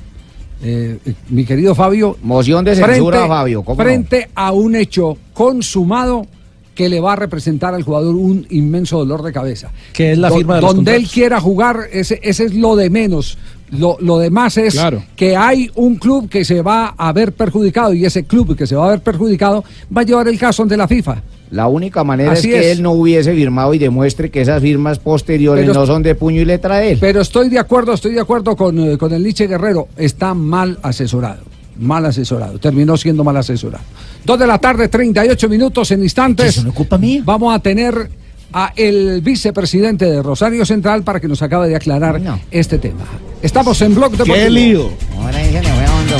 Eh, 0.63 0.97
eh, 1.05 1.13
mi 1.29 1.45
querido 1.45 1.75
Fabio, 1.75 2.17
Moción 2.23 2.63
de 2.63 2.75
censura, 2.75 3.27
Fabio, 3.27 3.63
¿cómo 3.63 3.77
no? 3.77 3.83
frente 3.83 4.29
a 4.33 4.51
un 4.53 4.75
hecho 4.75 5.17
consumado 5.33 6.25
que 6.73 6.89
le 6.89 6.99
va 6.99 7.13
a 7.13 7.15
representar 7.15 7.73
al 7.75 7.83
jugador 7.83 8.15
un 8.15 8.47
inmenso 8.49 8.97
dolor 8.97 9.21
de 9.21 9.31
cabeza. 9.31 9.71
Que 9.93 10.13
es 10.13 10.17
la 10.17 10.29
Do- 10.29 10.37
firma 10.37 10.55
de 10.55 10.61
los 10.61 10.75
Donde 10.75 10.95
él 10.95 11.07
quiera 11.07 11.39
jugar, 11.39 11.81
ese, 11.91 12.19
ese 12.23 12.45
es 12.45 12.53
lo 12.55 12.75
de 12.75 12.89
menos. 12.89 13.37
Lo, 13.77 13.97
lo 13.99 14.17
demás 14.19 14.57
es 14.57 14.73
Claro. 14.73 15.03
que 15.15 15.35
hay 15.35 15.69
un 15.75 15.95
club 15.95 16.29
que 16.29 16.45
se 16.45 16.61
va 16.61 16.93
a 16.97 17.11
ver 17.13 17.33
perjudicado 17.33 17.93
y 17.93 18.05
ese 18.05 18.23
club 18.25 18.55
que 18.55 18.67
se 18.67 18.75
va 18.75 18.85
a 18.87 18.89
ver 18.91 18.99
perjudicado 19.01 19.63
va 19.95 20.01
a 20.01 20.03
llevar 20.05 20.27
el 20.27 20.37
caso 20.39 20.63
ante 20.63 20.77
la 20.77 20.87
FIFA. 20.87 21.21
La 21.51 21.67
única 21.67 22.03
manera 22.03 22.31
Así 22.31 22.49
es 22.51 22.53
que 22.61 22.71
es. 22.71 22.77
él 22.77 22.83
no 22.83 22.91
hubiese 22.93 23.33
firmado 23.33 23.73
y 23.73 23.77
demuestre 23.77 24.31
que 24.31 24.41
esas 24.41 24.61
firmas 24.61 24.97
posteriores 24.99 25.65
Pero- 25.67 25.79
no 25.79 25.85
son 25.85 26.01
de 26.01 26.15
puño 26.15 26.41
y 26.41 26.45
letra 26.45 26.77
de 26.77 26.93
él. 26.93 26.97
Pero 26.99 27.21
estoy 27.21 27.49
de 27.49 27.59
acuerdo, 27.59 27.93
estoy 27.93 28.13
de 28.13 28.19
acuerdo 28.21 28.55
con, 28.55 28.79
eh, 28.79 28.97
con 28.97 29.13
el 29.13 29.21
Nietzsche 29.23 29.45
Guerrero. 29.47 29.87
Está 29.97 30.33
mal 30.33 30.79
asesorado. 30.81 31.43
Mal 31.79 32.05
asesorado. 32.05 32.57
Terminó 32.59 32.97
siendo 32.97 33.23
mal 33.23 33.37
asesorado. 33.37 33.83
Dos 34.25 34.39
de 34.39 34.47
la 34.47 34.57
tarde, 34.59 34.87
38 34.87 35.47
minutos 35.49 35.91
en 35.91 36.03
instantes. 36.03 36.57
Eso 36.57 36.63
no 36.67 36.73
culpa 36.73 36.97
mía. 36.97 37.21
Vamos 37.25 37.53
a 37.53 37.59
tener 37.59 38.09
a 38.53 38.71
el 38.75 39.21
vicepresidente 39.21 40.05
de 40.05 40.21
Rosario 40.21 40.65
Central 40.65 41.03
para 41.03 41.19
que 41.19 41.27
nos 41.27 41.41
acabe 41.41 41.67
de 41.67 41.75
aclarar 41.75 42.21
No. 42.21 42.39
este 42.51 42.77
tema. 42.77 43.03
Estamos 43.41 43.81
en 43.81 43.95
Blog 43.95 44.11
Deportivo. 44.11 44.35
¡Qué 44.35 44.49
lío! 44.49 44.89
Ahora 45.19 45.39
hondo. 45.41 46.17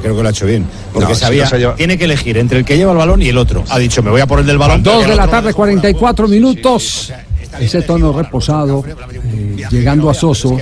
Creo 0.00 0.16
que 0.16 0.22
lo 0.22 0.28
ha 0.28 0.30
hecho 0.30 0.46
bien. 0.46 0.66
Porque 0.92 1.08
No, 1.10 1.14
sí, 1.14 1.20
sabía, 1.20 1.44
lleva- 1.50 1.74
tiene 1.74 1.98
que 1.98 2.04
elegir 2.04 2.38
entre 2.38 2.58
el 2.58 2.64
que 2.64 2.76
lleva 2.76 2.92
el 2.92 2.98
balón 2.98 3.22
y 3.22 3.28
el 3.28 3.38
otro. 3.38 3.64
Ha 3.68 3.78
dicho, 3.78 4.02
me 4.02 4.10
voy 4.10 4.20
a 4.20 4.26
poner 4.26 4.44
del 4.44 4.58
balón. 4.58 4.82
Dos 4.82 5.04
el 5.04 5.10
de 5.10 5.16
la 5.16 5.28
tarde, 5.28 5.50
no. 5.50 5.56
44 5.56 6.28
minutos. 6.28 7.12
Ese 7.58 7.82
tono 7.82 8.12
reposado, 8.12 8.84
eh, 8.86 9.56
llegando 9.70 10.08
a 10.08 10.14
Soso, 10.14 10.56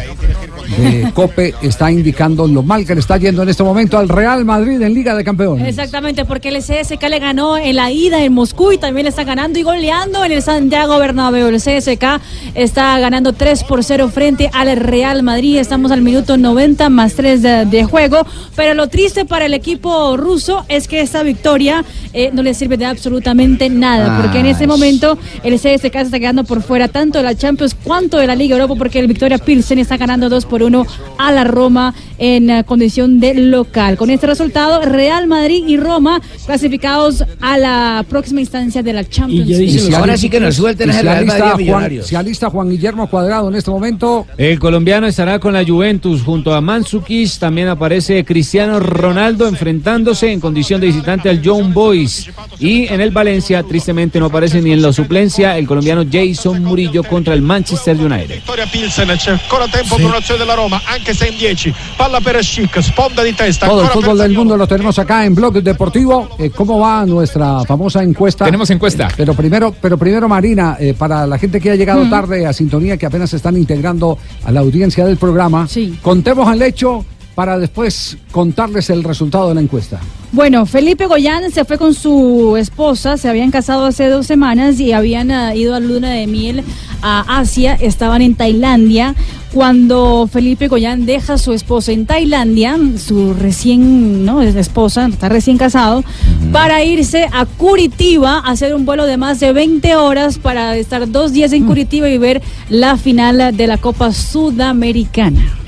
de 0.76 1.10
Cope, 1.14 1.54
está 1.62 1.90
indicando 1.90 2.46
lo 2.46 2.62
mal 2.62 2.86
que 2.86 2.94
le 2.94 3.00
está 3.00 3.16
yendo 3.16 3.42
en 3.42 3.48
este 3.48 3.62
momento 3.62 3.98
al 3.98 4.08
Real 4.08 4.44
Madrid 4.44 4.80
en 4.80 4.94
Liga 4.94 5.14
de 5.14 5.24
Campeones. 5.24 5.66
Exactamente, 5.66 6.24
porque 6.24 6.48
el 6.48 6.58
CSK 6.58 7.02
le 7.08 7.18
ganó 7.18 7.56
en 7.56 7.76
la 7.76 7.90
ida 7.90 8.22
en 8.22 8.32
Moscú 8.32 8.72
y 8.72 8.78
también 8.78 9.04
le 9.04 9.10
está 9.10 9.24
ganando 9.24 9.58
y 9.58 9.62
goleando 9.62 10.24
en 10.24 10.32
el 10.32 10.42
Santiago 10.42 10.98
Bernabéu. 10.98 11.48
El 11.48 11.56
CSK 11.56 12.20
está 12.54 12.98
ganando 12.98 13.32
3 13.32 13.64
por 13.64 13.82
0 13.82 14.10
frente 14.12 14.50
al 14.52 14.76
Real 14.76 15.22
Madrid. 15.22 15.58
Estamos 15.58 15.90
al 15.90 16.02
minuto 16.02 16.36
90 16.36 16.88
más 16.90 17.14
3 17.14 17.42
de, 17.42 17.66
de 17.66 17.84
juego. 17.84 18.26
Pero 18.54 18.74
lo 18.74 18.88
triste 18.88 19.24
para 19.24 19.46
el 19.46 19.54
equipo 19.54 20.16
ruso 20.16 20.64
es 20.68 20.88
que 20.88 21.00
esta 21.00 21.22
victoria 21.22 21.84
eh, 22.12 22.30
no 22.32 22.42
le 22.42 22.54
sirve 22.54 22.76
de 22.76 22.86
absolutamente 22.86 23.68
nada. 23.70 24.20
Porque 24.20 24.40
en 24.40 24.46
este 24.46 24.66
momento 24.66 25.18
el 25.42 25.54
CSK 25.54 25.92
se 25.92 26.02
está 26.02 26.18
quedando 26.18 26.44
por 26.44 26.62
fuera 26.62 26.88
tanto 26.88 27.18
de 27.18 27.24
la 27.24 27.34
Champions 27.34 27.74
cuanto 27.74 28.18
de 28.18 28.26
la 28.26 28.34
Liga 28.34 28.56
Europa 28.56 28.74
porque 28.76 28.98
el 28.98 29.06
Victoria 29.06 29.38
Pilsen 29.38 29.78
está 29.78 29.96
ganando 29.96 30.28
2 30.28 30.46
por 30.46 30.57
1 30.62 30.86
a 31.18 31.32
la 31.32 31.44
Roma 31.44 31.94
en 32.18 32.50
eh, 32.50 32.64
condición 32.64 33.20
de 33.20 33.34
local. 33.34 33.96
Con 33.96 34.10
este 34.10 34.26
resultado, 34.26 34.82
Real 34.82 35.26
Madrid 35.26 35.64
y 35.66 35.76
Roma 35.76 36.20
clasificados 36.46 37.24
a 37.40 37.58
la 37.58 38.04
próxima 38.08 38.40
instancia 38.40 38.82
de 38.82 38.92
la 38.92 39.08
Champions 39.08 39.48
League. 39.48 39.64
Y 39.64 39.78
si 39.78 39.94
alista 39.94 41.56
Juan, 41.56 42.02
se 42.02 42.16
alista 42.16 42.50
Juan 42.50 42.70
Guillermo 42.70 43.08
Cuadrado 43.08 43.48
en 43.48 43.54
este 43.54 43.70
momento. 43.70 44.26
El 44.36 44.58
colombiano 44.58 45.06
estará 45.06 45.38
con 45.38 45.52
la 45.52 45.64
Juventus 45.64 46.22
junto 46.22 46.54
a 46.54 46.60
Manzukis. 46.60 47.38
También 47.38 47.68
aparece 47.68 48.24
Cristiano 48.24 48.80
Ronaldo 48.80 49.46
enfrentándose 49.46 50.32
en 50.32 50.40
condición 50.40 50.80
de 50.80 50.88
visitante 50.88 51.28
al 51.28 51.40
John 51.44 51.72
Boys. 51.72 52.30
Y 52.58 52.86
en 52.88 53.00
el 53.00 53.10
Valencia, 53.10 53.62
tristemente, 53.62 54.18
no 54.18 54.26
aparece 54.26 54.60
ni 54.60 54.72
en 54.72 54.82
la 54.82 54.92
suplencia 54.92 55.56
el 55.56 55.66
colombiano 55.66 56.04
Jason 56.10 56.62
Murillo 56.62 57.02
contra 57.04 57.34
el 57.34 57.42
Manchester 57.42 57.96
United. 57.96 58.36
Vittoria 58.36 58.66
Pilsen, 58.66 59.08
c'è 59.16 59.30
ancora 59.32 59.66
tempo 59.68 59.96
per 59.96 60.04
un'azione 60.04 60.38
della 60.38 60.54
Roma, 60.54 60.80
anche 60.84 61.14
se 61.14 61.26
in 61.26 61.36
10. 61.36 61.74
Palla 62.08 62.20
per 62.22 62.42
Schick, 62.42 62.80
sponda 62.80 63.22
di 63.22 63.34
testa. 63.34 63.66
Todo 63.66 63.82
el 63.82 63.88
fútbol 63.88 64.16
del 64.16 64.32
mundo 64.32 64.56
lo 64.56 64.66
tenemos 64.66 64.98
acá 64.98 65.26
en 65.26 65.34
Blog 65.34 65.62
Deportivo. 65.62 66.26
Eh, 66.38 66.48
¿Cómo 66.48 66.78
va 66.78 67.04
nuestra 67.04 67.62
famosa 67.64 68.02
encuesta? 68.02 68.46
Tenemos 68.46 68.70
encuesta. 68.70 69.08
Pero 69.14 69.34
primero, 69.34 69.74
pero 69.78 69.98
primero 69.98 70.26
Marina, 70.26 70.78
eh, 70.80 70.94
para 70.96 71.26
la 71.26 71.36
gente 71.38 71.60
que 71.60 71.70
ha 71.70 71.74
llegado 71.76 72.02
Mm. 72.06 72.10
tarde 72.10 72.46
a 72.46 72.54
sintonía, 72.54 72.96
que 72.96 73.04
apenas 73.04 73.28
se 73.28 73.36
están 73.36 73.58
integrando 73.58 74.16
a 74.42 74.50
la 74.50 74.60
audiencia 74.60 75.04
del 75.04 75.18
programa, 75.18 75.68
contemos 76.00 76.50
el 76.50 76.62
hecho 76.62 77.04
para 77.34 77.58
después 77.58 78.16
contarles 78.32 78.88
el 78.88 79.04
resultado 79.04 79.50
de 79.50 79.56
la 79.56 79.60
encuesta. 79.60 80.00
Bueno, 80.30 80.66
Felipe 80.66 81.06
Goyán 81.06 81.50
se 81.50 81.64
fue 81.64 81.78
con 81.78 81.94
su 81.94 82.56
esposa, 82.58 83.16
se 83.16 83.30
habían 83.30 83.50
casado 83.50 83.86
hace 83.86 84.08
dos 84.08 84.26
semanas 84.26 84.78
y 84.78 84.92
habían 84.92 85.30
ah, 85.30 85.54
ido 85.54 85.74
a 85.74 85.80
luna 85.80 86.10
de 86.10 86.26
miel 86.26 86.64
a 87.00 87.38
Asia, 87.38 87.74
estaban 87.74 88.20
en 88.20 88.34
Tailandia. 88.34 89.14
Cuando 89.54 90.28
Felipe 90.30 90.68
Goyán 90.68 91.06
deja 91.06 91.34
a 91.34 91.38
su 91.38 91.54
esposa 91.54 91.92
en 91.92 92.04
Tailandia, 92.04 92.78
su 92.98 93.32
recién 93.32 94.26
¿no? 94.26 94.42
es 94.42 94.54
esposa, 94.54 95.06
está 95.06 95.30
recién 95.30 95.56
casado, 95.56 96.04
para 96.52 96.84
irse 96.84 97.26
a 97.32 97.46
Curitiba 97.46 98.42
a 98.44 98.50
hacer 98.50 98.74
un 98.74 98.84
vuelo 98.84 99.06
de 99.06 99.16
más 99.16 99.40
de 99.40 99.54
20 99.54 99.96
horas 99.96 100.38
para 100.38 100.76
estar 100.76 101.10
dos 101.10 101.32
días 101.32 101.54
en 101.54 101.64
Curitiba 101.64 102.10
y 102.10 102.18
ver 102.18 102.42
la 102.68 102.98
final 102.98 103.56
de 103.56 103.66
la 103.66 103.78
Copa 103.78 104.12
Sudamericana. 104.12 105.58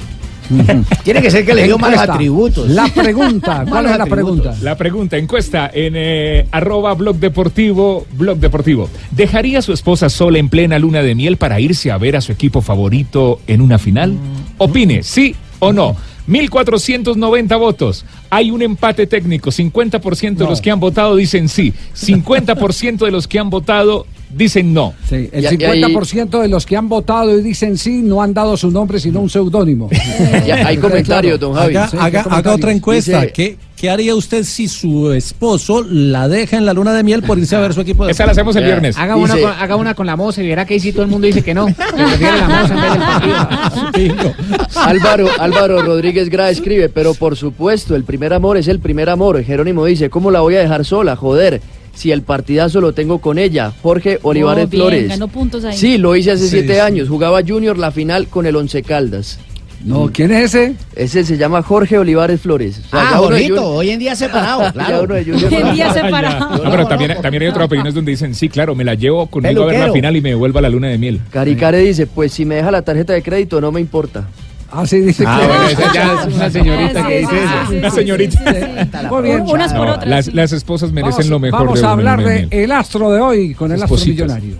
Tiene 1.04 1.22
que 1.22 1.30
ser 1.30 1.44
que 1.44 1.54
le 1.54 1.64
dio 1.64 1.78
malos 1.78 2.00
atributos. 2.00 2.68
La 2.68 2.88
pregunta, 2.88 3.64
¿cuál 3.68 3.86
es 3.86 3.98
la 3.98 4.06
pregunta? 4.06 4.54
La 4.62 4.76
pregunta, 4.76 5.16
encuesta 5.16 5.70
en 5.72 5.94
eh, 5.96 6.46
arroba 6.50 6.94
blog 6.94 7.16
deportivo, 7.16 8.06
blog 8.12 8.38
deportivo. 8.38 8.88
¿Dejaría 9.10 9.60
a 9.60 9.62
su 9.62 9.72
esposa 9.72 10.08
sola 10.08 10.38
en 10.38 10.48
plena 10.48 10.78
luna 10.78 11.02
de 11.02 11.14
miel 11.14 11.36
para 11.36 11.60
irse 11.60 11.90
a 11.90 11.98
ver 11.98 12.16
a 12.16 12.20
su 12.20 12.32
equipo 12.32 12.60
favorito 12.60 13.40
en 13.46 13.60
una 13.60 13.78
final? 13.78 14.16
Opine, 14.58 15.02
sí 15.02 15.34
o 15.58 15.72
no. 15.72 15.96
1490 16.26 17.56
votos. 17.56 18.04
Hay 18.28 18.50
un 18.50 18.62
empate 18.62 19.06
técnico. 19.06 19.50
50% 19.50 20.36
de 20.36 20.44
los 20.44 20.60
que 20.60 20.70
han 20.70 20.80
votado 20.80 21.16
dicen 21.16 21.48
sí. 21.48 21.72
50% 21.94 23.04
de 23.04 23.10
los 23.10 23.26
que 23.26 23.38
han 23.38 23.50
votado 23.50 24.06
dicen 24.34 24.72
no. 24.72 24.94
Sí, 25.08 25.28
el 25.32 25.40
Y- 25.42 25.44
y 25.60 25.64
ahí- 25.64 25.82
50% 25.82 26.40
de 26.40 26.48
los 26.48 26.64
que 26.66 26.76
han 26.76 26.88
votado 26.88 27.38
y 27.38 27.42
dicen 27.42 27.76
sí 27.76 28.00
no 28.02 28.22
han 28.22 28.32
dado 28.34 28.56
su 28.56 28.70
nombre 28.70 28.98
sino 29.00 29.20
un 29.20 29.28
seudónimo. 29.30 29.88
Hay 30.64 30.76
comentarios, 30.78 31.38
don 31.40 31.54
Javi. 31.54 31.76
Haga, 31.76 31.88
Sí, 31.88 31.96
haga- 31.96 32.10
¿qué 32.10 32.16
haga 32.18 32.22
comentario? 32.24 32.56
otra 32.56 32.72
encuesta. 32.72 33.20
Dice- 33.22 33.32
¿Qué, 33.32 33.56
qué 33.76 33.90
haría 33.90 34.14
usted 34.14 34.44
si 34.44 34.68
su 34.68 35.12
esposo 35.12 35.82
la 35.88 36.28
deja 36.28 36.56
en 36.56 36.66
la 36.66 36.72
luna 36.74 36.92
de 36.92 37.02
miel 37.02 37.22
por 37.22 37.38
irse 37.38 37.56
a 37.56 37.60
ver 37.60 37.72
su 37.74 37.80
equipo 37.80 38.04
de 38.06 38.12
Esa 38.12 38.26
la 38.26 38.32
hacemos 38.32 38.54
el 38.56 38.64
viernes. 38.64 38.96
Haga 38.98 39.16
una, 39.16 39.36
con, 39.36 39.50
haga 39.52 39.76
una 39.76 39.94
con 39.94 40.06
la 40.06 40.16
moza 40.16 40.42
y 40.42 40.48
verá 40.48 40.64
que 40.66 40.74
ahí 40.74 40.80
sí 40.80 40.92
todo 40.92 41.02
el 41.02 41.08
mundo 41.08 41.26
dice 41.26 41.42
que 41.42 41.54
no. 41.54 41.66
Que 41.66 41.74
prefiere 41.74 42.36
la 42.38 42.48
moza 42.48 42.74
en 42.74 42.80
vez 42.80 42.90
del 42.92 44.16
partido. 44.20 44.34
Álvaro, 44.76 45.28
Álvaro 45.38 45.82
Rodríguez 45.82 46.28
Gra 46.30 46.50
escribe, 46.50 46.88
pero 46.88 47.14
por 47.14 47.36
supuesto, 47.36 47.96
el 47.96 48.04
primer 48.04 48.32
amor 48.32 48.56
es 48.56 48.68
el 48.68 48.80
primer 48.80 49.08
amor. 49.10 49.42
Jerónimo 49.42 49.84
dice, 49.84 50.10
¿cómo 50.10 50.30
la 50.30 50.40
voy 50.40 50.56
a 50.56 50.60
dejar 50.60 50.84
sola? 50.84 51.16
Joder, 51.16 51.60
si 52.00 52.10
el 52.12 52.22
partidazo 52.22 52.80
lo 52.80 52.92
tengo 52.94 53.18
con 53.18 53.38
ella. 53.38 53.72
Jorge 53.82 54.18
Olivares 54.22 54.64
Oh, 54.64 54.68
bien, 54.68 54.80
Flores. 54.82 55.08
ganó 55.08 55.28
puntos 55.28 55.64
ahí. 55.64 55.76
Sí, 55.76 55.98
lo 55.98 56.16
hice 56.16 56.30
hace 56.32 56.44
Sí, 56.44 56.50
siete 56.50 56.74
sí. 56.74 56.80
años. 56.80 57.08
Jugaba 57.08 57.40
Junior 57.46 57.76
la 57.76 57.90
final 57.90 58.26
con 58.28 58.46
el 58.46 58.56
Once 58.56 58.82
Caldas. 58.82 59.38
No, 59.84 60.10
¿quién 60.12 60.30
es 60.30 60.54
ese? 60.54 60.74
Ese 60.94 61.24
se 61.24 61.38
llama 61.38 61.62
Jorge 61.62 61.96
Olivares 61.98 62.40
Flores. 62.40 62.80
O 62.86 62.90
sea, 62.90 63.00
Ah, 63.12 63.16
Jorgito, 63.16 63.66
hoy 63.66 63.88
en 63.90 63.98
día 63.98 64.14
separado, 64.14 64.70
claro. 64.74 65.06
Hoy 65.14 65.24
en 65.54 65.72
día 65.74 65.90
separado. 65.92 66.62
No, 66.64 66.70
pero 66.70 66.86
también, 66.86 67.16
también 67.22 67.42
hay 67.44 67.48
otras 67.48 67.64
opiniones 67.66 67.94
donde 67.94 68.10
dicen, 68.10 68.34
sí, 68.34 68.48
claro, 68.50 68.74
me 68.74 68.84
la 68.84 68.94
llevo 68.94 69.26
conmigo 69.28 69.62
a 69.62 69.66
ver 69.66 69.74
la 69.74 69.80
Peluquero. 69.80 69.92
final 69.94 70.16
y 70.16 70.20
me 70.20 70.28
devuelva 70.30 70.58
a 70.60 70.62
la 70.62 70.68
luna 70.68 70.88
de 70.88 70.98
miel. 70.98 71.20
Caricare 71.30 71.78
dice, 71.78 72.06
pues 72.06 72.30
si 72.32 72.44
me 72.44 72.56
deja 72.56 72.70
la 72.70 72.82
tarjeta 72.82 73.12
de 73.14 73.22
crédito 73.22 73.58
no 73.60 73.72
me 73.72 73.80
importa. 73.80 74.28
Ah, 74.72 74.86
sí, 74.86 75.00
dice 75.00 75.24
Ah, 75.26 75.38
que... 75.40 75.46
bueno, 75.48 75.68
esa 75.68 75.92
ya 75.92 76.22
es 76.28 76.34
una 76.34 76.50
señorita 76.50 77.06
que 77.06 77.18
dice 77.18 77.44
eso. 77.44 77.72
Una 77.78 77.90
señorita. 77.90 79.08
Muy 79.10 79.22
bien. 79.22 79.40
Unas 79.46 79.72
por 79.74 79.88
otras. 79.88 80.06
Las, 80.06 80.34
las 80.34 80.52
esposas 80.52 80.92
merecen 80.92 81.28
Vamos, 81.28 81.30
lo 81.30 81.38
mejor 81.40 81.60
vamos 81.60 81.80
de 81.80 81.86
a 81.86 81.90
hablar 81.90 82.22
de 82.22 82.48
el 82.50 82.70
astro 82.72 83.10
de 83.10 83.20
hoy 83.20 83.54
con 83.54 83.72
el 83.72 83.82
astro 83.82 83.98
millonario. 83.98 84.56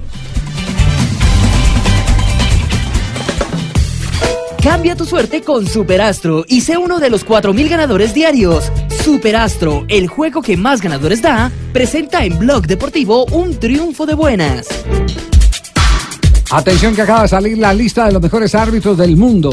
Cambia 4.62 4.94
tu 4.94 5.06
suerte 5.06 5.40
con 5.40 5.66
Superastro 5.66 6.44
y 6.46 6.61
sé 6.61 6.76
uno 6.76 6.98
de 7.00 7.08
los 7.08 7.26
4.000 7.26 7.68
ganadores 7.70 8.12
diarios. 8.12 8.70
Superastro, 9.02 9.86
el 9.88 10.06
juego 10.08 10.42
que 10.42 10.56
más 10.58 10.82
ganadores 10.82 11.22
da, 11.22 11.50
presenta 11.72 12.24
en 12.24 12.38
Blog 12.38 12.66
Deportivo 12.66 13.24
un 13.26 13.58
triunfo 13.58 14.04
de 14.04 14.14
buenas. 14.14 14.66
Atención 16.50 16.94
que 16.94 17.02
acaba 17.02 17.22
de 17.22 17.28
salir 17.28 17.56
la 17.56 17.72
lista 17.72 18.04
de 18.06 18.12
los 18.12 18.20
mejores 18.20 18.54
árbitros 18.54 18.98
del 18.98 19.16
mundo. 19.16 19.50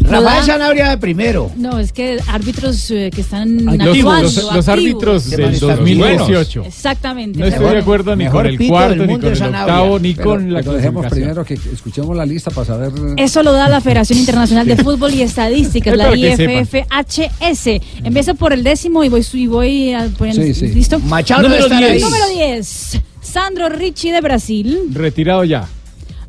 Rafael 0.00 0.44
Sanabria 0.44 0.90
de 0.90 0.98
primero. 0.98 1.50
No, 1.56 1.78
es 1.78 1.92
que 1.92 2.18
árbitros 2.28 2.90
eh, 2.90 3.10
que 3.14 3.20
están 3.22 3.64
Los- 3.64 3.74
actuando, 3.74 4.22
los- 4.22 4.34
los 4.36 4.46
activos. 4.46 4.68
árbitros 4.68 5.24
De 5.30 5.36
del 5.36 5.46
manifestación. 5.46 5.98
2018. 5.98 6.62
Exactamente. 6.64 7.38
No 7.38 7.46
estoy 7.46 7.70
de 7.70 7.78
acuerdo 7.78 8.14
ni 8.16 8.24
Mejor 8.24 8.44
con 8.44 8.52
el 8.52 8.68
cuarto, 8.68 9.06
ni 9.06 9.12
con 9.14 9.24
es 9.24 9.30
el 9.32 9.36
Sanabria. 9.38 9.74
octavo, 9.80 9.98
ni 9.98 10.14
Pero- 10.14 10.28
con 10.30 10.52
la 10.52 10.60
pero 10.60 10.72
dejemos 10.74 11.06
primero 11.06 11.44
que 11.44 11.54
escuchemos 11.54 12.16
la 12.16 12.26
lista 12.26 12.50
para 12.50 12.66
saber. 12.66 12.92
Eso 13.16 13.42
lo 13.42 13.52
da 13.52 13.68
la 13.68 13.80
Federación 13.80 14.18
Internacional 14.18 14.66
de 14.66 14.76
Fútbol 14.76 15.12
y 15.14 15.22
Estadísticas, 15.22 15.92
Es 15.94 15.98
la. 15.98 16.16
IFFHS. 16.16 17.80
Empiezo 18.04 18.34
por 18.34 18.52
el 18.52 18.62
décimo 18.62 19.02
y 19.04 19.08
voy, 19.08 19.26
y 19.32 19.46
voy 19.46 19.92
a 19.94 20.08
poner- 20.16 20.34
Sí, 20.34 20.54
sí. 20.54 20.68
¿Listo? 20.68 20.98
Machado 21.00 21.42
Número 21.42 21.64
debe 21.68 21.74
estar 21.74 21.90
10. 21.92 22.04
ahí. 22.04 22.10
Número 22.10 22.28
10. 22.56 23.00
Sandro 23.22 23.68
Ricci 23.68 24.10
de 24.10 24.20
Brasil. 24.20 24.78
Retirado 24.92 25.42
ya. 25.44 25.66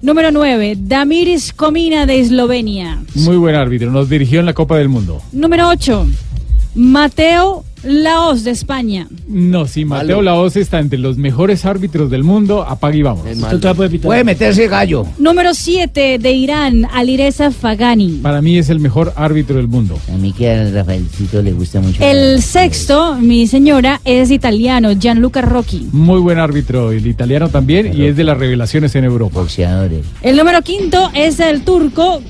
Número 0.02 0.32
9. 0.32 0.76
Damiris 0.80 1.52
Comina 1.54 2.06
de 2.06 2.20
Eslovenia. 2.20 3.02
Muy 3.16 3.38
buen 3.38 3.56
árbitro. 3.56 3.90
Nos 3.90 4.10
dirigió 4.10 4.40
en 4.40 4.46
la 4.46 4.54
Copa 4.54 4.78
del 4.78 4.90
Mundo. 4.90 5.22
Número 5.32 5.68
8. 5.70 6.08
Mateo 6.76 7.66
Laos 7.84 8.44
de 8.44 8.52
España. 8.52 9.08
No, 9.28 9.68
si 9.68 9.86
Mateo. 9.86 10.22
Laos 10.22 10.56
está 10.56 10.80
entre 10.80 11.00
los 11.00 11.18
mejores 11.18 11.66
árbitros 11.66 12.10
del 12.10 12.24
mundo, 12.24 12.64
apague 12.64 13.00
y 13.00 13.02
vamos. 13.02 13.26
Puede 14.02 14.24
meterse 14.24 14.68
gallo. 14.68 15.06
Número 15.18 15.54
7 15.54 16.18
de 16.20 16.32
Irán, 16.32 16.88
Alireza 16.92 17.52
Fagani. 17.52 18.20
Para 18.22 18.42
mí 18.42 18.58
es 18.58 18.70
el 18.70 18.80
mejor 18.80 19.14
árbitro 19.16 19.58
del 19.58 19.68
mundo. 19.68 19.98
A 20.14 20.18
mí 20.18 20.34
que 20.34 20.50
a 20.50 20.70
Rafaelcito 20.72 21.42
le 21.42 21.54
gusta 21.54 21.80
mucho. 21.80 22.04
El 22.04 22.42
sexto, 22.42 23.16
mi 23.16 23.48
señora, 23.48 24.02
es 24.06 24.32
italiano, 24.32 24.94
Gianluca 24.94 25.42
Rocchi. 25.42 25.88
Muy 25.92 26.20
buen 26.20 26.40
árbitro, 26.40 26.92
el 26.92 27.06
italiano 27.06 27.50
también, 27.50 27.98
y 27.98 28.06
es 28.06 28.16
de 28.16 28.24
las 28.24 28.38
revelaciones 28.38 28.96
en 28.96 29.04
Europa. 29.04 29.40
Boxeadores. 29.40 30.06
El 30.22 30.38
número 30.38 30.62
quinto 30.62 31.12
es 31.14 31.40
el 31.40 31.64
turco 31.64 32.22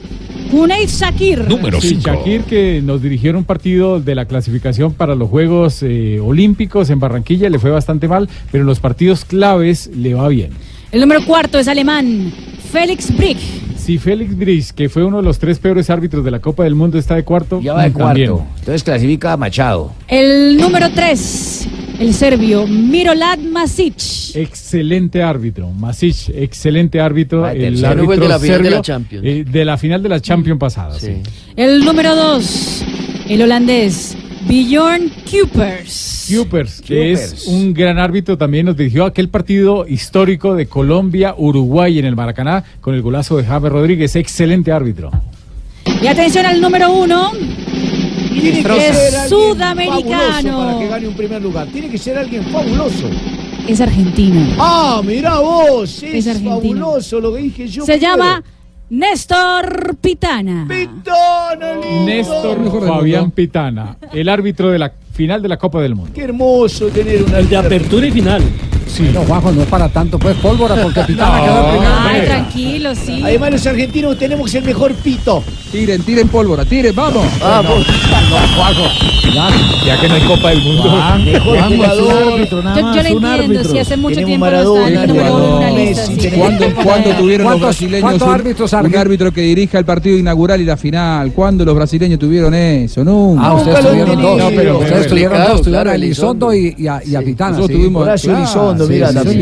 Cuneyt 0.49 0.89
Shakir. 0.89 1.45
Sí, 1.81 1.97
Shakir 1.99 2.41
que 2.43 2.81
nos 2.83 3.01
dirigió 3.01 3.29
en 3.31 3.37
un 3.37 3.43
partido 3.43 3.99
de 3.99 4.15
la 4.15 4.25
clasificación 4.25 4.93
para 4.93 5.15
los 5.15 5.29
Juegos 5.29 5.83
eh, 5.83 6.19
Olímpicos 6.23 6.89
en 6.89 6.99
Barranquilla, 6.99 7.49
le 7.49 7.59
fue 7.59 7.71
bastante 7.71 8.07
mal, 8.07 8.29
pero 8.51 8.61
en 8.63 8.67
los 8.67 8.79
partidos 8.79 9.25
claves 9.25 9.89
le 9.95 10.13
va 10.13 10.27
bien. 10.29 10.51
El 10.91 11.01
número 11.01 11.23
cuarto 11.25 11.59
es 11.59 11.67
alemán, 11.67 12.31
Felix 12.71 13.15
Brick. 13.15 13.37
Si 13.77 13.97
Félix 13.97 14.37
Brice, 14.37 14.73
que 14.75 14.89
fue 14.89 15.03
uno 15.05 15.17
de 15.17 15.23
los 15.23 15.39
tres 15.39 15.59
peores 15.59 15.89
árbitros 15.89 16.23
de 16.25 16.31
la 16.31 16.39
Copa 16.39 16.63
del 16.65 16.75
Mundo, 16.75 16.97
está 16.97 17.15
de 17.15 17.23
cuarto, 17.23 17.61
Ya 17.61 17.73
va 17.73 17.83
de 17.83 17.91
también. 17.91 18.31
cuarto. 18.31 18.47
Entonces 18.59 18.83
clasifica 18.83 19.33
a 19.33 19.37
Machado. 19.37 19.93
El 20.09 20.57
número 20.57 20.89
tres, 20.93 21.67
el 21.99 22.13
serbio 22.13 22.67
Mirolad 22.67 23.39
Masic. 23.39 23.95
Excelente 24.35 25.23
árbitro, 25.23 25.69
Masic, 25.71 26.29
excelente 26.35 26.99
árbitro, 26.99 27.47
el 27.47 27.59
tercero. 27.81 27.89
árbitro 27.89 28.13
el 28.13 28.19
de 28.19 28.27
la 28.27 28.39
final 28.39 28.63
de 28.63 28.69
la 28.71 28.81
Champions. 28.81 29.25
eh, 29.25 29.45
de 29.49 29.65
la 29.65 29.77
final 29.77 30.03
de 30.03 30.09
la 30.09 30.19
Champions 30.21 30.59
pasada. 30.59 30.99
sí. 30.99 31.13
El 31.55 31.83
número 31.83 32.15
dos, 32.15 32.83
el 33.27 33.41
holandés 33.41 34.15
Bjorn 34.47 35.09
Kupers. 35.29 36.27
Kupers, 36.33 36.81
que 36.81 37.11
Kupers. 37.13 37.33
es 37.33 37.47
un 37.47 37.73
gran 37.73 37.97
árbitro, 37.97 38.37
también 38.37 38.67
nos 38.67 38.77
dirigió 38.77 39.05
aquel 39.05 39.29
partido 39.29 39.85
histórico 39.87 40.53
de 40.55 40.67
Colombia-Uruguay 40.67 41.97
en 41.99 42.05
el 42.05 42.15
Maracaná 42.15 42.63
con 42.79 42.93
el 42.93 43.01
golazo 43.01 43.37
de 43.37 43.43
James 43.45 43.71
Rodríguez, 43.71 44.15
excelente 44.15 44.71
árbitro. 44.71 45.09
Y 46.01 46.05
atención 46.07 46.45
al 46.45 46.61
número 46.61 46.93
uno, 46.93 47.31
Tiene 48.41 48.63
que 48.63 48.87
es 48.87 48.97
ser 48.97 49.29
sudamericano. 49.29 50.57
Para 50.57 50.79
que 50.79 50.87
gane 50.87 51.07
un 51.07 51.15
primer 51.15 51.41
lugar. 51.41 51.67
Tiene 51.67 51.89
que 51.89 51.97
ser 51.97 52.17
alguien 52.17 52.43
fabuloso. 52.45 53.09
es 53.67 53.81
argentino. 53.81 54.55
Ah, 54.59 55.01
mira 55.03 55.39
vos. 55.39 56.01
Es, 56.03 56.25
Es 56.25 56.27
argentino. 56.27 56.85
fabuloso 56.85 57.19
lo 57.19 57.33
que 57.33 57.41
dije 57.41 57.67
yo. 57.67 57.85
Se 57.85 57.93
primero. 57.97 58.17
llama 58.17 58.43
Néstor 58.89 59.95
Pitana. 59.99 60.67
Néstor 62.05 62.87
Fabián 62.87 63.31
Pitana, 63.31 63.97
el 64.13 64.29
árbitro 64.29 64.69
de 64.71 64.79
la 64.79 64.91
final 65.13 65.41
de 65.41 65.47
la 65.49 65.57
Copa 65.57 65.81
del 65.81 65.95
Mundo. 65.95 66.11
Qué 66.13 66.23
hermoso 66.23 66.87
tener 66.87 67.23
una 67.23 67.39
El 67.39 67.49
de 67.49 67.57
apertura 67.57 68.07
y 68.07 68.11
final. 68.11 68.41
Sí. 68.87 69.09
No, 69.13 69.21
Juanjo, 69.21 69.51
no 69.51 69.61
es 69.61 69.67
para 69.67 69.89
tanto, 69.89 70.17
pues 70.17 70.35
pólvora, 70.37 70.75
porque 70.81 71.01
Pitana 71.07 71.37
No, 71.37 71.43
quedó 71.43 71.69
primero. 71.71 71.93
Ay, 71.99 72.21
tranquilo, 72.25 72.95
sí. 72.95 73.21
Además, 73.23 73.51
los 73.51 73.67
argentinos 73.67 74.17
tenemos 74.17 74.53
el 74.55 74.63
mejor 74.63 74.93
pito. 74.95 75.43
Tiren, 75.71 76.01
tiren 76.03 76.27
pólvora, 76.29 76.63
tiren, 76.65 76.95
vamos. 76.95 77.25
Vamos. 77.41 77.85
Ya 79.85 79.99
que 79.99 80.07
no 80.07 80.15
hay 80.15 80.21
Copa 80.21 80.49
del 80.49 80.61
Mundo. 80.61 80.83
Mejor 81.25 81.57
Juan, 81.57 81.75
jugador. 81.75 82.33
árbitro, 82.33 82.63
nada 82.63 82.77
Yo, 82.79 82.83
más, 82.83 82.95
yo 82.95 83.03
lo 83.03 83.09
un 83.17 83.25
entiendo, 83.25 83.29
árbitro. 83.59 83.71
si 83.71 83.79
hace 83.79 83.97
mucho 83.97 84.15
Tenemos 84.15 84.27
tiempo 84.29 84.45
no 84.45 84.51
Maradona, 84.51 84.87
está 84.87 85.03
en 85.03 85.07
número 85.09 85.35
uno 85.35 85.45
en 85.45 85.53
una 85.53 85.71
lista. 85.71 86.05
sí. 86.05 86.29
¿Cuándo, 86.37 86.65
cuándo 86.83 87.09
tuvieron 87.11 87.43
los 87.47 87.59
¿Cuántos- 87.59 87.79
brasileños 87.79 88.21
un, 88.21 88.29
árbitros 88.29 88.73
un 88.73 88.79
argen- 88.79 88.97
árbitro 88.97 89.31
que 89.33 89.41
dirija 89.41 89.77
el 89.79 89.85
partido 89.85 90.17
inaugural 90.17 90.61
y 90.61 90.65
la 90.65 90.77
final? 90.77 91.31
¿Cuándo 91.33 91.65
los 91.65 91.75
brasileños 91.75 92.17
tuvieron 92.19 92.53
eso? 92.53 93.03
Nunca. 93.03 93.45
Ah, 93.45 93.53
ustedes 93.55 93.83
lo 93.83 93.89
tuvieron 93.89 94.21
dos. 94.21 94.37
No, 94.37 94.49
pero- 94.49 94.79
ustedes 94.79 95.07
tuvieron 95.07 95.37
dos, 95.37 95.47
tuvieron 95.61 95.71
claro, 95.73 95.89
a 95.91 95.95
Elizondo 95.95 96.53
y, 96.53 96.75
y 96.77 96.87
a, 96.87 97.21
Pitana. 97.21 97.51
Nosotros 97.57 97.77
tuvimos 97.77 98.07
Sí, 98.85 98.93
mira, 98.93 99.07
sí, 99.09 99.13
también. 99.15 99.37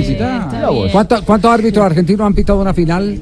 vos. 0.69 0.91
¿Cuánto- 0.91 1.25
¿Cuántos 1.25 1.51
árbitros 1.51 1.85
argentinos 1.85 2.25
han 2.25 2.33
pitado 2.33 2.61
una 2.61 2.73
final? 2.73 3.19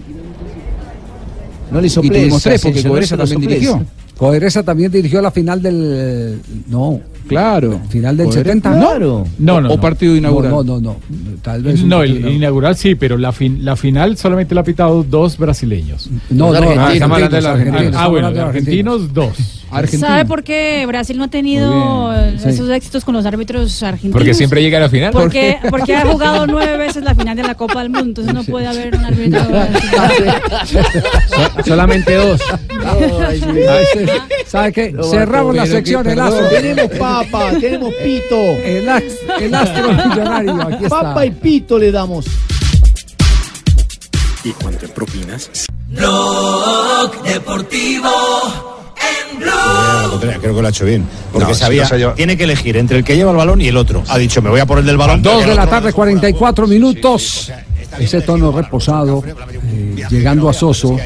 No 1.71 1.81
le 1.81 1.87
Y 1.87 1.89
soples. 1.89 2.11
tuvimos 2.13 2.43
tres, 2.43 2.61
porque 2.61 2.81
lo 2.83 3.23
también 3.23 3.41
dirigió. 3.41 3.85
Coderesa 4.17 4.63
también 4.63 4.91
dirigió 4.91 5.21
la 5.21 5.31
final 5.31 5.61
del. 5.61 6.39
No, 6.67 6.99
Claro. 7.27 7.79
final 7.89 8.17
del 8.17 8.27
Cobresa- 8.27 8.43
70. 8.43 8.73
Claro. 8.73 9.25
No, 9.39 9.61
no, 9.61 9.69
O 9.69 9.75
no. 9.75 9.81
partido 9.81 10.15
inaugural. 10.15 10.51
No, 10.51 10.63
no, 10.63 10.79
no. 10.81 10.95
Tal 11.41 11.63
vez. 11.63 11.83
No, 11.83 12.03
el 12.03 12.27
inaugural 12.27 12.75
sí, 12.75 12.95
pero 12.95 13.17
la, 13.17 13.31
fin- 13.31 13.63
la 13.65 13.75
final 13.75 14.17
solamente 14.17 14.53
la 14.55 14.61
ha 14.61 14.63
pitado 14.63 15.03
dos 15.03 15.37
brasileños. 15.37 16.09
No, 16.29 16.51
Los 16.51 16.61
no, 16.61 16.69
argentinos. 16.69 17.11
argentinos, 17.11 17.11
argentinos, 17.11 17.45
argentinos. 17.45 17.95
Ah, 18.01 18.07
bueno, 18.07 18.31
de 18.31 18.39
argentinos 18.41 19.13
dos. 19.13 19.59
Argentina. 19.71 20.07
¿Sabe 20.07 20.25
por 20.25 20.43
qué 20.43 20.85
Brasil 20.85 21.17
no 21.17 21.23
ha 21.23 21.27
tenido 21.29 22.13
Sí. 22.37 22.49
esos 22.49 22.69
éxitos 22.69 23.03
con 23.03 23.15
los 23.15 23.25
árbitros 23.25 23.81
argentinos? 23.81 24.13
Porque 24.13 24.35
siempre 24.35 24.61
llega 24.61 24.77
a 24.77 24.81
la 24.81 24.89
final. 24.89 25.11
Porque, 25.11 25.57
porque 25.71 25.95
ha 25.95 26.05
jugado 26.05 26.45
nueve 26.45 26.77
veces 26.77 27.03
la 27.03 27.15
final 27.15 27.35
de 27.35 27.41
la 27.41 27.55
Copa 27.55 27.79
del 27.81 27.89
Mundo, 27.89 28.21
entonces 28.21 28.33
no 28.35 28.43
puede 28.43 28.67
haber 28.67 28.95
un 28.95 29.03
árbitro. 29.05 29.41
So- 31.27 31.63
solamente 31.65 32.13
dos. 32.15 32.41
Ay, 32.85 33.41
sí. 33.93 33.99
¿Sabe 34.45 34.71
qué? 34.73 34.95
Cerramos 35.09 35.55
la 35.55 35.65
sección, 35.65 36.07
el 36.07 36.15
perdón. 36.15 36.33
astro. 36.33 36.49
Tenemos 36.49 36.91
papa, 37.21 37.51
tenemos 37.59 37.93
pito. 37.95 38.35
El, 38.63 38.89
as- 38.89 39.03
el 39.41 39.53
astro 39.53 39.89
millonario, 40.09 40.61
aquí 40.61 40.83
está. 40.85 41.01
Papa 41.01 41.25
y 41.25 41.31
pito 41.31 41.77
le 41.77 41.91
damos. 41.91 42.25
¿Y 44.43 44.51
cuánto 44.51 44.85
en 44.85 44.91
propinas? 44.91 45.49
Blog 45.87 47.23
Deportivo 47.23 48.09
en 49.31 49.39
Blog. 49.39 50.19
Creo 50.41 50.55
que 50.55 50.61
lo 50.61 50.67
ha 50.67 50.69
hecho 50.69 50.85
bien. 50.85 51.07
Porque 51.31 51.47
No, 51.47 51.53
si 51.53 51.59
sabía, 51.61 51.87
lleva- 51.89 52.15
tiene 52.15 52.35
que 52.35 52.43
elegir 52.43 52.75
entre 52.77 52.97
el 52.97 53.03
que 53.03 53.15
lleva 53.15 53.31
el 53.31 53.37
balón 53.37 53.61
y 53.61 53.67
el 53.67 53.77
otro. 53.77 54.03
Ha 54.09 54.17
dicho, 54.17 54.41
me 54.41 54.49
voy 54.49 54.59
a 54.59 54.65
poner 54.65 54.83
del 54.83 54.97
balón. 54.97 55.21
Dos 55.21 55.45
de 55.45 55.55
la 55.55 55.67
tarde, 55.67 55.93
44 55.93 56.67
minutos. 56.67 57.51
Ese 57.99 58.21
tono 58.21 58.51
reposado, 58.51 59.23
eh, 59.25 60.03
llegando 60.09 60.49
a 60.49 60.53
Soso, 60.53 60.97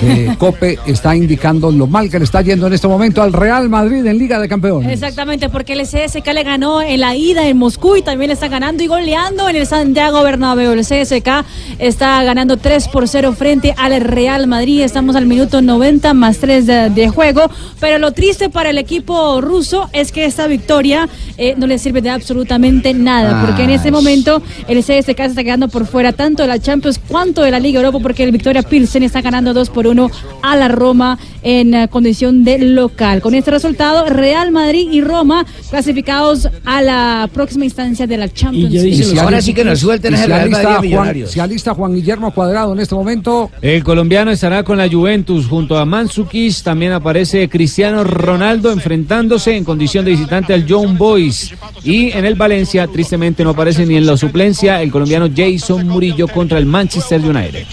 de 0.00 0.36
Cope, 0.38 0.78
está 0.86 1.16
indicando 1.16 1.70
lo 1.70 1.86
mal 1.86 2.10
que 2.10 2.18
le 2.18 2.24
está 2.24 2.42
yendo 2.42 2.66
en 2.66 2.72
este 2.72 2.88
momento 2.88 3.22
al 3.22 3.32
Real 3.32 3.68
Madrid 3.68 4.04
en 4.04 4.18
Liga 4.18 4.38
de 4.38 4.48
Campeones. 4.48 4.92
Exactamente, 4.92 5.48
porque 5.48 5.72
el 5.72 5.82
CSK 5.82 6.26
le 6.32 6.42
ganó 6.42 6.82
en 6.82 7.00
la 7.00 7.16
ida 7.16 7.46
en 7.48 7.56
Moscú 7.56 7.96
y 7.96 8.02
también 8.02 8.28
le 8.28 8.34
está 8.34 8.48
ganando 8.48 8.82
y 8.82 8.86
goleando 8.86 9.48
en 9.48 9.56
el 9.56 9.66
Santiago 9.66 10.22
Bernabéu. 10.22 10.72
El 10.72 10.80
CSK 10.80 11.44
está 11.78 12.22
ganando 12.24 12.56
3 12.56 12.88
por 12.88 13.08
0 13.08 13.32
frente 13.32 13.74
al 13.76 14.00
Real 14.00 14.46
Madrid. 14.46 14.82
Estamos 14.82 15.16
al 15.16 15.26
minuto 15.26 15.62
90 15.62 16.14
más 16.14 16.38
3 16.38 16.66
de, 16.66 16.90
de 16.90 17.08
juego. 17.08 17.50
Pero 17.80 17.98
lo 17.98 18.12
triste 18.12 18.50
para 18.50 18.70
el 18.70 18.78
equipo 18.78 19.40
ruso 19.40 19.88
es 19.92 20.12
que 20.12 20.24
esta 20.24 20.46
victoria 20.46 21.08
eh, 21.38 21.54
no 21.56 21.66
le 21.66 21.78
sirve 21.78 22.00
de 22.00 22.10
absolutamente 22.10 22.94
nada, 22.94 23.44
porque 23.44 23.64
en 23.64 23.70
este 23.70 23.90
momento 23.90 24.42
el 24.68 24.78
CSK 24.78 25.16
se 25.16 25.26
está 25.26 25.44
quedando 25.44 25.68
por 25.68 25.86
fuera 25.86 26.12
tanto 26.12 26.42
de 26.42 26.48
la 26.48 26.58
Champions 26.58 26.98
cuanto 26.98 27.42
de 27.42 27.50
la 27.50 27.60
Liga 27.60 27.80
Europa, 27.80 27.98
porque 28.00 28.24
el 28.24 28.32
Victoria 28.32 28.62
Pilsen 28.62 29.02
está 29.02 29.20
ganando 29.20 29.52
2 29.52 29.70
por 29.70 29.85
1 29.86 30.10
a 30.42 30.56
la 30.56 30.68
Roma 30.68 31.18
en 31.42 31.74
eh, 31.74 31.88
condición 31.88 32.44
de 32.44 32.58
local. 32.58 33.20
Con 33.20 33.34
este 33.34 33.50
resultado, 33.50 34.06
Real 34.06 34.50
Madrid 34.50 34.88
y 34.90 35.00
Roma 35.00 35.46
clasificados 35.70 36.48
a 36.64 36.82
la 36.82 37.28
próxima 37.32 37.64
instancia 37.64 38.06
de 38.06 38.16
la 38.16 38.32
Champions 38.32 38.72
Y 38.72 38.78
League. 38.78 39.04
si 39.04 39.18
Ahora 39.18 39.40
sí 39.40 39.54
que 39.54 39.64
nos 39.64 39.80
suelten 39.80 40.16
si 40.16 40.26
Real 40.26 40.50
Madrid 40.50 40.94
Juan, 40.94 41.24
alista 41.40 41.74
Juan 41.74 41.94
Guillermo 41.94 42.32
Cuadrado 42.32 42.72
en 42.72 42.80
este 42.80 42.94
momento. 42.94 43.50
El 43.62 43.84
colombiano 43.84 44.30
estará 44.30 44.62
con 44.62 44.78
la 44.78 44.88
Juventus 44.88 45.46
junto 45.46 45.78
a 45.78 45.84
Mansukis. 45.84 46.62
También 46.62 46.92
aparece 46.92 47.48
Cristiano 47.48 48.04
Ronaldo 48.04 48.72
enfrentándose 48.72 49.56
en 49.56 49.64
condición 49.64 50.04
de 50.04 50.12
visitante 50.12 50.54
al 50.54 50.66
John 50.68 50.96
Boys. 50.98 51.54
Y 51.84 52.10
en 52.10 52.24
el 52.24 52.34
Valencia, 52.34 52.86
tristemente, 52.86 53.44
no 53.44 53.50
aparece 53.50 53.86
ni 53.86 53.96
en 53.96 54.06
la 54.06 54.16
suplencia 54.16 54.82
el 54.82 54.90
colombiano 54.90 55.28
Jason 55.34 55.86
Murillo 55.86 56.28
contra 56.28 56.58
el 56.58 56.66
Manchester 56.66 57.20
United. 57.20 57.66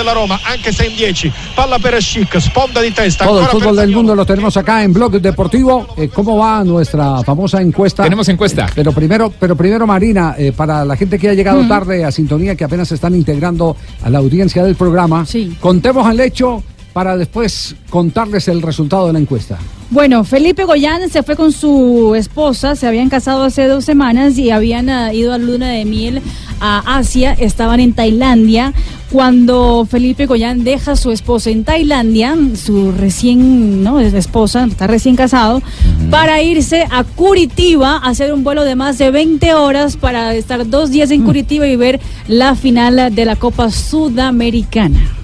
Della 0.00 0.12
Roma, 0.12 0.40
anche 0.44 0.72
se 0.72 0.86
in 0.86 0.96
10. 0.96 1.30
Palla 1.54 1.78
per 1.78 2.02
Schick, 2.02 2.40
sponda 2.40 2.80
di 2.80 2.90
testa. 2.90 3.26
Todo 3.26 3.40
el 3.40 3.46
fútbol 3.48 3.76
del 3.76 3.90
mundo 3.90 4.14
lo 4.14 4.24
tenemos 4.24 4.56
acá 4.56 4.82
en 4.82 4.94
Blog 4.94 5.20
Deportivo. 5.20 5.88
Eh, 5.94 6.08
¿Cómo 6.08 6.38
va 6.38 6.64
nuestra 6.64 7.22
famosa 7.22 7.60
encuesta? 7.60 8.02
Tenemos 8.02 8.26
encuesta. 8.30 8.66
Pero 8.74 8.92
primero, 8.92 9.30
pero 9.38 9.54
primero 9.54 9.86
Marina, 9.86 10.34
eh, 10.38 10.52
para 10.52 10.86
la 10.86 10.96
gente 10.96 11.18
que 11.18 11.28
ha 11.28 11.34
llegado 11.34 11.68
tarde 11.68 12.02
a 12.02 12.10
sintonía, 12.10 12.54
que 12.56 12.64
apenas 12.64 12.88
se 12.88 12.94
están 12.94 13.14
integrando 13.14 13.76
a 14.02 14.08
la 14.08 14.20
audiencia 14.20 14.64
del 14.64 14.74
programa, 14.74 15.26
contemos 15.60 16.10
el 16.10 16.20
hecho 16.20 16.62
para 16.94 17.18
después 17.18 17.76
contarles 17.90 18.48
el 18.48 18.62
resultado 18.62 19.06
de 19.06 19.12
la 19.12 19.18
encuesta. 19.18 19.58
Bueno, 19.90 20.22
Felipe 20.22 20.62
Goyán 20.62 21.10
se 21.10 21.24
fue 21.24 21.34
con 21.34 21.50
su 21.50 22.14
esposa, 22.14 22.76
se 22.76 22.86
habían 22.86 23.08
casado 23.08 23.42
hace 23.42 23.66
dos 23.66 23.84
semanas 23.84 24.38
y 24.38 24.50
habían 24.50 24.88
ah, 24.88 25.12
ido 25.12 25.32
a 25.32 25.38
luna 25.38 25.68
de 25.70 25.84
miel 25.84 26.22
a 26.60 26.98
Asia, 26.98 27.32
estaban 27.32 27.80
en 27.80 27.92
Tailandia. 27.92 28.72
Cuando 29.10 29.84
Felipe 29.90 30.26
Goyán 30.26 30.62
deja 30.62 30.92
a 30.92 30.96
su 30.96 31.10
esposa 31.10 31.50
en 31.50 31.64
Tailandia, 31.64 32.36
su 32.54 32.92
recién 32.92 33.82
¿no? 33.82 33.98
es 33.98 34.14
esposa, 34.14 34.64
está 34.64 34.86
recién 34.86 35.16
casado, 35.16 35.60
para 36.08 36.40
irse 36.40 36.86
a 36.88 37.02
Curitiba 37.02 37.96
a 37.96 38.10
hacer 38.10 38.32
un 38.32 38.44
vuelo 38.44 38.62
de 38.62 38.76
más 38.76 38.96
de 38.98 39.10
20 39.10 39.54
horas 39.54 39.96
para 39.96 40.36
estar 40.36 40.70
dos 40.70 40.92
días 40.92 41.10
en 41.10 41.24
Curitiba 41.24 41.66
y 41.66 41.74
ver 41.74 41.98
la 42.28 42.54
final 42.54 43.12
de 43.12 43.24
la 43.24 43.34
Copa 43.34 43.72
Sudamericana. 43.72 45.19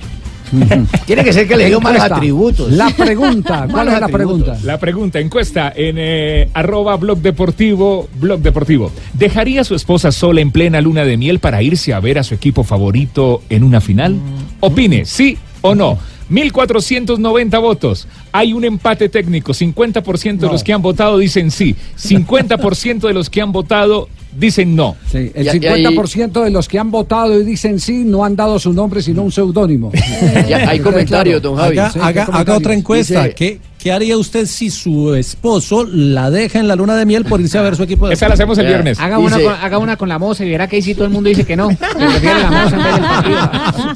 Tiene 1.07 1.25
que 1.25 1.33
ser 1.33 1.47
que 1.47 1.57
le 1.57 1.67
dio 1.67 1.81
malos 1.81 2.03
atributos. 2.03 2.71
La 2.73 2.91
pregunta, 2.91 3.67
¿cuál 3.71 3.89
es 3.95 4.01
la 4.01 4.07
atributos. 4.07 4.43
pregunta? 4.43 4.59
La 4.65 4.79
pregunta, 4.79 5.19
encuesta 5.21 5.73
en 5.75 5.97
eh, 5.99 6.49
arroba 6.55 6.97
blog 6.97 7.19
deportivo, 7.19 8.09
blog 8.19 8.41
deportivo. 8.41 8.93
¿Dejaría 9.13 9.63
a 9.63 9.65
su 9.65 9.75
esposa 9.75 10.13
sola 10.13 10.41
en 10.41 10.51
plena 10.51 10.81
luna 10.81 11.05
de 11.05 11.17
miel 11.17 11.39
para 11.39 11.63
irse 11.63 11.93
a 11.95 12.01
ver 12.01 12.19
a 12.19 12.23
su 12.23 12.35
equipo 12.35 12.65
favorito 12.65 13.43
en 13.49 13.65
una 13.65 13.81
final? 13.81 14.19
Opine, 14.61 15.05
sí 15.05 15.39
o 15.61 15.75
no. 15.75 15.99
1490 16.29 17.59
votos. 17.59 18.09
Hay 18.33 18.53
un 18.53 18.65
empate 18.65 19.09
técnico. 19.09 19.53
50% 19.53 20.39
de 20.39 20.49
los 20.49 20.65
que 20.65 20.73
han 20.73 20.83
votado 20.83 21.19
dicen 21.19 21.51
sí. 21.51 21.77
50% 21.97 23.07
de 23.07 23.13
los 23.15 23.31
que 23.31 23.41
han 23.41 23.53
votado 23.53 24.09
dicen 24.39 24.75
no. 24.77 24.97
Sí, 25.11 25.31
el 25.35 25.45
Y- 25.45 25.47
y 25.47 25.49
ahí- 25.67 25.85
50% 25.85 26.43
de 26.45 26.51
los 26.51 26.69
que 26.69 26.79
han 26.79 26.91
votado 26.91 27.39
y 27.41 27.45
dicen 27.45 27.81
sí 27.81 28.05
no 28.05 28.25
han 28.25 28.37
dado 28.37 28.59
su 28.59 28.73
nombre 28.73 29.03
sino 29.03 29.23
un 29.23 29.33
seudónimo. 29.33 29.93
Hay 30.69 30.79
comentarios, 30.81 31.41
don 31.43 31.57
Javi. 31.57 31.79
Haga, 31.79 31.91
Sí, 31.91 31.99
haga- 31.99 32.13
¿qué 32.13 32.19
haga 32.21 32.27
comentarios? 32.33 32.59
otra 32.59 32.75
encuesta. 32.75 33.23
Dice- 33.25 33.35
¿Qué, 33.35 33.61
qué 33.79 33.93
haría 33.93 34.17
usted 34.19 34.47
si 34.47 34.71
su 34.71 35.15
esposo 35.15 35.85
la 35.85 36.31
deja 36.31 36.59
en 36.59 36.67
la 36.69 36.75
luna 36.77 36.97
de 36.97 37.07
miel 37.07 37.25
por 37.25 37.41
irse 37.41 37.57
a 37.59 37.63
ver 37.63 37.77
su 37.77 37.83
equipo 37.85 38.09
de 38.09 38.15
Esa 38.15 38.29
la 38.29 38.35
hacemos 38.35 38.59
el 38.59 38.67
viernes. 38.67 38.99
Haga 38.99 39.19
una, 39.19 39.37
Dice- 39.37 39.49
con, 39.49 39.55
haga 39.61 39.79
una 39.79 39.97
con 39.97 40.09
la 40.09 40.19
moza 40.19 40.45
y 40.45 40.51
verá 40.51 40.67
que 40.67 40.77
ahí 40.77 40.83
sí 40.83 40.95
todo 40.95 41.05
el 41.05 41.11
mundo 41.13 41.29
dice 41.29 41.45
que 41.45 41.57
no. 41.57 41.69
Que 42.21 42.27
la 42.27 42.51
moza 42.51 42.77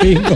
en 0.01 0.23
vez. 0.23 0.27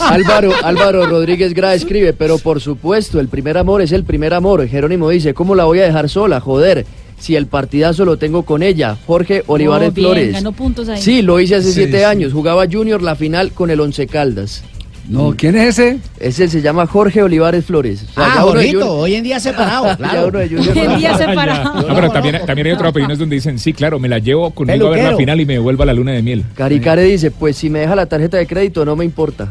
Álvaro, 0.00 0.52
Álvaro 0.62 1.06
Rodríguez 1.06 1.54
Gra 1.54 1.74
escribe, 1.74 2.12
pero 2.12 2.38
por 2.38 2.60
supuesto, 2.60 3.20
el 3.20 3.28
primer 3.28 3.58
amor 3.58 3.82
es 3.82 3.92
el 3.92 4.04
primer 4.04 4.34
amor. 4.34 4.66
Jerónimo 4.68 5.08
dice, 5.08 5.34
¿cómo 5.34 5.54
la 5.54 5.64
voy 5.64 5.80
a 5.80 5.84
dejar 5.84 6.08
sola? 6.08 6.40
Joder, 6.40 6.86
si 7.18 7.36
el 7.36 7.46
partidazo 7.46 8.04
lo 8.04 8.16
tengo 8.16 8.44
con 8.44 8.62
ella. 8.62 8.96
Jorge 9.06 9.42
Olivares 9.46 9.88
Oh, 9.90 9.92
bien, 9.92 10.06
Flores. 10.06 10.32
ganó 10.32 10.52
puntos 10.52 10.88
ahí. 10.88 11.00
Sí, 11.02 11.22
lo 11.22 11.38
hice 11.40 11.56
hace 11.56 11.68
Sí, 11.68 11.74
siete 11.74 11.98
sí. 11.98 12.04
años. 12.04 12.32
Jugaba 12.32 12.64
Junior 12.70 13.02
la 13.02 13.16
final 13.16 13.52
con 13.52 13.70
el 13.70 13.80
Once 13.80 14.06
Caldas. 14.06 14.62
No, 15.08 15.34
¿quién 15.34 15.56
es 15.56 15.78
ese? 15.78 16.00
Ese 16.20 16.48
se 16.48 16.60
llama 16.60 16.86
Jorge 16.86 17.22
Olivares 17.22 17.64
Flores. 17.64 18.04
O 18.10 18.12
sea, 18.14 18.24
Ah, 18.26 18.42
Junior- 18.42 18.82
hoy 18.88 19.14
en 19.14 19.24
día 19.24 19.40
separado, 19.40 19.96
claro. 19.96 20.30
Hoy 20.38 20.78
en 20.78 20.98
día 20.98 21.16
separado. 21.16 21.80
No, 21.88 21.94
pero 21.94 22.10
también, 22.10 22.40
también 22.44 22.66
hay 22.66 22.72
otras 22.74 22.90
opiniones 22.90 23.18
donde 23.18 23.36
dicen, 23.36 23.58
sí, 23.58 23.72
claro, 23.72 23.98
me 23.98 24.08
la 24.08 24.18
llevo 24.18 24.50
conmigo 24.50 24.86
a 24.86 24.90
ver 24.90 24.98
la 24.98 25.04
Peluquero. 25.04 25.16
final 25.18 25.40
y 25.40 25.46
me 25.46 25.54
devuelvo 25.54 25.82
a 25.82 25.86
la 25.86 25.94
luna 25.94 26.12
de 26.12 26.20
miel. 26.22 26.44
Caricare 26.54 27.04
dice, 27.04 27.30
pues 27.30 27.56
si 27.56 27.70
me 27.70 27.78
deja 27.78 27.96
la 27.96 28.04
tarjeta 28.04 28.36
de 28.36 28.46
crédito 28.46 28.84
no 28.84 28.96
me 28.96 29.04
importa. 29.06 29.50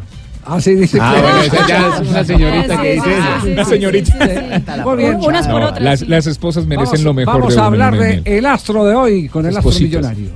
Ah, 0.50 0.58
sí, 0.62 0.74
dice 0.76 0.98
Ah, 0.98 1.14
bueno, 1.20 1.42
esa 1.42 1.66
ya 1.68 1.88
es 2.02 2.08
una 2.08 2.24
señorita 2.24 2.76
Sí, 2.76 2.82
que 2.82 2.92
dice 2.94 3.04
sí, 3.04 3.10
eso. 3.12 3.44
sí, 3.44 3.50
Una 3.52 3.64
señorita. 3.66 4.82
Muy 4.84 4.96
bien, 4.96 5.16
Unas 5.22 5.46
por 5.46 5.62
otras. 5.62 6.00
las, 6.08 6.26
esposas 6.26 6.64
merecen 6.66 6.92
Vamos, 6.92 7.04
lo 7.04 7.14
mejor 7.14 7.34
vamos 7.34 7.54
de 7.54 7.60
a 7.60 7.66
hablar 7.66 7.98
de 7.98 8.22
el 8.24 8.46
astro 8.46 8.84
de 8.86 8.94
hoy 8.94 9.28
con 9.28 9.44
el 9.44 9.54
astro 9.56 9.72
millonario. 9.78 10.30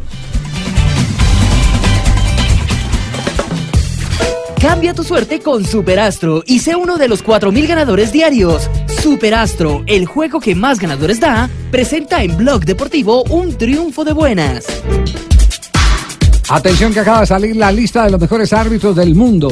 Cambia 4.61 4.95
tu 4.95 5.03
suerte 5.03 5.41
con 5.41 5.65
Superastro 5.65 6.45
y 6.47 6.61
sé 6.61 6.77
uno 6.77 6.97
de 6.97 7.09
los 7.09 7.23
4000 7.23 7.67
ganadores 7.67 8.13
diarios. 8.13 8.69
Superastro, 9.03 9.83
el 9.87 10.07
juego 10.07 10.39
que 10.41 10.55
más 10.55 10.79
ganadores 10.79 11.19
da, 11.19 11.49
presenta 11.73 12.23
en 12.23 12.37
Blog 12.37 12.65
Deportivo 12.65 13.25
un 13.25 13.57
triunfo 13.59 14.05
de 14.05 14.13
buenas. 14.13 14.67
Atención 16.49 16.93
que 16.93 17.01
acaba 17.01 17.21
de 17.21 17.27
salir 17.27 17.57
la 17.57 17.73
lista 17.73 18.05
de 18.05 18.11
los 18.11 18.21
mejores 18.21 18.53
árbitros 18.53 18.95
del 18.95 19.15
mundo. 19.17 19.49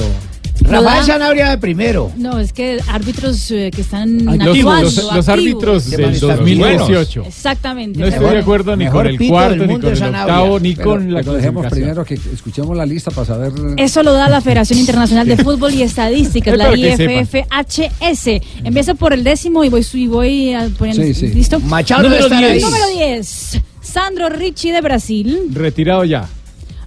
Rafael 0.61 1.05
Sanabria 1.05 1.51
de 1.51 1.59
primero. 1.59 2.13
No, 2.17 2.39
es 2.39 2.53
que 2.53 2.79
árbitros 2.89 3.51
eh, 3.51 3.71
que 3.75 3.81
están 3.81 4.25
Los, 4.25 4.35
actuando, 4.35 4.83
los- 4.83 4.97
los 4.97 5.29
activos. 5.29 5.29
árbitros 5.29 5.91
del 5.91 6.21
2018. 6.21 7.25
Exactamente. 7.27 7.99
No 7.99 8.07
estoy 8.07 8.31
de 8.31 8.39
acuerdo 8.39 8.77
ni 8.77 8.85
Mejor 8.85 9.05
con 9.07 9.15
el 9.23 9.29
cuarto, 9.29 9.67
ni 9.67 9.79
con 9.81 9.91
el 9.91 9.97
Sanabria. 9.97 10.35
octavo, 10.41 10.61
ni 10.61 10.75
Pero- 10.75 10.89
con 10.91 11.13
la 11.13 11.21
pero 11.21 11.33
dejemos 11.35 11.67
primero 11.67 12.05
que 12.05 12.15
escuchemos 12.15 12.77
la 12.77 12.87
lista 12.87 13.11
para 13.11 13.27
saber. 13.27 13.53
Eso 13.77 14.03
lo 14.03 14.13
da 14.13 14.29
la 14.29 14.41
Federación 14.43 14.79
Internacional 14.79 15.27
de 15.27 15.37
Fútbol 15.39 15.73
y 15.75 15.83
Estadísticas, 15.83 16.53
Es 16.55 16.59
la. 16.59 16.77
IFFHS. 16.77 18.41
Empiezo 18.65 18.95
por 18.95 19.13
el 19.13 19.25
décimo 19.25 19.65
y 19.65 19.69
voy, 19.69 19.87
y 19.95 20.07
voy 20.07 20.55
a 20.55 20.69
poner. 20.79 20.95
Sí, 20.97 21.15
sí. 21.15 21.29
¿Listo? 21.29 21.61
Machado 21.61 22.03
Número 22.05 22.25
debe 22.29 22.35
estar 22.37 22.53
10. 22.53 22.65
ahí. 22.65 22.71
Número 22.71 22.87
10. 23.17 23.61
Sandro 23.83 24.29
Ricci 24.29 24.71
de 24.71 24.81
Brasil. 24.83 25.39
Retirado 25.53 26.05
ya. 26.05 26.29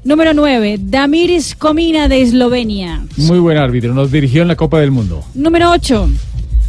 Número 0.04 0.34
9. 0.34 0.80
Damiris 0.82 1.56
Comina 1.56 2.10
de 2.10 2.22
Eslovenia. 2.22 3.06
Muy 3.16 3.40
buen 3.40 3.58
árbitro. 3.58 3.94
Nos 3.94 4.12
dirigió 4.12 4.42
en 4.42 4.50
la 4.50 4.58
Copa 4.58 4.80
del 4.80 4.92
Mundo. 4.92 5.24
Número 5.34 5.72
8. 5.72 6.10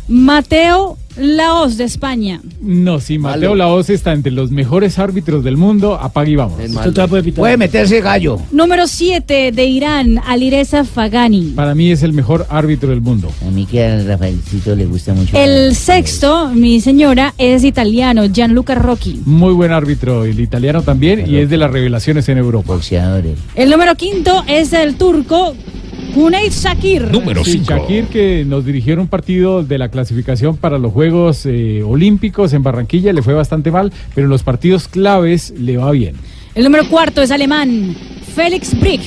Mateo 0.08 0.98
Laos 1.16 1.76
de 1.76 1.84
España. 1.84 2.40
No, 2.60 2.98
si 2.98 3.18
Mateo 3.18 3.50
Malo. 3.50 3.54
Laos 3.54 3.88
está 3.88 4.12
entre 4.12 4.32
los 4.32 4.50
mejores 4.50 4.98
árbitros 4.98 5.44
del 5.44 5.56
mundo, 5.56 5.94
apague 5.94 6.32
y 6.32 6.36
vamos. 6.36 6.60
Puede 7.36 7.56
meterse 7.56 8.00
gallo. 8.00 8.38
Número 8.50 8.86
7 8.88 9.52
de 9.52 9.64
Irán, 9.64 10.20
Alireza 10.26 10.84
Fagani. 10.84 11.52
Para 11.54 11.74
mí 11.74 11.90
es 11.92 12.02
el 12.02 12.12
mejor 12.12 12.46
árbitro 12.50 12.90
del 12.90 13.00
mundo. 13.00 13.30
A 13.46 13.50
mí 13.50 13.64
que 13.64 13.84
a 13.84 14.02
Rafaelcito 14.02 14.74
le 14.74 14.86
gusta 14.86 15.14
mucho. 15.14 15.38
El 15.38 15.76
sexto, 15.76 16.48
mi 16.48 16.80
señora, 16.80 17.32
es 17.38 17.62
italiano, 17.62 18.26
Gianluca 18.26 18.74
Rocchi. 18.74 19.22
Muy 19.24 19.52
buen 19.52 19.70
árbitro, 19.70 20.24
el 20.24 20.40
italiano 20.40 20.82
también, 20.82 21.30
y 21.30 21.36
es 21.36 21.48
de 21.48 21.56
las 21.56 21.70
revelaciones 21.70 22.28
en 22.28 22.38
Europa. 22.38 22.72
Boxeadores. 22.74 23.38
El 23.54 23.70
número 23.70 23.94
quinto 23.94 24.42
es 24.48 24.72
el 24.72 24.96
turco 24.96 25.54
Cuneyt 26.12 26.52
Shakir. 26.52 27.10
Sí, 27.44 27.62
Shakir 27.64 28.04
que 28.06 28.44
nos 28.46 28.64
dirigió 28.64 28.94
en 28.94 29.00
un 29.00 29.08
partido 29.08 29.62
de 29.62 29.78
la 29.78 29.88
clasificación 29.88 30.56
para 30.56 30.78
los 30.78 30.92
Juegos 30.92 31.46
eh, 31.46 31.82
Olímpicos 31.82 32.52
en 32.52 32.62
Barranquilla, 32.62 33.12
le 33.12 33.22
fue 33.22 33.34
bastante 33.34 33.70
mal, 33.70 33.92
pero 34.14 34.26
en 34.26 34.30
los 34.30 34.42
partidos 34.42 34.88
claves 34.88 35.54
le 35.58 35.76
va 35.76 35.90
bien. 35.90 36.16
El 36.54 36.64
número 36.64 36.88
cuarto 36.88 37.22
es 37.22 37.30
alemán, 37.30 37.96
Felix 38.34 38.78
Brick. 38.78 39.02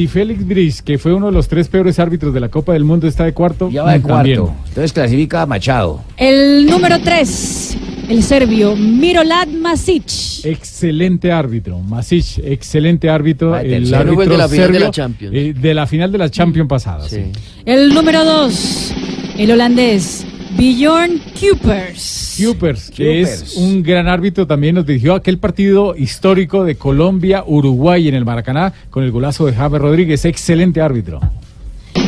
Si 0.00 0.08
Félix 0.08 0.46
Brice, 0.46 0.82
que 0.82 0.96
fue 0.96 1.12
uno 1.12 1.26
de 1.26 1.32
los 1.32 1.46
tres 1.46 1.68
peores 1.68 1.98
árbitros 1.98 2.32
de 2.32 2.40
la 2.40 2.48
Copa 2.48 2.72
del 2.72 2.84
Mundo, 2.84 3.06
está 3.06 3.24
de 3.24 3.34
cuarto, 3.34 3.68
Ya 3.70 3.82
va 3.82 3.92
de 3.92 4.00
también. 4.00 4.38
cuarto. 4.38 4.56
Entonces 4.68 4.94
clasifica 4.94 5.42
a 5.42 5.46
Machado. 5.46 6.02
El 6.16 6.64
número 6.64 6.98
tres, 7.04 7.76
el 8.08 8.22
serbio 8.22 8.74
Mirolad 8.76 9.46
Masic. 9.48 10.06
Excelente 10.44 11.30
árbitro, 11.30 11.80
Masic, 11.80 12.38
excelente 12.42 13.10
árbitro, 13.10 13.54
el 13.58 13.68
tercero. 13.68 13.98
árbitro 13.98 14.24
de 14.32 14.38
la 14.38 14.48
final 14.48 14.72
de 14.72 14.80
la 14.80 14.90
Champions. 14.90 15.34
eh, 15.36 15.52
de 15.54 15.74
la 15.74 15.86
final 15.86 16.12
de 16.12 16.16
la 16.18 16.30
Champions 16.30 16.66
pasada. 16.70 17.06
sí. 17.06 17.20
El 17.66 17.92
número 17.92 18.24
dos, 18.24 18.94
el 19.36 19.50
holandés 19.50 20.24
Bjorn 20.60 21.18
Kuipers. 21.40 22.38
Kupers, 22.38 22.90
que 22.90 23.22
es 23.22 23.56
un 23.56 23.82
gran 23.82 24.06
árbitro, 24.08 24.46
también 24.46 24.74
nos 24.74 24.84
dirigió 24.84 25.14
aquel 25.14 25.38
partido 25.38 25.96
histórico 25.96 26.64
de 26.64 26.74
Colombia-Uruguay 26.74 28.08
en 28.08 28.14
el 28.14 28.26
Maracaná 28.26 28.70
con 28.90 29.02
el 29.02 29.10
golazo 29.10 29.46
de 29.46 29.54
Javier 29.54 29.80
Rodríguez. 29.80 30.22
Excelente 30.26 30.82
árbitro. 30.82 31.18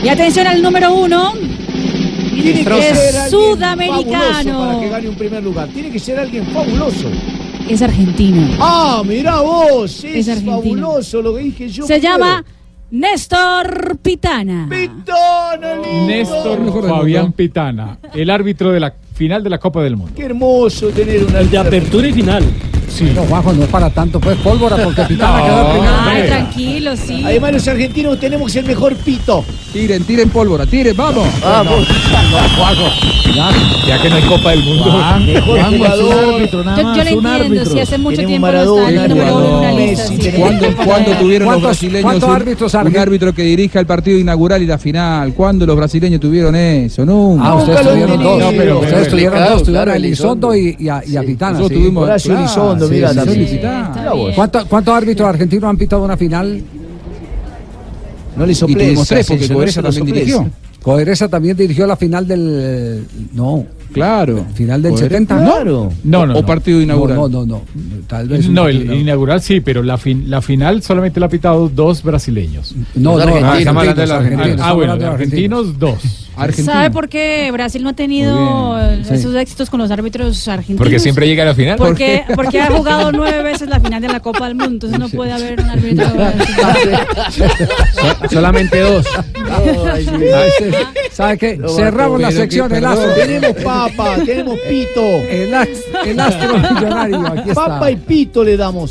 Y 0.05 0.09
atención 0.11 0.46
al 0.46 0.61
número 0.61 0.92
uno, 0.92 1.32
Tiene 1.32 2.62
que 2.62 2.82
ser 2.94 3.30
sudamericano. 3.30 4.59
Para 4.59 4.80
que 4.80 4.88
gane 4.90 5.09
un 5.09 5.16
primer 5.16 5.42
lugar. 5.42 5.68
Tiene 5.68 5.90
que 5.90 5.98
ser 5.98 6.18
alguien 6.18 6.46
fabuloso. 6.48 7.11
Es 7.70 7.80
argentino. 7.80 8.48
Ah, 8.61 9.03
mira 9.03 9.40
vos. 9.40 10.05
Es, 10.05 10.28
Es 10.28 10.28
argentino. 10.28 10.61
fabuloso 10.61 11.22
lo 11.22 11.34
que 11.36 11.40
dije 11.40 11.68
yo. 11.70 11.86
Se 11.86 11.98
llama 11.98 12.44
Néstor 12.93 13.97
Pitana. 14.03 14.68
Néstor 16.07 16.86
Fabián 16.86 17.32
Pitana, 17.32 17.97
el 18.12 18.28
árbitro 18.28 18.70
de 18.70 18.80
la 18.80 18.93
final 19.14 19.43
de 19.43 19.49
la 19.49 19.57
Copa 19.57 19.82
del 19.82 19.97
Mundo. 19.97 20.12
Qué 20.14 20.26
hermoso 20.26 20.88
tener 20.90 21.24
una. 21.24 21.40
El 21.40 21.51
de 21.51 21.57
apertura 21.57 22.07
y 22.09 22.12
final. 22.12 22.45
Sí. 22.93 23.05
No, 23.14 23.22
Juanjo, 23.22 23.53
no 23.55 23.62
es 23.64 23.68
para 23.70 23.88
tanto, 23.90 24.20
pues 24.20 24.36
pólvora, 24.38 24.76
porque 24.76 25.03
Pitana 25.03 25.38
No, 25.38 25.45
quedó 25.47 25.70
primero. 25.72 25.93
Ay, 26.05 26.26
tranquilo, 26.26 26.97
sí. 26.97 27.22
Además, 27.24 27.53
los 27.53 27.68
argentinos 27.68 28.20
tenemos 28.20 28.55
el 28.55 28.64
mejor 28.66 28.95
pito. 28.97 29.45
Tiren, 29.72 30.05
tiren 30.05 30.28
pólvora, 30.28 30.66
tiren, 30.66 30.95
vamos. 30.95 31.26
Vamos. 31.43 31.86
Ya 33.86 34.01
que 34.03 34.11
no 34.11 34.16
hay 34.16 34.22
Copa 34.24 34.51
del 34.51 34.62
Mundo. 34.64 34.84
Mejor 35.24 35.59
Juan, 35.61 35.76
jugador. 35.78 36.12
es 36.12 36.14
un 36.28 36.34
árbitro, 36.34 36.64
nada 36.64 36.76
Yo, 36.76 36.84
más, 36.84 36.97
yo 36.99 37.05
le 37.05 37.11
un 37.16 37.26
entiendo, 37.26 37.45
árbitro. 37.47 37.72
si 37.72 37.80
hace 37.80 37.99
mucho 37.99 38.16
tiempo 38.18 38.38
Maradona, 38.47 38.82
no 38.82 38.88
está 38.90 39.03
el 39.05 39.09
número 39.09 39.36
uno 39.36 39.47
en 39.49 39.55
una 39.55 39.72
lista. 39.72 40.07
Sí. 40.07 40.30
¿Cuándo, 40.36 40.66
cuándo 40.84 41.11
tuvieron 41.12 41.47
los 41.49 41.55
¿Cuántos- 41.55 41.62
brasileños 41.62 42.03
cuántos 42.03 42.28
un, 42.28 42.34
árbitros 42.36 42.74
un 42.74 42.97
árbitro 42.99 43.32
que 43.34 43.43
dirija 43.43 43.80
el 43.80 43.86
partido 43.86 44.18
inaugural 44.18 44.62
y 44.62 44.66
la 44.66 44.76
final? 44.78 45.32
¿Cuándo 45.32 45.64
los 45.64 45.76
brasileños 45.76 46.20
tuvieron 46.20 46.55
eso? 46.55 47.07
Nunca. 47.07 47.45
Ah, 47.47 47.55
ustedes 47.55 47.80
tuvieron 47.88 48.22
dos. 48.22 48.38
No, 48.38 48.51
pero 48.51 48.74
ustedes 48.80 48.95
Pero 48.99 49.11
tuvieron 49.11 49.38
dos. 49.49 49.62
Tuvieron 49.62 49.88
a 49.88 49.97
Elizondo. 49.97 50.55
Y, 50.55 50.88
a, 50.88 51.01
Pitana. 51.22 51.53
Nosotros 51.59 51.80
tuvimos- 51.80 52.09
Elizondo, 52.86 52.88
sí, 52.88 52.94
mira, 52.94 53.08
sí, 53.10 53.16
también. 53.16 53.48
sí, 53.48 53.54
está. 53.56 53.92
Mira 53.96 54.12
vos. 54.12 54.34
¿Cuánto- 54.34 54.66
¿Cuántos 54.68 54.94
árbitros 54.94 55.28
argentinos 55.28 55.64
han 55.70 55.76
pitado 55.76 56.04
una 56.04 56.16
final? 56.16 56.62
No 58.36 58.46
le 58.46 58.52
Y 58.52 58.54
soplés. 58.54 58.78
tuvimos 58.88 59.08
tres, 59.08 59.26
porque 59.26 59.48
no 59.48 59.54
Coerza 59.54 59.80
le 59.82 59.88
también 59.88 60.06
soplés. 60.06 60.26
dirigió. 60.26 60.50
Coeresa 60.82 61.28
también 61.28 61.56
dirigió 61.56 61.86
la 61.86 61.96
final 61.96 62.26
del. 62.26 63.04
No, 63.34 63.64
Claro. 63.92 64.46
final 64.54 64.82
del 64.82 64.92
Coerza- 64.92 65.04
70. 65.04 65.36
Claro. 65.38 65.92
No, 66.02 66.26
no, 66.26 66.32
O 66.32 66.40
no. 66.40 66.46
partido 66.46 66.80
inaugural. 66.80 67.18
No, 67.18 67.28
no, 67.28 67.46
no. 67.46 67.54
no. 67.56 67.62
Tal 68.08 68.26
vez. 68.28 68.48
No, 68.48 68.66
el 68.66 68.76
inaugural. 68.76 69.00
inaugural 69.00 69.42
sí, 69.42 69.60
pero 69.60 69.82
la, 69.82 69.96
fin- 69.98 70.24
la 70.28 70.40
final 70.42 70.82
solamente 70.82 71.20
la 71.20 71.26
ha 71.26 71.28
pitado 71.28 71.68
dos 71.68 72.02
brasileños. 72.02 72.74
No, 72.94 73.12
no, 73.12 73.18
Los 73.18 73.26
argentinos, 73.26 73.76
argentinos. 73.76 74.10
argentinos, 74.10 74.60
Ah, 74.60 74.68
ah, 74.68 74.72
bueno, 74.72 74.96
de 74.96 75.06
argentinos 75.06 75.78
dos. 75.78 76.21
Argentina. 76.36 76.72
¿Sabe 76.72 76.90
por 76.90 77.08
qué 77.08 77.50
Brasil 77.52 77.82
no 77.82 77.90
ha 77.90 77.92
tenido 77.92 78.34
Muy 78.74 78.80
bien, 78.88 79.04
sí. 79.04 79.14
esos 79.14 79.34
éxitos 79.34 79.68
con 79.70 79.80
los 79.80 79.90
árbitros 79.90 80.48
argentinos? 80.48 80.78
Porque 80.78 80.98
siempre 80.98 81.26
llega 81.26 81.42
a 81.42 81.46
la 81.46 81.54
final. 81.54 81.76
Porque, 81.76 82.24
porque 82.34 82.60
ha 82.60 82.70
jugado 82.70 83.12
nueve 83.12 83.42
veces 83.42 83.68
la 83.68 83.80
final 83.80 84.00
de 84.00 84.08
la 84.08 84.20
Copa 84.20 84.46
del 84.46 84.54
Mundo, 84.54 84.86
entonces 84.86 84.98
no 84.98 85.08
puede 85.08 85.32
haber 85.32 85.60
un 85.60 85.70
árbitro. 85.70 86.06
So- 87.32 88.28
solamente 88.30 88.80
dos. 88.80 89.06
Ay, 89.50 90.04
sí. 90.04 90.10
Sí. 90.58 90.76
¿Sabe 91.12 91.38
qué? 91.38 91.60
Cerramos 91.76 92.20
la 92.20 92.30
sección 92.30 92.72
El. 92.74 92.84
Astro. 92.84 93.12
Tenemos 93.14 93.52
papa, 93.62 94.16
tenemos 94.24 94.58
pito. 94.68 95.00
El 96.04 96.20
Astro 96.20 96.58
Millonario. 96.58 97.26
Aquí 97.26 97.50
está. 97.50 97.54
Papa 97.66 97.90
y 97.90 97.96
pito 97.96 98.42
le 98.44 98.56
damos. 98.56 98.90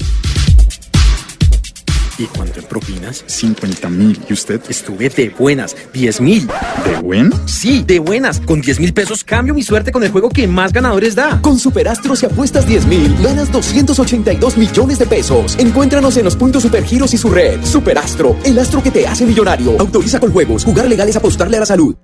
¿Y 2.21 2.27
cuánto 2.27 2.59
en 2.59 2.65
propinas? 2.67 3.23
50 3.25 3.89
mil. 3.89 4.19
¿Y 4.29 4.33
usted? 4.33 4.61
Estuve 4.69 5.09
de 5.09 5.29
buenas. 5.29 5.75
10 5.91 6.21
mil. 6.21 6.47
¿De 6.85 7.01
buen? 7.01 7.31
Sí, 7.47 7.83
de 7.83 7.97
buenas. 7.97 8.39
Con 8.41 8.61
10 8.61 8.79
mil 8.79 8.93
pesos 8.93 9.23
cambio 9.23 9.55
mi 9.55 9.63
suerte 9.63 9.91
con 9.91 10.03
el 10.03 10.11
juego 10.11 10.29
que 10.29 10.47
más 10.47 10.71
ganadores 10.71 11.15
da. 11.15 11.41
Con 11.41 11.57
Superastro 11.57 12.15
si 12.15 12.27
apuestas 12.27 12.67
10 12.67 12.85
mil, 12.85 13.15
ganas 13.23 13.51
282 13.51 14.55
millones 14.55 14.99
de 14.99 15.07
pesos. 15.07 15.57
Encuéntranos 15.57 16.15
en 16.17 16.25
los 16.25 16.35
puntos 16.35 16.61
Supergiros 16.61 17.11
y 17.15 17.17
su 17.17 17.31
red. 17.31 17.59
Superastro, 17.65 18.37
el 18.43 18.59
astro 18.59 18.83
que 18.83 18.91
te 18.91 19.07
hace 19.07 19.25
millonario. 19.25 19.79
Autoriza 19.79 20.19
con 20.19 20.31
juegos. 20.31 20.63
Jugar 20.63 20.87
legal 20.87 21.09
es 21.09 21.15
apostarle 21.15 21.57
a 21.57 21.61
la 21.61 21.65
salud. 21.65 21.95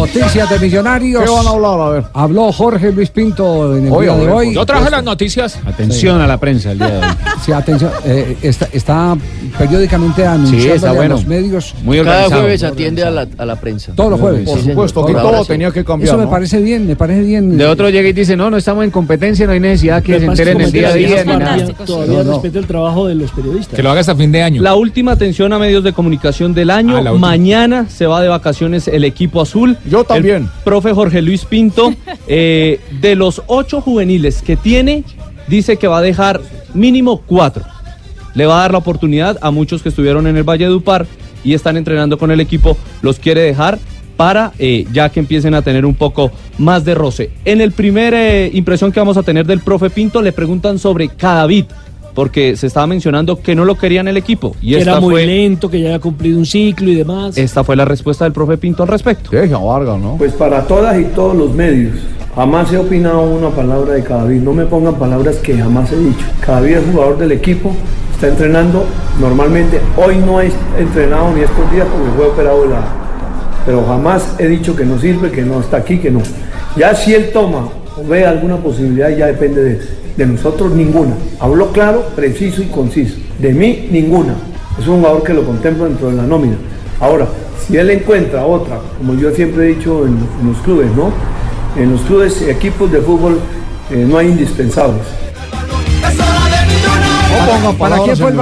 Noticias 0.00 0.48
de 0.50 0.58
Millonarios. 0.58 1.22
¿Qué 1.24 1.30
van 1.30 1.46
a 1.46 1.50
hablar? 1.50 1.80
A 1.80 1.88
ver. 1.90 2.04
Habló 2.14 2.52
Jorge 2.52 2.90
Luis 2.92 3.10
Pinto 3.10 3.76
en 3.76 3.86
el 3.86 3.92
Oye, 3.92 4.08
día 4.08 4.16
de 4.16 4.30
hoy. 4.30 4.54
Yo 4.54 4.64
traje 4.64 4.90
las 4.90 5.04
noticias. 5.04 5.58
Atención 5.66 6.20
a 6.20 6.26
la 6.26 6.38
prensa 6.38 6.72
el 6.72 6.78
día 6.78 6.88
de 6.88 6.98
hoy. 6.98 7.04
Sí, 7.40 7.52
atención. 7.52 7.90
eh, 8.04 8.36
está, 8.42 8.68
está 8.70 9.16
periódicamente 9.56 10.26
anunciando 10.26 10.94
bueno. 10.94 11.14
los 11.14 11.26
medios. 11.26 11.74
Muy 11.82 11.96
Cada 11.98 12.10
organizado. 12.10 12.40
jueves 12.42 12.62
atiende 12.64 13.02
a 13.02 13.10
la, 13.10 13.26
a 13.38 13.44
la 13.46 13.56
prensa. 13.56 13.92
Todos 13.94 14.10
los 14.10 14.20
jueves. 14.20 14.40
Sí, 14.44 14.50
Por 14.50 14.60
supuesto, 14.60 15.06
que 15.06 15.12
todo 15.14 15.42
sí. 15.42 15.48
tenía 15.48 15.70
que 15.70 15.82
cambiar. 15.84 16.08
Eso 16.14 16.18
me 16.18 16.26
parece 16.26 16.60
bien, 16.60 16.86
me 16.86 16.96
parece 16.96 17.22
bien. 17.22 17.56
De 17.56 17.64
otro 17.66 17.88
llega 17.88 18.08
y 18.08 18.12
dice, 18.12 18.36
no, 18.36 18.50
no 18.50 18.58
estamos 18.58 18.84
en 18.84 18.90
competencia, 18.90 19.46
no 19.46 19.52
hay 19.52 19.60
necesidad 19.60 20.02
que 20.02 20.18
se 20.18 20.26
enteren 20.26 20.60
el 20.60 20.70
día 20.70 20.88
a 20.88 20.92
día 20.92 21.22
sí. 21.22 21.72
Todavía 21.86 22.22
No, 22.24 22.32
respeto 22.34 22.58
el 22.58 22.66
trabajo 22.66 23.06
de 23.06 23.14
los 23.14 23.30
periodistas. 23.30 23.74
Que 23.74 23.82
lo 23.82 23.90
haga 23.90 24.00
hasta 24.00 24.14
fin 24.14 24.30
de 24.32 24.42
año. 24.42 24.60
La 24.62 24.74
última 24.74 25.12
atención 25.12 25.52
a 25.54 25.58
medios 25.58 25.82
de 25.82 25.92
comunicación 25.94 26.52
del 26.52 26.70
año. 26.70 26.98
Ah. 26.98 27.12
Mañana 27.14 27.86
se 27.88 28.06
va 28.06 28.20
de 28.20 28.28
vacaciones 28.28 28.86
el 28.86 29.04
equipo 29.04 29.40
azul. 29.40 29.78
Yo 29.90 30.04
también. 30.04 30.44
El 30.44 30.64
profe 30.64 30.92
Jorge 30.92 31.20
Luis 31.20 31.44
Pinto, 31.44 31.92
eh, 32.28 32.80
de 33.00 33.16
los 33.16 33.42
ocho 33.48 33.80
juveniles 33.80 34.40
que 34.40 34.56
tiene, 34.56 35.04
dice 35.48 35.76
que 35.76 35.88
va 35.88 35.98
a 35.98 36.02
dejar 36.02 36.40
mínimo 36.72 37.22
cuatro. 37.26 37.64
Le 38.34 38.46
va 38.46 38.58
a 38.58 38.60
dar 38.62 38.72
la 38.72 38.78
oportunidad 38.78 39.36
a 39.42 39.50
muchos 39.50 39.82
que 39.82 39.88
estuvieron 39.88 40.26
en 40.28 40.36
el 40.36 40.44
Valle 40.44 40.66
de 40.66 40.74
Upar 40.74 41.06
y 41.42 41.54
están 41.54 41.76
entrenando 41.76 42.16
con 42.16 42.30
el 42.30 42.40
equipo. 42.40 42.76
Los 43.02 43.18
quiere 43.18 43.40
dejar 43.40 43.78
para 44.16 44.52
eh, 44.58 44.86
ya 44.92 45.08
que 45.08 45.18
empiecen 45.18 45.54
a 45.54 45.62
tener 45.62 45.86
un 45.86 45.94
poco 45.94 46.30
más 46.58 46.84
de 46.84 46.94
roce. 46.94 47.30
En 47.44 47.60
el 47.60 47.72
primer 47.72 48.14
eh, 48.14 48.50
impresión 48.52 48.92
que 48.92 49.00
vamos 49.00 49.16
a 49.16 49.22
tener 49.22 49.46
del 49.46 49.60
profe 49.60 49.90
Pinto 49.90 50.22
le 50.22 50.32
preguntan 50.32 50.78
sobre 50.78 51.08
Cadavid, 51.08 51.64
porque 52.14 52.56
se 52.56 52.66
estaba 52.66 52.86
mencionando 52.86 53.40
que 53.40 53.54
no 53.54 53.64
lo 53.64 53.76
quería 53.76 54.00
en 54.00 54.08
el 54.08 54.16
equipo. 54.16 54.54
Y 54.60 54.72
que 54.72 54.78
esta 54.78 54.92
era 54.92 55.00
muy 55.00 55.12
fue, 55.12 55.26
lento, 55.26 55.70
que 55.70 55.80
ya 55.80 55.88
había 55.88 55.98
cumplido 56.00 56.38
un 56.38 56.46
ciclo 56.46 56.90
y 56.90 56.94
demás. 56.94 57.36
esta 57.38 57.64
fue 57.64 57.76
la 57.76 57.84
respuesta 57.84 58.24
del 58.24 58.32
profe 58.32 58.58
Pinto 58.58 58.82
al 58.82 58.88
respecto. 58.88 59.30
¿no? 59.98 60.16
Pues 60.16 60.32
para 60.32 60.62
todas 60.66 60.98
y 60.98 61.04
todos 61.04 61.36
los 61.36 61.54
medios. 61.54 61.94
Jamás 62.34 62.72
he 62.72 62.78
opinado 62.78 63.22
una 63.22 63.50
palabra 63.50 63.94
de 63.94 64.04
Cadavid. 64.04 64.40
No 64.40 64.52
me 64.52 64.64
pongan 64.64 64.94
palabras 64.94 65.36
que 65.36 65.56
jamás 65.56 65.90
he 65.92 65.96
dicho. 65.96 66.24
Cadavid 66.40 66.76
es 66.76 66.84
jugador 66.92 67.18
del 67.18 67.32
equipo, 67.32 67.74
está 68.14 68.28
entrenando 68.28 68.84
normalmente. 69.20 69.80
Hoy 69.96 70.16
no 70.18 70.40
he 70.40 70.50
entrenado 70.78 71.32
ni 71.34 71.42
estos 71.42 71.70
días 71.72 71.86
porque 71.92 72.10
fue 72.16 72.26
operado 72.28 72.62
de 72.62 72.68
la. 72.68 72.82
Pero 73.66 73.84
jamás 73.84 74.36
he 74.38 74.46
dicho 74.46 74.74
que 74.76 74.84
no 74.84 74.98
sirve, 74.98 75.30
que 75.30 75.42
no 75.42 75.60
está 75.60 75.78
aquí, 75.78 75.98
que 75.98 76.10
no. 76.10 76.20
Ya 76.76 76.94
si 76.94 77.14
él 77.14 77.30
toma 77.32 77.68
o 77.96 78.06
ve 78.06 78.24
alguna 78.24 78.56
posibilidad, 78.56 79.10
ya 79.10 79.26
depende 79.26 79.62
de, 79.62 79.80
de 80.16 80.26
nosotros, 80.26 80.72
ninguna. 80.72 81.14
Habló 81.38 81.72
claro, 81.72 82.04
preciso 82.16 82.62
y 82.62 82.66
conciso. 82.66 83.16
De 83.38 83.52
mí, 83.52 83.88
ninguna. 83.90 84.34
Es 84.78 84.86
un 84.86 84.98
jugador 84.98 85.22
que 85.22 85.34
lo 85.34 85.44
contemplo 85.44 85.84
dentro 85.84 86.08
de 86.10 86.16
la 86.16 86.22
nómina. 86.24 86.56
Ahora, 87.00 87.26
si 87.66 87.76
él 87.76 87.90
encuentra 87.90 88.44
otra, 88.44 88.78
como 88.98 89.14
yo 89.14 89.30
siempre 89.32 89.64
he 89.64 89.74
dicho 89.76 90.06
en, 90.06 90.18
en 90.40 90.48
los 90.48 90.58
clubes, 90.58 90.88
¿no? 90.96 91.10
En 91.76 91.92
los 91.92 92.00
clubes, 92.02 92.40
equipos 92.42 92.90
de 92.90 93.00
fútbol, 93.00 93.38
eh, 93.90 94.04
no 94.08 94.18
hay 94.18 94.28
indispensables. 94.28 95.02
¿Para 97.78 97.98
quién 98.00 98.16
fue 98.16 98.30
el 98.30 98.36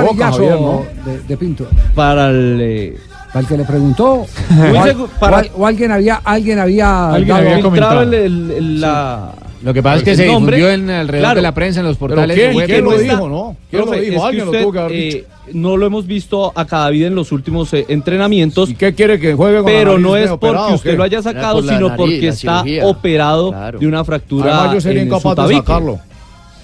de, 1.05 1.19
de 1.29 1.37
Pinto? 1.37 1.66
Para 1.95 2.31
el... 2.31 2.59
eh, 2.61 2.97
¿Para 3.29 3.41
el 3.41 3.47
que 3.47 3.57
le 3.59 3.64
preguntó? 3.64 4.25
O, 4.75 4.81
al- 4.81 4.97
para- 5.21 5.37
o 5.37 5.39
al- 5.41 5.51
o 5.59 5.66
alguien 5.66 5.91
había, 5.93 6.21
alguien 6.25 6.59
había, 6.59 7.11
Alguien 7.11 7.29
dado- 7.37 7.41
había 7.51 7.61
comentado 7.62 8.03
el- 8.03 8.14
el- 8.14 8.51
el- 8.51 8.81
la- 8.81 9.33
Lo 9.63 9.75
que 9.75 9.83
pasa 9.83 9.97
es 9.99 10.03
que 10.05 10.15
se 10.17 10.27
nombre. 10.27 10.57
difundió 10.57 10.75
en 10.85 10.91
alrededor 10.91 11.21
Claro. 11.25 11.37
de 11.37 11.43
la 11.43 11.53
prensa, 11.55 11.81
en 11.81 11.87
los 11.87 11.97
portales 11.97 12.37
¿quién? 12.37 12.55
web. 12.55 12.67
¿Quién 12.67 12.85
lo 12.85 12.93
está. 12.93 13.03
dijo, 13.15 13.29
no? 13.29 13.57
¿Quién 13.71 13.85
lo 13.85 13.93
dijo? 13.93 14.31
lo 14.45 14.53
tuvo 14.53 14.73
que 14.73 14.79
haber 14.79 14.93
eh, 14.93 15.25
no 15.53 15.77
lo 15.77 15.87
hemos 15.87 16.07
visto 16.07 16.53
a 16.55 16.65
Cadavid 16.67 17.07
en 17.07 17.15
los 17.15 17.33
últimos 17.33 17.73
eh, 17.75 17.85
entrenamientos. 17.89 18.71
¿Y 18.71 18.75
qué 18.75 18.95
quiere 18.95 19.19
que 19.19 19.35
juegue 19.35 19.57
con 19.63 19.73
la 19.73 19.79
Pero 19.79 19.91
nariz 19.93 20.05
no 20.07 20.17
es 20.17 20.29
porque 20.31 20.47
operado, 20.47 20.75
usted 20.75 20.97
lo 20.97 21.03
haya 21.05 21.23
sacado, 21.23 21.55
por 21.57 21.65
la 21.65 21.73
sino 21.75 21.89
nariz, 21.89 21.97
porque 21.99 22.23
la 22.23 22.29
está 22.29 22.63
cirugía. 22.63 22.87
operado 22.87 23.51
Claro. 23.51 23.79
de 23.79 23.87
una 23.87 24.05
fractura 24.05 24.55
Además, 24.59 24.75
yo 24.75 24.81
sería 24.81 25.01
en 25.03 25.09
incapaz 25.09 25.37
su 25.37 25.49
de 25.49 25.55
sacarlo. 25.57 25.99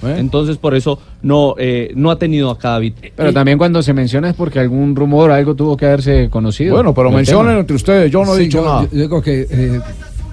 ¿Eh? 0.07 0.17
Entonces, 0.19 0.59
por 0.59 0.75
eso 0.75 0.99
no, 1.23 1.55
eh, 1.57 1.91
no 1.97 2.11
ha 2.11 2.19
tenido 2.19 2.51
a 2.51 2.59
Cadavid. 2.59 2.93
Pero 3.17 3.33
también 3.33 3.57
cuando 3.57 3.83
se 3.83 3.95
menciona 3.95 4.29
es 4.29 4.35
porque 4.37 4.59
algún 4.59 4.95
rumor, 4.95 5.31
algo 5.31 5.55
tuvo 5.55 5.79
que 5.79 5.87
haberse 5.87 6.29
conocido. 6.29 6.75
Bueno, 6.75 6.93
pero 6.95 7.11
mencionen 7.11 7.57
entre 7.57 7.75
ustedes, 7.75 8.13
yo 8.13 8.23
no 8.25 8.37
he 8.37 8.41
dicho 8.41 8.59
yo- 8.59 8.65
nada. 8.67 8.83
yo 8.93 8.99
digo 9.01 9.23
que, 9.23 9.47
eh, 9.51 9.81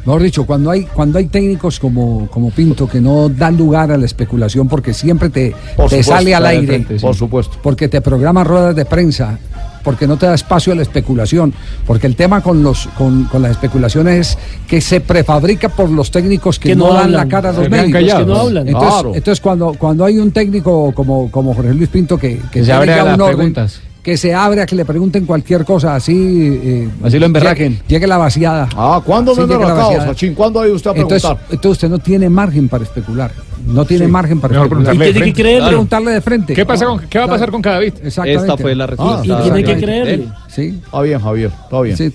mejor 0.05 0.21
dicho, 0.23 0.45
cuando 0.45 0.71
hay, 0.71 0.83
cuando 0.85 1.19
hay 1.19 1.25
técnicos 1.27 1.79
como, 1.79 2.27
como 2.29 2.49
Pinto 2.51 2.87
que 2.87 2.99
no 3.01 3.29
dan 3.29 3.57
lugar 3.57 3.91
a 3.91 3.97
la 3.97 4.05
especulación 4.05 4.67
porque 4.67 4.93
siempre 4.93 5.29
te, 5.29 5.51
Por 5.75 5.89
te 5.89 6.03
supuesto, 6.03 6.13
sale 6.13 6.35
al 6.35 6.45
aire, 6.45 6.67
frente, 6.67 6.99
sí. 6.99 7.05
Por 7.05 7.15
supuesto. 7.15 7.57
porque 7.61 7.87
te 7.87 8.01
programa 8.01 8.43
ruedas 8.43 8.75
de 8.75 8.85
prensa, 8.85 9.37
porque 9.83 10.05
no 10.07 10.17
te 10.17 10.25
da 10.27 10.33
espacio 10.35 10.73
a 10.73 10.75
la 10.75 10.81
especulación, 10.83 11.53
porque 11.87 12.07
el 12.07 12.15
tema 12.15 12.41
con 12.41 12.61
los 12.63 12.87
con, 12.97 13.25
con 13.25 13.41
las 13.41 13.51
especulaciones 13.51 14.29
es 14.31 14.37
que 14.67 14.81
se 14.81 15.01
prefabrica 15.01 15.69
por 15.69 15.89
los 15.89 16.11
técnicos 16.11 16.59
que, 16.59 16.69
Que 16.69 16.75
no, 16.75 16.87
no 16.87 16.93
dan 16.93 17.03
hablan, 17.05 17.21
la 17.21 17.27
cara 17.27 17.49
a 17.49 17.53
los 17.53 17.69
médicos. 17.69 18.01
Que 18.01 18.25
no 18.25 18.35
hablan. 18.35 18.67
Entonces, 18.67 18.91
Claro. 18.91 19.11
entonces 19.15 19.41
cuando, 19.41 19.73
cuando 19.77 20.05
hay 20.05 20.17
un 20.17 20.31
técnico 20.31 20.91
como, 20.93 21.29
como 21.31 21.53
Jorge 21.53 21.73
Luis 21.73 21.89
Pinto 21.89 22.17
que, 22.17 22.37
que, 22.37 22.59
Que 22.59 22.65
se 22.65 22.71
abre 22.73 22.87
ya 22.95 23.01
a 23.01 23.05
las 23.05 23.15
un 23.15 23.21
orden, 23.21 23.35
preguntas. 23.37 23.81
Que 24.03 24.17
se 24.17 24.33
abre 24.33 24.61
a 24.61 24.65
que 24.65 24.75
le 24.75 24.83
pregunten 24.83 25.25
cualquier 25.25 25.63
cosa, 25.63 25.95
así... 25.95 26.59
eh, 26.63 26.89
Así 27.03 27.19
lo 27.19 27.27
emberraquen. 27.27 27.73
Llegue, 27.73 27.83
llegue 27.87 28.07
la 28.07 28.17
vaciada. 28.17 28.67
Ah, 28.75 28.99
¿cuándo 29.05 29.31
me 29.31 29.35
Sí, 29.35 29.41
han 29.41 29.47
llegue 29.47 29.59
la 29.59 29.65
arrancado, 29.67 29.87
vaciada. 29.89 30.07
Sachin? 30.07 30.33
¿Cuándo 30.33 30.59
ha 30.61 30.65
ido 30.65 30.75
usted 30.75 30.89
a 30.89 30.93
Entonces, 30.95 31.21
preguntar? 31.21 31.47
entonces 31.51 31.71
usted 31.71 31.89
no 31.89 31.99
tiene 31.99 32.29
margen 32.29 32.67
para 32.67 32.83
especular. 32.83 33.31
No 33.67 33.85
tiene 33.85 34.05
Sí. 34.05 34.11
margen 34.11 34.39
para 34.39 34.53
Mejor 34.53 34.65
especular. 34.65 34.85
preguntarle 34.95 35.05
de 35.05 35.13
tiene 35.13 35.33
que 35.33 35.41
creerle. 35.41 35.59
Claro. 35.59 35.69
Preguntarle 35.69 36.11
de 36.13 36.21
frente. 36.21 36.53
¿Qué, 36.55 36.65
pasa 36.65 36.85
No, 36.85 36.97
con, 36.97 37.07
¿Qué 37.07 37.19
va 37.19 37.25
a 37.25 37.27
pasar 37.27 37.51
con 37.51 37.61
Cadavid? 37.61 37.93
Exactamente. 38.03 38.41
Esta 38.41 38.57
fue 38.57 38.73
la 38.75 38.87
respuesta. 38.87 39.35
Ah, 39.37 39.43
tiene 39.43 39.63
que 39.63 39.77
creerle. 39.77 40.27
Sí. 40.47 40.79
Está 40.83 41.01
bien, 41.01 41.19
Javier, 41.19 41.51
está 41.63 41.81
bien. 41.81 41.95
Sí, 41.95 42.11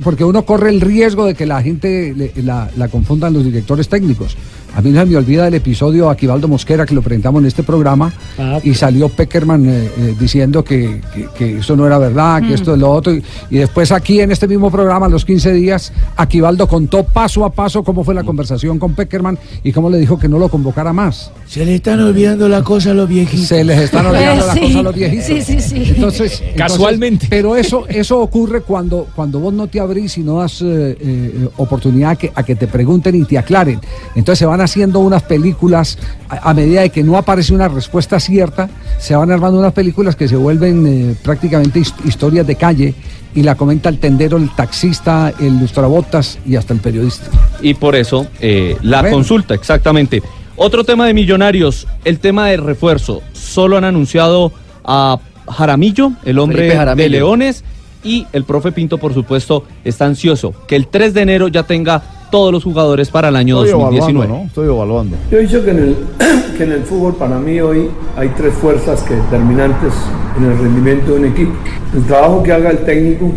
porque 0.00 0.22
uno 0.22 0.42
corre 0.44 0.70
el 0.70 0.80
riesgo 0.80 1.26
de 1.26 1.34
que 1.34 1.46
la 1.46 1.60
gente 1.62 2.14
le- 2.16 2.32
la, 2.44 2.70
la 2.76 2.86
confundan 2.86 3.32
los 3.34 3.44
directores 3.44 3.88
técnicos. 3.88 4.36
A 4.78 4.80
mí 4.80 4.90
no 4.90 5.00
se 5.00 5.06
me 5.06 5.16
olvida 5.16 5.48
el 5.48 5.54
episodio 5.54 6.08
a 6.08 6.12
Aquivaldo 6.12 6.46
Mosquera 6.46 6.86
que 6.86 6.94
lo 6.94 7.02
presentamos 7.02 7.40
en 7.42 7.46
este 7.48 7.64
programa 7.64 8.12
Ah, 8.38 8.60
y 8.62 8.74
salió 8.74 9.08
Peckerman 9.08 9.66
eh, 9.68 9.90
eh, 9.98 10.14
diciendo 10.20 10.62
que, 10.62 11.00
que- 11.12 11.26
que 11.36 11.58
eso 11.58 11.74
no 11.74 11.84
era 11.84 11.98
verdad, 11.98 12.38
que 12.40 12.50
Mm. 12.50 12.54
esto 12.54 12.74
es 12.74 12.78
lo 12.78 12.88
otro. 12.92 13.12
Y, 13.12 13.24
y 13.50 13.56
después 13.58 13.90
aquí 13.90 14.20
en 14.20 14.30
este 14.30 14.46
mismo 14.46 14.70
programa, 14.70 15.06
a 15.06 15.08
los 15.08 15.24
15 15.24 15.52
días, 15.52 15.92
Aquivaldo 16.16 16.68
contó 16.68 17.02
paso 17.02 17.44
a 17.44 17.50
paso 17.50 17.82
cómo 17.82 18.04
fue 18.04 18.14
la 18.14 18.22
conversación 18.22 18.78
con 18.78 18.94
Peckerman 18.94 19.36
y 19.64 19.72
cómo 19.72 19.90
le 19.90 19.98
dijo 19.98 20.16
que 20.16 20.28
no 20.28 20.38
lo 20.38 20.48
convocara 20.48 20.92
más. 20.92 21.32
Se 21.48 21.64
le 21.64 21.74
están 21.74 21.98
olvidando 22.00 22.48
la 22.48 22.62
cosa 22.62 22.92
a 22.92 22.94
los 22.94 23.08
viejitos. 23.08 23.48
Se 23.48 23.64
les 23.64 23.80
están 23.80 24.06
olvidando 24.06 24.44
Eh, 24.44 24.46
las 24.46 24.54
sí. 24.54 24.60
cosas 24.60 24.76
a 24.76 24.82
los 24.82 24.94
viejitos. 24.94 25.24
Sí, 25.26 25.42
sí, 25.42 25.60
sí. 25.60 25.92
Entonces, 25.96 26.40
Casualmente. 26.56 27.24
entonces, 27.24 27.28
pero 27.30 27.56
eso, 27.56 27.84
eso 27.88 28.20
ocurre 28.20 28.60
cuando, 28.60 29.08
cuando 29.16 29.40
vos 29.40 29.52
no 29.52 29.66
te 29.66 29.80
abrís 29.80 30.16
y 30.18 30.22
no 30.22 30.38
das 30.38 30.62
eh, 30.62 30.96
eh, 31.00 31.48
oportunidad 31.56 32.10
a 32.12 32.16
que, 32.16 32.30
a 32.32 32.44
que 32.44 32.54
te 32.54 32.68
pregunten 32.68 33.16
y 33.16 33.24
te 33.24 33.36
aclaren. 33.38 33.80
Entonces 34.14 34.38
se 34.38 34.46
van 34.46 34.60
haciendo 34.68 35.00
unas 35.00 35.22
películas, 35.22 35.98
a, 36.28 36.50
a 36.50 36.54
medida 36.54 36.82
de 36.82 36.90
que 36.90 37.02
no 37.02 37.16
aparece 37.16 37.54
una 37.54 37.68
respuesta 37.68 38.20
cierta, 38.20 38.68
se 38.98 39.16
van 39.16 39.30
armando 39.30 39.58
unas 39.58 39.72
películas 39.72 40.14
que 40.16 40.28
se 40.28 40.36
vuelven 40.36 40.86
eh, 40.86 41.14
prácticamente 41.22 41.80
his- 41.80 41.94
historias 42.04 42.46
de 42.46 42.56
calle 42.56 42.94
y 43.34 43.42
la 43.42 43.54
comenta 43.54 43.88
el 43.88 43.98
tendero, 43.98 44.36
el 44.36 44.50
taxista, 44.54 45.32
el 45.38 45.58
lustrabotas 45.58 46.38
y 46.46 46.56
hasta 46.56 46.72
el 46.74 46.80
periodista. 46.80 47.26
Y 47.60 47.74
por 47.74 47.94
eso 47.96 48.26
eh, 48.40 48.76
la 48.82 49.00
Bueno. 49.02 49.16
consulta, 49.16 49.54
exactamente. 49.54 50.22
Otro 50.56 50.82
tema 50.84 51.06
de 51.06 51.14
millonarios, 51.14 51.86
el 52.04 52.18
tema 52.18 52.48
de 52.48 52.56
refuerzo. 52.56 53.22
Solo 53.32 53.76
han 53.76 53.84
anunciado 53.84 54.52
a 54.84 55.18
Jaramillo, 55.48 56.12
el 56.24 56.38
hombre 56.38 56.74
Jaramillo. 56.74 57.04
de 57.04 57.08
Leones, 57.10 57.64
y 58.02 58.26
el 58.32 58.44
profe 58.44 58.72
Pinto, 58.72 58.98
por 58.98 59.12
supuesto, 59.14 59.64
está 59.84 60.06
ansioso 60.06 60.52
que 60.66 60.76
el 60.76 60.86
3 60.88 61.14
de 61.14 61.20
enero 61.22 61.48
ya 61.48 61.62
tenga 61.64 62.02
todos 62.30 62.52
los 62.52 62.64
jugadores 62.64 63.10
para 63.10 63.28
el 63.28 63.36
año 63.36 63.62
Estoy 63.64 63.80
2019. 63.80 64.10
evaluando, 64.10 64.42
¿no? 64.42 64.46
Estoy 64.46 64.66
evaluando. 64.66 65.16
Yo 65.30 65.38
he 65.38 65.42
dicho 65.42 65.64
que 65.64 65.70
en, 65.70 65.78
el, 65.78 65.96
que 66.56 66.64
en 66.64 66.72
el 66.72 66.82
fútbol 66.82 67.14
para 67.16 67.38
mí 67.38 67.60
hoy 67.60 67.88
hay 68.16 68.28
tres 68.36 68.54
fuerzas 68.54 69.02
que 69.02 69.14
determinantes 69.14 69.92
en 70.36 70.44
el 70.44 70.58
rendimiento 70.58 71.12
de 71.12 71.18
un 71.20 71.26
equipo. 71.26 71.52
El 71.94 72.04
trabajo 72.04 72.42
que 72.42 72.52
haga 72.52 72.70
el 72.70 72.78
técnico, 72.78 73.32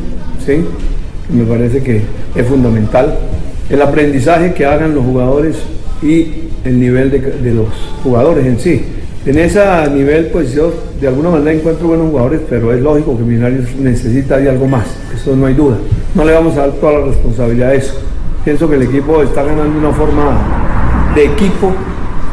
¿sí? 0.45 0.65
que 1.27 1.33
me 1.33 1.45
parece 1.45 1.81
que 1.81 2.01
es 2.35 2.47
fundamental. 2.47 3.17
El 3.69 3.81
aprendizaje 3.81 4.53
que 4.53 4.65
hagan 4.65 4.93
los 4.93 5.05
jugadores 5.05 5.57
y 6.01 6.49
el 6.65 6.79
nivel 6.79 7.11
de, 7.11 7.19
de 7.19 7.53
los 7.53 7.67
jugadores 8.03 8.45
en 8.45 8.59
sí. 8.59 8.83
En 9.23 9.37
ese 9.37 9.61
nivel, 9.93 10.27
pues 10.27 10.51
yo 10.53 10.73
de 10.99 11.07
alguna 11.07 11.29
manera 11.29 11.53
encuentro 11.53 11.87
buenos 11.87 12.09
jugadores, 12.09 12.41
pero 12.49 12.73
es 12.73 12.81
lógico 12.81 13.15
que 13.15 13.23
Millonarios 13.23 13.75
necesita 13.75 14.37
de 14.37 14.49
algo 14.49 14.67
más, 14.67 14.87
eso 15.13 15.35
no 15.35 15.45
hay 15.45 15.53
duda. 15.53 15.77
No 16.15 16.25
le 16.25 16.33
vamos 16.33 16.57
a 16.57 16.61
dar 16.61 16.71
toda 16.71 16.93
la 16.93 17.05
responsabilidad 17.05 17.69
a 17.69 17.73
eso. 17.75 17.93
Pienso 18.43 18.67
que 18.67 18.75
el 18.75 18.81
equipo 18.83 19.21
está 19.21 19.43
ganando 19.43 19.77
una 19.77 19.91
forma 19.91 21.11
de 21.13 21.25
equipo, 21.25 21.71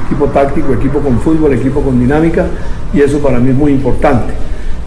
equipo 0.07 0.27
táctico, 0.27 0.73
equipo 0.73 1.01
con 1.01 1.21
fútbol, 1.21 1.53
equipo 1.53 1.83
con 1.83 2.01
dinámica, 2.01 2.47
y 2.95 3.03
eso 3.03 3.19
para 3.19 3.39
mí 3.39 3.51
es 3.51 3.57
muy 3.57 3.73
importante. 3.73 4.33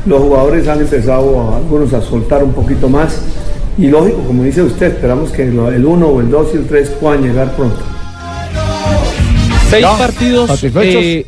Los 0.07 0.19
jugadores 0.19 0.67
han 0.67 0.81
empezado, 0.81 1.55
algunos, 1.55 1.93
a 1.93 2.01
soltar 2.01 2.43
un 2.43 2.53
poquito 2.53 2.89
más, 2.89 3.21
y 3.77 3.87
lógico, 3.87 4.21
como 4.25 4.43
dice 4.43 4.63
usted, 4.63 4.93
esperamos 4.93 5.31
que 5.31 5.43
el 5.43 5.85
1 5.85 6.07
o 6.07 6.21
el 6.21 6.31
2 6.31 6.47
y 6.53 6.57
el 6.57 6.65
3 6.65 6.89
puedan 6.99 7.21
llegar 7.21 7.55
pronto. 7.55 7.81
Seis 9.69 9.85
partidos 9.85 10.63
eh, 10.63 11.25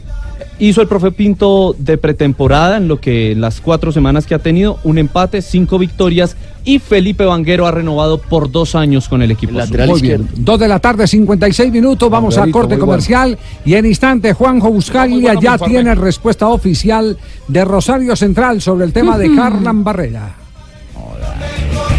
hizo 0.60 0.82
el 0.82 0.88
profe 0.88 1.12
Pinto 1.12 1.76
de 1.78 1.98
pretemporada 1.98 2.78
en 2.78 2.88
lo 2.88 3.00
que 3.00 3.36
las 3.36 3.62
cuatro 3.62 3.92
semanas 3.92 4.26
que 4.26 4.36
ha 4.36 4.40
tenido, 4.40 4.80
un 4.84 4.98
empate, 4.98 5.42
cinco 5.42 5.78
victorias 5.78 6.36
y 6.66 6.80
Felipe 6.80 7.26
Vanguero 7.26 7.68
ha 7.68 7.72
renovado 7.72 8.20
por 8.20 8.50
dos 8.52 8.76
años 8.76 9.10
con 9.10 9.22
el 9.22 9.32
equipo. 9.32 9.60
azul. 9.60 9.86
Muy 9.88 10.02
bien. 10.02 10.28
Dos 10.36 10.60
de 10.60 10.68
la 10.68 10.80
tarde, 10.80 11.08
56 11.08 11.72
minutos. 11.72 12.10
Vamos 12.10 12.38
a 12.38 12.50
corte 12.50 12.78
comercial. 12.78 13.38
Y 13.66 13.74
en 13.74 13.86
instante, 13.86 14.34
Juanjo 14.34 14.72
Buscaglia 14.72 15.34
bueno, 15.34 15.42
ya 15.42 15.58
tiene 15.58 15.96
respuesta 15.96 16.48
oficial 16.48 17.18
de 17.48 17.66
Rosario 17.66 18.16
Central 18.16 18.62
sobre 18.62 18.86
el 18.86 18.94
tema 18.94 19.18
de 19.18 19.28
Harlan 19.40 19.84
Barrera. 19.84 20.36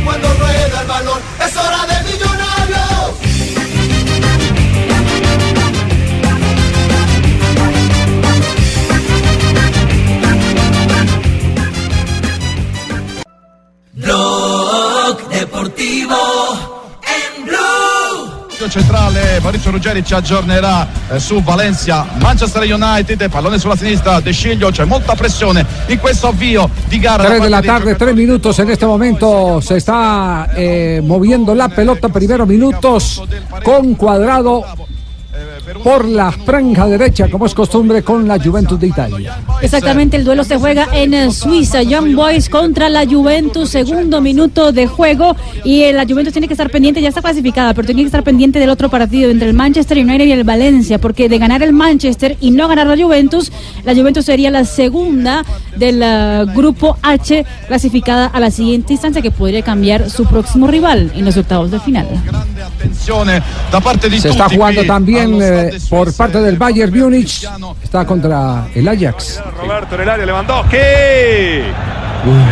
Cuando 0.05 0.29
Blue. 18.65 18.71
centrale 18.71 19.41
Fabrizio 19.41 19.71
Ruggeri 19.71 20.05
ci 20.05 20.15
aggiornerà 20.15 20.87
eh, 21.11 21.19
su 21.19 21.43
Valencia, 21.43 22.07
Manchester 22.19 22.63
United, 22.63 23.29
pallone 23.29 23.59
sulla 23.59 23.77
sinistra, 23.77 24.21
De 24.21 24.33
Sciglio, 24.33 24.71
c'è 24.71 24.85
molta 24.85 25.15
pressione 25.15 25.65
in 25.87 25.99
questo 25.99 26.29
avvio 26.29 26.69
di 26.87 26.99
gara. 26.99 27.25
3 27.25 27.41
de 27.41 27.49
la 27.49 27.63
tarde, 27.63 27.95
tres 27.95 28.15
minutos. 28.15 28.59
En 28.59 28.71
este 28.71 28.87
momento 28.87 29.61
se 29.61 29.77
está 29.77 30.49
eh, 30.55 31.01
moviendo 31.03 31.55
la 31.55 31.69
pelota. 31.69 32.09
Primeros 32.09 32.47
minutos 32.47 33.23
con 33.63 33.95
cuadrado 33.95 34.65
por 35.83 36.07
la 36.07 36.31
franja 36.31 36.87
derecha, 36.87 37.29
como 37.29 37.47
es 37.47 37.55
costumbre, 37.55 38.03
con 38.03 38.27
la 38.29 38.39
Juventus 38.39 38.79
de 38.79 38.87
Italia. 38.87 39.39
Exactamente, 39.61 40.17
el 40.17 40.25
duelo 40.25 40.45
se 40.45 40.57
juega 40.57 40.89
en 40.93 41.15
eh, 41.15 41.31
Suiza. 41.31 41.83
Young 41.83 42.15
Boys 42.15 42.49
contra 42.49 42.89
la 42.89 43.07
Juventus, 43.07 43.71
segundo 43.71 44.21
minuto 44.21 44.73
de 44.73 44.87
juego. 44.87 45.37
Y 45.65 45.83
eh, 45.83 45.93
la 45.93 46.05
Juventus 46.05 46.33
tiene 46.33 46.47
que 46.47 46.55
estar 46.55 46.71
pendiente, 46.71 47.01
ya 47.01 47.09
está 47.09 47.23
clasificada, 47.23 47.75
pero 47.75 47.87
tiene 47.87 48.03
que 48.03 48.07
estar 48.07 48.23
pendiente 48.23 48.59
del 48.59 48.71
otro 48.71 48.89
partido 48.89 49.31
entre 49.31 49.49
el 49.49 49.55
Manchester 49.55 49.99
United 49.99 50.27
y 50.27 50.33
el 50.33 50.45
Valencia, 50.45 50.99
porque 50.99 51.29
de 51.29 51.39
ganar 51.39 51.63
el 51.63 51.73
Manchester 51.73 52.37
y 52.41 52.51
no 52.51 52.69
ganar 52.69 52.87
la 52.87 53.03
Juventus, 53.03 53.51
la 53.85 53.95
Juventus 53.95 54.25
sería 54.25 54.51
la 54.51 54.65
segunda 54.65 55.45
del 55.77 56.01
eh, 56.03 56.45
grupo 56.55 56.97
H 57.03 57.45
clasificada 57.67 58.27
a 58.27 58.41
la 58.41 58.51
siguiente 58.51 58.93
instancia, 58.93 59.23
que 59.23 59.31
podría 59.31 59.63
cambiar 59.63 60.11
su 60.11 60.25
próximo 60.27 60.67
rival 60.67 61.13
en 61.15 61.25
los 61.25 61.37
octavos 61.37 61.71
de 61.71 61.81
final. 61.81 62.07
Se 64.21 64.29
está 64.29 64.49
jugando 64.49 64.85
también 64.85 65.41
eh, 65.43 65.64
por 65.89 66.13
parte 66.15 66.41
del 66.41 66.57
Bayern 66.59 66.99
Múnich. 66.99 67.49
Está 67.83 68.05
contra 68.07 68.67
el 68.75 68.87
Ajax. 68.89 69.43
Roberto 69.61 69.95
en 69.95 70.01
el 70.03 70.09
área, 70.09 70.27
Lewandowski. 70.27 70.77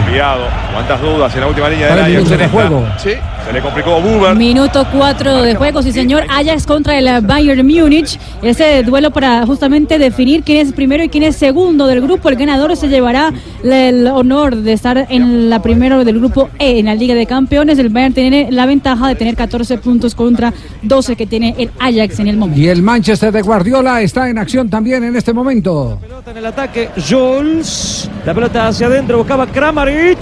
Enviado. 0.06 0.44
¿Cuántas 0.72 1.00
dudas 1.00 1.34
en 1.34 1.40
la 1.40 1.46
última 1.46 1.68
línea 1.68 1.94
del 1.94 2.06
minutos 2.10 2.28
de 2.28 2.44
Excelente. 2.44 2.68
juego. 2.68 2.88
Sí, 2.98 3.14
se 3.44 3.52
le 3.52 3.60
complicó 3.60 4.00
Buber. 4.00 4.36
Minuto 4.36 4.86
4 4.92 5.42
de 5.42 5.54
juego, 5.54 5.82
sí 5.82 5.92
señor. 5.92 6.24
Ajax 6.28 6.66
contra 6.66 6.98
el 6.98 7.24
Bayern 7.24 7.66
Múnich. 7.66 8.18
Ese 8.42 8.82
duelo 8.82 9.10
para 9.10 9.44
justamente 9.46 9.98
definir 9.98 10.42
quién 10.42 10.66
es 10.66 10.72
primero 10.72 11.02
y 11.02 11.08
quién 11.08 11.24
es 11.24 11.36
segundo 11.36 11.86
del 11.86 12.00
grupo. 12.00 12.28
El 12.28 12.36
ganador 12.36 12.76
se 12.76 12.88
llevará 12.88 13.32
el 13.62 14.06
honor 14.06 14.56
de 14.56 14.72
estar 14.72 15.06
en 15.08 15.50
la 15.50 15.60
primera 15.62 16.02
del 16.04 16.18
grupo 16.18 16.50
E 16.58 16.78
en 16.78 16.86
la 16.86 16.94
Liga 16.94 17.14
de 17.14 17.26
Campeones. 17.26 17.78
El 17.78 17.88
Bayern 17.88 18.14
tiene 18.14 18.48
la 18.50 18.66
ventaja 18.66 19.08
de 19.08 19.14
tener 19.14 19.36
14 19.36 19.78
puntos 19.78 20.14
contra 20.14 20.52
12 20.82 21.16
que 21.16 21.26
tiene 21.26 21.54
el 21.58 21.70
Ajax 21.78 22.20
en 22.20 22.28
el 22.28 22.36
momento. 22.36 22.60
Y 22.60 22.68
el 22.68 22.82
Manchester 22.82 23.32
de 23.32 23.42
Guardiola 23.42 24.02
está 24.02 24.28
en 24.28 24.38
acción 24.38 24.68
también 24.68 25.04
en 25.04 25.16
este 25.16 25.32
momento. 25.32 25.98
en 26.26 26.36
el 26.36 26.46
ataque 26.46 26.90
Jules. 27.08 28.08
La 28.24 28.34
pelota 28.34 28.68
hacia 28.68 28.86
adentro, 28.86 29.18
buscaba 29.18 29.46
Kramaric. 29.46 30.18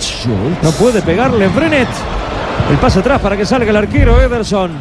No 0.63 0.71
puede 0.73 1.03
pegarle 1.03 1.49
Brenet. 1.49 1.89
El 2.69 2.77
pase 2.79 2.99
atrás 2.99 3.21
para 3.21 3.37
que 3.37 3.47
salga 3.47 3.71
el 3.71 3.77
arquero 3.77 4.21
Ederson. 4.21 4.73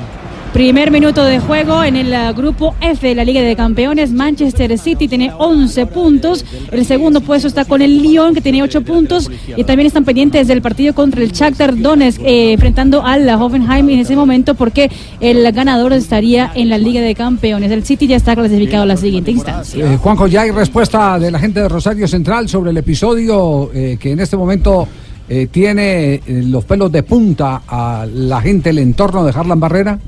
Primer 0.54 0.90
minuto 0.90 1.24
de 1.24 1.40
juego 1.40 1.84
en 1.84 1.96
el 1.96 2.12
uh, 2.12 2.34
grupo 2.34 2.74
F 2.82 3.08
de 3.08 3.14
la 3.14 3.24
Liga 3.24 3.42
de 3.42 3.56
Campeones. 3.56 4.12
Manchester 4.12 4.80
City 4.80 5.08
tiene 5.08 5.32
11 5.38 5.86
puntos. 5.86 6.44
El 6.72 6.86
segundo 6.86 7.22
puesto 7.22 7.48
está 7.48 7.66
con 7.66 7.84
el 7.84 8.02
Lyon, 8.02 8.34
que 8.34 8.42
tiene 8.42 8.64
8 8.64 8.82
puntos. 8.82 9.30
Y 9.56 9.64
también 9.64 9.86
están 9.86 10.06
pendientes 10.06 10.48
del 10.48 10.64
partido 10.64 10.96
contra 10.96 11.22
el 11.22 11.32
Shakhtar 11.32 11.78
Donetsk, 11.78 12.20
eh, 12.22 12.54
enfrentando 12.54 13.06
al 13.06 13.30
Hoffenheim 13.30 13.90
en 13.90 14.00
ese 14.00 14.16
momento, 14.16 14.56
porque 14.56 14.90
el 15.20 15.50
ganador 15.52 15.94
estaría 15.94 16.52
en 16.56 16.70
la 16.70 16.80
Liga 16.80 17.02
de 17.02 17.14
Campeones. 17.14 17.72
El 17.72 17.86
City 17.86 18.08
ya 18.08 18.16
está 18.16 18.36
clasificado 18.36 18.84
a 18.84 18.88
la 18.88 18.98
siguiente 18.98 19.30
instancia. 19.30 19.86
Eh, 19.86 19.98
Juanjo, 19.98 20.26
ya 20.26 20.42
hay 20.42 20.52
respuesta 20.52 21.20
de 21.20 21.30
la 21.30 21.38
gente 21.38 21.62
de 21.62 21.70
Rosario 21.70 22.08
Central 22.08 22.50
sobre 22.50 22.72
el 22.72 22.78
episodio 22.78 23.70
eh, 23.72 23.98
que 24.00 24.14
en 24.14 24.20
este 24.20 24.36
momento 24.36 24.88
eh, 25.30 25.48
tiene 25.52 26.16
eh, 26.16 26.22
los 26.28 26.66
pelos 26.66 26.92
de 26.92 27.04
punta 27.04 27.62
a 27.68 28.06
la 28.12 28.42
gente, 28.42 28.72
el 28.72 28.80
entorno 28.80 29.24
de 29.24 29.32
Harlan 29.32 29.60
Barrera. 29.60 30.00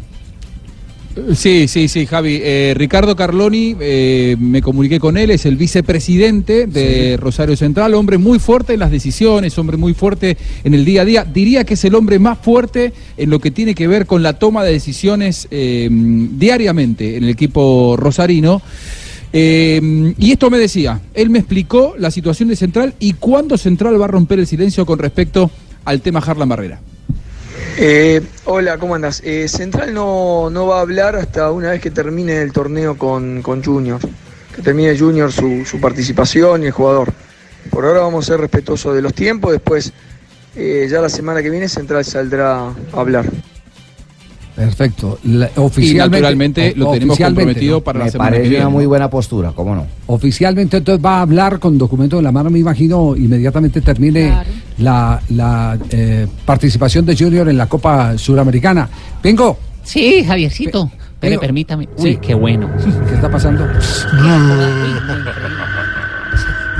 Sí, 1.35 1.67
sí, 1.67 1.87
sí, 1.89 2.05
Javi. 2.05 2.39
Eh, 2.41 2.73
Ricardo 2.75 3.15
Carloni, 3.17 3.75
eh, 3.81 4.37
me 4.39 4.61
comuniqué 4.61 4.99
con 4.99 5.17
él, 5.17 5.31
es 5.31 5.45
el 5.45 5.57
vicepresidente 5.57 6.67
de 6.67 7.17
Rosario 7.17 7.57
Central, 7.57 7.93
hombre 7.95 8.17
muy 8.17 8.39
fuerte 8.39 8.73
en 8.73 8.79
las 8.79 8.91
decisiones, 8.91 9.57
hombre 9.57 9.75
muy 9.75 9.93
fuerte 9.93 10.37
en 10.63 10.73
el 10.73 10.85
día 10.85 11.01
a 11.01 11.05
día. 11.05 11.25
Diría 11.25 11.65
que 11.65 11.73
es 11.73 11.83
el 11.83 11.95
hombre 11.95 12.17
más 12.17 12.37
fuerte 12.37 12.93
en 13.17 13.29
lo 13.29 13.39
que 13.39 13.51
tiene 13.51 13.75
que 13.75 13.87
ver 13.87 14.05
con 14.05 14.23
la 14.23 14.39
toma 14.39 14.63
de 14.63 14.71
decisiones 14.71 15.49
eh, 15.51 15.89
diariamente 15.91 17.17
en 17.17 17.23
el 17.25 17.29
equipo 17.29 17.97
rosarino. 17.97 18.61
Eh, 19.33 20.13
y 20.17 20.31
esto 20.31 20.49
me 20.49 20.57
decía, 20.57 20.99
él 21.13 21.29
me 21.29 21.39
explicó 21.39 21.95
la 21.97 22.11
situación 22.11 22.49
de 22.49 22.55
Central 22.55 22.93
y 22.99 23.13
cuándo 23.13 23.57
Central 23.57 23.99
va 23.99 24.05
a 24.05 24.09
romper 24.09 24.39
el 24.39 24.47
silencio 24.47 24.85
con 24.85 24.99
respecto 24.99 25.49
al 25.85 26.01
tema 26.01 26.19
Harlan 26.19 26.49
Barrera. 26.49 26.79
Eh, 27.77 28.21
hola, 28.45 28.77
¿cómo 28.77 28.95
andas? 28.95 29.21
Eh, 29.23 29.47
Central 29.47 29.93
no, 29.93 30.49
no 30.49 30.67
va 30.67 30.79
a 30.79 30.81
hablar 30.81 31.15
hasta 31.15 31.51
una 31.51 31.71
vez 31.71 31.81
que 31.81 31.91
termine 31.91 32.41
el 32.41 32.51
torneo 32.51 32.97
con, 32.97 33.41
con 33.41 33.63
Junior. 33.63 33.99
Que 34.55 34.61
termine 34.61 34.97
Junior 34.97 35.31
su, 35.31 35.65
su 35.65 35.79
participación 35.79 36.63
y 36.63 36.67
el 36.67 36.71
jugador. 36.71 37.13
Por 37.69 37.85
ahora 37.85 38.01
vamos 38.01 38.25
a 38.25 38.33
ser 38.33 38.41
respetuosos 38.41 38.93
de 38.93 39.01
los 39.01 39.13
tiempos. 39.13 39.53
Después, 39.53 39.93
eh, 40.55 40.87
ya 40.89 40.99
la 40.99 41.09
semana 41.09 41.41
que 41.41 41.49
viene, 41.49 41.69
Central 41.69 42.03
saldrá 42.03 42.65
a 42.65 42.73
hablar. 42.93 43.25
Perfecto. 44.65 45.17
La- 45.23 45.49
oficialmente, 45.55 46.17
naturalmente 46.21 46.73
lo 46.75 46.91
tenemos 46.91 47.17
comprometido 47.17 47.81
para 47.81 47.97
la 47.99 48.05
Me 48.05 48.11
semana 48.11 48.29
que 48.29 48.35
parece 48.37 48.49
viene. 48.49 48.65
una 48.65 48.73
muy 48.73 48.85
buena 48.85 49.09
postura, 49.09 49.53
¿cómo 49.55 49.73
no? 49.73 49.87
Oficialmente 50.05 50.77
entonces 50.77 51.03
va 51.03 51.17
a 51.17 51.21
hablar 51.21 51.57
con 51.59 51.79
documento 51.79 52.19
en 52.19 52.23
la 52.25 52.31
mano, 52.31 52.51
me 52.51 52.59
imagino, 52.59 53.15
inmediatamente 53.15 53.81
termine 53.81 54.31
la, 54.77 55.19
la, 55.29 55.79
eh, 55.89 56.27
participación 56.45 57.07
de 57.07 57.15
Junior 57.17 57.49
en 57.49 57.57
la 57.57 57.65
Copa 57.65 58.15
Suramericana. 58.19 58.87
Vengo. 59.23 59.57
Sí, 59.83 60.23
Javiercito. 60.23 60.91
Pero 61.19 61.31
Vengo. 61.31 61.41
permítame. 61.41 61.89
Sí. 61.97 62.09
Uy, 62.09 62.17
qué 62.17 62.33
bueno. 62.35 62.69
¿Qué 63.07 63.15
está 63.15 63.29
pasando? 63.31 63.67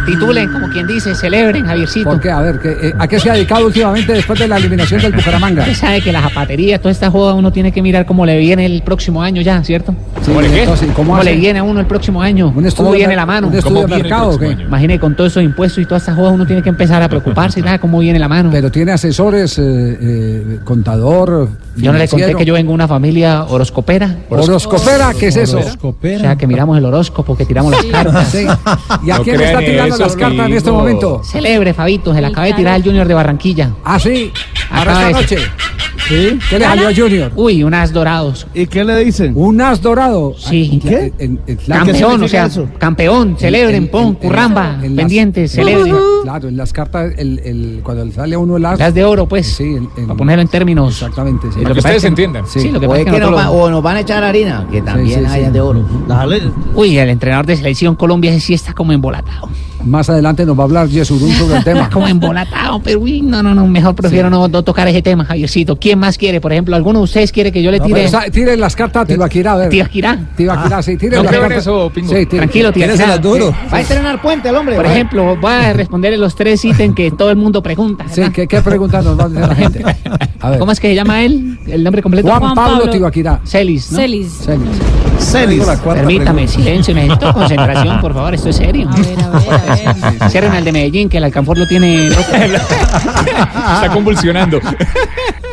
Titulen, 0.05 0.51
como 0.51 0.69
quien 0.69 0.87
dice, 0.87 1.13
celebren, 1.15 1.65
Javiercito. 1.65 2.09
¿Por 2.09 2.19
qué? 2.19 2.31
A 2.31 2.41
ver, 2.41 2.59
¿qué, 2.59 2.69
eh, 2.69 2.93
¿a 2.97 3.07
qué 3.07 3.19
se 3.19 3.29
ha 3.29 3.33
dedicado 3.33 3.65
últimamente 3.65 4.13
después 4.13 4.39
de 4.39 4.47
la 4.47 4.57
eliminación 4.57 5.01
del 5.01 5.13
Bucaramanga? 5.13 5.61
Usted 5.61 5.75
sabe 5.75 6.01
que 6.01 6.11
la 6.11 6.21
zapatería, 6.21 6.79
toda 6.79 6.91
esta 6.91 7.11
joda, 7.11 7.33
uno 7.33 7.51
tiene 7.51 7.71
que 7.71 7.81
mirar 7.81 8.05
cómo 8.05 8.25
le 8.25 8.37
viene 8.37 8.65
el 8.65 8.81
próximo 8.81 9.21
año 9.21 9.41
ya, 9.41 9.63
¿cierto? 9.63 9.93
Sí, 10.21 10.27
¿Cómo, 10.27 10.41
le, 10.41 10.49
qué? 10.49 10.61
entonces, 10.61 10.89
¿cómo 10.95 11.11
¿Cómo 11.11 11.23
le 11.23 11.31
hace? 11.31 11.39
viene 11.39 11.59
a 11.59 11.63
uno 11.63 11.79
el 11.79 11.85
próximo 11.85 12.21
año? 12.21 12.47
estudio 12.49 12.73
¿Cómo 12.75 12.91
viene 12.91 13.15
la 13.15 13.25
mano? 13.25 13.47
un 13.47 13.55
estudio 13.55 13.75
¿Cómo 13.75 13.87
de 13.87 14.01
viene 14.01 14.09
el 14.09 14.09
mercado. 14.09 14.65
Imagine, 14.67 14.99
con 14.99 15.15
todos 15.15 15.31
esos 15.31 15.43
impuestos 15.43 15.83
y 15.83 15.85
todas 15.85 16.03
estas 16.03 16.15
jodas, 16.15 16.33
uno 16.33 16.45
tiene 16.45 16.61
que 16.61 16.69
empezar 16.69 17.01
a 17.01 17.09
preocuparse, 17.09 17.61
¿sabes? 17.61 17.79
¿Cómo 17.79 17.99
viene 17.99 18.19
la 18.19 18.27
mano? 18.27 18.49
Pero 18.51 18.71
tiene 18.71 18.91
asesores, 18.91 19.57
eh, 19.59 19.63
eh, 19.63 20.59
contador. 20.63 21.49
Yo 21.75 21.91
no 21.91 21.97
le 21.97 22.07
conté 22.07 22.35
que 22.35 22.45
yo 22.45 22.53
vengo 22.53 22.69
de 22.69 22.75
una 22.75 22.87
familia 22.87 23.43
horoscopera. 23.43 24.15
¿Horoscopera? 24.29 25.13
¿Qué 25.17 25.27
es 25.27 25.37
eso? 25.37 25.59
O 25.81 25.95
sea, 26.01 26.35
que 26.35 26.47
miramos 26.47 26.77
el 26.77 26.85
horóscopo, 26.85 27.35
que 27.35 27.45
tiramos 27.45 27.71
las 27.71 27.85
cartas. 27.85 28.27
Sí. 28.29 28.45
¿Y 29.05 29.11
a 29.11 29.19
quién 29.19 29.37
le 29.37 29.45
está 29.45 29.59
tirando 29.59 29.90
las 29.99 30.15
cartas 30.15 30.47
en 30.47 30.53
este 30.53 30.71
momento? 30.71 31.21
Celebre, 31.23 31.73
Fabito, 31.73 32.13
se 32.13 32.21
la 32.21 32.29
acaba 32.29 32.47
de 32.47 32.53
tirar 32.53 32.75
el 32.75 32.83
Junior 32.83 33.07
de 33.07 33.13
Barranquilla. 33.13 33.71
Ah, 33.83 33.99
sí. 33.99 34.31
Acaba 34.69 35.09
esta 35.09 35.21
noche. 35.21 35.37
¿Sí? 36.07 36.39
¿Qué 36.49 36.59
le 36.59 36.65
salió 36.65 36.87
a 36.89 36.93
Junior? 36.95 37.31
Uy, 37.35 37.63
un 37.63 37.73
as 37.73 37.93
dorados. 37.93 38.47
¿Y 38.53 38.65
qué 38.67 38.83
le 38.83 38.97
dicen? 39.05 39.33
Un 39.35 39.61
as 39.61 39.81
dorado. 39.81 40.33
Sí. 40.37 40.79
¿Qué? 40.81 41.13
En- 41.19 41.39
en- 41.47 41.57
Campeón, 41.57 42.23
o 42.23 42.27
sea, 42.27 42.47
eso? 42.47 42.67
campeón, 42.79 43.35
celebren, 43.37 43.87
pon, 43.87 44.15
curramba, 44.15 44.79
en 44.81 44.95
las- 44.95 45.03
pendientes, 45.03 45.51
en- 45.57 45.63
celebren. 45.65 45.95
Claro, 46.23 46.47
en 46.49 46.57
las 46.57 46.73
cartas, 46.73 47.13
el, 47.17 47.39
el- 47.45 47.81
cuando 47.83 48.03
le 48.03 48.11
sale 48.11 48.35
a 48.35 48.39
uno 48.39 48.57
el 48.57 48.65
as. 48.65 48.79
Las 48.79 48.93
de 48.93 49.05
oro, 49.05 49.27
pues. 49.27 49.47
Sí, 49.47 49.75
Para 49.95 50.15
ponerlo 50.15 50.41
en 50.41 50.47
términos. 50.47 50.93
Exactamente. 50.95 51.47
sí. 51.53 51.59
Lo 51.61 51.69
que 51.75 51.81
pasa 51.81 51.95
es 51.95 52.03
que- 52.03 52.31
Sí. 52.47 52.59
Sí, 52.61 52.71
lo 52.71 52.79
que 52.79 52.87
O, 52.87 52.95
es 52.95 53.05
que 53.05 53.11
nos 53.11 53.19
nosotros 53.19 53.39
va- 53.39 53.45
lo- 53.45 53.51
o 53.51 53.69
nos 53.69 53.83
van 53.83 53.97
a 53.97 53.99
echar 54.01 54.23
harina, 54.23 54.67
que 54.71 54.81
también 54.81 55.19
sí, 55.21 55.25
hay 55.29 55.45
sí. 55.45 55.51
de 55.51 55.61
oro. 55.61 55.85
Uy, 56.75 56.97
el 56.97 57.09
entrenador 57.09 57.45
de 57.45 57.55
selección 57.55 57.95
Colombia 57.95 58.31
ese 58.31 58.39
sí 58.39 58.53
está 58.53 58.73
como 58.73 58.91
embolatado. 58.91 59.49
Más 59.85 60.09
adelante 60.09 60.45
nos 60.45 60.57
va 60.57 60.61
a 60.61 60.65
hablar 60.65 60.87
Yesurún 60.87 61.31
sobre 61.33 61.57
el 61.57 61.63
tema. 61.63 61.81
Está 61.81 61.89
como 61.93 62.07
embolatado, 62.07 62.81
pero 62.83 62.99
uy, 62.99 63.21
no, 63.21 63.41
no, 63.43 63.53
no, 63.55 63.65
mejor 63.67 63.95
prefiero 63.95 64.29
no, 64.29 64.47
no 64.47 64.63
tocar 64.63 64.87
ese 64.87 65.01
tema, 65.01 65.25
Javiercito. 65.25 65.75
¿Quién 65.77 65.99
más 65.99 66.17
quiere? 66.17 66.39
Por 66.41 66.51
ejemplo, 66.51 66.75
¿alguno 66.75 66.99
de 66.99 67.03
ustedes 67.05 67.31
quiere 67.31 67.51
que 67.51 67.61
yo 67.63 67.71
le 67.71 67.79
No, 67.79 67.85
tire? 67.85 67.99
pero 67.99 68.09
sa- 68.09 68.29
tire 68.31 68.57
las 68.57 68.75
cartas 68.75 69.03
a 69.03 69.05
Tibaquirá, 69.05 69.53
a 69.53 69.57
ver. 69.57 69.69
Tibaquirá. 69.69 70.19
Tibaquirá, 70.35 70.81
sí, 70.81 70.97
tire 70.97 71.17
No 71.17 71.23
las 71.23 71.31
creo 71.31 71.43
en 71.43 71.49
cartas. 71.49 71.63
eso, 71.63 71.91
Pingo. 71.93 72.13
Sí. 72.13 72.25
Tranquilo, 72.25 72.71
Tibaquirá. 72.71 73.17
Va 73.71 73.77
a 73.77 73.81
estrenar 73.81 74.21
puente 74.21 74.49
el 74.49 74.55
hombre. 74.55 74.75
Por 74.75 74.85
va. 74.85 74.91
ejemplo, 74.93 75.35
voy 75.37 75.51
a 75.51 75.73
responderle 75.73 76.17
los 76.17 76.35
tres 76.35 76.63
ítems 76.63 76.95
que 76.95 77.11
todo 77.11 77.29
el 77.29 77.35
mundo 77.35 77.61
pregunta. 77.63 78.05
Sí, 78.09 78.21
¿qué, 78.33 78.47
qué 78.47 78.61
preguntas 78.61 79.03
nos 79.03 79.17
va 79.19 79.23
a 79.23 79.27
hacer 79.27 79.47
la 79.47 79.55
gente? 79.55 79.85
A 80.39 80.49
ver. 80.51 80.59
¿Cómo 80.59 80.71
es 80.71 80.79
que 80.79 80.87
se 80.89 80.95
llama 80.95 81.23
él? 81.23 81.57
¿El 81.67 81.83
nombre 81.83 82.01
completo? 82.01 82.29
Juan 82.29 82.53
Pablo 82.53 82.89
Tibaquirá. 82.89 83.39
Celis, 83.43 83.91
¿no? 83.91 83.97
Celis. 83.99 84.31
Celis. 84.45 84.69
Celis. 85.19 85.63
Permítame, 85.83 86.47
silencio, 86.47 86.95
necesito 86.95 87.31
concentración, 87.33 88.01
por 88.01 88.13
favor, 88.13 88.33
esto 88.33 88.49
es 88.49 88.55
serio. 88.55 88.89
A 88.91 88.95
ver, 88.95 89.19
a 89.21 89.29
ver, 89.29 89.53
a 89.53 89.57
ver. 89.57 89.70
Cierren 90.29 90.51
al 90.53 90.63
de 90.63 90.71
Medellín, 90.71 91.09
que 91.09 91.17
el 91.17 91.23
Alcanfor 91.23 91.57
lo 91.57 91.67
tiene. 91.67 92.07
Está 92.07 93.89
convulsionando. 93.93 94.59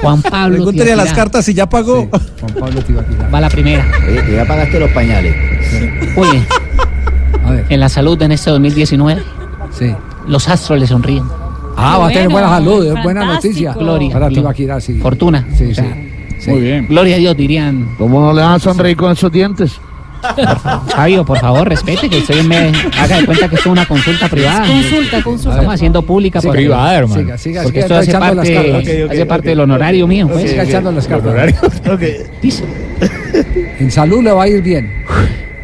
Juan 0.03 0.23
Pablo. 0.23 0.57
Pregúntele 0.57 0.93
a 0.93 0.97
las 0.97 1.13
cartas 1.13 1.45
si 1.45 1.55
ya 1.55 1.69
pagó. 1.69 2.09
Juan 2.41 2.55
Pablo 2.59 2.83
Tibaquirá. 2.83 3.29
Va 3.29 3.41
la 3.41 3.49
primera. 3.51 3.85
Oye, 4.09 4.25
que 4.25 4.33
ya 4.37 4.45
pagaste 4.47 4.79
los 4.81 4.91
pañales. 4.93 5.35
Oye, 6.17 6.43
A 7.45 7.51
ver. 7.51 7.67
en 7.69 7.81
la 7.81 7.89
salud 7.89 8.21
en 8.23 8.33
este 8.33 8.51
2019, 8.51 9.23
Sí. 9.71 9.95
los 10.27 10.49
astros 10.49 10.79
le 10.81 10.87
sonríen. 10.87 11.25
Ah, 11.77 11.99
va 11.99 12.07
a 12.09 12.11
tener 12.11 12.29
buena 12.29 12.49
salud, 12.49 12.85
es 12.97 13.03
buena 13.03 13.25
noticia. 13.25 13.73
Gloria. 13.73 14.13
Para. 14.13 14.29
Tibaquirá, 14.29 14.81
sí. 14.81 14.99
Fortuna. 15.01 15.47
Sí, 15.57 15.71
O 15.71 15.75
sea, 15.75 15.97
sí. 16.41 16.51
Muy 16.51 16.61
bien. 16.61 16.87
Gloria 16.89 17.17
a 17.17 17.19
Dios, 17.19 17.37
dirían. 17.37 17.95
¿Cómo 17.99 18.21
no 18.21 18.33
le 18.33 18.43
van 18.43 18.53
a 18.55 18.59
sonreír 18.59 18.97
con 18.97 19.13
esos 19.13 19.31
dientes? 19.31 19.81
Fabio, 20.89 21.25
por 21.25 21.39
favor, 21.39 21.69
respete 21.69 22.09
que 22.09 22.19
estoy 22.19 22.39
en 22.41 22.49
me 22.49 22.73
haga 22.99 23.19
de 23.19 23.27
cuenta 23.27 23.49
que 23.49 23.57
esto 23.57 23.69
es 23.69 23.73
una 23.73 23.87
consulta 23.87 24.29
privada. 24.29 24.67
Consulta, 24.67 25.23
consulta. 25.23 25.57
Estamos 25.57 25.75
haciendo 25.75 26.03
pública 26.03 26.41
porque, 26.41 26.59
Privada, 26.59 26.99
hermano. 26.99 27.23
Siga, 27.23 27.39
siga, 27.39 27.63
porque 27.63 27.83
siga 27.83 28.01
esto 28.01 28.11
hace 28.11 28.19
parte, 28.19 28.35
las 28.37 28.51
cartas. 28.51 29.11
Hace 29.11 29.27
parte 29.27 29.49
del 29.51 29.61
honorario 29.61 30.07
mío. 30.07 30.29
Pues. 30.29 30.51
Siga 30.51 30.65
echando 30.65 30.93
las 30.93 31.07
cartas. 31.07 31.55
Dice. 32.43 32.65
En 33.79 33.91
salud 33.93 34.23
le 34.25 34.33
va 34.33 34.43
a 34.45 34.49
ir 34.49 34.61
bien. 34.63 35.05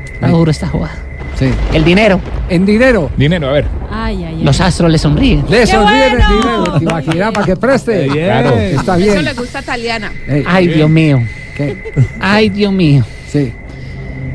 Está 0.04 0.28
duro 0.28 0.50
esta 0.50 0.68
jugada. 0.68 0.94
Sí. 1.36 1.46
El 1.72 1.84
dinero. 1.84 2.20
En 2.48 2.64
dinero. 2.64 3.10
Dinero, 3.16 3.48
a 3.48 3.52
ver. 3.52 3.66
Ay, 3.90 4.24
ay, 4.24 4.36
ay. 4.38 4.44
Los 4.44 4.60
astros 4.60 4.90
le 4.90 4.98
sonríen. 4.98 5.44
Le 5.48 5.66
sonríe 5.66 6.06
el 6.06 6.18
dinero. 6.18 6.78
Te 6.78 6.84
imaginas 6.84 7.32
para 7.32 7.46
que 7.46 7.56
preste. 7.56 8.06
Claro. 8.06 8.50
Está 8.56 8.96
Eso 8.96 9.12
bien. 9.12 9.24
le 9.24 9.32
gusta 9.34 9.58
a 9.58 9.62
Taliana. 9.62 10.12
Ey. 10.28 10.44
Ay, 10.46 10.68
Dios 10.68 10.88
mío. 10.88 11.22
¿Qué? 11.56 11.92
Ay, 12.20 12.48
Dios 12.50 12.72
mío. 12.72 13.04
Sí. 13.28 13.52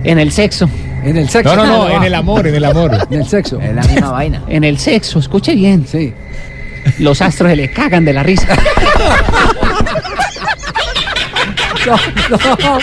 En 0.04 0.20
el 0.20 0.32
sexo. 0.32 0.70
En 1.04 1.18
el 1.18 1.30
sexo. 1.30 1.56
No, 1.56 1.66
no, 1.66 1.88
no, 1.88 1.90
en 1.90 2.04
el 2.04 2.14
amor, 2.16 2.48
en 2.48 2.56
el 2.56 2.66
amor. 2.66 2.92
En 3.12 3.20
el 3.22 3.28
sexo. 3.28 3.60
Es 3.60 3.74
la 3.74 3.84
misma 3.84 4.12
vaina. 4.12 4.44
En 4.50 4.64
el 4.64 4.78
sexo, 4.78 5.20
escuche 5.20 5.56
bien. 5.56 5.86
Sí. 5.88 6.14
Los 7.00 7.22
astros 7.22 7.50
se 7.50 7.56
le 7.56 7.72
cagan 7.72 8.06
de 8.06 8.14
la 8.14 8.24
risa. 8.24 8.48
No, 11.86 11.96
no. 12.30 12.80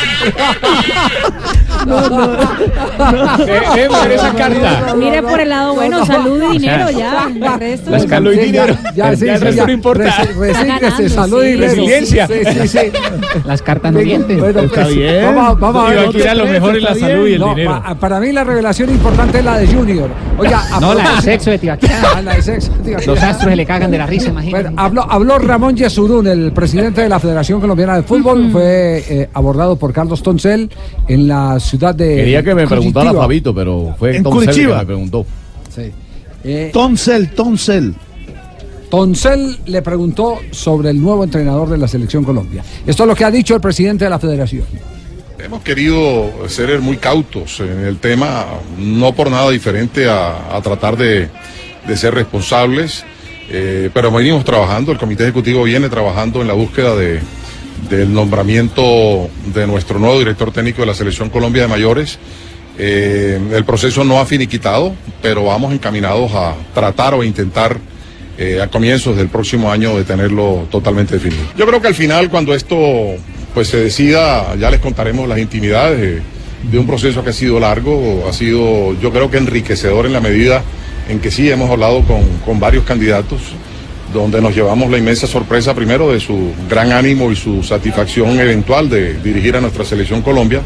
Eh, 3.47 3.89
ver 3.89 4.13
esa 4.13 4.33
carta. 4.35 4.95
Mire 4.97 5.23
por 5.23 5.41
el 5.41 5.49
lado 5.49 5.75
bueno, 5.75 6.05
salud 6.07 6.43
y 6.55 6.59
dinero 6.59 6.91
ya. 6.91 7.29
El 7.29 7.59
resto. 7.61 7.91
La 7.91 7.97
escaló 7.99 8.33
y 8.33 8.39
dinero. 8.39 8.77
Ya, 8.95 9.15
sí, 9.17 9.27
Ya 9.27 9.33
el 9.35 9.39
sí, 9.39 9.45
resto 9.45 9.51
ya. 9.51 9.67
no 9.67 9.73
importa. 9.73 10.15
Ganando, 10.37 11.09
salud 11.09 11.45
y 11.45 11.47
dinero. 11.53 11.71
Resiliencia. 11.73 12.27
Sí, 12.27 12.35
sí, 12.45 12.69
sí. 12.69 12.79
Las 13.45 13.63
cartas 13.63 13.93
no 13.93 14.01
mienten. 14.01 14.39
Bueno, 14.39 14.61
Está 14.61 14.83
pues, 14.85 14.95
bien. 14.97 15.25
Vamos, 15.35 15.61
vamos 15.61 15.85
a 15.87 15.91
ver. 15.95 16.03
Ibaquira, 16.05 16.35
lo 16.35 16.47
mejor 16.47 16.77
es 16.77 16.83
la 16.83 16.95
salud 16.95 17.27
y 17.29 17.35
el 17.35 17.41
No, 17.41 17.49
dinero. 17.55 17.83
pa- 17.83 17.95
para 17.95 18.21
mí 18.21 18.33
la 18.33 18.45
revelación 18.45 18.91
importante 18.91 19.39
es 19.39 19.45
la 19.45 19.59
de 19.59 19.67
Junior. 19.67 20.09
Oiga, 20.39 20.63
No, 20.81 20.95
la 20.95 21.17
de 21.17 21.23
sexo 21.23 21.51
de 21.51 21.59
Tibaquirá. 21.59 22.03
Ah, 22.17 22.23
la 22.23 22.35
de 22.37 22.43
sexo. 22.43 22.73
Los 23.07 23.23
astros 23.23 23.51
se 23.51 23.57
le 23.57 23.67
cagan 23.67 23.91
de 23.91 23.99
la 23.99 24.07
risa, 24.07 24.29
imagínate. 24.29 24.63
Bueno, 24.69 24.83
habló, 24.83 25.11
habló 25.11 25.39
Ramón 25.39 25.77
Yesurún, 25.77 26.27
el 26.27 26.53
presidente 26.53 27.03
de 27.03 27.09
la 27.09 27.19
Federación 27.19 27.61
Colombiana 27.61 27.97
de 27.97 28.03
Fútbol. 28.03 28.51
Fue 28.51 29.05
eh, 29.09 29.29
abordado 29.33 29.77
por 29.77 29.93
Carlos 29.93 30.23
Toncel 30.23 30.71
en 31.09 31.29
la 31.29 31.59
ciudad 31.61 31.95
de. 31.95 32.17
Quería 32.17 32.43
que 32.43 32.55
me 32.55 32.67
preguntara 32.67 33.07
Curitiba. 33.07 33.23
Fabito, 33.23 33.55
pero 33.55 33.95
fue 33.99 34.17
En 34.17 34.23
Curitiba. 34.25 34.75
que 34.75 34.81
me 34.81 34.87
preguntó. 34.87 35.27
Sí. 35.75 35.93
Eh, 36.45 36.71
Toncel, 36.73 37.31
Toncel. 37.33 37.95
Toncel 38.91 39.59
le 39.67 39.83
preguntó 39.83 40.39
sobre 40.53 40.91
el 40.91 41.01
nuevo 41.01 41.25
entrenador 41.25 41.69
de 41.69 41.77
la 41.79 41.89
Selección 41.89 42.25
Colombia. 42.25 42.63
Esto 42.87 43.03
es 43.03 43.09
lo 43.09 43.15
que 43.15 43.25
ha 43.25 43.31
dicho 43.31 43.55
el 43.55 43.61
presidente 43.61 44.05
de 44.05 44.11
la 44.11 44.19
Federación. 44.19 44.65
Hemos 45.39 45.63
querido 45.63 46.49
ser 46.49 46.81
muy 46.81 46.97
cautos 46.97 47.61
en 47.61 47.85
el 47.85 47.99
tema, 47.99 48.47
no 48.79 49.15
por 49.15 49.31
nada 49.31 49.51
diferente 49.51 50.09
a, 50.09 50.59
tratar 50.63 50.97
de, 50.97 51.29
ser 51.95 52.15
responsables, 52.15 53.05
eh, 53.51 53.91
pero 53.93 54.11
venimos 54.11 54.45
trabajando, 54.45 54.93
el 54.93 54.99
Comité 54.99 55.25
Ejecutivo 55.25 55.65
viene 55.65 55.89
trabajando 55.89 56.41
en 56.41 56.49
la 56.49 56.55
búsqueda 56.55 56.97
de, 56.97 57.21
del 57.91 58.13
nombramiento 58.13 59.29
de 59.55 59.67
nuestro 59.67 59.99
nuevo 59.99 60.19
director 60.19 60.53
técnico 60.53 60.81
de 60.81 60.87
la 60.87 60.95
Selección 60.95 61.29
Colombia 61.29 61.63
de 61.63 61.69
Mayores. 61.69 62.19
Eh, 62.79 63.39
el 63.53 63.65
proceso 63.65 64.05
no 64.05 64.19
ha 64.21 64.27
finiquitado, 64.27 64.95
pero 65.21 65.45
vamos 65.45 65.73
encaminados 65.73 66.33
a 66.35 66.55
tratar 66.75 67.15
o 67.15 67.23
intentar 67.23 67.79
eh, 68.39 68.61
a 68.61 68.69
comienzos 68.69 69.17
del 69.17 69.29
próximo 69.29 69.71
año 69.71 69.97
de 69.97 70.05
tenerlo 70.05 70.67
totalmente 70.71 71.15
definido. 71.15 71.45
Yo 71.57 71.67
creo 71.67 71.81
que 71.81 71.89
al 71.89 71.95
final, 71.95 72.31
cuando 72.31 72.55
esto 72.55 72.77
pues 73.57 73.69
se 73.69 73.79
decida, 73.79 74.55
ya 74.57 74.71
les 74.71 74.81
contaremos 74.81 75.27
las 75.27 75.39
intimidades 75.39 76.21
de, 76.71 76.79
un 76.79 76.87
proceso 76.87 77.25
que 77.25 77.31
ha 77.31 77.33
sido 77.33 77.59
largo, 77.59 78.27
ha 78.29 78.33
sido 78.35 78.93
yo 79.01 79.11
creo 79.11 79.31
que 79.31 79.39
enriquecedor 79.39 80.05
en 80.05 80.13
la 80.13 80.21
medida 80.21 80.63
en 81.09 81.21
que 81.21 81.31
sí 81.31 81.51
hemos 81.51 81.71
hablado 81.71 82.03
con, 82.03 82.21
con 82.45 82.61
varios 82.61 82.85
candidatos, 82.85 83.41
donde 84.13 84.43
nos 84.43 84.55
llevamos 84.55 84.91
la 84.91 84.99
inmensa 84.99 85.27
sorpresa 85.27 85.73
primero 85.73 86.13
de 86.13 86.21
su 86.21 86.53
gran 86.69 86.93
ánimo 86.93 87.33
y 87.33 87.37
su 87.37 87.63
satisfacción 87.63 88.39
eventual 88.39 88.91
de 88.91 89.15
dirigir 89.23 89.57
a 89.57 89.63
nuestra 89.63 89.87
selección 89.87 90.21
Colombia, 90.21 90.61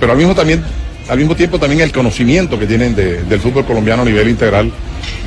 pero 0.00 0.12
al 0.12 0.16
mismo 0.16 0.34
también 0.34 0.64
al 1.08 1.18
mismo 1.18 1.34
tiempo 1.34 1.58
también 1.58 1.80
el 1.82 1.92
conocimiento 1.92 2.58
que 2.58 2.66
tienen 2.66 2.94
de- 2.94 3.22
del 3.24 3.40
fútbol 3.40 3.64
colombiano 3.64 4.02
a 4.02 4.04
nivel 4.04 4.28
integral 4.28 4.70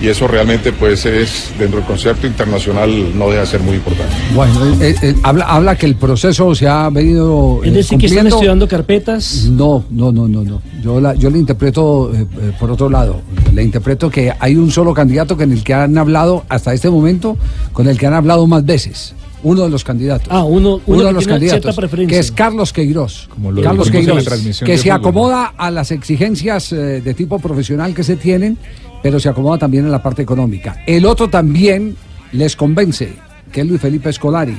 y 0.02 0.08
eso 0.08 0.28
realmente 0.28 0.72
pues 0.72 1.06
es 1.06 1.52
dentro 1.58 1.80
del 1.80 1.88
concepto 1.88 2.28
internacional 2.28 3.18
no 3.18 3.28
deja 3.30 3.42
de 3.42 3.48
ser 3.48 3.60
muy 3.62 3.76
importante. 3.76 4.14
Bueno, 4.34 4.54
eh, 4.82 4.96
eh, 5.02 5.16
habla, 5.24 5.46
habla 5.46 5.76
que 5.76 5.86
el 5.86 5.96
proceso 5.96 6.54
se 6.56 6.68
ha 6.68 6.90
venido. 6.90 7.60
Es 7.64 7.70
eh, 7.70 7.72
decir, 7.76 7.98
que 7.98 8.06
están 8.08 8.28
estudiando 8.28 8.68
carpetas. 8.68 9.46
No, 9.50 9.84
no, 9.90 10.12
no, 10.12 10.28
no, 10.28 10.44
no. 10.44 10.62
Yo, 10.84 11.00
la, 11.02 11.16
yo 11.16 11.30
le 11.30 11.38
interpreto 11.40 12.12
eh, 12.14 12.26
eh, 12.42 12.52
por 12.60 12.70
otro 12.72 12.90
lado. 12.90 13.22
Le 13.54 13.64
interpreto 13.64 14.10
que 14.10 14.32
hay 14.40 14.56
un 14.56 14.72
solo 14.72 14.94
candidato 14.94 15.36
con 15.38 15.52
el 15.52 15.64
que 15.64 15.74
han 15.74 15.98
hablado 15.98 16.44
hasta 16.50 16.74
este 16.74 16.90
momento, 16.90 17.38
con 17.72 17.88
el 17.88 17.98
que 17.98 18.06
han 18.08 18.14
hablado 18.14 18.46
más 18.48 18.66
veces. 18.66 19.14
Uno 19.44 19.64
de 19.64 19.70
los 19.70 19.84
candidatos. 19.84 20.28
Ah, 20.32 20.44
uno, 20.44 20.76
uno 20.76 20.82
uno 20.86 21.04
de 21.04 21.12
los 21.12 21.28
candidatos, 21.28 21.78
que 22.08 22.20
es 22.20 22.32
Carlos 22.32 22.72
Queiroz. 22.72 23.30
lo 23.42 23.62
Carlos 23.62 23.92
Queiroz, 23.92 24.26
que 24.64 24.78
se 24.78 24.92
acomoda 24.92 25.54
a 25.58 25.70
las 25.70 25.92
exigencias 25.92 26.72
eh, 26.72 27.02
de 27.02 27.14
tipo 27.14 27.40
profesional 27.40 27.94
que 27.94 28.04
se 28.04 28.16
tienen, 28.16 28.58
pero 29.02 29.20
se 29.20 29.30
acomoda 29.30 29.58
también 29.58 29.86
en 29.86 29.92
la 29.92 30.02
parte 30.02 30.22
económica. 30.22 30.82
El 30.88 31.06
otro 31.06 31.30
también 31.30 31.96
les 32.32 32.56
convence, 32.56 33.14
que 33.52 33.62
es 33.62 33.68
Luis 33.68 33.82
Felipe 33.82 34.10
Escolari, 34.10 34.58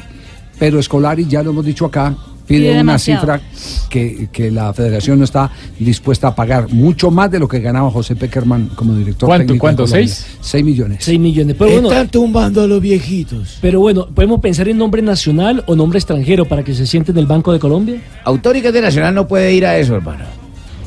pero 0.59 0.78
Escolari, 0.78 1.26
ya 1.26 1.43
lo 1.43 1.51
hemos 1.51 1.64
dicho 1.64 1.87
acá, 1.87 2.14
pide 2.47 2.59
Pide 2.61 2.68
una 2.70 2.78
demasiado. 2.78 3.20
cifra 3.20 3.40
que, 3.88 4.28
que 4.32 4.51
la 4.51 4.72
federación 4.74 5.18
no 5.18 5.24
está 5.24 5.51
dispuesta 5.78 6.28
a 6.28 6.34
pagar, 6.34 6.68
mucho 6.72 7.11
más 7.11 7.30
de 7.30 7.38
lo 7.38 7.49
que 7.49 7.61
ganaba 7.61 7.90
José 7.90 8.16
Peckerman 8.16 8.68
como 8.74 8.95
director 8.95 9.28
¿Cuánto, 9.28 9.47
técnico. 9.47 9.61
cuánto, 9.61 9.86
seis? 9.86 10.26
Seis 10.40 10.64
millones. 10.64 10.99
6 11.05 11.18
millones. 11.20 11.57
Pero 11.59 11.70
bueno, 11.72 11.88
Están 11.90 12.09
tumbando 12.09 12.62
a 12.62 12.66
los 12.66 12.80
viejitos. 12.80 13.59
pero 13.61 13.80
bueno, 13.80 14.07
¿podemos 14.14 14.40
pensar 14.40 14.68
en 14.68 14.78
nombre 14.78 15.03
nacional 15.03 15.64
o 15.66 15.74
nombre 15.76 15.99
extranjero 15.99 16.45
para 16.45 16.62
que 16.62 16.74
se 16.74 16.86
siente 16.86 17.12
en 17.12 17.18
el 17.18 17.26
Banco 17.26 17.53
de 17.53 17.59
Colombia? 17.59 18.01
Autórica 18.24 18.70
Nacional 18.72 19.14
no 19.14 19.26
puede 19.28 19.53
ir 19.55 19.64
a 19.66 19.78
eso, 19.78 19.95
hermano. 19.95 20.24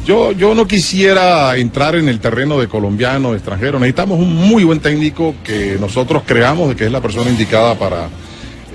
Yo, 0.05 0.32
yo 0.32 0.55
no 0.55 0.66
quisiera 0.68 1.58
entrar 1.58 1.95
en 1.95 2.08
el 2.08 2.20
terreno 2.20 2.58
de 2.60 2.68
colombiano, 2.68 3.32
de 3.32 3.38
extranjero. 3.38 3.78
Necesitamos 3.78 4.20
un 4.20 4.34
muy 4.36 4.64
buen 4.64 4.80
técnico 4.80 5.36
que 5.43 5.78
nosotros 5.82 6.24
creamos 6.26 6.70
de 6.70 6.76
que 6.78 6.86
es 6.86 6.91
la 6.91 7.01
persona 7.01 7.30
indicada 7.30 7.76
para 7.76 8.08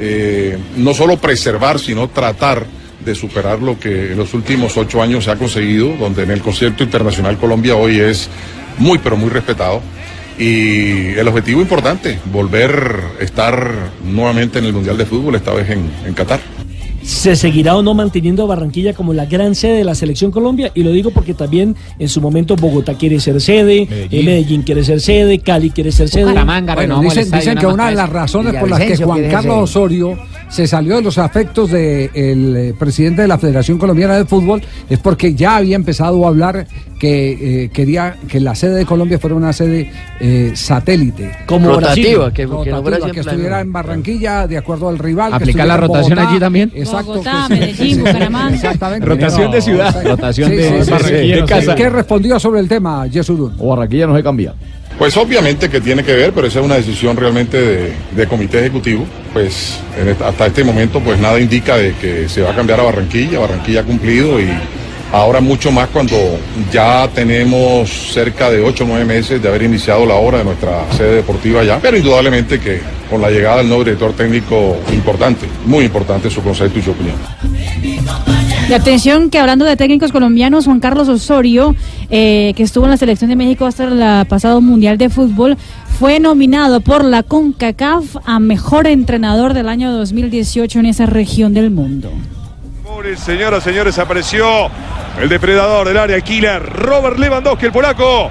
eh, 0.05 0.59
no 0.79 0.95
solo 0.95 1.17
preservar, 1.17 1.79
sino 1.79 2.09
tratar 2.09 2.67
de 3.05 3.15
superar 3.15 3.63
lo 3.63 3.79
que 3.79 4.13
en 4.13 4.19
los 4.19 4.35
últimos 4.35 4.77
ocho 4.77 5.01
años 5.01 5.25
se 5.25 5.31
ha 5.31 5.37
conseguido, 5.37 5.95
donde 5.97 6.25
en 6.25 6.33
el 6.33 6.41
concierto 6.41 6.83
internacional 6.83 7.39
Colombia 7.39 7.77
hoy 7.77 8.01
es 8.01 8.29
muy, 8.79 8.99
pero 8.99 9.17
muy 9.17 9.31
respetado. 9.31 9.81
Y 10.39 11.15
el 11.15 11.29
objetivo 11.29 11.61
importante, 11.61 12.19
volver 12.33 13.01
a 13.21 13.23
estar 13.23 13.93
nuevamente 14.05 14.59
en 14.59 14.65
el 14.65 14.73
Mundial 14.73 14.99
de 14.99 15.07
Fútbol, 15.07 15.37
esta 15.37 15.53
vez 15.53 15.71
en, 15.71 15.89
en 16.05 16.15
Qatar. 16.15 16.41
¿Se 17.03 17.35
seguirá 17.37 17.77
o 17.77 17.83
no 17.83 17.95
manteniendo 17.95 18.45
a 18.45 18.47
Barranquilla 18.47 18.95
como 18.95 19.13
la 19.13 19.27
gran 19.27 19.55
sede 19.55 19.79
de 19.79 19.85
la 19.85 19.95
Selección 19.95 20.31
Colombia? 20.31 20.71
Y 20.75 20.83
lo 20.83 20.93
digo 20.93 21.11
porque 21.11 21.35
también 21.35 21.75
en 21.99 22.09
su 22.09 22.21
momento 22.21 22.55
Bogotá 22.57 22.95
quiere 22.95 23.19
ser 23.21 23.41
sede, 23.41 23.87
Medellín, 23.91 24.25
Medellín 24.25 24.63
quiere 24.63 24.85
ser 24.85 25.01
sede, 25.01 25.41
Cali 25.41 25.71
quiere 25.71 25.91
ser 25.93 26.09
sede. 26.09 26.27
Bueno, 26.75 27.01
dicen, 27.01 27.31
dicen 27.41 27.59
que 27.59 27.67
una 27.67 27.89
de 27.91 27.95
las 27.97 28.09
razones 28.09 28.55
por 28.55 28.71
las 28.71 28.81
que 28.81 28.97
Juan 29.05 29.19
Carlos 29.31 29.57
Osorio 29.71 30.19
se 30.49 30.67
salió 30.67 30.97
de 30.97 31.03
los 31.03 31.19
afectos 31.19 31.71
del 31.71 32.75
presidente 32.79 33.23
de 33.23 33.29
la 33.29 33.39
Federación 33.39 33.79
Colombiana 33.79 34.17
de 34.17 34.25
Fútbol 34.25 34.63
es 34.89 34.99
porque 34.99 35.35
ya 35.35 35.57
había 35.57 35.77
empezado 35.77 36.25
a 36.25 36.29
hablar 36.29 36.67
que 36.99 37.65
eh, 37.65 37.71
quería 37.73 38.17
que 38.29 38.39
la 38.39 38.55
sede 38.55 38.77
de 38.77 38.87
Colombia 38.87 39.19
fuera 39.19 39.35
una 39.35 39.53
sede 39.53 39.91
eh, 40.21 40.53
satélite. 40.55 41.33
Como 41.47 41.69
Rotativa, 41.75 42.27
Brasil. 42.29 42.33
que- 42.33 42.43
que 42.43 42.47
no 42.47 42.59
Rotativa, 42.59 42.77
que 42.77 43.03
siempre 43.03 43.23
la 43.25 43.31
estuviera 43.33 43.61
en 43.61 43.73
Barranquilla 43.73 44.47
de 44.47 44.57
acuerdo 44.59 44.89
al 44.89 44.99
rival. 45.01 45.31
que 45.31 45.37
¿Aplicar 45.37 45.67
la 45.67 45.77
rotación 45.79 46.11
Bogotá. 46.15 46.31
allí 46.31 46.39
también? 46.39 46.71
Exacto. 47.01 47.13
Bogotá, 47.13 47.45
que- 47.49 47.55
Medellín, 47.55 47.99
Bucaramanga. 48.05 48.55
Exactamente. 48.55 49.07
Rotación 49.07 49.51
de 49.51 49.61
ciudad. 49.63 50.05
Rotación 50.05 50.51
Sí, 50.51 50.57
de- 50.57 50.69
sí, 50.69 50.85
sí, 50.85 50.91
Barranquilla, 50.91 51.35
sí. 51.35 51.41
no 51.41 51.47
¿Qué- 51.47 51.63
sé. 51.63 51.75
¿Qué 51.75 51.91
respondió 51.91 52.41
sobre 52.41 52.61
el 52.61 52.69
tema, 52.69 53.07
Yesurún? 53.07 53.55
O 53.59 53.69
Barranquilla 53.69 54.07
no 54.07 54.17
se 54.17 54.23
cambia. 54.23 54.55
Pues 54.99 55.17
obviamente 55.17 55.69
que 55.71 55.81
tiene 55.81 56.05
que 56.05 56.15
ver, 56.15 56.33
pero 56.33 56.47
esa 56.47 56.61
es 56.61 56.65
una 56.65 56.75
decisión 56.77 57.17
realmente 57.17 57.61
de, 57.61 57.93
de 58.15 58.27
comité 58.27 58.61
ejecutivo. 58.61 59.05
Pues 59.33 59.79
en 60.01 60.09
esta- 60.09 60.29
hasta 60.29 60.47
este 60.47 60.63
momento 60.63 61.01
pues 61.01 61.19
nada 61.19 61.41
indica 61.41 61.77
de 61.77 61.95
que 61.95 62.29
se 62.29 62.43
va 62.43 62.51
a 62.51 62.55
cambiar 62.55 62.79
a 62.81 62.85
Barranquilla. 62.85 63.39
Barranquilla 63.39 63.81
ha 63.81 63.85
cumplido 63.85 64.39
y 64.39 64.49
ahora 65.13 65.41
mucho 65.41 65.71
más 65.71 65.89
cuando 65.89 66.17
ya 66.73 67.09
tenemos 67.15 67.91
cerca 68.13 68.51
de 68.51 68.63
8 68.63 68.85
o 68.85 68.87
9 68.87 69.05
meses 69.05 69.43
de 69.43 69.49
haber 69.49 69.63
iniciado 69.63 70.07
la 70.07 70.15
obra 70.15 70.39
de 70.39 70.45
nuestra 70.45 70.91
sede 70.93 71.17
deportiva 71.17 71.61
allá. 71.61 71.79
Pero 71.81 71.97
indudablemente 71.97 72.59
que 72.59 72.81
con 73.11 73.21
la 73.21 73.31
llegada 73.31 73.59
del 73.59 73.69
nuevo 73.69 73.85
director 73.85 74.13
técnico 74.15 74.79
importante, 74.93 75.47
muy 75.67 75.85
importante 75.85 76.31
su 76.31 76.43
concepto 76.43 76.79
y 76.79 76.83
su 76.83 76.93
opinión. 76.93 77.17
Y 78.69 78.73
atención 78.73 79.29
que 79.29 79.39
hablando 79.39 79.65
de 79.67 79.77
técnicos 79.77 80.13
colombianos, 80.13 80.65
Juan 80.65 80.81
Carlos 80.81 81.09
Osorio, 81.09 81.77
eh, 82.09 82.55
que 82.57 82.63
estuvo 82.63 82.85
en 82.85 82.91
la 82.93 82.97
selección 82.97 83.29
de 83.29 83.37
México 83.37 83.67
hasta 83.67 83.85
el 83.85 84.27
pasado 84.27 84.61
Mundial 84.63 84.97
de 84.97 85.11
Fútbol, 85.11 85.59
fue 85.99 86.21
nominado 86.21 86.81
por 86.81 87.05
la 87.05 87.23
CONCACAF 87.23 88.17
a 88.25 88.41
Mejor 88.41 88.87
Entrenador 88.87 89.53
del 89.53 89.69
año 89.69 89.93
2018 89.93 90.79
en 90.79 90.87
esa 90.87 91.07
región 91.07 91.53
del 91.53 91.71
mundo. 91.71 92.11
Señoras, 93.17 93.65
señores, 93.65 93.99
apareció 93.99 94.71
el 95.21 95.29
depredador 95.29 95.89
del 95.89 95.97
área, 95.97 96.21
killer, 96.21 96.63
Robert 96.63 97.19
Lewandowski, 97.19 97.67
el 97.67 97.73
polaco. 97.73 98.31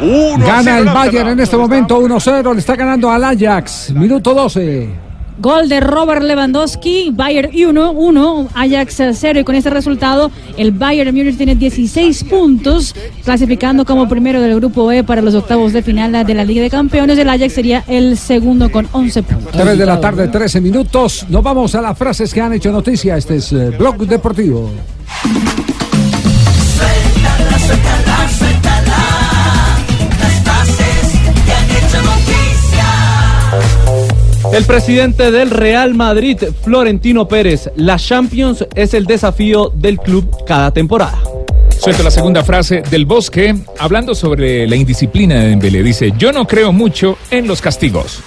Uno 0.00 0.46
Gana 0.46 0.78
el. 0.78 0.84
Bayern 0.86 1.30
en 1.30 1.40
este 1.40 1.56
momento 1.56 2.00
1-0, 2.00 2.54
le 2.54 2.60
está 2.60 2.76
ganando 2.76 3.10
al 3.10 3.24
Ajax. 3.24 3.90
Minuto 3.90 4.32
12. 4.32 5.11
Gol 5.42 5.68
de 5.68 5.80
Robert 5.80 6.22
Lewandowski, 6.22 7.10
Bayern 7.12 7.50
1-1, 7.50 8.48
Ajax 8.54 9.02
0 9.12 9.40
y 9.40 9.42
con 9.42 9.56
este 9.56 9.70
resultado 9.70 10.30
el 10.56 10.70
Bayern 10.70 11.12
Múnich 11.12 11.36
tiene 11.36 11.56
16 11.56 12.22
puntos, 12.24 12.94
clasificando 13.24 13.84
como 13.84 14.08
primero 14.08 14.40
del 14.40 14.54
grupo 14.54 14.92
E 14.92 15.02
para 15.02 15.20
los 15.20 15.34
octavos 15.34 15.72
de 15.72 15.82
final 15.82 16.24
de 16.24 16.34
la 16.34 16.44
Liga 16.44 16.62
de 16.62 16.70
Campeones. 16.70 17.18
El 17.18 17.28
Ajax 17.28 17.54
sería 17.54 17.82
el 17.88 18.16
segundo 18.16 18.70
con 18.70 18.86
11 18.92 19.22
puntos. 19.24 19.50
3 19.50 19.76
de 19.76 19.84
la 19.84 20.00
tarde, 20.00 20.28
13 20.28 20.60
minutos. 20.60 21.26
Nos 21.28 21.42
vamos 21.42 21.74
a 21.74 21.82
las 21.82 21.98
frases 21.98 22.32
que 22.32 22.40
han 22.40 22.52
hecho 22.52 22.70
noticia. 22.70 23.16
Este 23.16 23.34
es 23.34 23.52
eh, 23.52 23.70
Blog 23.76 24.06
Deportivo. 24.06 24.70
Suéltala, 26.76 27.58
suéltala, 27.58 28.28
suéltala. 28.28 28.51
El 34.52 34.64
presidente 34.64 35.30
del 35.30 35.50
Real 35.50 35.94
Madrid, 35.94 36.36
Florentino 36.62 37.26
Pérez, 37.26 37.70
la 37.74 37.96
Champions 37.96 38.66
es 38.74 38.92
el 38.92 39.06
desafío 39.06 39.72
del 39.74 39.98
club 39.98 40.44
cada 40.44 40.70
temporada. 40.70 41.18
Suelto 41.78 42.02
la 42.02 42.10
segunda 42.10 42.44
frase 42.44 42.82
del 42.90 43.06
Bosque, 43.06 43.54
hablando 43.78 44.14
sobre 44.14 44.68
la 44.68 44.76
indisciplina 44.76 45.36
de 45.36 45.48
Dembélé. 45.48 45.82
Dice, 45.82 46.12
yo 46.18 46.32
no 46.32 46.46
creo 46.46 46.70
mucho 46.70 47.16
en 47.30 47.48
los 47.48 47.62
castigos. 47.62 48.20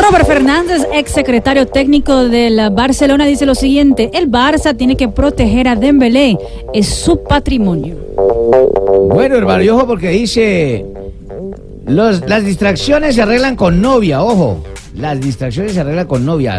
Robert 0.00 0.26
Fernández, 0.26 0.86
ex 0.94 1.10
secretario 1.10 1.66
técnico 1.66 2.28
del 2.28 2.70
Barcelona, 2.70 3.26
dice 3.26 3.44
lo 3.44 3.56
siguiente: 3.56 4.10
el 4.14 4.30
Barça 4.30 4.76
tiene 4.76 4.96
que 4.96 5.08
proteger 5.08 5.66
a 5.66 5.74
Dembélé, 5.74 6.38
es 6.72 6.86
su 6.88 7.24
patrimonio. 7.24 7.96
Bueno, 9.08 9.36
hermano, 9.36 9.64
y 9.64 9.68
ojo 9.68 9.86
porque 9.86 10.10
dice. 10.10 10.86
Los, 11.86 12.28
las 12.28 12.44
distracciones 12.44 13.14
se 13.14 13.22
arreglan 13.22 13.56
con 13.56 13.80
novia, 13.80 14.22
ojo. 14.22 14.62
Las 14.98 15.20
distracciones 15.20 15.74
se 15.74 15.80
arreglan 15.80 16.06
con 16.06 16.26
novia. 16.26 16.58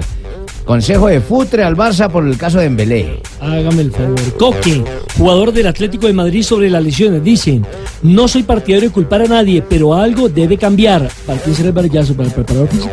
Consejo 0.64 1.08
de 1.08 1.20
Futre 1.20 1.64
al 1.64 1.76
Barça 1.76 2.10
por 2.10 2.26
el 2.26 2.38
caso 2.38 2.60
de 2.60 2.68
Embelé. 2.68 3.22
Hágame 3.42 3.82
el 3.82 3.92
favor. 3.92 4.20
Coque, 4.38 4.84
jugador 5.18 5.52
del 5.52 5.68
Atlético 5.68 6.08
de 6.08 6.14
Madrid 6.14 6.44
sobre 6.44 6.70
las 6.70 6.82
lesiones, 6.82 7.22
dice, 7.24 7.60
no 8.02 8.28
soy 8.30 8.44
partidario 8.44 8.90
de 8.90 8.94
culpar 8.94 9.24
a 9.24 9.26
nadie, 9.26 9.62
pero 9.62 9.94
algo 9.94 10.30
debe 10.30 10.58
cambiar. 10.58 11.10
¿Para 11.26 11.40
quién 11.42 11.56
será 11.56 11.70
el 11.70 11.74
varillazo? 11.74 12.14
¿Para 12.14 12.30
el 12.30 12.34
preparador 12.34 12.70
físico? 12.70 12.92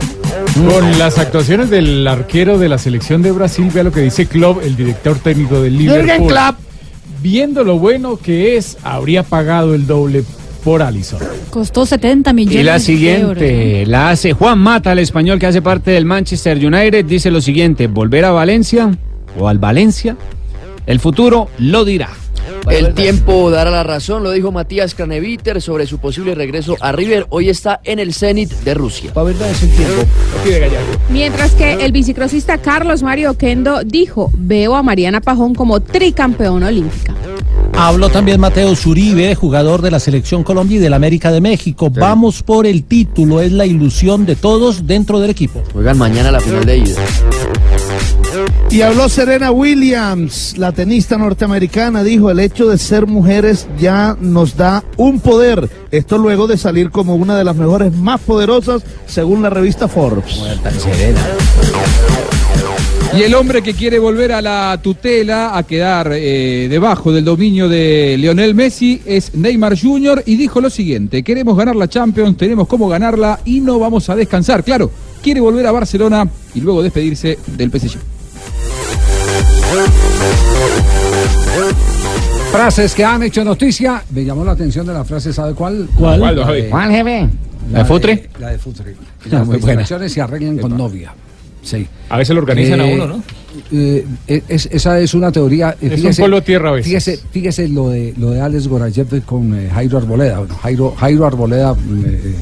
Con 0.69 0.99
las 0.99 1.19
actuaciones 1.19 1.71
del 1.71 2.09
arquero 2.09 2.59
de 2.59 2.69
la 2.69 2.79
selección 2.79 3.23
de 3.23 3.31
Brasil, 3.31 3.71
vea 3.73 3.85
lo 3.85 3.93
que 3.93 4.01
dice 4.01 4.27
Klopp, 4.27 4.65
el 4.65 4.75
director 4.75 5.17
técnico 5.19 5.61
del 5.61 5.79
Jürgen 5.79 6.03
Liverpool. 6.03 6.29
Klopp. 6.29 6.57
Viendo 7.23 7.63
lo 7.63 7.79
bueno 7.79 8.17
que 8.17 8.57
es, 8.57 8.79
habría 8.83 9.23
pagado 9.23 9.75
el 9.75 9.87
doble 9.87 10.25
por 10.67 10.83
Alisson. 10.83 11.21
Costó 11.49 11.87
70 11.87 12.33
millones 12.33 12.61
Y 12.61 12.65
la 12.65 12.73
de 12.73 12.77
euros. 12.79 12.83
siguiente, 12.83 13.87
la 13.87 14.11
hace 14.11 14.33
Juan 14.33 14.59
Mata, 14.59 14.91
el 14.91 14.99
español 14.99 15.39
que 15.39 15.47
hace 15.47 15.63
parte 15.63 15.93
del 15.93 16.05
Manchester 16.05 16.57
United, 16.57 17.05
dice 17.05 17.31
lo 17.31 17.41
siguiente, 17.41 17.87
volver 17.87 18.25
a 18.25 18.33
Valencia 18.33 18.91
o 19.39 19.47
al 19.47 19.61
Valencia, 19.61 20.17
el 20.87 20.99
futuro 20.99 21.49
lo 21.59 21.85
dirá. 21.85 22.09
El 22.69 22.95
tiempo 22.95 23.49
dará 23.49 23.71
la 23.71 23.85
razón, 23.85 24.25
lo 24.25 24.33
dijo 24.33 24.51
Matías 24.51 24.97
Craneviter 24.97 25.63
sobre 25.63 25.87
su 25.87 25.99
posible 25.99 26.35
regreso 26.35 26.77
a 26.81 26.91
River. 26.91 27.27
Hoy 27.29 27.49
está 27.49 27.81
en 27.85 28.01
el 28.01 28.13
Zenit 28.13 28.51
de 28.51 28.75
Rusia. 28.75 29.13
Verdad 29.15 29.49
es 29.49 29.63
el 29.63 29.71
tiempo. 29.71 30.03
Mientras 31.11 31.53
que 31.53 31.75
el 31.75 31.93
bicicrosista 31.93 32.59
Carlos 32.59 33.05
Mario 33.05 33.35
Kendo 33.35 33.85
dijo, 33.85 34.33
veo 34.35 34.75
a 34.75 34.83
Mariana 34.83 35.21
Pajón 35.21 35.55
como 35.55 35.79
tricampeona 35.79 36.67
olímpica. 36.67 37.15
Habló 37.79 38.09
también 38.09 38.41
Mateo 38.41 38.75
Zuribe, 38.75 39.35
jugador 39.35 39.83
de 39.83 39.91
la 39.91 40.01
Selección 40.01 40.43
Colombia 40.43 40.77
y 40.77 40.81
del 40.81 40.95
América 40.95 41.31
de 41.31 41.43
México. 41.43 41.91
Vamos 41.91 42.43
por 42.43 42.67
el 42.67 42.85
título, 42.85 43.43
es 43.43 43.53
la 43.53 43.67
ilusión 43.67 44.25
de 44.25 44.35
todos 44.35 44.87
dentro 44.87 45.21
del 45.21 45.31
equipo. 45.31 45.63
Juegan 45.75 45.99
mañana 45.99 46.31
la 46.31 46.41
final 46.41 46.65
de 46.65 46.79
ida. 46.79 47.03
Y 48.71 48.81
habló 48.81 49.09
Serena 49.09 49.51
Williams, 49.51 50.57
la 50.57 50.73
tenista 50.73 51.19
norteamericana, 51.19 52.03
dijo, 52.03 52.31
el 52.31 52.41
hecho 52.41 52.67
de 52.67 52.79
ser 52.79 53.07
mujeres 53.07 53.69
ya 53.79 54.17
nos 54.21 54.57
da 54.57 54.83
un 54.97 55.21
poder. 55.21 55.69
Esto 55.91 56.19
luego 56.19 56.47
de 56.47 56.57
salir 56.57 56.91
como 56.91 57.15
una 57.15 57.37
de 57.37 57.45
las 57.45 57.57
mejores 57.57 57.93
más 57.93 58.21
poderosas 58.23 58.83
según 59.07 59.43
la 59.43 59.51
revista 59.51 59.87
Forbes. 59.87 60.41
Y 63.17 63.23
el 63.23 63.35
hombre 63.35 63.63
que 63.63 63.73
quiere 63.73 63.99
volver 63.99 64.33
a 64.33 64.43
la 64.43 64.79
tutela, 64.83 65.57
a 65.57 65.63
quedar 65.63 66.11
eh, 66.13 66.67
debajo 66.69 67.11
del 67.13 67.25
dominio 67.25 67.67
de 67.67 68.17
Lionel 68.19 68.55
Messi, 68.55 69.01
es 69.07 69.35
Neymar 69.35 69.79
Jr. 69.81 70.23
y 70.27 70.37
dijo 70.37 70.61
lo 70.61 70.69
siguiente, 70.69 71.23
queremos 71.23 71.57
ganar 71.57 71.77
la 71.77 71.89
Champions, 71.89 72.37
tenemos 72.37 72.69
cómo 72.69 72.89
ganarla 72.89 73.41
y 73.47 73.61
no 73.61 73.79
vamos 73.79 74.11
a 74.11 74.17
descansar. 74.17 74.63
Claro, 74.63 74.91
quiere 75.23 75.41
volver 75.41 75.67
a 75.67 75.73
Barcelona 75.73 76.29
y 76.55 76.61
luego 76.61 76.83
despedirse 76.83 77.39
del 77.57 77.71
PSG. 77.71 77.99
Frases 82.53 82.95
que 82.95 83.05
han 83.05 83.23
hecho 83.23 83.43
noticia. 83.45 84.03
Me 84.11 84.25
llamó 84.27 84.45
la 84.45 84.53
atención 84.53 84.87
de 84.87 84.93
la 84.93 85.05
frase, 85.05 85.33
¿sabe 85.33 85.55
cuál? 85.55 85.89
¿Cuál? 85.97 86.21
¿Cuál, 86.21 86.45
Javi? 86.45 86.65
Juan 86.71 86.91
jefe. 86.91 87.29
¿La 87.73 87.79
de 87.79 87.85
Futre? 87.87 88.31
La 88.39 88.51
de 88.51 88.59
Futre. 88.59 88.95
Las 89.31 89.47
muy 89.47 89.57
buena. 89.57 89.87
se 89.87 90.21
arreglan 90.21 90.59
con 90.59 90.77
novia. 90.77 91.15
Sí. 91.67 91.87
A 92.09 92.17
veces 92.19 92.33
lo 92.35 92.41
organizan 92.43 92.81
a 92.81 92.89
Eh, 92.89 92.95
uno, 92.95 93.07
¿no? 93.09 93.23
eh, 93.73 94.05
es- 94.49 94.69
esa 94.71 95.01
es 95.01 95.15
una 95.15 95.33
teoría. 95.33 95.77
eh, 95.83 95.91
Es 95.95 96.05
un 96.05 96.15
pueblo 96.15 96.41
tierra 96.43 96.69
a 96.69 96.73
veces. 96.73 96.87
Fíjese, 96.87 97.21
fíjese 97.33 97.69
lo 97.69 97.89
de 97.91 98.15
lo 98.17 98.31
de 98.31 98.41
Alex 98.41 98.69
Gorayev 98.69 99.25
con 99.25 99.53
eh, 99.59 99.69
Jairo 99.75 99.99
Arboleda. 99.99 100.39
Bueno, 100.39 100.55
Jairo, 100.63 100.95
Jairo 100.97 101.27
Arboleda 101.27 101.75
mm, 101.75 102.05
eh, 102.07 102.35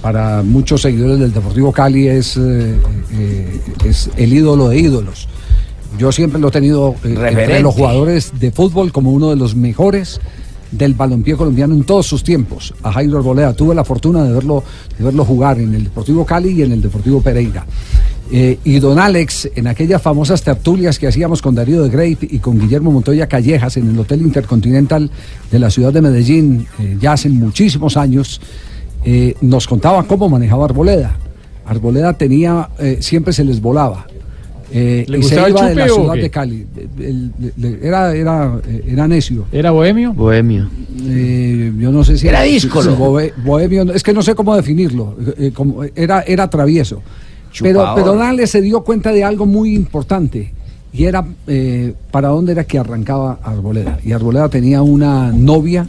para 0.00 0.42
muchos 0.44 0.82
seguidores 0.82 1.18
del 1.18 1.32
Deportivo 1.32 1.72
Cali 1.72 2.06
es, 2.06 2.36
eh, 2.36 2.76
eh, 3.14 3.60
es 3.84 4.08
el 4.16 4.32
ídolo 4.32 4.68
de 4.68 4.78
ídolos. 4.78 5.26
Yo 5.98 6.12
siempre 6.12 6.40
lo 6.40 6.48
he 6.48 6.52
tenido 6.52 6.94
eh, 7.02 7.14
entre 7.30 7.58
los 7.60 7.74
jugadores 7.74 8.32
de 8.38 8.52
fútbol 8.52 8.92
como 8.92 9.10
uno 9.10 9.30
de 9.30 9.36
los 9.36 9.56
mejores 9.56 10.20
del 10.70 10.92
balompié 10.92 11.34
colombiano 11.34 11.74
en 11.74 11.82
todos 11.82 12.06
sus 12.06 12.22
tiempos. 12.22 12.74
A 12.82 12.92
Jairo 12.92 13.16
Arboleda 13.16 13.54
tuve 13.54 13.74
la 13.74 13.84
fortuna 13.84 14.22
de 14.22 14.34
verlo, 14.34 14.62
de 14.98 15.02
verlo 15.04 15.24
jugar 15.24 15.58
en 15.58 15.74
el 15.74 15.84
Deportivo 15.84 16.26
Cali 16.26 16.50
y 16.50 16.62
en 16.62 16.72
el 16.72 16.82
Deportivo 16.82 17.22
Pereira. 17.22 17.64
Eh, 18.30 18.58
y 18.64 18.78
don 18.78 18.98
Alex, 18.98 19.48
en 19.54 19.66
aquellas 19.68 20.02
famosas 20.02 20.42
tertulias 20.42 20.98
que 20.98 21.06
hacíamos 21.06 21.40
con 21.40 21.54
Darío 21.54 21.82
de 21.82 21.88
Great 21.88 22.22
y 22.24 22.38
con 22.40 22.58
Guillermo 22.60 22.90
Montoya 22.92 23.26
Callejas 23.26 23.78
en 23.78 23.88
el 23.88 23.98
Hotel 23.98 24.20
Intercontinental 24.20 25.10
de 25.50 25.58
la 25.58 25.70
ciudad 25.70 25.92
de 25.94 26.02
Medellín, 26.02 26.66
eh, 26.78 26.98
ya 27.00 27.12
hace 27.12 27.30
muchísimos 27.30 27.96
años, 27.96 28.40
eh, 29.04 29.34
nos 29.40 29.66
contaba 29.66 30.02
cómo 30.06 30.28
manejaba 30.28 30.66
Arboleda. 30.66 31.16
Arboleda 31.64 32.12
tenía, 32.18 32.68
eh, 32.78 32.98
siempre 33.00 33.32
se 33.32 33.44
les 33.44 33.62
volaba. 33.62 34.06
Eh, 34.70 35.06
¿Le 35.08 35.20
y 35.20 35.22
se 35.22 35.34
iba 35.48 35.66
de 35.66 35.74
la 35.74 35.88
ciudad 35.88 36.14
de 36.14 36.28
Cali. 36.28 36.66
El- 36.98 37.32
el- 37.62 37.78
era, 37.82 38.14
era, 38.14 38.60
era 38.86 39.08
necio. 39.08 39.46
¿Era 39.50 39.70
bohemio? 39.70 40.12
Bohemio. 40.12 40.68
Eh, 41.06 41.72
yo 41.78 41.90
no 41.90 42.04
sé 42.04 42.18
si 42.18 42.28
Era 42.28 42.44
si- 42.44 42.50
díscolo. 42.52 42.90
si 42.94 42.98
bohe- 43.02 43.32
bohemio, 43.42 43.86
no, 43.86 43.92
es 43.94 44.02
que 44.02 44.12
no 44.12 44.20
sé 44.20 44.34
cómo 44.34 44.54
definirlo. 44.54 45.16
como- 45.54 45.84
era, 45.96 46.20
era 46.20 46.50
travieso. 46.50 47.00
Pero, 47.60 47.80
Chupador. 47.80 47.94
pero 47.96 48.14
Dale 48.16 48.46
se 48.46 48.60
dio 48.60 48.82
cuenta 48.82 49.12
de 49.12 49.24
algo 49.24 49.46
muy 49.46 49.74
importante 49.74 50.52
y 50.92 51.04
era 51.04 51.26
eh, 51.46 51.94
para 52.10 52.28
dónde 52.28 52.52
era 52.52 52.64
que 52.64 52.78
arrancaba 52.78 53.38
Arboleda. 53.42 53.98
Y 54.04 54.12
Arboleda 54.12 54.48
tenía 54.48 54.82
una 54.82 55.32
novia 55.32 55.88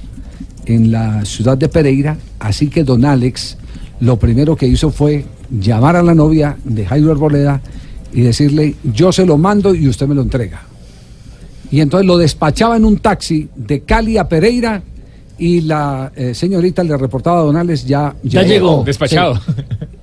en 0.66 0.92
la 0.92 1.26
ciudad 1.26 1.58
de 1.58 1.70
Pereira, 1.70 2.18
así 2.40 2.70
que 2.70 2.84
don 2.84 3.06
Alex 3.06 3.58
lo 4.00 4.18
primero 4.18 4.56
que 4.56 4.68
hizo 4.68 4.92
fue 4.92 5.26
llamar 5.50 5.96
a 5.96 6.04
la 6.04 6.14
novia 6.14 6.58
de 6.64 6.86
Jairo 6.86 7.12
Arboleda 7.12 7.62
y 8.14 8.22
decirle, 8.22 8.76
yo 8.84 9.12
se 9.12 9.26
lo 9.26 9.38
mando 9.38 9.74
y 9.74 9.88
usted 9.88 10.08
me 10.08 10.16
lo 10.16 10.22
entrega. 10.22 10.62
Y 11.72 11.82
entonces 11.82 12.08
lo 12.08 12.18
despachaba 12.18 12.78
en 12.78 12.86
un 12.86 12.98
taxi 12.98 13.50
de 13.56 13.82
Cali 13.82 14.18
a 14.18 14.28
Pereira 14.28 14.82
y 15.38 15.62
la 15.62 16.12
eh, 16.16 16.34
señorita 16.34 16.84
le 16.84 16.98
reportaba 16.98 17.40
a 17.40 17.44
Don 17.44 17.56
Alex 17.56 17.86
ya, 17.86 18.16
Ya 18.24 18.44
llegó, 18.44 18.84
despachado. 18.84 19.36
Sí. 19.36 19.42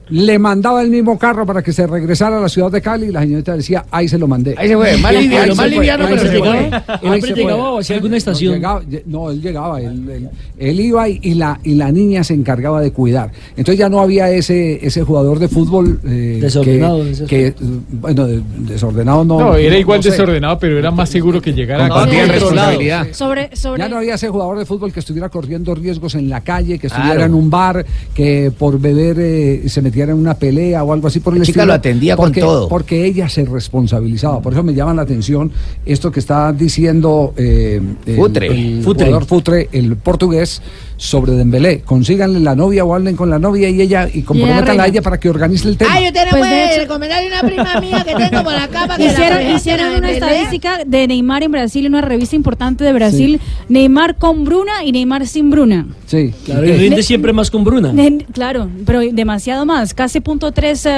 Le 0.08 0.38
mandaba 0.38 0.82
el 0.82 0.90
mismo 0.90 1.18
carro 1.18 1.44
para 1.44 1.62
que 1.62 1.72
se 1.72 1.84
regresara 1.86 2.38
a 2.38 2.40
la 2.40 2.48
ciudad 2.48 2.70
de 2.70 2.80
Cali 2.80 3.06
y 3.06 3.10
la 3.12 3.22
señorita 3.22 3.56
decía, 3.56 3.84
ahí 3.90 4.06
se 4.08 4.16
lo 4.18 4.28
mandé. 4.28 4.54
Ahí 4.56 4.68
se 4.68 4.76
fue, 4.76 4.96
más 4.98 5.12
liviano, 5.12 5.54
más 5.56 5.68
liviano, 5.68 6.04
pero 6.08 6.20
se 6.20 6.28
se 6.28 6.38
fue. 6.38 6.48
fue. 6.48 6.58
¿El 6.66 6.70
Ahí 6.70 6.98
hombre 7.02 7.20
se 7.22 7.26
fue. 7.32 7.42
llegaba 7.42 7.70
o 7.72 7.78
hacía 7.80 7.96
alguna 7.96 8.10
No, 8.12 8.16
estación? 8.16 8.54
llegaba- 8.54 8.82
no, 9.06 9.30
él 9.30 9.40
llegaba, 9.42 9.80
él, 9.80 10.08
él- 10.08 10.28
él 10.58 10.80
iba 10.80 11.08
y, 11.08 11.18
y 11.22 11.34
la, 11.34 11.58
y 11.64 11.74
la 11.74 11.90
niña 11.90 12.22
se 12.22 12.34
encargaba 12.34 12.80
de 12.80 12.92
cuidar. 12.92 13.32
Entonces 13.56 13.78
ya 13.78 13.88
no 13.88 13.98
había 14.00 14.30
ese, 14.30 14.78
ese 14.86 15.02
jugador 15.02 15.40
de 15.40 15.48
fútbol 15.48 15.98
eh, 16.06 16.38
Desordenado, 16.40 17.02
que, 17.26 17.52
bueno, 17.90 18.28
de- 18.28 18.42
desordenado 18.58 19.24
no. 19.24 19.40
No, 19.40 19.54
era 19.56 19.74
no 19.74 19.80
igual 19.80 20.02
sé. 20.04 20.12
desordenado, 20.12 20.56
pero 20.60 20.78
era 20.78 20.92
más 20.92 21.08
seguro 21.10 21.42
que 21.42 21.52
llegara 21.52 21.88
cualquier 21.88 22.28
lado. 22.28 22.32
responsabilidad. 22.40 23.06
Sobre, 23.10 23.56
sobre 23.56 23.80
Ya 23.82 23.88
no 23.88 23.96
había 23.96 24.14
ese 24.14 24.28
jugador 24.28 24.56
de 24.58 24.66
fútbol 24.66 24.92
que 24.92 25.00
estuviera 25.00 25.28
corriendo 25.30 25.74
riesgos 25.74 26.14
en 26.14 26.28
la 26.28 26.42
calle, 26.42 26.78
que 26.78 26.86
estuviera 26.86 27.16
Claro. 27.16 27.26
en 27.26 27.34
un 27.34 27.50
bar, 27.50 27.84
que 28.14 28.52
por 28.56 28.78
beber 28.78 29.16
eh, 29.18 29.62
se 29.68 29.82
metiera 29.82 29.95
metiera 29.96 30.12
en 30.12 30.18
una 30.18 30.34
pelea 30.34 30.84
o 30.84 30.92
algo 30.92 31.08
así 31.08 31.20
por 31.20 31.32
el 31.32 31.38
La 31.38 31.46
chica 31.46 31.60
estilo, 31.60 31.66
lo 31.68 31.72
atendía 31.72 32.16
con 32.16 32.26
porque, 32.26 32.40
todo. 32.40 32.68
Porque 32.68 33.06
ella 33.06 33.30
se 33.30 33.46
responsabilizaba. 33.46 34.42
Por 34.42 34.52
eso 34.52 34.62
me 34.62 34.74
llama 34.74 34.92
la 34.92 35.02
atención 35.02 35.50
esto 35.86 36.12
que 36.12 36.20
está 36.20 36.52
diciendo 36.52 37.32
eh, 37.36 37.80
el, 38.04 38.16
Futre. 38.16 38.46
el 38.48 38.82
Futre. 38.82 39.06
jugador 39.06 39.24
Futre, 39.26 39.68
el 39.72 39.96
portugués, 39.96 40.60
sobre 40.96 41.32
Dembélé. 41.32 41.80
Consíganle 41.82 42.40
la 42.40 42.54
novia 42.54 42.84
o 42.84 42.94
hablen 42.94 43.16
con 43.16 43.28
la 43.30 43.38
novia 43.38 43.68
y 43.68 43.80
ella 43.80 44.08
y 44.12 44.22
comprométanla 44.22 44.84
a 44.84 44.86
ella 44.86 45.02
para 45.02 45.18
que 45.20 45.28
organice 45.28 45.68
el 45.68 45.76
tema. 45.76 45.90
Ah, 45.94 46.00
yo 46.00 46.12
tengo 46.12 46.30
Pues, 46.30 46.50
de 46.50 46.64
hecho- 46.72 46.80
recomendarle 46.82 47.28
una 47.28 47.40
prima 47.42 47.80
mía 47.80 48.04
que 48.04 48.14
tengo 48.14 48.42
por 48.44 48.54
acá 48.54 48.86
para 48.86 48.96
que 48.96 49.06
Hicieron, 49.06 49.50
hicieron 49.56 49.94
una 49.96 50.10
estadística 50.10 50.78
de 50.86 51.06
Neymar 51.06 51.42
en 51.42 51.52
Brasil, 51.52 51.86
en 51.86 51.92
una 51.94 52.02
revista 52.02 52.34
importante 52.36 52.82
de 52.84 52.92
Brasil. 52.92 53.40
Neymar 53.68 54.16
con 54.16 54.44
Bruna 54.44 54.84
y 54.84 54.92
Neymar 54.92 55.26
sin 55.26 55.50
Bruna. 55.50 55.86
Sí. 56.06 56.32
Claro, 56.44 56.66
y 56.66 56.72
rinde 56.72 57.02
siempre 57.02 57.32
más 57.32 57.50
con 57.50 57.64
Bruna. 57.64 57.92
Ne- 57.92 58.24
Claro, 58.32 58.68
pero 58.84 59.00
demasiado 59.00 59.66
más. 59.66 59.92
Casi 59.94 60.20
punto 60.20 60.52
tres 60.52 60.86
eh, 60.86 60.92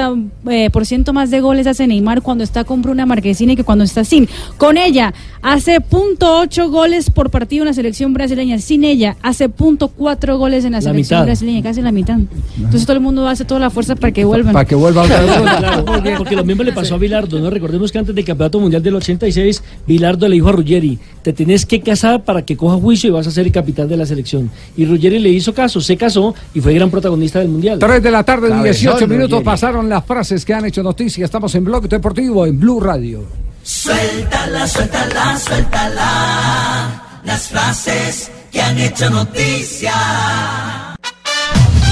eh, 0.50 0.70
por 0.70 0.86
ciento 0.86 1.12
más 1.12 1.30
de 1.30 1.40
goles 1.40 1.66
hace 1.66 1.86
Neymar 1.86 2.22
cuando 2.22 2.44
está 2.44 2.64
con 2.64 2.82
Bruna 2.82 3.06
Marquezine 3.06 3.56
que 3.56 3.64
cuando 3.64 3.84
está 3.84 4.04
sin. 4.04 4.28
Con 4.56 4.76
ella 4.76 5.12
hace 5.42 5.80
punto 5.80 6.38
ocho 6.40 6.70
goles 6.70 7.10
por 7.10 7.30
partido 7.30 7.62
en 7.62 7.68
la 7.68 7.74
selección 7.74 8.12
brasileña. 8.12 8.58
Sin 8.58 8.84
ella 8.84 9.16
hace 9.22 9.48
punto 9.48 9.88
cuatro 9.97 10.39
goles 10.39 10.65
en 10.65 10.73
la, 10.73 10.78
La 10.78 10.82
selección 10.82 11.19
mitad. 11.20 11.27
brasileña, 11.27 11.62
casi 11.62 11.82
la 11.82 11.93
mitad. 11.93 12.19
Entonces 12.56 12.82
todo 12.85 12.94
el 12.97 13.02
mundo 13.02 13.27
hace 13.28 13.44
toda 13.44 13.60
la 13.60 13.70
fuerza 13.70 13.94
para 13.97 14.12
que 14.12 14.24
vuelvan. 14.24 14.52
Para 14.52 14.65
que 14.65 14.74
vuelva 14.74 15.02
otra 15.02 15.20
vez. 15.20 15.28
Claro, 15.59 15.85
porque 16.19 16.36
lo 16.36 16.44
mismo 16.44 16.62
le 16.62 16.73
pasó 16.73 16.94
a 16.94 16.98
Bilardo, 16.98 17.39
¿no? 17.40 17.51
Recordemos 17.51 17.90
que 17.93 17.98
antes 17.98 18.15
del 18.15 18.24
Campeonato 18.24 18.60
Mundial 18.60 18.82
del 18.82 18.94
86, 18.97 19.62
Bilardo 19.86 20.28
le 20.28 20.35
dijo 20.35 20.48
a 20.48 20.52
Ruggeri, 20.52 20.98
te 21.23 21.32
tienes 21.32 21.66
que 21.66 21.81
casar 21.81 22.23
para 22.24 22.43
que 22.44 22.56
coja 22.56 22.77
juicio 22.77 23.09
y 23.09 23.12
vas 23.12 23.27
a 23.27 23.31
ser 23.31 23.47
el 23.47 23.52
capitán 23.52 23.89
de 23.89 23.97
la 23.97 24.06
selección. 24.06 24.51
Y 24.77 24.85
Ruggeri 24.85 25.19
le 25.19 25.31
hizo 25.31 25.52
caso, 25.55 25.81
se 25.81 25.97
casó 25.97 26.35
y 26.55 26.60
fue 26.60 26.74
gran 26.74 26.90
protagonista 26.90 27.39
del 27.40 27.48
Mundial. 27.48 27.78
3 27.78 28.02
de 28.02 28.10
la 28.10 28.23
tarde, 28.24 28.48
Cabezón, 28.48 28.65
18 28.65 29.06
minutos 29.09 29.31
Ruggeri. 29.31 29.44
pasaron 29.44 29.89
las 29.89 30.05
frases 30.05 30.44
que 30.44 30.55
han 30.55 30.65
hecho 30.66 30.82
noticia. 30.82 31.24
Estamos 31.24 31.55
en 31.55 31.65
Blog 31.65 31.89
Deportivo 31.89 32.47
en 32.47 32.59
Blue 32.59 32.81
Radio. 32.81 33.23
Suéltala, 33.62 34.66
suéltala, 34.66 35.39
suéltala. 35.39 37.20
Las 37.24 37.48
frases 37.48 38.31
que 38.50 38.60
han 38.60 38.78
hecho 38.78 39.10
noticia. 39.10 39.92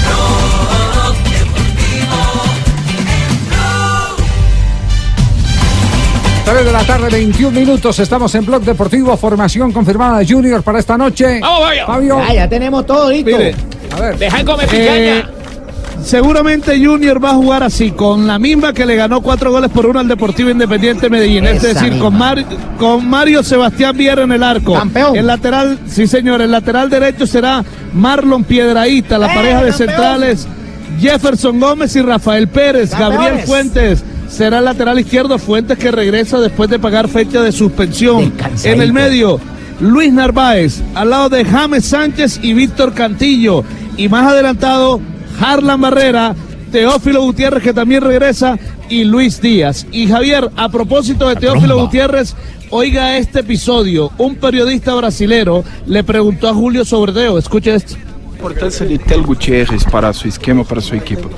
Blog 0.03 1.15
Deportivo 1.23 2.19
en 2.89 3.47
Blue. 3.47 4.25
3 6.45 6.65
de 6.65 6.71
la 6.71 6.83
tarde, 6.85 7.09
21 7.09 7.59
minutos. 7.59 7.99
Estamos 7.99 8.33
en 8.35 8.45
Blog 8.45 8.61
Deportivo. 8.63 9.15
Formación 9.17 9.71
confirmada 9.71 10.19
de 10.19 10.27
Junior 10.27 10.63
para 10.63 10.79
esta 10.79 10.97
noche. 10.97 11.39
Vamos, 11.39 11.67
Fabio. 11.67 11.85
Fabio. 11.87 12.19
Ah, 12.27 12.33
ya 12.33 12.49
tenemos 12.49 12.85
todo 12.85 13.09
listo. 13.11 13.31
Mire, 13.37 13.55
A 13.95 13.99
ver. 13.99 14.17
Deja 14.17 14.37
de 14.37 14.45
comer 14.45 14.67
Eh, 14.71 14.77
picaña. 14.79 15.29
Seguramente 16.07 16.83
Junior 16.83 17.23
va 17.23 17.31
a 17.31 17.35
jugar 17.35 17.63
así, 17.63 17.91
con 17.91 18.25
la 18.25 18.39
misma 18.39 18.73
que 18.73 18.85
le 18.85 18.95
ganó 18.95 19.21
cuatro 19.21 19.51
goles 19.51 19.69
por 19.69 19.85
uno 19.85 19.99
al 19.99 20.07
Deportivo 20.07 20.49
Independiente 20.49 21.09
Medellín. 21.09 21.45
es 21.45 21.61
decir, 21.61 21.89
con, 21.99 22.13
misma. 22.13 22.35
Mar- 22.35 22.45
con 22.79 23.07
Mario 23.09 23.43
Sebastián 23.43 23.95
Viera 23.95 24.23
en 24.23 24.31
el 24.31 24.41
arco. 24.43 24.73
Campeón. 24.73 25.15
El 25.15 25.27
lateral, 25.27 25.77
sí 25.87 26.07
señor, 26.07 26.41
el 26.41 26.51
lateral 26.51 26.89
derecho 26.89 27.27
será 27.27 27.63
Marlon 27.93 28.43
Piedraíta, 28.43 29.17
la 29.17 29.27
¡Eh, 29.27 29.35
pareja 29.35 29.63
de 29.63 29.69
campeón! 29.69 29.87
centrales 29.89 30.47
Jefferson 30.99 31.59
Gómez 31.59 31.95
y 31.95 32.01
Rafael 32.01 32.47
Pérez. 32.47 32.89
Campeones. 32.91 33.17
Gabriel 33.19 33.45
Fuentes 33.45 34.03
será 34.29 34.59
el 34.59 34.65
lateral 34.65 34.99
izquierdo, 34.99 35.37
Fuentes 35.37 35.77
que 35.77 35.91
regresa 35.91 36.39
después 36.39 36.69
de 36.69 36.79
pagar 36.79 37.07
fecha 37.07 37.41
de 37.41 37.51
suspensión. 37.51 38.33
En 38.63 38.81
el 38.81 38.93
medio, 38.93 39.39
Luis 39.79 40.11
Narváez, 40.11 40.81
al 40.95 41.09
lado 41.11 41.29
de 41.29 41.45
James 41.45 41.85
Sánchez 41.85 42.39
y 42.41 42.53
Víctor 42.53 42.93
Cantillo. 42.93 43.63
Y 43.95 44.09
más 44.09 44.31
adelantado, 44.31 44.99
Harlan 45.39 45.81
Barrera, 45.81 46.35
Teófilo 46.71 47.21
Gutiérrez, 47.21 47.63
que 47.63 47.73
también 47.73 48.01
regresa, 48.01 48.57
y 48.89 49.03
Luis 49.03 49.41
Díaz. 49.41 49.85
Y 49.91 50.07
Javier, 50.07 50.49
a 50.55 50.69
propósito 50.69 51.27
de 51.29 51.35
Teófilo 51.35 51.79
Gutiérrez, 51.79 52.35
oiga 52.69 53.17
este 53.17 53.39
episodio. 53.39 54.11
Un 54.17 54.35
periodista 54.35 54.93
brasilero 54.95 55.63
le 55.85 56.03
preguntó 56.03 56.47
a 56.49 56.53
Julio 56.53 56.85
sobre 56.85 57.13
Teo. 57.13 57.37
Escuche 57.37 57.75
esto. 57.75 57.95
importância 58.33 58.85
de 58.85 58.97
Tel 58.99 59.23
Gutierrez 59.23 59.83
para 59.85 60.13
su 60.13 60.27
esquema, 60.27 60.63
para 60.63 60.81
su 60.81 60.95
equipo? 60.95 61.29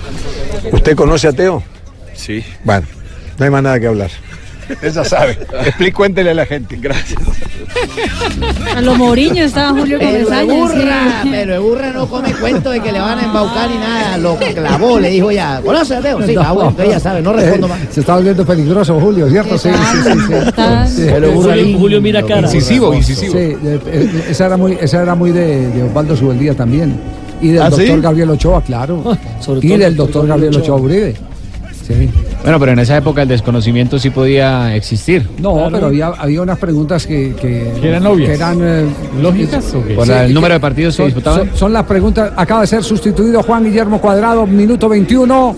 ¿Usted 0.72 0.96
conoce 0.96 1.28
a 1.28 1.34
Teo? 1.34 1.64
Sí. 2.14 2.44
Bueno, 2.64 2.86
no 3.38 3.46
hay 3.46 3.52
más 3.52 3.64
nada 3.64 3.80
que 3.80 3.88
hablar. 3.88 4.12
Él 4.82 4.92
ya 4.94 5.04
sabe. 5.04 5.38
Explique, 5.66 5.94
cuéntele 5.94 6.32
a 6.32 6.34
la 6.34 6.46
gente. 6.46 6.78
Gracias. 6.78 7.20
A 8.76 8.82
lo 8.82 8.96
Mourinho 8.96 9.44
estaba 9.44 9.78
Julio 9.80 10.00
Comesaña. 10.00 10.44
burra, 10.54 11.22
sí. 11.24 11.30
pero 11.32 11.54
de 11.54 11.60
burra 11.60 11.92
no 11.94 12.08
come 12.08 12.32
cuento 12.34 12.72
de 12.72 12.80
que 12.82 12.92
le 12.92 13.00
van 13.00 13.20
a 13.20 13.24
embaucar 13.24 13.70
ni 13.70 13.78
nada. 13.78 14.18
Lo 14.18 14.38
clavó, 14.38 15.00
le 15.00 15.10
dijo 15.10 15.32
ya. 15.32 15.62
¿Conoce 15.64 15.96
a 15.96 16.02
Teo? 16.02 16.22
Sí, 16.26 16.36
ah, 16.40 16.52
bueno, 16.52 16.70
entonces 16.72 16.94
ya 16.96 17.00
sabe, 17.00 17.22
no 17.22 17.34
respondo 17.34 17.68
más. 17.68 17.80
Se 17.92 18.00
está 18.00 18.16
volviendo 18.16 18.46
peligroso, 18.46 19.00
Julio, 19.00 19.30
¿cierto? 19.30 19.58
Sí, 19.58 19.70
sí, 19.70 19.98
sí. 20.04 20.20
sí. 20.28 20.34
Está- 20.34 20.88
Sí. 20.88 21.04
Pero 21.06 21.32
burra 21.32 21.56
Julio. 21.56 21.78
Julio 21.78 22.02
mira 22.02 22.24
cara. 22.24 22.42
Incisivo, 22.42 22.94
incisivo. 22.94 23.34
Sí, 23.34 23.38
eh, 23.40 23.80
eh, 23.88 24.24
esa 24.30 24.46
era 24.48 24.58
muy, 24.58 24.78
esa 24.80 25.02
era 25.02 25.16
muy 25.16 25.32
de, 25.32 25.68
de 25.70 25.84
Osvaldo 25.84 26.16
Subeldía 26.16 26.54
también. 26.56 27.00
Y 27.42 27.50
del 27.50 27.62
¿Ah, 27.62 27.70
sí? 27.72 27.82
doctor 27.84 28.02
Gabriel 28.02 28.30
Ochoa, 28.32 28.62
claro. 28.62 29.04
Sobre 29.40 29.60
y 29.60 29.62
todo 29.70 29.78
del 29.78 29.82
el 29.84 29.96
doctor 29.96 30.28
Gabriel 30.28 30.56
Ochoa 30.58 30.76
Uribe. 30.78 31.16
Sí. 31.90 32.10
Bueno, 32.44 32.60
pero 32.60 32.72
en 32.74 32.80
esa 32.80 32.96
época 32.98 33.24
el 33.24 33.28
desconocimiento 33.28 33.98
sí 33.98 34.12
podía 34.12 34.76
existir. 34.76 35.28
No, 35.40 35.68
pero 35.72 35.88
había, 35.88 36.08
había 36.08 36.42
unas 36.42 36.60
preguntas 36.60 37.06
que, 37.08 37.34
que, 37.36 37.74
¿Que 37.82 37.90
eran 37.90 38.06
obvias? 38.06 38.30
que 38.30 38.36
eran, 38.36 38.60
eh, 38.62 38.86
¿Lógicas 39.20 39.74
o 39.74 39.84
qué? 39.84 39.96
Por 39.96 40.06
Sí, 40.06 40.12
el 40.14 40.28
que- 40.28 40.34
número 40.34 40.54
de 40.54 40.60
partidos 40.60 40.94
que 40.94 40.98
son, 40.98 41.06
disputaban. 41.08 41.48
son- 41.50 41.58
son 41.58 41.74
las 41.74 41.86
preguntas. 41.86 42.32
Acaba 42.38 42.62
de 42.62 42.68
ser 42.68 42.84
sustituido 42.84 43.42
Juan 43.42 43.64
Guillermo 43.64 44.00
Cuadrado, 44.00 44.46
minuto 44.46 44.88
21. 44.88 45.56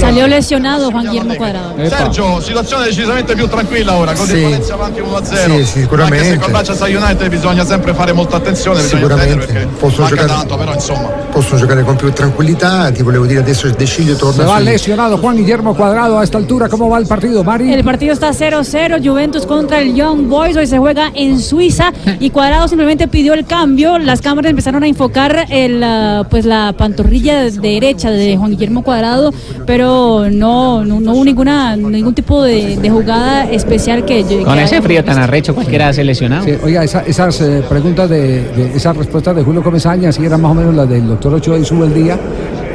Salió 0.00 0.26
lesionado 0.26 0.90
Juan 0.90 1.06
Guillermo 1.06 1.36
Cuadrado. 1.36 1.74
Sergio, 1.88 2.40
situazione 2.40 2.86
decisamente 2.86 3.34
più 3.36 3.46
tranquilla 3.46 3.94
ora, 3.94 4.12
con 4.12 4.28
il 4.28 4.42
Valencia 4.42 4.74
avanti 4.74 5.00
1-0. 5.00 5.56
Sì, 5.58 5.64
sicuramente. 5.80 6.18
Anche 6.26 6.34
se 6.34 6.40
col 6.40 6.50
Manchester 6.52 6.96
United 7.02 7.28
bisogna 7.30 7.64
sempre 7.64 7.94
fare 7.94 8.12
molta 8.12 8.36
attenzione, 8.38 8.80
Sicuramente. 8.80 9.46
perché 9.46 9.66
manca 9.66 9.88
giocare, 10.06 10.26
tanto, 10.26 10.56
però 10.56 10.74
insomma. 10.74 11.08
possono 11.30 11.60
giocare 11.60 11.82
con 11.82 11.96
più 11.96 12.12
tranquillità. 12.12 12.90
Ti 12.90 13.02
volevo 13.02 13.24
dire 13.26 13.40
adesso 13.40 13.68
De 13.70 13.84
Sciglio 13.86 14.14
Se 14.14 14.18
torna 14.18 14.44
va 14.44 14.58
lesionado 14.58 15.16
Juan 15.18 15.36
Guillermo 15.36 15.59
Cuadrado 15.64 16.18
a 16.18 16.24
esta 16.24 16.38
altura. 16.38 16.68
¿Cómo 16.68 16.88
va 16.88 16.98
el 16.98 17.06
partido, 17.06 17.44
Mari? 17.44 17.72
El 17.72 17.84
partido 17.84 18.12
está 18.12 18.30
0-0, 18.30 19.04
Juventus 19.06 19.44
contra 19.46 19.80
el 19.80 19.94
Young 19.94 20.26
Boys, 20.28 20.56
hoy 20.56 20.66
se 20.66 20.78
juega 20.78 21.10
en 21.14 21.38
Suiza 21.40 21.92
y 22.18 22.30
Cuadrado 22.30 22.66
simplemente 22.66 23.06
pidió 23.08 23.34
el 23.34 23.44
cambio, 23.44 23.98
las 23.98 24.20
cámaras 24.22 24.50
empezaron 24.50 24.82
a 24.82 24.88
enfocar 24.88 25.46
el, 25.50 25.82
ah, 25.84 26.24
pues 26.30 26.44
la 26.46 26.74
pantorrilla 26.76 27.42
de- 27.42 27.50
derecha 27.52 28.10
de 28.10 28.36
Juan 28.36 28.50
Guillermo 28.52 28.82
Cuadrado, 28.82 29.32
pero 29.66 30.28
no, 30.30 30.84
no, 30.84 30.98
no 31.00 31.12
hubo 31.12 31.24
ninguna, 31.24 31.76
ningún 31.76 32.14
tipo 32.14 32.42
de, 32.42 32.76
de 32.76 32.90
jugada 32.90 33.44
especial 33.50 34.04
que... 34.04 34.24
que 34.24 34.42
Con 34.42 34.58
ese 34.58 34.80
frío 34.82 35.04
tan 35.04 35.18
arrecho, 35.18 35.54
cualquiera 35.54 35.92
se 35.92 36.02
lesionado. 36.04 36.44
Sí, 36.44 36.52
oiga, 36.64 36.82
esa- 36.84 37.02
esas 37.06 37.40
eh, 37.42 37.62
preguntas 37.68 38.08
de, 38.08 38.42
de- 38.52 38.72
esas 38.74 38.96
respuestas 38.96 39.36
de 39.36 39.42
Julio 39.42 39.62
Comesaña, 39.62 40.10
sí 40.12 40.24
eran 40.24 40.40
más 40.40 40.52
o 40.52 40.54
menos 40.54 40.74
las 40.74 40.88
del 40.88 41.06
doctor 41.06 41.34
Ochoa 41.34 41.58
y 41.58 41.64
sube 41.64 41.86
el 41.86 41.94
día. 41.94 42.18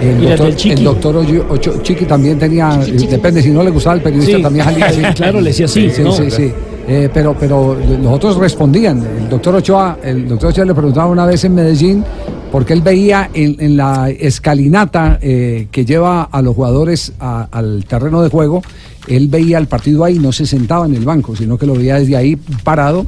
El 0.01 0.23
Y 0.23 0.27
doctor, 0.27 0.45
del 0.47 0.55
Chiqui. 0.55 0.73
el 0.77 0.83
doctor 0.83 1.15
Ocho- 1.17 1.45
Ocho- 1.49 1.79
Chiqui 1.81 2.05
también 2.05 2.37
tenía, 2.37 2.79
eh, 2.85 2.91
depende 3.09 3.41
si 3.41 3.49
no 3.51 3.63
le 3.63 3.69
gustaba 3.71 3.95
el 3.95 4.01
periodista 4.01 4.37
Sí. 4.37 4.43
también 4.43 4.65
salía. 4.65 5.13
Claro, 5.15 5.39
le 5.41 5.49
decía 5.49 5.67
sí, 5.67 5.89
Sí, 5.89 6.01
¿no? 6.01 6.11
sí, 6.11 6.29
sí. 6.29 6.51
Eh, 6.87 7.09
pero, 7.13 7.35
pero 7.39 7.75
los 7.75 8.11
otros 8.13 8.37
respondían. 8.37 9.03
El 9.23 9.29
doctor 9.29 9.55
Ochoa, 9.55 9.97
el 10.03 10.27
doctor 10.27 10.49
Ochoa 10.51 10.65
le 10.65 10.73
preguntaba 10.75 11.07
una 11.07 11.25
vez 11.25 11.43
en 11.43 11.55
Medellín 11.55 12.03
porque 12.51 12.73
él 12.73 12.81
veía 12.81 13.29
en, 13.33 13.55
en 13.59 13.75
la 13.75 14.09
escalinata 14.11 15.17
eh, 15.21 15.67
que 15.71 15.83
lleva 15.83 16.23
a 16.23 16.41
los 16.41 16.55
jugadores 16.55 17.13
a- 17.19 17.47
al 17.51 17.85
terreno 17.85 18.21
de 18.21 18.29
juego, 18.29 18.61
él 19.07 19.27
veía 19.27 19.57
el 19.57 19.67
partido 19.67 20.03
ahí, 20.03 20.19
no 20.19 20.31
se 20.31 20.45
sentaba 20.45 20.85
en 20.85 20.93
el 20.95 21.05
banco, 21.05 21.35
sino 21.35 21.57
que 21.57 21.65
lo 21.65 21.73
veía 21.73 21.99
desde 21.99 22.15
ahí 22.15 22.35
parado 22.63 23.05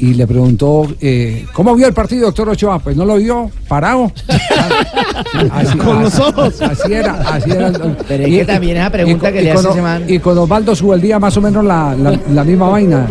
y 0.00 0.14
le 0.14 0.26
preguntó, 0.26 0.86
eh, 1.00 1.44
¿cómo 1.52 1.74
vio 1.74 1.86
el 1.86 1.92
partido, 1.92 2.26
doctor 2.26 2.48
Ochoa? 2.48 2.78
Pues 2.78 2.96
no 2.96 3.04
lo 3.04 3.16
vio, 3.16 3.50
parado. 3.68 4.10
Así- 5.52 5.78
Con 5.78 6.02
los 6.02 6.18
ojos. 6.18 6.60
Así 6.62 6.92
era, 6.92 7.12
así 7.26 7.50
era. 7.50 7.70
Pero 8.08 8.24
es 8.24 8.30
que 8.30 8.44
también 8.44 8.76
esa 8.78 8.90
pregunta 8.90 9.30
y- 9.30 9.32
que 9.32 9.40
y 9.40 9.44
le 9.44 9.52
hace 9.52 9.68
ese 9.70 9.82
man. 9.82 10.04
Y 10.08 10.18
con 10.18 10.36
Osvaldo 10.38 10.74
Subeldía 10.74 11.18
más 11.18 11.36
o 11.36 11.40
menos 11.40 11.64
la, 11.64 11.94
la- 11.96 12.18
la 12.32 12.44
misma 12.44 12.68
vaina. 12.68 13.06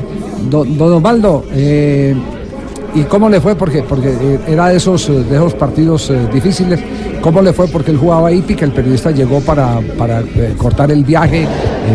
Don, 0.49 0.77
don 0.77 0.93
Osvaldo, 0.93 1.45
eh, 1.51 2.15
¿y 2.95 3.03
cómo 3.03 3.29
le 3.29 3.39
fue? 3.41 3.55
Porque, 3.55 3.83
porque 3.83 4.09
eh, 4.09 4.39
era 4.47 4.69
de 4.69 4.77
esos, 4.77 5.09
eh, 5.09 5.23
de 5.23 5.35
esos 5.35 5.53
partidos 5.53 6.09
eh, 6.09 6.17
difíciles. 6.33 6.79
¿Cómo 7.21 7.41
le 7.41 7.51
fue? 7.51 7.67
Porque 7.67 7.91
él 7.91 7.97
jugaba 7.97 8.31
hípica, 8.31 8.63
el 8.65 8.71
periodista 8.71 9.11
llegó 9.11 9.41
para, 9.41 9.79
para 9.97 10.21
eh, 10.21 10.53
cortar 10.57 10.89
el 10.91 11.03
viaje, 11.03 11.43
eh, 11.43 11.47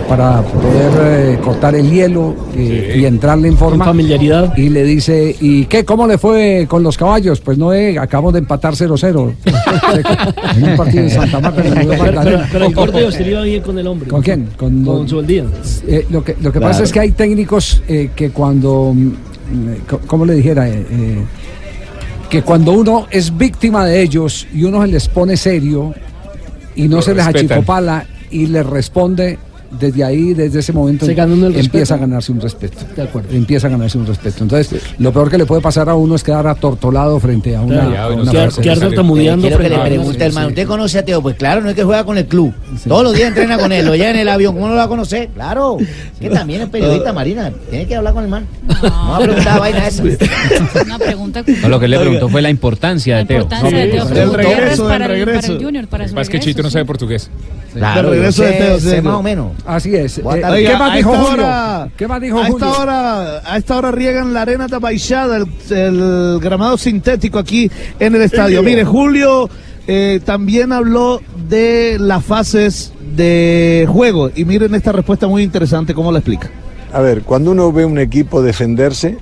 para 0.07 0.43
poder 0.43 0.93
eh, 1.35 1.39
cortar 1.43 1.75
el 1.75 1.91
hielo 1.91 2.35
eh, 2.55 2.97
y 2.99 3.05
entrarle 3.07 3.49
en 3.49 3.57
forma. 3.57 3.87
familiaridad. 3.87 4.55
Y 4.57 4.69
le 4.69 4.83
dice, 4.85 5.35
¿y 5.41 5.65
qué? 5.65 5.85
¿Cómo 5.85 6.07
le 6.07 6.19
fue 6.19 6.67
con 6.69 6.83
los 6.83 6.99
caballos? 6.99 7.41
Pues 7.41 7.57
no, 7.57 7.73
eh, 7.73 7.99
acabamos 7.99 8.35
de 8.35 8.41
empatar 8.41 8.75
0-0 8.75 9.33
en 10.57 10.65
un 10.71 10.77
partido 10.77 11.03
en 11.05 11.11
Santa 11.11 11.41
Marta. 11.41 11.61
en 11.63 11.67
el 11.69 11.77
Río 11.77 11.89
Pero, 11.89 12.03
pero, 12.05 12.13
Magdalena. 12.17 12.49
pero 12.53 12.65
el 12.67 12.75
gordo 12.75 13.11
se 13.11 13.25
le 13.25 13.31
iba 13.31 13.43
bien 13.43 13.63
con 13.63 13.79
el 13.79 13.87
hombre. 13.87 14.09
¿Con 14.11 14.21
quién? 14.23 14.49
Con, 14.59 14.85
Con 14.85 15.09
su 15.09 15.23
día. 15.23 15.45
Eh, 15.87 16.07
lo 16.11 16.23
que, 16.23 16.33
lo 16.41 16.53
que 16.53 16.59
Claro. 16.59 16.73
pasa 16.73 16.83
es 16.85 16.93
que 16.93 17.01
hay 17.01 17.13
técnicos 17.13 17.83
eh, 17.89 18.11
que 18.15 18.29
cuando, 18.31 18.95
¿cómo 20.07 20.25
le 20.25 20.35
dijera? 20.35 20.69
Eh, 20.69 20.87
eh, 20.91 21.25
que 22.29 22.43
cuando 22.43 22.73
uno 22.73 23.07
es 23.11 23.37
víctima 23.37 23.85
de 23.87 24.03
ellos 24.03 24.47
y 24.53 24.65
uno 24.65 24.83
se 24.83 24.89
les 24.89 25.09
pone 25.09 25.37
serio, 25.37 25.95
y 26.77 26.89
no 26.89 26.97
Lo 26.97 27.03
se 27.03 27.15
les 27.15 27.27
achicopala 27.27 28.07
y 28.31 28.47
les 28.47 28.67
responde 28.67 29.39
desde 29.79 30.05
ahí, 30.05 30.35
desde 30.35 30.61
ese 30.61 30.73
momento, 30.73 31.07
el 31.07 31.57
empieza 31.57 31.95
a 31.95 31.99
ganarse 31.99 32.33
un 32.33 32.41
respeto. 32.41 32.79
De 32.97 33.03
acuerdo. 33.03 33.29
Empieza 33.35 33.67
a 33.67 33.71
ganarse 33.71 33.99
un 33.99 34.07
respeto. 34.07 34.43
Entonces, 34.45 34.81
lo 34.99 35.13
peor 35.13 35.31
que 35.31 35.39
le 35.39 35.47
puede 35.47 35.61
pasar 35.63 35.89
a 35.89 35.95
uno 35.95 36.15
es 36.15 36.23
quedar 36.23 36.47
atortolado 36.47 37.19
frente 37.21 37.55
a 37.57 37.63
una. 37.63 37.81
Claro, 37.87 37.97
a 38.03 38.07
bueno, 38.07 38.23
una 38.23 38.33
quedar- 38.33 38.45
frase. 38.51 38.63
quedar 38.63 38.79
tartamudeando 38.79 39.47
Quiero 39.49 39.63
que 39.63 39.69
le 39.69 39.79
pregunte, 39.79 40.19
Sí, 40.19 40.25
hermano, 40.25 40.47
sí. 40.49 40.53
¿usted 40.53 40.67
conoce 40.67 40.99
a 40.99 41.05
Teo? 41.05 41.23
Pues 41.23 41.37
claro, 41.37 41.61
no 41.61 41.69
es 41.71 41.75
que 41.75 41.85
juega 41.85 42.05
con 42.05 42.19
el 42.19 42.27
club. 42.27 42.53
Todos 42.87 43.05
los 43.05 43.15
días 43.15 43.29
entrena 43.29 43.59
con 43.59 43.73
él, 43.73 43.85
lo 43.87 43.95
lleva 43.95 44.11
en 44.11 44.17
el 44.17 44.29
avión. 44.29 44.55
¿Cómo 44.55 44.67
no 44.67 44.73
lo 44.73 44.79
va 44.79 44.85
a 44.85 44.89
conocer? 44.89 45.29
Claro. 45.35 45.77
Que 46.21 46.31
también 46.31 46.63
es 46.63 46.69
periodista, 46.69 47.13
Marina. 47.13 47.53
Tiene 47.71 47.87
que 47.87 47.97
hablar 47.97 48.15
con 48.15 48.25
el 48.25 48.31
man. 48.31 48.47
No 48.67 49.11
va 49.11 49.17
a 49.17 49.21
preguntar 49.21 49.61
vaina 49.61 49.87
esa. 49.89 50.03
Una 50.85 50.99
pregunta. 50.99 51.45
No, 51.63 51.69
lo 51.69 51.81
que 51.81 51.89
le 51.89 51.99
preguntó 51.99 52.29
fue 52.29 52.43
la 52.43 52.51
importancia 52.51 53.17
de 53.19 53.25
Teo. 53.25 53.43
importancia 53.43 53.79
de 53.79 53.89
Teo. 53.89 54.07
Preguntó 54.07 54.37
regreso, 54.37 54.93
el- 54.93 54.99
regreso. 55.09 55.45
para 55.45 55.57
el 55.57 55.65
Junior, 55.65 55.87
para 55.89 56.09
su 56.09 56.15
Más 56.15 56.29
que 56.29 56.41
Chito 56.41 56.63
no 56.63 56.71
sabe 56.71 56.85
portugués. 56.85 57.31
Claro, 57.79 58.11
regreso 58.11 58.43
de 58.45 58.53
Teo, 58.53 58.81
sé 58.81 59.03
más 59.03 59.15
o 59.15 59.23
menos. 59.23 59.53
Así 59.67 59.95
es. 59.95 60.19
Eh, 60.19 60.23
¿Qué 60.23 60.77
más 60.79 60.95
dijo 60.95 61.11
Julio? 61.15 61.33
hora- 61.45 61.89
¿Qué 61.97 62.09
más 62.09 62.21
dijo 62.21 62.39
a 62.41 62.47
Julio? 62.47 62.67
esta 62.67 62.81
hora, 62.83 63.39
a 63.45 63.57
esta 63.59 63.77
hora 63.77 63.91
riegan 63.91 64.33
la 64.33 64.43
arena 64.43 64.69
tapaillada, 64.69 65.37
el, 65.39 65.47
el 65.71 66.39
gramado 66.41 66.79
sintético 66.79 67.39
aquí 67.39 67.71
en 67.99 68.15
el 68.15 68.23
estadio. 68.23 68.63
Mire, 68.63 68.85
Julio 68.85 69.49
eh, 69.87 70.21
también 70.25 70.73
habló 70.73 71.21
de 71.49 71.97
las 72.01 72.25
fases 72.25 72.93
de 73.17 73.87
juego 73.89 74.31
y 74.35 74.45
miren 74.45 74.75
esta 74.75 74.93
respuesta 74.93 75.27
muy 75.27 75.43
interesante, 75.43 75.95
¿cómo 75.95 76.11
la 76.11 76.19
explica? 76.19 76.51
A 76.93 77.01
ver, 77.01 77.23
cuando 77.23 77.51
uno 77.51 77.73
ve 77.73 77.85
un 77.85 77.99
equipo 77.99 78.41
defenderse, 78.43 79.19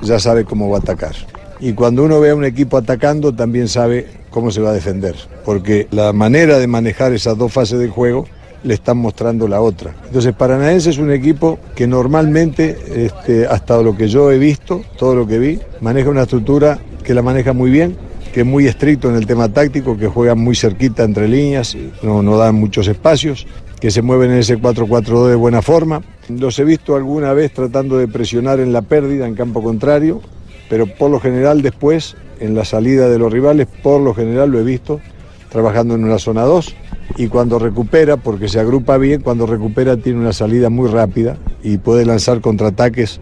ya 0.00 0.18
sabe 0.18 0.44
cómo 0.44 0.68
va 0.70 0.78
a 0.78 0.80
atacar. 0.80 1.14
Y 1.58 1.72
cuando 1.74 2.04
uno 2.04 2.20
ve 2.20 2.30
a 2.30 2.34
un 2.34 2.44
equipo 2.44 2.76
atacando, 2.78 3.32
también 3.34 3.68
sabe 3.68 4.06
cómo 4.30 4.50
se 4.50 4.60
va 4.60 4.70
a 4.70 4.72
defender. 4.72 5.14
Porque 5.44 5.86
la 5.90 6.12
manera 6.12 6.58
de 6.58 6.66
manejar 6.66 7.12
esas 7.12 7.36
dos 7.36 7.52
fases 7.52 7.78
del 7.78 7.90
juego 7.90 8.26
le 8.62 8.74
están 8.74 8.98
mostrando 8.98 9.48
la 9.48 9.60
otra. 9.60 9.94
Entonces, 10.06 10.34
Paranaense 10.34 10.90
es 10.90 10.98
un 10.98 11.10
equipo 11.10 11.58
que 11.74 11.86
normalmente, 11.86 12.76
este, 13.06 13.46
hasta 13.46 13.80
lo 13.82 13.96
que 13.96 14.08
yo 14.08 14.30
he 14.30 14.38
visto, 14.38 14.82
todo 14.98 15.14
lo 15.14 15.26
que 15.26 15.38
vi, 15.38 15.58
maneja 15.80 16.10
una 16.10 16.22
estructura 16.22 16.78
que 17.02 17.14
la 17.14 17.22
maneja 17.22 17.52
muy 17.52 17.70
bien, 17.70 17.96
que 18.32 18.40
es 18.40 18.46
muy 18.46 18.66
estricto 18.66 19.08
en 19.08 19.16
el 19.16 19.26
tema 19.26 19.48
táctico, 19.48 19.96
que 19.96 20.06
juega 20.06 20.34
muy 20.34 20.54
cerquita 20.54 21.02
entre 21.02 21.26
líneas, 21.26 21.76
no, 22.02 22.22
no 22.22 22.36
dan 22.36 22.54
muchos 22.54 22.86
espacios, 22.86 23.46
que 23.80 23.90
se 23.90 24.02
mueven 24.02 24.30
en 24.30 24.38
ese 24.38 24.58
4-4-2 24.58 25.28
de 25.28 25.34
buena 25.34 25.62
forma. 25.62 26.02
Los 26.28 26.58
he 26.58 26.64
visto 26.64 26.94
alguna 26.94 27.32
vez 27.32 27.52
tratando 27.52 27.96
de 27.96 28.06
presionar 28.06 28.60
en 28.60 28.72
la 28.72 28.82
pérdida 28.82 29.26
en 29.26 29.34
campo 29.34 29.62
contrario, 29.62 30.20
pero 30.68 30.86
por 30.86 31.10
lo 31.10 31.18
general 31.18 31.62
después, 31.62 32.14
en 32.40 32.54
la 32.54 32.64
salida 32.64 33.08
de 33.08 33.18
los 33.18 33.32
rivales, 33.32 33.68
por 33.82 34.00
lo 34.00 34.14
general 34.14 34.50
lo 34.50 34.58
he 34.58 34.64
visto 34.64 35.00
trabajando 35.50 35.94
en 35.94 36.04
una 36.04 36.18
zona 36.18 36.42
2 36.42 36.74
y 37.16 37.28
cuando 37.28 37.58
recupera, 37.58 38.16
porque 38.16 38.48
se 38.48 38.60
agrupa 38.60 38.96
bien, 38.96 39.20
cuando 39.20 39.46
recupera 39.46 39.96
tiene 39.96 40.20
una 40.20 40.32
salida 40.32 40.70
muy 40.70 40.88
rápida 40.88 41.36
y 41.62 41.78
puede 41.78 42.04
lanzar 42.04 42.40
contraataques 42.40 43.20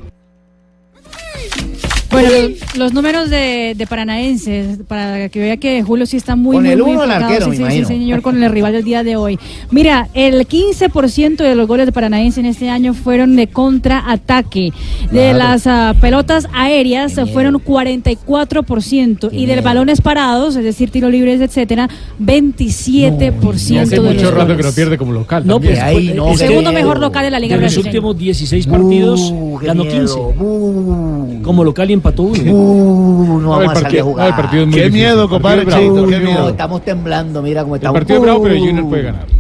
Bueno, 2.23 2.55
los 2.77 2.93
números 2.93 3.31
de, 3.31 3.75
de 3.77 3.87
Paranaenses, 3.87 4.79
para 4.89 5.29
que 5.29 5.39
vea 5.41 5.57
que 5.57 5.83
Julio 5.83 6.07
sí 6.07 6.17
está 6.17 6.37
muy, 6.37 6.55
Con 6.57 6.65
muy, 6.65 6.73
el 6.73 6.79
muy 6.83 6.91
uno, 6.93 7.05
el 7.05 7.11
enfocado. 7.11 7.27
arquero, 7.35 7.45
sí, 7.47 7.51
me 7.51 7.57
sí, 7.57 7.63
imagino. 7.63 7.89
sí, 7.89 7.95
señor, 7.95 8.23
con 8.23 8.43
el 8.43 8.51
rival 8.53 8.73
del 8.73 8.85
día 8.85 9.03
de 9.05 9.17
hoy. 9.17 9.39
Mira, 9.71 10.09
el 10.15 10.47
15% 10.47 11.37
de 11.37 11.55
los 11.55 11.67
goles 11.69 11.87
de 11.87 11.93
Paranaense 11.93 12.41
en 12.41 12.47
este 12.47 12.69
año 12.71 12.95
fueron 12.95 13.37
de 13.37 13.47
contraataque. 13.49 14.73
De 15.13 15.29
Claro. 15.31 15.39
las 15.39 15.67
ah, 15.67 15.95
pelotas 16.01 16.49
aéreas 16.53 17.17
eh, 17.19 17.27
fueron 17.27 17.55
44% 17.57 19.29
y 19.33 19.47
de 19.47 19.61
balones 19.61 20.01
parados, 20.01 20.57
es 20.57 20.65
decir, 20.65 20.91
tiros 20.91 21.11
libres, 21.11 21.41
etcétera, 21.41 21.89
27% 22.21 23.71
Y 23.71 23.79
hace 23.79 23.95
de 23.97 24.01
mucho 24.01 24.23
los 24.23 24.35
rato 24.35 24.45
goles. 24.47 24.57
que 24.57 24.63
no 24.63 24.73
pierde 24.73 24.99
como 24.99 25.13
local. 25.13 25.47
No, 25.47 25.55
también. 25.55 25.75
pues, 25.75 25.85
ahí 25.85 25.95
pues, 26.07 26.17
no, 26.17 26.25
qué 26.27 26.31
que 26.33 26.39
Segundo 26.39 26.71
miedo. 26.71 26.83
mejor 26.85 27.01
local 27.01 27.25
de 27.25 27.31
la 27.31 27.39
Liga 27.41 27.57
de 27.57 27.63
los 27.63 27.77
últimos 27.77 28.17
16 28.19 28.67
partidos 28.67 29.21
Uh, 29.33 29.59
qué 29.61 29.67
ganó 29.67 29.85
miedo. 29.85 29.99
15. 30.33 30.43
Uh, 30.43 31.43
Como 31.43 31.65
local 31.65 31.91
y 31.91 31.93
empató 32.09 32.23
uno. 32.25 32.53
uh, 32.53 33.27
no 33.27 33.41
No, 33.41 33.49
vamos 33.51 33.73
a 33.73 33.81
salir 33.81 34.01
a 34.01 34.05
no, 34.05 34.11
jugar. 34.11 34.51
Qué 34.51 34.57
difícil. 34.67 34.93
miedo, 34.93 35.29
compadre 35.29 35.67
qué 35.67 36.19
miedo. 36.21 36.49
estamos 36.49 36.83
temblando, 36.85 37.43
mira 37.43 37.63
cómo 37.63 37.77
El 37.77 37.81
partido 37.83 38.19
es 38.19 38.23
bravo, 38.23 38.43
pero 38.43 38.55
Uh. 38.55 38.59
Junior 38.67 38.89
puede 38.89 39.03
ganar. 39.03 39.38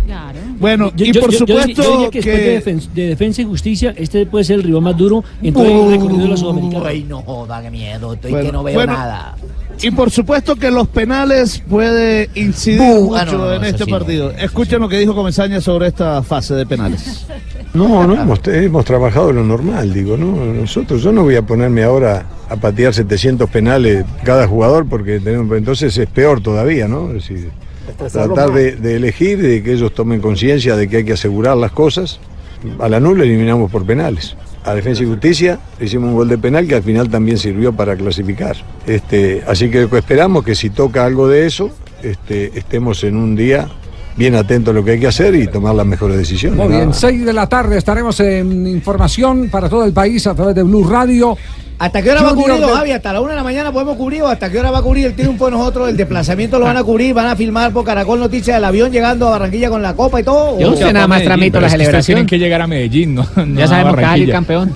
Bueno, 0.58 0.92
Yo- 0.96 1.04
y 1.06 1.12
yo- 1.12 1.20
por 1.20 1.30
yo- 1.30 1.38
yo 1.40 1.44
diría- 1.46 1.60
supuesto 1.62 1.82
yo 1.82 1.92
diría 1.92 2.10
que, 2.10 2.18
después 2.20 2.36
de, 2.36 2.42
que... 2.42 2.64
defen- 2.64 2.92
de 2.94 3.06
defensa 3.08 3.42
y 3.42 3.44
justicia, 3.44 3.94
este 3.96 4.26
puede 4.26 4.44
ser 4.44 4.56
el 4.56 4.62
rival 4.64 4.82
más 4.82 4.96
duro 4.96 5.24
en 5.42 5.54
todo 5.54 5.64
el 5.86 5.90
recorrido 5.92 6.22
de 6.22 6.28
la 6.28 6.36
Sudamericana. 6.36 6.84
Ay, 6.88 7.04
no 7.08 7.22
joda, 7.22 7.62
qué 7.62 7.70
miedo. 7.70 8.12
Estoy 8.14 8.30
Bueno, 8.32 8.46
que 8.46 8.52
no 8.52 8.62
veo 8.64 8.74
bueno, 8.74 8.92
nada. 8.92 9.36
Y 9.80 9.92
por 9.92 10.10
supuesto 10.10 10.56
que 10.56 10.72
los 10.72 10.88
penales 10.88 11.62
puede 11.68 12.28
incidir 12.34 12.80
Uh, 12.80 13.04
mucho 13.04 13.16
ah, 13.16 13.24
no, 13.26 13.38
no, 13.38 13.52
en 13.54 13.64
este 13.64 13.84
sí, 13.84 13.90
no. 13.92 13.96
partido. 13.98 14.30
Escuchen 14.32 14.80
lo 14.80 14.88
que 14.88 14.98
dijo 14.98 15.14
Comesaña 15.14 15.60
sobre 15.60 15.86
esta 15.86 16.20
fase 16.24 16.54
de 16.54 16.66
penales. 16.66 17.26
No, 17.74 18.04
no, 18.04 18.20
hemos, 18.20 18.40
hemos 18.48 18.84
trabajado 18.84 19.30
lo 19.32 19.44
normal, 19.44 19.92
digo, 19.94 20.16
¿no? 20.16 20.34
Nosotros, 20.52 21.00
yo 21.02 21.12
no 21.12 21.22
voy 21.22 21.36
a 21.36 21.42
ponerme 21.42 21.84
ahora 21.84 22.26
a 22.48 22.56
patear 22.56 22.92
700 22.92 23.48
penales 23.50 24.04
cada 24.24 24.48
jugador 24.48 24.88
porque 24.88 25.20
tenemos, 25.20 25.56
entonces 25.56 25.96
es 25.96 26.08
peor 26.08 26.40
todavía, 26.40 26.88
¿no? 26.88 27.08
Es 27.10 27.28
decir, 27.28 27.50
tratar 27.92 28.52
de, 28.52 28.76
de 28.76 28.96
elegir, 28.96 29.40
de 29.40 29.62
que 29.62 29.72
ellos 29.72 29.94
tomen 29.94 30.20
conciencia 30.20 30.76
de 30.76 30.88
que 30.88 30.98
hay 30.98 31.04
que 31.04 31.12
asegurar 31.14 31.56
las 31.56 31.72
cosas. 31.72 32.20
A 32.80 32.88
la 32.88 32.98
nula 32.98 33.24
eliminamos 33.24 33.70
por 33.70 33.86
penales. 33.86 34.36
A 34.64 34.74
Defensa 34.74 35.02
y 35.02 35.06
Justicia 35.06 35.60
hicimos 35.80 36.10
un 36.10 36.16
gol 36.16 36.28
de 36.28 36.38
penal 36.38 36.66
que 36.66 36.74
al 36.74 36.82
final 36.82 37.08
también 37.08 37.38
sirvió 37.38 37.72
para 37.72 37.96
clasificar. 37.96 38.56
Este, 38.86 39.42
así 39.46 39.70
que 39.70 39.88
esperamos 39.92 40.44
que 40.44 40.54
si 40.54 40.70
toca 40.70 41.04
algo 41.04 41.28
de 41.28 41.46
eso, 41.46 41.70
este, 42.02 42.58
estemos 42.58 43.04
en 43.04 43.16
un 43.16 43.36
día 43.36 43.68
bien 44.18 44.34
atentos 44.34 44.72
a 44.72 44.74
lo 44.74 44.84
que 44.84 44.92
hay 44.92 45.00
que 45.00 45.06
hacer 45.06 45.34
y 45.34 45.46
tomar 45.46 45.74
las 45.74 45.86
mejores 45.86 46.16
decisiones. 46.18 46.58
Muy 46.58 46.68
bien, 46.68 46.88
más. 46.88 46.98
6 47.00 47.24
de 47.24 47.32
la 47.32 47.46
tarde 47.48 47.78
estaremos 47.78 48.18
en 48.20 48.66
información 48.66 49.48
para 49.48 49.68
todo 49.68 49.84
el 49.84 49.92
país 49.92 50.26
a 50.26 50.34
través 50.34 50.54
de 50.54 50.62
Blue 50.64 50.84
Radio. 50.88 51.36
¿Hasta 51.78 52.02
qué 52.02 52.10
hora 52.10 52.22
va 52.22 52.30
a 52.30 52.30
Junior 52.32 52.50
cubrir, 52.56 52.66
de- 52.66 52.74
Javi? 52.76 52.90
¿Hasta 52.90 53.12
la 53.12 53.20
una 53.20 53.30
de 53.30 53.36
la 53.36 53.44
mañana 53.44 53.70
podemos 53.72 53.96
cubrir 53.96 54.22
o 54.22 54.26
hasta 54.26 54.50
qué 54.50 54.58
hora 54.58 54.72
va 54.72 54.78
a 54.78 54.82
cubrir 54.82 55.06
el 55.06 55.14
triunfo 55.14 55.44
de 55.44 55.52
nosotros? 55.52 55.88
El 55.88 55.96
desplazamiento 55.96 56.58
lo 56.58 56.64
van 56.64 56.76
a 56.76 56.82
cubrir, 56.82 57.14
van 57.14 57.28
a 57.28 57.36
filmar 57.36 57.72
por 57.72 57.84
Caracol 57.84 58.18
Noticias 58.18 58.56
del 58.56 58.64
avión 58.64 58.90
llegando 58.90 59.28
a 59.28 59.30
Barranquilla 59.30 59.70
con 59.70 59.80
la 59.80 59.94
copa 59.94 60.20
y 60.20 60.24
todo. 60.24 60.58
Yo 60.58 60.70
¿O- 60.70 60.72
usted 60.72 60.92
nada 60.92 61.06
más 61.06 61.22
tramito 61.22 61.60
la 61.60 61.68
celebración. 61.70 62.04
tienen 62.16 62.26
que 62.26 62.38
llegar 62.40 62.60
a 62.62 62.66
Medellín, 62.66 63.14
¿no? 63.14 63.24
no 63.46 63.60
Ya 63.60 63.68
sabemos 63.68 63.94
que 63.94 64.28
campeón. 64.32 64.72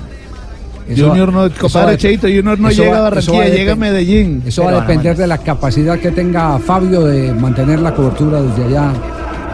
Eso 0.89 1.09
Junior 1.09 1.33
no, 1.33 1.49
compadre 1.61 1.97
Cheito, 1.97 2.27
Junior 2.27 2.59
no 2.59 2.71
llega 2.71 2.91
va- 2.91 2.99
a 2.99 3.01
Barranquilla, 3.03 3.43
a 3.45 3.49
llega 3.49 3.73
a 3.73 3.77
Medellín. 3.77 4.43
Eso 4.47 4.65
va 4.65 4.71
a 4.71 4.81
depender 4.83 5.17
de 5.17 5.27
la 5.27 5.39
capacidad 5.39 5.99
que 5.99 6.11
tenga 6.13 6.59
Fabio 6.61 7.03
de 7.03 7.33
mantener 7.33 7.81
la 7.81 7.95
cobertura 7.95 8.43
desde 8.43 8.65
allá. 8.65 8.93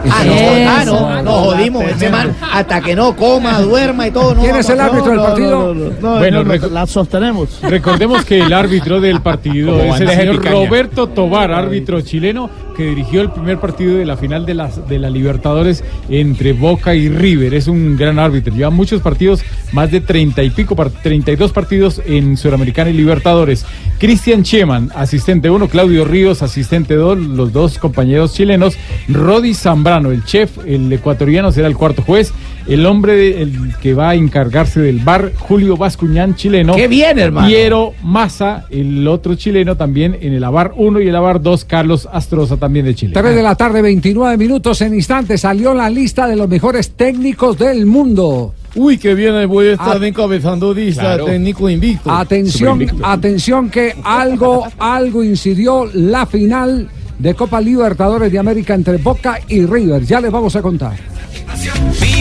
Ah, 0.09 0.23
Eso- 0.23 0.25
no, 0.25 0.69
ah, 0.69 0.81
Eso. 0.83 0.91
no, 1.09 1.21
nos 1.23 1.33
jodimos. 1.45 1.83
Ese 1.83 2.09
man, 2.09 2.35
hasta 2.53 2.81
que 2.81 2.95
no 2.95 3.15
coma, 3.15 3.59
duerma 3.61 4.07
y 4.07 4.11
todo. 4.11 4.35
No 4.35 4.41
¿Quién 4.41 4.55
es 4.55 4.69
el 4.69 4.79
árbitro 4.79 5.07
del 5.11 5.15
No, 5.17 5.21
no, 5.21 5.27
partido? 5.29 5.73
no, 5.73 5.73
no, 5.73 5.91
no, 6.01 6.17
Bueno, 6.19 6.43
no, 6.43 6.55
la 6.69 6.85
sostenemos. 6.87 7.59
Recordemos 7.61 8.23
que 8.25 8.39
el 8.39 8.53
árbitro 8.53 8.99
del 9.01 9.21
partido 9.21 9.79
es 9.81 9.99
el 10.01 10.09
señor. 10.09 10.45
Roberto 10.45 11.07
Tobar, 11.07 11.51
árbitro 11.51 12.01
chileno, 12.01 12.49
que 12.79 12.85
dirigió 12.85 13.19
el 13.21 13.29
primer 13.29 13.59
partido 13.59 13.97
de 13.97 14.05
la 14.05 14.15
final 14.15 14.45
de, 14.45 14.53
las, 14.53 14.87
de 14.87 14.99
la 14.99 15.09
Libertadores 15.09 15.83
entre 16.07 16.53
Boca 16.53 16.95
y 16.95 17.09
River. 17.09 17.53
Es 17.53 17.67
un 17.67 17.97
gran 17.97 18.19
árbitro. 18.19 18.55
Lleva 18.55 18.69
muchos 18.69 19.01
partidos, 19.01 19.41
más 19.73 19.91
de 19.91 19.99
30 19.99 20.41
y 20.43 20.49
pico, 20.49 20.77
par- 20.77 20.89
32 20.89 21.51
partidos 21.51 22.01
en 22.05 22.37
Sudamericana 22.37 22.89
y 22.89 22.93
Libertadores. 22.93 23.65
Cristian 23.99 24.43
Cheman, 24.43 24.91
asistente 24.95 25.49
1, 25.49 25.67
Claudio 25.67 26.05
Ríos, 26.05 26.41
asistente 26.41 26.95
2, 26.95 27.17
los 27.17 27.51
dos 27.51 27.77
compañeros 27.79 28.33
chilenos. 28.33 28.77
Rodi 29.09 29.53
Zambrano, 29.53 30.11
el 30.11 30.23
chef, 30.23 30.59
el 30.65 30.91
ecuatoriano, 30.93 31.51
será 31.51 31.67
el 31.67 31.75
cuarto 31.75 32.01
juez. 32.01 32.31
El 32.67 32.85
hombre 32.85 33.15
de- 33.15 33.41
el 33.41 33.75
que 33.81 33.93
va 33.93 34.09
a 34.09 34.15
encargarse 34.15 34.79
del 34.79 34.99
bar, 34.99 35.31
Julio 35.39 35.75
Bascuñán, 35.77 36.35
chileno. 36.35 36.75
¡Qué 36.75 36.87
bien, 36.87 37.17
hermano! 37.17 37.47
Piero 37.47 37.93
Massa, 38.03 38.65
el 38.69 39.07
otro 39.07 39.35
chileno 39.35 39.75
también 39.75 40.17
en 40.21 40.33
el 40.33 40.43
AVAR 40.43 40.73
1 40.75 41.01
y 41.01 41.07
el 41.07 41.15
AVAR 41.15 41.41
2, 41.41 41.65
Carlos 41.65 42.07
Astroza 42.11 42.57
también 42.57 42.85
de 42.85 42.93
Chile. 42.95 43.13
3 43.13 43.35
de 43.35 43.41
la 43.43 43.55
tarde, 43.55 43.81
29 43.81 44.37
minutos 44.37 44.81
en 44.81 44.93
instantes. 44.93 45.41
Salió 45.41 45.73
la 45.73 45.89
lista 45.89 46.27
de 46.27 46.35
los 46.35 46.47
mejores 46.47 46.91
técnicos 46.91 47.57
del 47.57 47.85
mundo. 47.85 48.53
Uy, 48.75 48.99
qué 48.99 49.15
bien, 49.15 49.47
voy 49.47 49.67
a 49.69 49.73
estar 49.73 50.03
encabezando 50.03 50.71
lista 50.73 51.01
Claro. 51.01 51.25
técnico 51.25 51.67
invicto. 51.69 52.11
Atención, 52.11 52.73
invicto. 52.81 53.03
atención 53.03 53.69
que 53.71 53.95
algo, 54.03 54.67
algo 54.77 55.23
incidió 55.23 55.89
la 55.93 56.27
final 56.27 56.87
de 57.17 57.33
Copa 57.33 57.59
Libertadores 57.59 58.31
de 58.31 58.37
América 58.37 58.75
entre 58.75 58.97
Boca 58.97 59.39
y 59.47 59.65
River. 59.65 60.05
Ya 60.05 60.21
les 60.21 60.31
vamos 60.31 60.55
a 60.55 60.61
contar. 60.61 60.93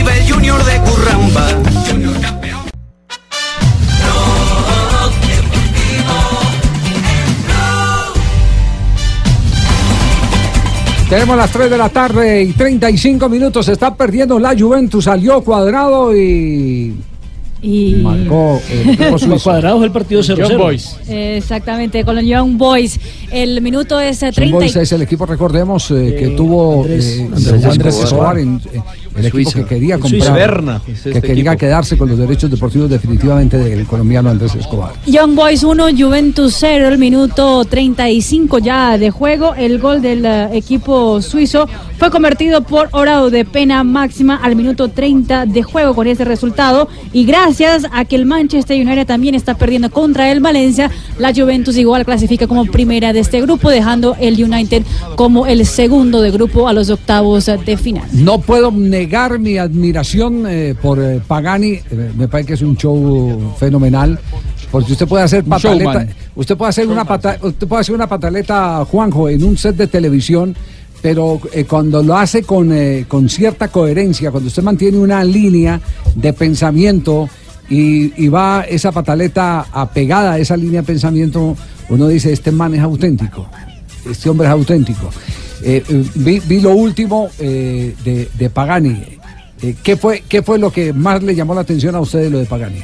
Vive 0.09 0.21
el 0.21 0.33
Junior 0.33 0.65
de 0.65 0.79
Curramba. 0.81 1.49
Junior 1.91 2.19
campeón. 2.21 2.61
Tenemos 11.09 11.37
las 11.39 11.51
3 11.51 11.71
de 11.71 11.79
la 11.79 11.89
tarde 11.89 12.43
y 12.43 12.53
35 12.53 13.29
minutos. 13.31 13.65
Se 13.65 13.73
está 13.73 13.95
perdiendo 13.95 14.39
la 14.39 14.55
Juventus. 14.59 15.05
Salió 15.05 15.41
cuadrado 15.43 16.15
y 16.15 16.95
Y 17.63 17.95
Marcó 18.03 18.61
el 18.71 18.91
equipo 18.91 19.19
suizo. 19.19 19.43
Cuadrado 19.43 19.83
el 19.85 19.91
partido 19.91 20.21
0-0. 20.21 21.09
Exactamente, 21.09 22.05
con 22.05 22.15
los 22.15 22.25
Young 22.27 22.59
Boys. 22.59 23.01
El 23.33 23.63
minuto 23.63 23.99
es 23.99 24.23
eh, 24.23 24.27
Young 24.27 24.35
30. 24.35 24.57
Boys 24.59 24.77
es 24.77 24.93
el 24.93 25.01
equipo, 25.01 25.25
recordemos, 25.25 25.91
eh, 25.93 26.15
que 26.19 26.29
tuvo 26.37 26.85
Andrés- 26.85 27.21
eh, 27.21 27.31
Andrés 27.35 27.65
Andrés 27.65 27.95
Escobar. 28.01 28.37
Escobar, 28.37 28.39
en, 28.39 28.57
eh, 28.79 28.83
el 29.19 29.27
equipo 29.27 29.51
Suiza. 29.51 29.59
que 29.61 29.75
quería 29.75 29.99
comprar, 29.99 30.21
Suiza. 30.21 30.33
Berna, 30.33 30.83
es 30.87 31.03
que 31.03 31.09
este 31.11 31.23
quería 31.23 31.53
equipo. 31.53 31.59
quedarse 31.59 31.97
con 31.99 32.09
los 32.09 32.19
derechos 32.19 32.51
deportivos 32.51 32.91
definitivamente 32.91 33.59
del 33.59 33.87
colombiano 33.87 34.31
Andrés 34.31 34.55
Escobar. 34.55 34.93
Young 35.07 35.35
Boys 35.35 35.63
1, 35.63 35.89
Juventus 35.99 36.55
0, 36.59 36.89
el 36.89 36.99
minuto 36.99 37.65
35 37.65 38.59
ya 38.59 38.99
de 38.99 39.11
juego. 39.11 39.55
El 39.55 39.79
gol 39.79 40.01
del 40.03 40.25
eh, 40.25 40.49
equipo 40.53 41.21
suizo 41.23 41.69
fue 41.99 42.11
convertido 42.11 42.63
por 42.63 42.89
Orao 42.93 43.31
de 43.31 43.45
pena 43.45 43.83
máxima 43.85 44.37
al 44.37 44.55
minuto 44.57 44.89
30 44.89 45.47
de 45.47 45.63
juego 45.63 45.95
con 45.95 46.07
ese 46.07 46.25
resultado. 46.25 46.89
Y 47.13 47.25
gracias 47.25 47.85
a 47.93 48.05
que 48.05 48.17
el 48.17 48.27
Manchester 48.27 48.81
United 48.81 49.07
también 49.07 49.35
está 49.35 49.55
perdiendo 49.55 49.91
contra 49.91 50.31
el 50.31 50.41
Valencia, 50.41 50.91
la 51.19 51.33
Juventus 51.35 51.77
igual 51.77 52.05
clasifica 52.05 52.47
como 52.47 52.65
primera 52.67 53.13
de 53.13 53.21
este 53.21 53.41
grupo, 53.41 53.71
dejando 53.71 54.17
el 54.21 54.43
United 54.43 54.83
como 55.17 55.47
el 55.47 55.67
segundo 55.67 56.23
de 56.23 56.31
grupo 56.31 56.69
a 56.69 56.73
los 56.73 56.91
octavos 56.91 57.47
de 57.47 57.77
final. 57.77 58.05
No 58.13 58.41
puedo 58.41 58.71
negar 58.71 59.08
mi 59.39 59.59
admiración 59.59 60.45
eh, 60.49 60.75
por 60.81 60.99
eh, 61.03 61.21
Pagani, 61.27 61.73
eh, 61.73 62.13
me 62.17 62.29
parece 62.29 62.49
que 62.49 62.55
es 62.55 62.63
un 62.63 62.77
show 62.77 63.55
fenomenal. 63.59 64.19
Porque 64.71 64.93
usted 64.93 65.09
puede 65.09 65.25
hacer 65.25 65.45
pataleta, 65.45 65.93
usted 66.37 66.57
puede 66.57 66.69
hacer 66.71 66.87
una 66.89 67.05
pata- 67.05 67.39
usted 67.43 67.67
puede 67.67 67.81
hacer 67.81 67.95
una 67.95 68.07
pataleta 68.07 68.85
Juanjo 68.85 69.29
en 69.31 69.43
un 69.43 69.57
set 69.57 69.77
de 69.77 69.87
televisión, 69.87 70.55
pero 71.01 71.41
eh, 71.53 71.65
cuando 71.65 72.03
lo 72.03 72.17
hace 72.19 72.43
con, 72.43 72.71
eh, 72.73 73.07
con 73.09 73.29
cierta 73.31 73.69
coherencia, 73.69 74.31
cuando 74.31 74.49
usted 74.49 74.63
mantiene 74.63 74.99
una 74.99 75.25
línea 75.25 75.81
de 76.15 76.33
pensamiento 76.35 77.29
y, 77.71 78.13
y 78.23 78.29
va 78.29 78.65
esa 78.69 78.93
pataleta 78.93 79.67
apegada 79.73 80.33
a 80.33 80.39
esa 80.39 80.57
línea 80.57 80.81
de 80.83 80.87
pensamiento, 80.87 81.57
uno 81.89 82.09
dice, 82.09 82.33
este 82.33 82.51
man 82.53 82.75
es 82.75 82.81
auténtico, 82.81 83.47
este 84.11 84.29
hombre 84.29 84.49
es 84.49 84.53
auténtico. 84.53 85.09
Eh, 85.63 85.83
eh, 85.89 86.41
vi, 86.47 86.61
lo 86.61 86.71
último 86.71 87.31
eh, 87.39 87.95
de, 88.05 88.51
Pagani. 88.51 89.03
¿qué, 89.83 89.97
fue, 89.97 90.23
¿Qué 90.29 90.43
fue 90.43 90.59
lo 90.59 90.73
que 90.73 90.93
más 90.93 91.23
le 91.23 91.35
llamó 91.35 91.55
la 91.55 91.63
atención 91.63 91.95
a 91.97 92.01
usted 92.01 92.21
de 92.21 92.31
lo 92.31 92.39
de 92.39 92.47
Pagani? 92.47 92.81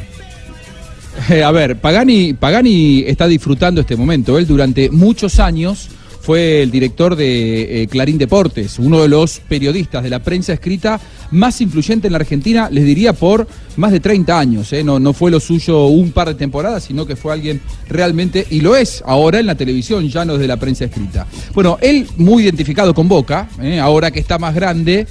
A 1.44 1.51
ver, 1.52 1.76
Pagani, 1.76 2.34
Pagani 2.34 3.05
está 3.06 3.28
disfrutando 3.28 3.80
este 3.80 3.96
momento. 3.96 4.38
Él 4.38 4.46
durante 4.46 4.90
muchos 4.90 5.38
años 5.38 5.88
fue 6.24 6.62
el 6.62 6.70
director 6.70 7.16
de 7.16 7.82
eh, 7.82 7.86
Clarín 7.86 8.16
Deportes, 8.16 8.78
uno 8.78 9.02
de 9.02 9.09
los 9.09 9.40
periodistas 9.40 10.02
de 10.02 10.09
la 10.09 10.20
prensa 10.20 10.55
escrita 10.55 10.98
más 11.30 11.60
influyente 11.60 12.06
en 12.06 12.12
la 12.12 12.18
Argentina, 12.18 12.70
les 12.70 12.86
diría 12.86 13.12
por 13.12 13.46
más 13.76 13.92
de 13.92 14.01
30 14.01 14.38
años. 14.38 14.72
¿eh? 14.72 14.82
No, 14.82 14.98
no 14.98 15.12
fue 15.12 15.30
lo 15.30 15.38
suyo 15.38 15.86
un 15.88 16.12
par 16.12 16.28
de 16.28 16.34
temporadas, 16.34 16.84
sino 16.84 17.05
que 17.05 17.14
fue 17.14 17.34
alguien 17.34 17.60
realmente, 17.90 18.46
y 18.48 18.62
lo 18.62 18.74
es 18.74 19.02
ahora 19.05 19.38
en 19.38 19.46
la 19.46 19.55
televisión, 19.55 20.09
ya 20.09 20.24
no 20.24 20.34
es 20.34 20.40
de 20.40 20.48
la 20.48 20.56
prensa 20.56 20.86
escrita. 20.86 21.26
Bueno, 21.52 21.76
él 21.82 22.06
muy 22.16 22.44
identificado 22.44 22.94
con 22.94 23.06
Boca, 23.06 23.51
¿eh? 23.60 23.78
ahora 23.78 24.10
que 24.10 24.20
está 24.20 24.38
más 24.38 24.55
grande, 24.55 25.06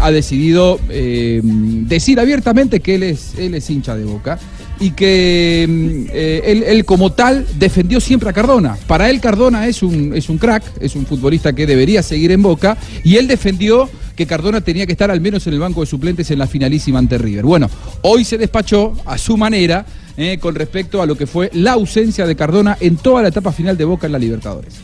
ha 0.00 0.10
decidido 0.12 0.78
decir 0.88 2.20
abiertamente 2.20 2.80
que 2.80 2.94
él 2.94 3.02
es, 3.02 3.34
él 3.36 3.54
es 3.54 3.68
hincha 3.68 3.96
de 3.96 4.04
Boca 4.04 4.38
y 4.84 4.90
que 4.90 5.66
mm, 5.66 6.10
eh, 6.12 6.64
él, 6.66 6.84
como 6.84 7.12
tal 7.12 7.46
defendió 7.58 8.00
siempre 8.00 8.28
a 8.28 8.34
Cardona. 8.34 8.76
Para 8.86 9.08
él 9.08 9.18
Cardona 9.18 9.66
es 9.66 9.82
un, 9.82 10.12
es 10.14 10.28
un 10.28 10.36
crack, 10.36 10.62
es 10.78 10.94
un 10.94 11.06
futbolista 11.06 11.54
que 11.54 11.66
debería 11.66 12.02
seguir 12.02 12.32
en 12.32 12.42
Boca 12.42 12.76
y 13.02 13.16
él 13.16 13.26
defendió 13.26 13.88
que 14.14 14.26
Cardona 14.26 14.60
tenía 14.60 14.84
que 14.84 14.92
estar 14.92 15.10
al 15.10 15.22
menos 15.22 15.46
en 15.46 15.54
el 15.54 15.58
banco 15.58 15.80
de 15.80 15.86
suplentes 15.86 16.30
en 16.30 16.38
la 16.38 16.46
finalísima 16.46 16.98
ante 16.98 17.16
River. 17.16 17.46
Bueno, 17.46 17.70
hoy 18.02 18.24
se 18.24 18.36
despachó 18.36 18.92
a 19.06 19.16
su 19.16 19.38
manera 19.38 19.86
eh, 20.18 20.36
con 20.38 20.54
respecto 20.54 21.00
a 21.00 21.06
lo 21.06 21.16
que 21.16 21.26
fue 21.26 21.48
la 21.54 21.72
ausencia 21.72 22.26
de 22.26 22.36
Cardona 22.36 22.76
en 22.78 22.96
toda 22.96 23.22
la 23.22 23.28
etapa 23.28 23.52
final 23.52 23.78
de 23.78 23.86
Boca 23.86 24.04
en 24.06 24.12
la 24.12 24.18
Libertadores. 24.18 24.74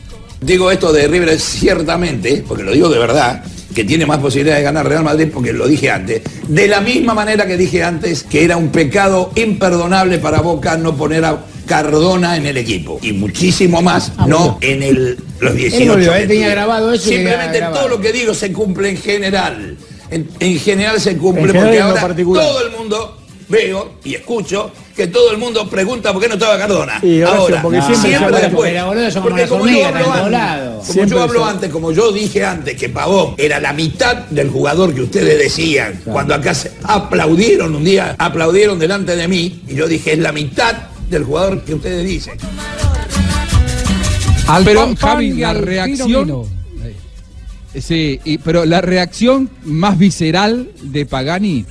Digo 0.41 0.71
esto 0.71 0.93
de 0.93 1.07
River 1.07 1.39
ciertamente, 1.39 2.45
porque 2.47 2.63
lo 2.63 2.73
digo 2.73 2.89
de 2.89 2.99
verdad, 2.99 3.45
que 3.75 3.85
tiene 3.85 4.07
más 4.07 4.19
posibilidades 4.19 4.61
de 4.61 4.65
ganar 4.65 4.89
Real 4.89 5.05
Madrid 5.05 5.29
porque 5.33 5.53
lo 5.53 5.67
dije 5.67 5.91
antes. 5.91 6.23
De 6.49 6.67
la 6.67 6.81
misma 6.81 7.15
manera 7.15 7.47
que 7.47 7.57
dije 7.57 7.85
antes 7.85 8.23
que 8.23 8.45
era 8.45 8.57
un 8.57 8.71
pecado 8.71 9.31
imperdonable 9.37 10.19
para 10.19 10.41
Boca 10.41 10.77
no 10.77 10.97
poner 10.97 11.25
a 11.25 11.45
Cardona 11.67 12.37
en 12.37 12.47
el 12.47 12.57
equipo. 12.57 12.99
Y 13.03 13.13
muchísimo 13.13 13.81
más, 13.83 14.13
no 14.27 14.59
en 14.61 14.83
el, 14.83 15.19
los 15.39 15.55
18. 15.55 16.15
Él 16.15 16.29
tenía 16.29 16.49
grabado 16.49 16.93
eso 16.93 17.09
Simplemente 17.09 17.61
todo 17.61 17.89
lo 17.89 18.01
que 18.01 18.13
digo 18.13 18.35
se 18.35 18.53
cumple 18.53 18.91
en 18.91 18.97
general. 18.97 19.77
En, 20.11 20.29
en 20.41 20.59
general 20.59 21.01
se 21.01 21.17
cumple 21.17 21.51
En 21.51 21.53
porque 21.53 21.81
ahora 21.81 22.15
todo 22.17 22.67
el 22.67 22.73
mundo 22.77 23.20
veo 23.51 23.95
y 24.05 24.15
escucho 24.15 24.71
que 24.97 25.09
todo 25.09 25.31
el 25.33 25.39
mundo 25.39 25.69
pregunta 25.69 26.13
por 26.13 26.23
qué 26.23 26.29
no 26.29 26.35
estaba 26.35 26.57
Cardona. 26.59 26.99
Y 27.03 27.21
Horacio, 27.23 27.41
ahora, 27.41 27.63
porque 27.63 27.83
siempre 27.83 28.41
después. 28.41 28.73
porque 29.23 29.23
como 29.23 29.23
Porque 29.23 29.41
las 29.43 29.51
como 29.51 29.67
yo 29.67 29.85
hablo 29.87 30.37
antes, 30.37 30.87
como 30.87 31.07
yo 31.07 31.23
hablo 31.23 31.45
se- 31.45 31.51
antes, 31.51 31.71
como 31.71 31.93
yo 31.93 32.13
dije 32.13 32.45
antes, 32.45 32.77
que 32.77 32.89
Pavón 32.89 33.35
era 33.39 33.61
la 33.61 33.73
mitad 33.73 34.17
del 34.31 34.49
jugador 34.51 34.95
que 34.95 35.03
ustedes 35.03 35.39
decían, 35.39 36.01
cuando 36.05 36.35
acá 36.35 36.55
se 36.55 36.71
aplaudieron 36.85 37.75
un 37.75 37.85
día, 37.85 38.15
aplaudieron 38.19 38.79
delante 38.79 39.17
de 39.17 39.27
mí, 39.29 39.63
y 39.69 39.75
yo 39.75 39.89
dije, 39.89 40.13
es 40.13 40.19
la 40.19 40.33
mitad 40.33 40.75
del 41.09 41.25
jugador 41.25 41.63
que 41.65 41.75
ustedes 41.75 42.07
dicen. 42.07 42.35
Al 44.47 44.65
pero 44.65 44.81
pan, 44.87 44.97
Javi, 44.97 45.33
la 45.35 45.53
reacción. 45.55 46.09
vino, 46.09 46.23
vino. 46.23 46.47
Sí, 47.81 48.19
y- 48.25 48.39
pero 48.39 48.65
la 48.65 48.81
reacción 48.81 49.49
más 49.65 49.97
visceral 49.97 50.69
de 50.83 51.07
Pagani 51.07 51.65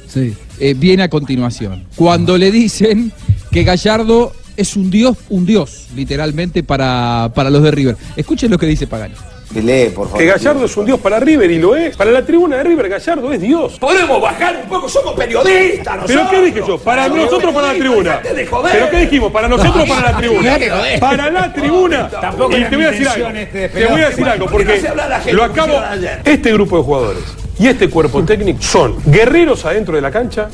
eh, 0.59 0.73
viene 0.77 1.03
a 1.03 1.09
continuación. 1.09 1.85
Cuando 1.95 2.37
le 2.37 2.51
dicen 2.51 3.11
que 3.51 3.63
Gallardo 3.63 4.33
es 4.57 4.75
un 4.75 4.91
dios, 4.91 5.17
un 5.29 5.45
dios, 5.45 5.87
literalmente, 5.95 6.63
para, 6.63 7.31
para 7.33 7.49
los 7.49 7.63
de 7.63 7.71
River. 7.71 7.95
Escuchen 8.15 8.51
lo 8.51 8.57
que 8.57 8.65
dice 8.65 8.87
Pagani. 8.87 9.15
Que 9.53 9.61
lee, 9.63 9.89
por 9.89 10.05
favor. 10.05 10.19
Que 10.19 10.25
Gallardo 10.27 10.65
es 10.65 10.77
un 10.77 10.85
dios 10.85 10.99
para 10.99 11.19
River 11.19 11.49
y 11.49 11.57
lo 11.59 11.75
es. 11.75 11.95
Para 11.95 12.11
la 12.11 12.23
tribuna 12.23 12.57
de 12.57 12.63
River, 12.65 12.89
Gallardo 12.89 13.31
es 13.33 13.41
Dios. 13.41 13.79
Podemos 13.79 14.21
bajar 14.21 14.59
un 14.63 14.69
poco, 14.69 14.87
somos 14.87 15.15
periodistas 15.15 15.95
nosotros. 15.95 16.27
¿Pero 16.29 16.29
qué 16.29 16.45
dije 16.51 16.67
yo? 16.67 16.77
Para 16.77 17.07
nosotros, 17.07 17.53
para 17.53 17.73
la 17.73 17.79
tribuna. 17.79 18.09
dejate 18.09 18.33
de 18.33 18.45
joder. 18.45 18.71
¿Pero 18.73 18.89
qué 18.91 18.97
dijimos? 18.99 19.31
Para 19.31 19.47
nosotros, 19.47 19.89
para 19.89 20.11
la 20.11 20.17
tribuna. 20.17 20.59
Para 20.99 21.31
la 21.31 21.53
tribuna. 21.53 22.09
Tampoco 22.09 22.57
y 22.57 22.63
te 22.65 22.75
voy 22.75 22.85
a 22.85 22.91
decir 22.91 23.07
algo. 23.07 23.29
este 23.29 23.69
Te 23.69 23.85
voy 23.87 24.01
a 24.01 24.09
decir 24.09 24.25
algo, 24.27 24.45
¿Por 24.45 24.65
qué 24.65 24.81
no 24.81 24.81
porque 24.91 25.13
gente 25.23 25.33
lo 25.33 25.43
acabo. 25.43 25.79
ayer? 25.79 26.21
Este 26.25 26.53
grupo 26.53 26.77
de 26.77 26.83
jugadores 26.83 27.23
y 27.59 27.67
este 27.67 27.89
cuerpo 27.89 28.23
técnico 28.23 28.61
son 28.61 28.95
guerreros 29.05 29.65
adentro 29.65 29.95
de 29.95 30.01
la 30.01 30.09
cancha, 30.09 30.49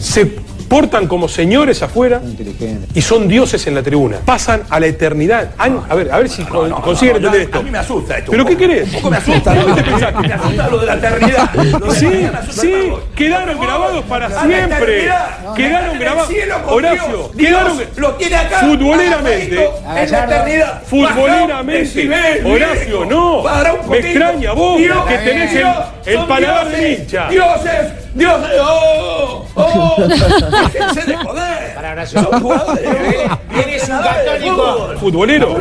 portan 0.68 1.08
como 1.08 1.28
señores 1.28 1.82
afuera 1.84 2.22
y 2.94 3.02
son 3.02 3.28
dioses 3.28 3.66
en 3.68 3.76
la 3.76 3.84
tribuna. 3.84 4.18
Pasan 4.26 4.64
a 4.70 4.80
la 4.80 4.88
eternidad. 4.88 5.52
Han- 5.58 5.82
a 5.90 5.96
ver, 5.96 6.12
a 6.12 6.18
ver 6.18 6.30
si 6.30 6.44
con- 6.44 6.70
consiguen 6.72 7.14
no, 7.14 7.18
entender 7.30 7.40
no, 7.42 7.46
esto. 7.46 7.60
A 7.60 7.64
mí 7.64 7.72
me 7.72 7.78
asusta 7.78 8.18
esto. 8.18 8.32
¿Pero 8.32 8.44
un 8.44 8.50
qué 8.50 8.56
poco. 8.56 8.68
querés? 8.68 8.88
Un 8.88 8.94
poco 8.94 9.10
me 9.12 9.18
asusta. 9.18 9.54
¿Qué 9.54 9.60
¿no? 9.60 9.76
te 9.76 9.84
pensás? 9.84 10.14
Me 10.22 10.34
asusta 10.34 10.70
lo 10.70 10.78
de 10.80 10.86
la 10.86 10.94
eternidad. 10.96 11.50
Sí, 11.96 12.28
sí, 12.50 12.92
quedaron 13.16 13.60
grabados 13.60 14.04
para 14.06 14.30
siempre. 14.46 15.10
Quedaron 15.56 16.00
grabados. 16.00 16.30
Horacio, 16.68 17.32
quedaron 17.38 17.82
lo 17.96 18.14
tiene 18.16 18.36
acá. 18.36 18.60
futboleramente. 18.60 19.70
En 19.96 20.12
la 20.12 20.24
eternidad. 20.26 20.82
Futboleramente. 20.86 22.10
Horacio, 22.46 23.06
no. 23.06 23.44
Me 23.90 23.98
extraña 24.00 24.54
vos 24.54 24.78
que 25.08 25.18
tenés 25.20 25.52
el, 26.06 26.18
paladar 26.26 26.70
de 26.70 26.94
hincha. 26.94 27.30
Dioses, 27.30 28.05
dioses. 28.16 28.52
¡Oh! 28.62 29.46
¡Oh! 29.56 29.96
Déjense 30.74 31.02
de 31.04 31.18
joder. 31.18 31.76
Son 32.08 32.26
jugadores. 32.26 32.84
Eres 33.56 33.90
un 33.90 33.98
católico. 33.98 34.94
Futbolero. 35.00 35.56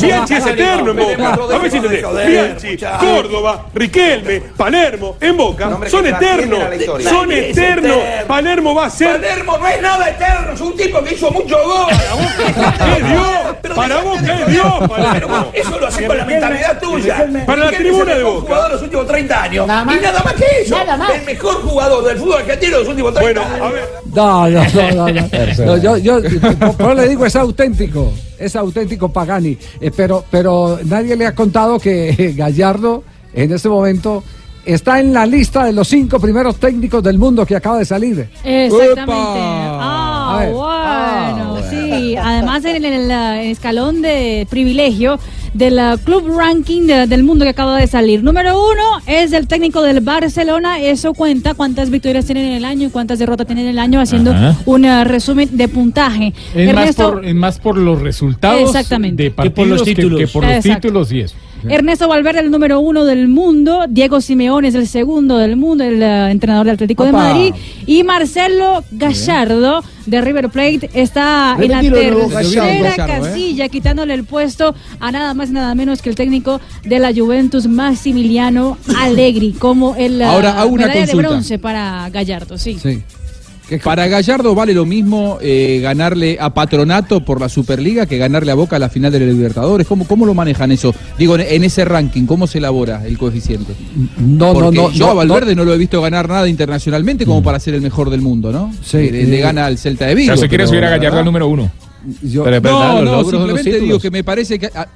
Bianchi 0.00 0.34
es 0.34 0.46
eterno 0.46 0.90
en 0.90 0.96
Boca. 0.96 1.34
A 1.54 1.58
ver 1.58 1.70
si 1.70 1.76
entendés. 1.78 2.26
Bianchi, 2.26 2.78
Córdoba, 2.98 3.66
Riquelme, 3.74 4.40
Palermo, 4.56 5.16
en 5.20 5.36
Boca. 5.36 5.78
Son 5.88 6.06
eternos. 6.06 6.58
Son 7.04 7.30
eternos. 7.32 7.92
eterno. 7.92 7.94
Palermo 8.26 8.74
va 8.74 8.86
a 8.86 8.90
ser. 8.90 9.20
Palermo 9.20 9.58
no 9.58 9.68
es 9.68 9.82
nada 9.82 10.08
eterno, 10.08 10.52
es 10.52 10.60
un 10.60 10.76
tipo 10.76 11.02
que 11.02 11.14
hizo 11.14 11.30
mucho 11.30 11.56
gol. 11.64 11.92
Es 11.92 13.08
Dios. 13.08 13.74
Para 13.74 14.00
Boca 14.00 14.38
es 14.40 14.46
Dios, 14.48 14.88
Palermo. 14.88 15.50
Eso 15.52 15.78
lo 15.78 15.86
haces 15.86 16.06
con 16.06 16.18
la 16.18 16.24
mentalidad 16.24 16.80
tuya. 16.80 17.26
Para 17.46 17.64
la 17.64 17.70
tribuna 17.70 18.14
de 18.14 18.22
Boca. 18.22 18.40
jugador 18.46 18.72
los 18.72 18.82
últimos 18.82 19.06
30 19.06 19.42
años. 19.42 19.64
Y 19.66 19.68
nada 19.68 20.22
más 20.24 20.34
que 20.34 20.62
eso. 20.62 20.76
El 21.14 21.24
mejor 21.24 21.54
jugador 21.62 21.71
del 21.80 22.18
fútbol 22.18 22.34
argentino 22.40 22.72
de 22.72 22.78
los 22.80 22.88
últimos 22.88 23.14
30 23.14 23.40
Bueno, 23.40 23.54
años. 23.54 23.66
a 23.66 23.70
ver. 23.70 23.88
No, 24.14 24.48
no, 24.50 24.64
no, 24.94 25.08
no. 25.08 25.12
no. 25.12 25.28
No, 25.66 25.76
yo, 25.78 25.96
yo, 25.96 26.20
por- 26.76 26.96
le 26.96 27.08
digo, 27.08 27.24
es 27.26 27.36
auténtico, 27.36 28.12
es 28.38 28.54
auténtico 28.56 29.08
Pagani. 29.10 29.56
Eh, 29.80 29.90
pero, 29.96 30.24
pero 30.30 30.78
nadie 30.84 31.16
le 31.16 31.26
ha 31.26 31.34
contado 31.34 31.78
que 31.78 32.32
Gallardo 32.36 33.04
en 33.32 33.52
este 33.52 33.68
momento 33.68 34.22
está 34.64 35.00
en 35.00 35.12
la 35.12 35.26
lista 35.26 35.64
de 35.64 35.72
los 35.72 35.88
cinco 35.88 36.20
primeros 36.20 36.56
técnicos 36.56 37.02
del 37.02 37.18
mundo 37.18 37.44
que 37.46 37.56
acaba 37.56 37.78
de 37.78 37.84
salir. 37.84 38.28
Exactamente. 38.44 39.40
Ah, 39.40 40.42
bueno, 40.44 40.62
Ah, 40.68 41.48
bueno. 41.52 41.70
sí. 41.70 42.16
Además, 42.16 42.64
en 42.64 42.76
el, 42.76 42.84
en 42.84 43.10
el, 43.10 43.50
escalón 43.50 44.02
de 44.02 44.46
privilegio 44.50 45.18
del 45.54 45.78
Club 46.04 46.28
Ranking 46.36 46.86
de- 46.86 47.06
del 47.06 47.22
mundo 47.24 47.44
que 47.44 47.50
acaba 47.50 47.78
de 47.78 47.86
salir. 47.86 48.22
Número 48.22 48.54
uno 48.58 48.82
es 49.06 49.32
el 49.32 49.46
técnico 49.46 49.82
del 49.82 50.00
Barcelona. 50.00 50.80
Eso 50.80 51.12
cuenta 51.14 51.54
cuántas 51.54 51.90
victorias 51.90 52.24
tienen 52.26 52.46
en 52.46 52.52
el 52.54 52.64
año 52.64 52.88
y 52.88 52.90
cuántas 52.90 53.18
derrotas 53.18 53.46
tienen 53.46 53.64
en 53.66 53.70
el 53.72 53.78
año, 53.78 54.00
haciendo 54.00 54.32
Ajá. 54.32 54.56
un 54.66 54.84
uh, 54.84 55.04
resumen 55.04 55.48
de 55.52 55.68
puntaje. 55.68 56.32
Es 56.54 56.74
más, 56.74 56.94
por, 56.96 57.24
es 57.24 57.34
más 57.34 57.58
por 57.58 57.76
los 57.78 58.00
resultados 58.00 58.60
Exactamente. 58.62 59.22
de 59.24 59.28
Que 59.30 59.34
por 59.34 59.44
partidos 59.46 59.68
los 59.68 59.82
que, 59.82 59.94
títulos. 59.94 60.20
que 60.20 60.26
por 60.28 60.44
los 60.46 60.62
títulos 60.62 61.12
y 61.12 61.20
eso. 61.20 61.36
Ernesto 61.68 62.08
Valverde, 62.08 62.40
el 62.40 62.50
número 62.50 62.80
uno 62.80 63.04
del 63.04 63.28
mundo. 63.28 63.86
Diego 63.88 64.20
Simeone 64.20 64.68
es 64.68 64.74
el 64.74 64.86
segundo 64.86 65.38
del 65.38 65.56
mundo, 65.56 65.84
el 65.84 66.02
eh, 66.02 66.30
entrenador 66.30 66.66
del 66.66 66.74
Atlético 66.74 67.04
de. 67.04 67.12
Madrid. 67.12 67.54
Y 67.86 68.04
Marcelo 68.04 68.84
Gallardo 68.90 69.82
de 70.06 70.20
River 70.20 70.48
Plate 70.48 70.90
está 70.94 71.56
en 71.60 71.70
la 71.70 71.80
tercera 71.80 72.66
Gallardo. 72.66 72.86
¿eh? 72.86 72.92
casilla, 72.96 73.68
quitándole 73.68 74.14
el 74.14 74.24
puesto 74.24 74.74
a 75.00 75.12
nada 75.12 75.34
más 75.34 75.50
y 75.50 75.52
nada 75.52 75.74
menos 75.74 76.02
que 76.02 76.10
el 76.10 76.16
técnico 76.16 76.60
de 76.84 76.98
la 76.98 77.12
Juventus, 77.14 77.66
Massimiliano 77.66 78.78
Allegri, 78.98 79.52
como 79.52 79.94
el 79.96 80.20
eh, 80.20 80.24
Ahora, 80.24 80.64
medalla 80.66 81.06
de 81.06 81.14
bronce 81.14 81.58
para 81.58 82.08
Gallardo. 82.10 82.58
Sí. 82.58 82.78
Para 83.78 84.06
Gallardo 84.08 84.54
vale 84.54 84.74
lo 84.74 84.84
mismo 84.86 85.38
eh, 85.40 85.80
ganarle 85.82 86.36
a 86.40 86.52
Patronato 86.52 87.24
por 87.24 87.40
la 87.40 87.48
Superliga 87.48 88.06
que 88.06 88.18
ganarle 88.18 88.52
a 88.52 88.54
Boca 88.54 88.76
a 88.76 88.78
la 88.78 88.88
final 88.88 89.12
de 89.12 89.20
la 89.20 89.26
Libertadores. 89.26 89.86
¿Cómo, 89.86 90.06
cómo 90.06 90.26
lo 90.26 90.34
manejan 90.34 90.72
eso? 90.72 90.94
Digo, 91.18 91.34
en, 91.36 91.42
en 91.42 91.64
ese 91.64 91.84
ranking, 91.84 92.26
¿cómo 92.26 92.46
se 92.46 92.58
elabora 92.58 93.06
el 93.06 93.18
coeficiente? 93.18 93.74
No, 94.18 94.52
Porque 94.52 94.76
no, 94.76 94.88
no, 94.88 94.90
yo 94.92 95.06
no, 95.06 95.10
a 95.12 95.14
Valverde 95.14 95.54
no. 95.54 95.64
lo 95.64 95.74
he 95.74 95.78
visto 95.78 96.00
ganar 96.02 96.28
nada 96.28 96.48
internacionalmente 96.48 97.24
como 97.26 97.42
para 97.42 97.58
ser 97.60 97.74
el 97.74 97.80
mejor 97.82 98.10
del 98.10 98.20
mundo, 98.22 98.52
¿no? 98.52 98.72
Sí, 98.84 99.10
le, 99.10 99.24
le 99.24 99.38
eh, 99.38 99.40
gana 99.40 99.66
al 99.66 99.78
Celta 99.78 100.06
de 100.06 100.12
O 100.12 100.16
Vigo. 100.16 100.26
sea, 100.26 100.34
usted 100.34 100.48
quiere 100.48 100.62
pero 100.64 100.68
subir 100.68 100.84
a 100.84 100.90
la 100.90 100.96
Gallardo 100.96 101.18
al 101.18 101.24
número 101.24 101.48
uno. 101.48 101.70
Yo- 102.22 102.42
Pero 102.42 102.60
no, 102.60 103.02
no, 103.02 103.24
simplemente 103.24 103.78
digo 103.78 104.00
que 104.00 104.10
me 104.10 104.24
parece 104.24 104.58
que, 104.58 104.66
a- 104.66 104.88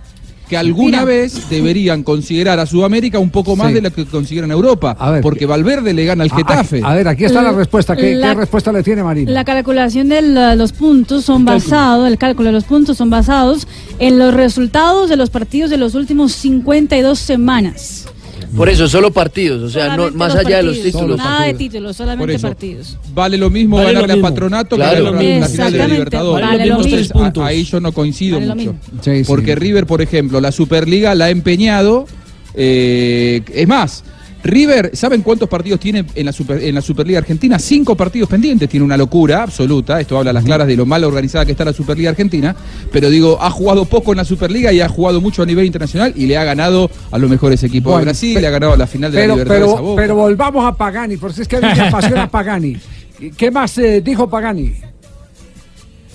que 0.48 0.56
alguna 0.56 0.98
Mira. 1.00 1.04
vez 1.04 1.48
deberían 1.50 2.02
considerar 2.02 2.58
a 2.60 2.66
Sudamérica 2.66 3.18
un 3.18 3.30
poco 3.30 3.56
más 3.56 3.68
Sí. 3.68 3.74
de 3.74 3.80
lo 3.82 3.90
que 3.92 4.04
consideran 4.06 4.50
a 4.50 4.54
Europa. 4.54 4.96
porque 5.22 5.46
Valverde 5.46 5.92
le 5.92 6.04
gana 6.04 6.24
al 6.24 6.30
A- 6.32 6.36
Getafe. 6.36 6.80
A, 6.84 6.94
ver, 6.94 7.08
aquí 7.08 7.24
está 7.24 7.42
la 7.42 7.50
La- 7.52 7.58
respuesta. 7.58 7.96
¿Qué, 7.96 8.14
la- 8.14 8.30
qué 8.30 8.34
respuesta 8.40 8.72
le 8.72 8.82
tiene 8.82 9.02
Marina? 9.02 9.30
La 9.30 9.44
calculación 9.44 10.08
de 10.08 10.22
la- 10.22 10.54
los 10.56 10.72
puntos 10.72 11.24
son 11.24 11.44
basados, 11.44 12.06
el 12.08 12.18
cálculo 12.18 12.46
de 12.48 12.52
los 12.52 12.64
puntos 12.64 12.96
son 12.96 13.10
basados 13.10 13.66
en 13.98 14.18
los 14.18 14.32
resultados 14.34 15.08
de 15.08 15.16
los 15.16 15.30
partidos 15.30 15.70
de 15.70 15.76
los 15.78 15.94
últimos 15.94 16.32
52 16.32 17.18
semanas. 17.18 18.05
Por 18.54 18.68
eso, 18.68 18.86
solo 18.88 19.10
partidos, 19.10 19.62
o 19.62 19.68
sea, 19.70 19.96
no, 19.96 20.10
más 20.12 20.34
allá 20.34 20.58
de 20.58 20.62
los 20.64 20.80
títulos. 20.82 21.16
Nada 21.18 21.46
de 21.46 21.54
títulos, 21.54 21.96
solamente 21.96 22.34
eso. 22.34 22.48
partidos. 22.48 22.98
Vale 23.14 23.36
lo 23.38 23.50
mismo 23.50 23.76
Vale 23.76 23.88
lo 23.88 23.94
ganarle 23.94 24.14
mismo. 24.14 24.26
a 24.26 24.30
Patronato 24.30 24.76
Claro. 24.76 24.96
que 24.96 25.02
ganarle 25.04 25.36
a 25.36 25.40
la 25.40 25.48
final 25.48 25.72
de 25.72 25.88
Libertadores. 25.88 26.46
vale 26.46 26.58
lo 26.66 26.74
Entonces, 26.76 27.00
mismo. 27.00 27.20
a- 27.20 27.22
puntos. 27.24 27.44
ahí 27.44 27.64
yo 27.64 27.80
no 27.80 27.92
coincido 27.92 28.38
Vale 28.38 28.46
mucho. 28.54 28.56
mismo. 28.72 28.78
Sí, 29.02 29.16
sí. 29.18 29.24
Porque 29.26 29.54
River, 29.54 29.86
por 29.86 30.02
ejemplo, 30.02 30.40
la 30.40 30.52
Superliga 30.52 31.14
la 31.14 31.26
ha 31.26 31.30
empeñado. 31.30 32.06
eh, 32.58 33.42
es 33.52 33.68
más, 33.68 34.02
River, 34.46 34.90
¿saben 34.94 35.22
cuántos 35.22 35.48
partidos 35.48 35.80
tiene 35.80 36.04
en 36.14 36.26
la, 36.26 36.32
Super- 36.32 36.62
en 36.62 36.74
la 36.74 36.80
Superliga 36.80 37.18
Argentina? 37.18 37.58
Cinco 37.58 37.96
partidos 37.96 38.28
pendientes. 38.28 38.68
Tiene 38.68 38.84
una 38.84 38.96
locura 38.96 39.42
absoluta. 39.42 40.00
Esto 40.00 40.16
habla 40.18 40.30
a 40.30 40.32
las 40.34 40.44
claras 40.44 40.66
de 40.66 40.76
lo 40.76 40.86
mal 40.86 41.04
organizada 41.04 41.44
que 41.44 41.52
está 41.52 41.64
la 41.64 41.72
Superliga 41.72 42.10
Argentina. 42.10 42.54
Pero 42.92 43.10
digo, 43.10 43.38
ha 43.40 43.50
jugado 43.50 43.84
poco 43.84 44.12
en 44.12 44.18
la 44.18 44.24
Superliga 44.24 44.72
y 44.72 44.80
ha 44.80 44.88
jugado 44.88 45.20
mucho 45.20 45.42
a 45.42 45.46
nivel 45.46 45.66
internacional 45.66 46.12
y 46.16 46.26
le 46.26 46.36
ha 46.36 46.44
ganado 46.44 46.90
a 47.10 47.18
los 47.18 47.28
mejores 47.28 47.62
equipos 47.64 47.92
Bueno, 47.92 47.98
de 48.00 48.04
Brasil, 48.06 48.40
le 48.40 48.46
ha 48.46 48.50
ganado 48.50 48.72
a 48.72 48.76
la 48.76 48.86
final 48.86 49.10
de 49.12 49.18
la 49.18 49.22
Pero, 49.22 49.34
Libertadores 49.34 49.68
a 49.68 49.76
pero, 49.76 49.82
Boca. 49.86 50.02
pero 50.02 50.14
volvamos 50.16 50.64
a 50.64 50.72
Pagani, 50.76 51.16
porque 51.16 51.42
es 51.42 51.48
que 51.48 51.60
me 51.60 51.72
apasiona 51.72 52.26
Pagani. 52.30 52.76
¿Qué 53.36 53.50
más 53.50 53.76
eh, 53.78 54.00
dijo 54.00 54.28
Pagani? 54.28 54.72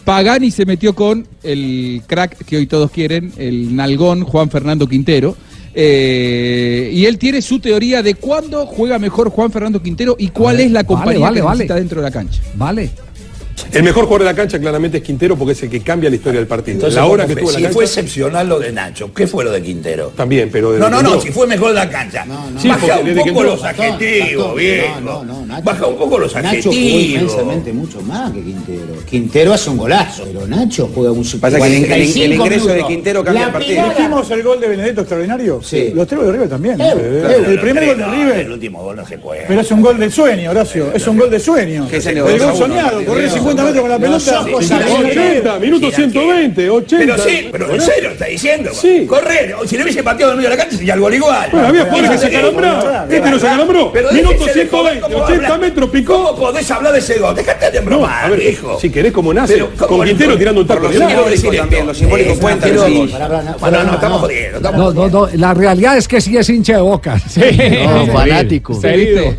Pagani 0.06 0.50
se 0.52 0.66
metió 0.66 0.96
con 0.96 1.28
el 1.44 2.02
crack 2.08 2.44
que 2.46 2.58
hoy 2.58 2.66
todos 2.66 2.90
quieren, 2.92 3.32
el 3.38 3.76
nalgón 3.76 4.24
Juan 4.24 4.50
Fernando 4.50 4.88
Quintero. 4.88 5.36
Eh, 5.74 6.90
y 6.94 7.06
él 7.06 7.18
tiene 7.18 7.42
su 7.42 7.60
teoría 7.60 8.04
de 8.04 8.16
cuándo 8.16 8.66
juega 8.66 9.00
mejor 9.00 9.30
Juan 9.30 9.52
Fernando 9.52 9.82
Quintero 9.82 10.16
y 10.20 10.30
cuál 10.30 10.58
ver, 10.58 10.66
es 10.66 10.72
la 10.72 10.84
compañía 10.84 11.20
vale, 11.20 11.36
que 11.36 11.42
vale. 11.42 11.58
necesita 11.60 11.76
dentro 11.76 12.02
de 12.02 12.08
la 12.08 12.12
cancha. 12.12 12.42
Vale. 12.56 12.90
El 13.74 13.84
mejor 13.84 14.06
jugador 14.06 14.20
de 14.28 14.32
la 14.32 14.36
cancha 14.36 14.60
claramente 14.60 14.98
es 14.98 15.04
Quintero 15.04 15.36
porque 15.38 15.54
es 15.54 15.64
el 15.64 15.70
que 15.70 15.82
cambia 15.82 16.10
la 16.10 16.16
historia 16.16 16.40
del 16.40 16.48
partido. 16.48 16.76
Entonces, 16.76 16.96
la 16.96 17.06
hora 17.06 17.24
¿cómo 17.24 17.36
que 17.36 17.42
fue? 17.42 17.52
tuvo 17.52 17.58
si 17.58 17.62
la 17.64 17.70
fue 17.70 17.84
cancha. 17.86 18.00
excepcional 18.02 18.50
lo 18.50 18.60
de 18.60 18.72
Nacho, 18.72 19.14
¿qué 19.14 19.28
fue 19.28 19.44
lo 19.44 19.52
de 19.52 19.62
Quintero? 19.62 20.08
También, 20.16 20.50
pero. 20.52 20.68
No, 20.70 20.74
desde 20.74 20.90
no, 20.90 21.02
no, 21.02 21.08
entró. 21.10 21.22
si 21.22 21.32
fue 21.32 21.48
mejor 21.48 21.74
la 21.74 21.90
cancha. 21.90 22.26
Sí, 22.60 22.68
Baja 22.68 23.00
un 23.00 23.16
poco 23.16 23.44
los 23.44 23.64
adjetivos, 23.64 24.56
viejo. 24.56 25.24
Nacho- 25.46 25.64
Baja 25.64 25.88
un 25.88 25.98
poco 25.98 26.18
los 26.18 26.34
Nacho 26.36 26.72
jugó 26.72 26.72
adjetivos. 26.72 27.74
mucho 27.74 28.02
más 28.02 28.32
que 28.32 28.42
Quintero. 28.44 28.94
Quintero 29.10 29.54
hace 29.54 29.70
un 29.70 29.78
golazo, 29.78 30.24
pero 30.26 30.48
Nacho 30.48 30.90
juega 30.94 31.12
un 31.12 31.22
Pasa 31.42 31.58
que 31.60 31.66
el- 31.66 31.74
el- 31.74 31.82
el 31.84 31.88
45 31.88 32.34
ingreso 32.46 32.68
de. 32.68 32.84
Quintero 32.86 33.24
cambia 33.24 33.42
La 33.44 33.48
el 33.48 33.54
partido. 33.54 33.84
Dijimos 33.90 34.32
el 34.32 34.44
gol 34.44 34.60
de 34.60 34.68
Benedetto 34.68 35.02
extraordinario? 35.02 35.62
Sí. 35.64 35.92
Los 35.94 36.08
tres 36.08 36.18
goles 36.20 36.28
de 36.28 36.34
River 36.34 36.50
también. 36.50 36.82
Eh, 36.82 36.92
el, 37.48 37.54
eh, 37.54 37.58
primer 37.62 37.86
gol 37.86 37.98
de 37.98 38.04
No, 38.06 38.12
River. 38.14 38.40
El 38.40 38.52
último 38.52 38.84
gol 38.84 38.96
no 38.96 39.06
se 39.08 39.18
puede. 39.18 39.46
Pero 39.48 39.62
es 39.62 39.72
un 39.72 39.82
gol 39.82 39.98
de 40.00 40.12
sueño, 40.12 40.52
Horacio. 40.52 40.92
Es 40.94 41.08
un 41.08 41.18
gol 41.18 41.30
de 41.30 41.40
sueño. 41.40 41.88
El 41.92 42.22
gol 42.22 42.56
soñado. 42.58 43.02
50 43.52 43.64
metros 43.64 43.82
con 43.82 43.90
la 43.92 44.00
pelota. 44.00 44.42
Ojos 44.42 44.66
Sí, 44.66 44.74
a 44.74 44.80
la 44.80 44.88
sí, 44.88 44.94
gente. 44.94 45.20
80, 45.40 45.60
minuto 45.60 45.88
Sí, 45.90 45.96
120, 45.96 46.70
80. 46.70 47.06
Pero 47.06 47.24
sí, 47.24 47.50
pero 47.52 47.74
en 47.76 47.82
serio 47.82 48.10
está 48.12 48.26
diciendo. 48.26 48.72
Sí. 48.74 49.06
Correr. 49.08 49.56
Si 49.66 49.78
le 49.78 49.84
hubiese 49.84 50.04
pateado 50.04 50.32
en 50.34 50.38
medio 50.38 50.50
de 50.50 50.56
la 50.56 50.62
cancha 50.64 50.78
sería 50.78 50.94
el 50.94 51.00
gol 51.00 51.14
igual. 51.14 51.50
Bueno, 51.52 51.68
había 51.68 51.82
jugadores 51.86 52.10
que 52.12 52.18
se 52.18 52.30
Sí, 52.30 52.36
acalambraron. 52.36 53.10
sí, 53.10 53.16
Este 53.16 53.30
no 53.30 53.40
se 53.40 53.48
acalambró. 53.48 53.92
Pero 53.92 54.12
Minuto 54.12 54.32
déjese 54.40 54.60
de 54.60 54.68
joder, 54.70 54.94
120, 54.94 55.02
¿cómo 55.14 55.26
80 55.26 55.46
habla? 55.54 55.58
metros, 55.68 55.90
picó. 55.90 56.12
¿Cómo 56.12 56.36
podés 56.36 56.72
hablar 56.72 56.94
de 56.94 57.00
ese 57.00 57.20
gol? 57.20 57.36
Déjate 57.36 57.72
de 57.72 57.80
No, 57.82 57.86
bromar, 57.86 58.26
a 58.26 58.30
ver, 58.30 58.40
viejo. 58.40 58.80
si 58.80 58.90
querés 58.90 59.12
como 59.12 59.34
nace, 59.34 59.54
Pero, 59.54 59.70
¿cómo 59.78 59.98
con 59.98 60.08
Quintero 60.08 60.38
tirando 60.38 60.62
un 60.62 60.68
taco 60.68 60.90
los 60.90 61.98
simbólicos 61.98 62.38
cuentan, 62.40 62.70
sí. 62.70 63.14
Bueno, 63.60 63.84
no, 63.84 63.94
estamos 63.94 64.20
jodiendo. 64.22 64.72
No, 64.72 64.92
no, 64.94 65.10
no. 65.10 65.28
La 65.34 65.54
realidad 65.54 65.98
es 65.98 66.08
que 66.08 66.22
sí 66.22 66.38
es 66.38 66.50
hincha 66.50 66.76
de 66.76 66.82
boca. 66.82 67.18
No, 67.92 68.08
fanático. 68.08 68.80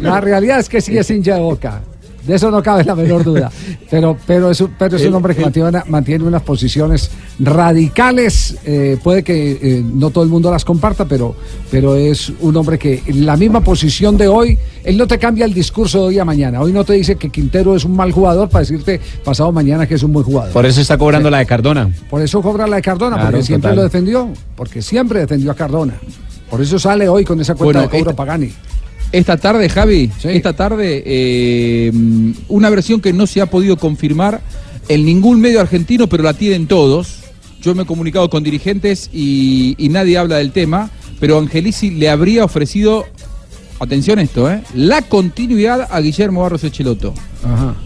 La 0.01 0.21
realidad 0.21 0.61
es 0.61 0.69
que 0.69 0.81
sí 0.81 0.97
es 0.97 1.11
hincha 1.11 1.35
de 1.35 1.41
boca. 1.41 1.81
De 2.27 2.37
eso 2.37 2.51
no 2.51 2.63
cabe 2.63 2.85
la 2.85 2.95
menor 2.95 3.25
duda. 3.25 3.51
Pero, 3.91 4.17
pero, 4.27 4.51
es, 4.51 4.61
un- 4.61 4.71
pero 4.79 4.97
es 4.97 5.05
un 5.05 5.13
hombre 5.15 5.35
que 5.35 5.43
mantiene, 5.43 5.83
mantiene 5.89 6.25
unas 6.25 6.41
posiciones 6.43 7.11
radicales. 7.41 8.57
eh, 8.65 8.97
puede 9.03 9.23
que 9.23 9.53
eh, 9.61 9.83
no 9.85 10.11
todo 10.11 10.25
el 10.25 10.31
mundo 10.31 10.51
las 10.51 10.65
comparta, 10.65 11.05
pero, 11.05 11.35
pero 11.71 11.95
es 11.95 12.33
un 12.41 12.57
hombre 12.57 12.79
que 12.79 13.03
en 13.07 13.27
la 13.27 13.37
misma 13.37 13.61
posición 13.61 14.17
de 14.17 14.29
hoy, 14.29 14.59
él 14.85 14.97
no 14.97 15.07
te 15.07 15.19
cambia 15.19 15.45
el 15.45 15.53
discurso 15.55 15.99
de 16.01 16.05
hoy 16.07 16.19
a 16.19 16.25
mañana. 16.25 16.61
Hoy 16.61 16.73
no 16.73 16.85
te 16.85 16.95
dice 16.95 17.17
que 17.17 17.29
Quintero 17.31 17.77
es 17.77 17.85
un 17.85 17.95
mal 17.97 18.13
jugador 18.13 18.49
para 18.49 18.61
decirte 18.61 19.01
pasado 19.25 19.53
mañana 19.53 19.87
que 19.87 19.95
es 19.95 20.03
un 20.03 20.13
buen 20.13 20.25
jugador. 20.25 20.53
Por 20.53 20.65
eso 20.65 20.81
está 20.81 20.97
cobrando 20.97 21.29
la 21.31 21.39
de 21.39 21.47
Cardona. 21.47 21.91
Por 22.09 22.23
eso 22.23 22.41
cobra 22.41 22.67
la 22.67 22.77
de 22.77 22.83
Cardona, 22.83 23.17
Claro, 23.17 23.31
porque 23.31 23.45
siempre 23.45 23.69
total. 23.71 23.77
lo 23.77 23.83
defendió. 23.85 24.29
Porque 24.57 24.81
siempre 24.83 25.21
defendió 25.21 25.51
a 25.51 25.55
Cardona. 25.55 25.95
Por 26.49 26.61
eso 26.61 26.79
sale 26.79 27.09
hoy 27.09 27.25
con 27.25 27.41
esa 27.41 27.55
cuenta 27.55 27.81
Bueno, 27.81 27.81
de 27.83 27.89
cobro 27.99 28.11
esta- 28.11 28.17
Pagani. 28.25 28.53
Esta 29.13 29.37
tarde, 29.37 29.69
Javi, 29.69 30.11
esta 30.25 30.55
tarde, 30.55 31.03
eh, 31.05 31.93
una 32.49 32.71
versión 32.71 33.01
que 33.01 33.13
no 33.13 33.27
se 33.27 33.43
ha 33.43 33.47
podido 33.47 33.77
confirmar 33.77 34.41
en 34.89 35.05
ningún 35.05 35.39
medio 35.41 35.61
argentino, 35.61 36.07
pero 36.07 36.23
la 36.23 36.33
tienen 36.33 36.67
todos. 36.67 37.19
Yo 37.61 37.75
me 37.75 37.83
he 37.83 37.87
comunicado 37.87 38.31
con 38.31 38.43
dirigentes 38.43 39.11
y, 39.13 39.75
y 39.77 39.91
nadie 39.91 40.17
habla 40.17 40.37
del 40.37 40.53
tema, 40.53 40.91
pero 41.21 41.39
Angelici 41.39 41.91
le 41.91 42.09
habría 42.09 42.45
ofrecido, 42.45 43.05
atención 43.79 44.19
a 44.19 44.23
esto, 44.23 44.51
¿eh? 44.51 44.63
la 44.75 45.03
continuidad 45.03 45.89
a 45.91 46.01
Guillermo 46.01 46.43
Barros 46.43 46.65
Echeloto. 46.65 47.13
Ajá. 47.45 47.77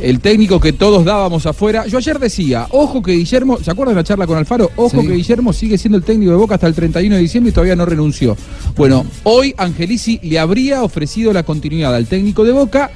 El 0.00 0.20
técnico 0.20 0.60
que 0.60 0.72
todos 0.72 1.04
dábamos 1.04 1.46
afuera. 1.46 1.86
Yo 1.86 1.98
ayer 1.98 2.18
decía, 2.18 2.66
ojo 2.70 3.02
que 3.02 3.12
Guillermo, 3.12 3.58
¿se 3.62 3.70
acuerdan 3.70 3.94
de 3.94 4.00
la 4.00 4.04
charla 4.04 4.26
con 4.26 4.36
Alfaro? 4.36 4.70
Ojo 4.76 5.00
Sí. 5.00 5.06
que 5.06 5.14
Guillermo 5.14 5.52
sigue 5.52 5.78
siendo 5.78 5.96
el 5.96 6.04
técnico 6.04 6.32
de 6.32 6.36
Boca 6.36 6.54
hasta 6.56 6.66
el 6.66 6.74
31 6.74 7.16
de 7.16 7.22
diciembre 7.22 7.50
y 7.50 7.52
todavía 7.54 7.76
no 7.76 7.86
renunció. 7.86 8.36
Bueno, 8.76 9.06
hoy 9.22 9.54
Angelici 9.56 10.20
le 10.22 10.38
habría 10.38 10.82
ofrecido 10.82 11.32
la 11.32 11.44
continuidad 11.44 11.94
al 11.94 12.06
técnico 12.06 12.44
de 12.44 12.52
Boca, 12.52 12.90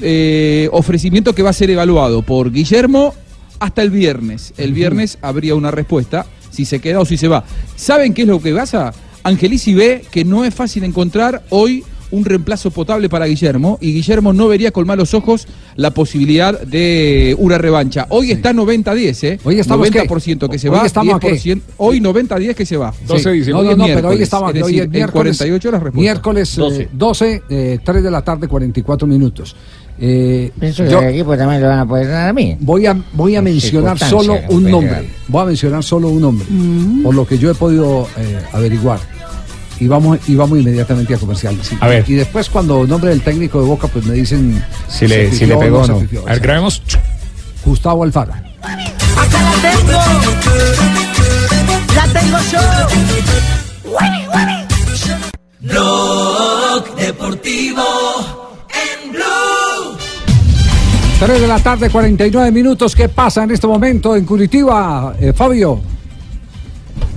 eh, 0.00 0.68
ofrecimiento 0.72 1.34
que 1.34 1.42
va 1.42 1.50
a 1.50 1.54
ser 1.54 1.70
evaluado 1.70 2.22
por 2.22 2.50
Guillermo 2.50 3.14
hasta 3.60 3.82
el 3.82 3.90
viernes. 3.90 4.52
El 4.56 4.72
viernes 4.72 5.18
habría 5.22 5.54
una 5.54 5.70
respuesta, 5.70 6.26
si 6.50 6.64
se 6.64 6.80
queda 6.80 7.00
o 7.00 7.04
si 7.04 7.16
se 7.18 7.28
va. 7.28 7.44
¿Saben 7.76 8.14
qué 8.14 8.22
es 8.22 8.28
lo 8.28 8.40
que 8.40 8.52
pasa? 8.54 8.92
Angelici 9.22 9.74
ve 9.74 10.02
que 10.10 10.24
no 10.24 10.44
es 10.44 10.54
fácil 10.54 10.82
encontrar 10.84 11.44
hoy 11.50 11.84
un 12.10 12.24
reemplazo 12.24 12.70
potable 12.70 13.08
para 13.08 13.26
Guillermo 13.26 13.78
y 13.80 13.92
Guillermo 13.92 14.32
no 14.32 14.48
vería 14.48 14.70
con 14.70 14.86
malos 14.86 15.14
ojos 15.14 15.46
la 15.76 15.92
posibilidad 15.92 16.60
de 16.60 17.34
una 17.38 17.58
revancha. 17.58 18.06
Hoy 18.08 18.30
está 18.30 18.52
90-10, 18.52 19.24
¿eh? 19.24 19.40
Hoy 19.44 19.60
estamos, 19.60 19.90
¿qué? 19.90 20.08
90% 20.08 20.48
que 20.48 20.58
se 20.58 20.68
Hoy 20.68 20.78
va, 20.78 20.86
estamos, 20.86 21.14
¿a 21.14 21.20
qué? 21.20 21.32
10%, 21.32 21.60
hoy 21.78 22.00
90-10 22.00 22.54
que 22.54 22.66
se 22.66 22.76
va. 22.76 22.92
Sí. 22.92 23.50
No, 23.50 23.62
no, 23.62 23.76
no, 23.76 23.86
pero 23.86 24.08
hoy 24.08 24.22
estamos 24.22 24.50
es 24.50 24.56
aquí. 24.56 24.62
Hoy 24.62 24.72
decir, 24.72 24.80
es 24.80 24.84
en 24.86 24.90
miércoles. 24.90 25.36
48 25.38 25.68
horas 25.68 25.82
respuesta. 25.82 26.00
Miércoles 26.00 26.58
eh, 26.58 26.60
12. 26.60 26.88
12, 26.92 27.42
eh, 27.48 27.78
3 27.84 28.02
de 28.02 28.10
la 28.10 28.22
tarde, 28.22 28.48
44 28.48 29.06
minutos. 29.06 29.56
Eh, 30.02 30.50
Pienso 30.58 30.82
que 30.84 30.90
yo 30.90 31.00
el 31.00 31.08
equipo 31.10 31.36
también 31.36 31.60
lo 31.60 31.68
van 31.68 31.80
a 31.80 31.86
poder 31.86 32.08
dar 32.08 32.30
a 32.30 32.32
mí. 32.32 32.56
voy 32.60 32.86
a, 32.86 32.96
voy 33.12 33.36
a 33.36 33.42
mencionar 33.42 33.98
solo 33.98 34.38
un 34.48 34.70
nombre. 34.70 35.10
Voy 35.28 35.42
a 35.42 35.44
mencionar 35.46 35.84
solo 35.84 36.08
un 36.08 36.22
nombre. 36.22 36.46
Por 37.02 37.14
lo 37.14 37.26
que 37.26 37.36
yo 37.36 37.50
he 37.50 37.54
podido 37.54 38.08
eh, 38.16 38.38
averiguar. 38.52 38.98
Y 39.80 39.88
vamos, 39.88 40.18
y 40.28 40.34
vamos 40.36 40.58
inmediatamente 40.58 41.14
a 41.14 41.18
comerciales. 41.18 41.70
A 41.80 41.88
ver. 41.88 42.04
Y 42.06 42.12
después, 42.14 42.50
cuando 42.50 42.86
nombre 42.86 43.10
del 43.10 43.22
técnico 43.22 43.60
de 43.60 43.66
Boca, 43.66 43.88
pues 43.88 44.04
me 44.04 44.14
dicen 44.14 44.62
Si 44.88 45.08
le, 45.08 45.32
si 45.32 45.46
le 45.46 45.56
pegó 45.56 45.78
o 45.80 45.84
se 45.86 45.92
no. 45.92 45.98
pifió. 46.00 46.20
A 46.22 46.32
ver, 46.32 46.40
grabemos. 46.40 46.82
Gustavo 47.64 48.04
Alfaro. 48.04 48.32
Acá 48.32 49.42
la 49.42 49.52
tengo. 49.62 49.92
La 51.96 52.06
tengo 52.20 52.38
Deportivo 52.38 52.38
Show. 52.50 52.62
Blog 55.60 56.96
Deportivo 56.96 57.82
en 58.70 59.12
Blue. 59.12 59.96
3 61.20 61.40
de 61.40 61.48
la 61.48 61.58
tarde, 61.58 61.90
49 61.90 62.50
minutos. 62.50 62.94
¿Qué 62.94 63.08
pasa 63.08 63.44
en 63.44 63.50
este 63.50 63.66
momento 63.66 64.14
en 64.16 64.24
Curitiba, 64.24 65.14
eh, 65.20 65.32
Fabio? 65.34 65.80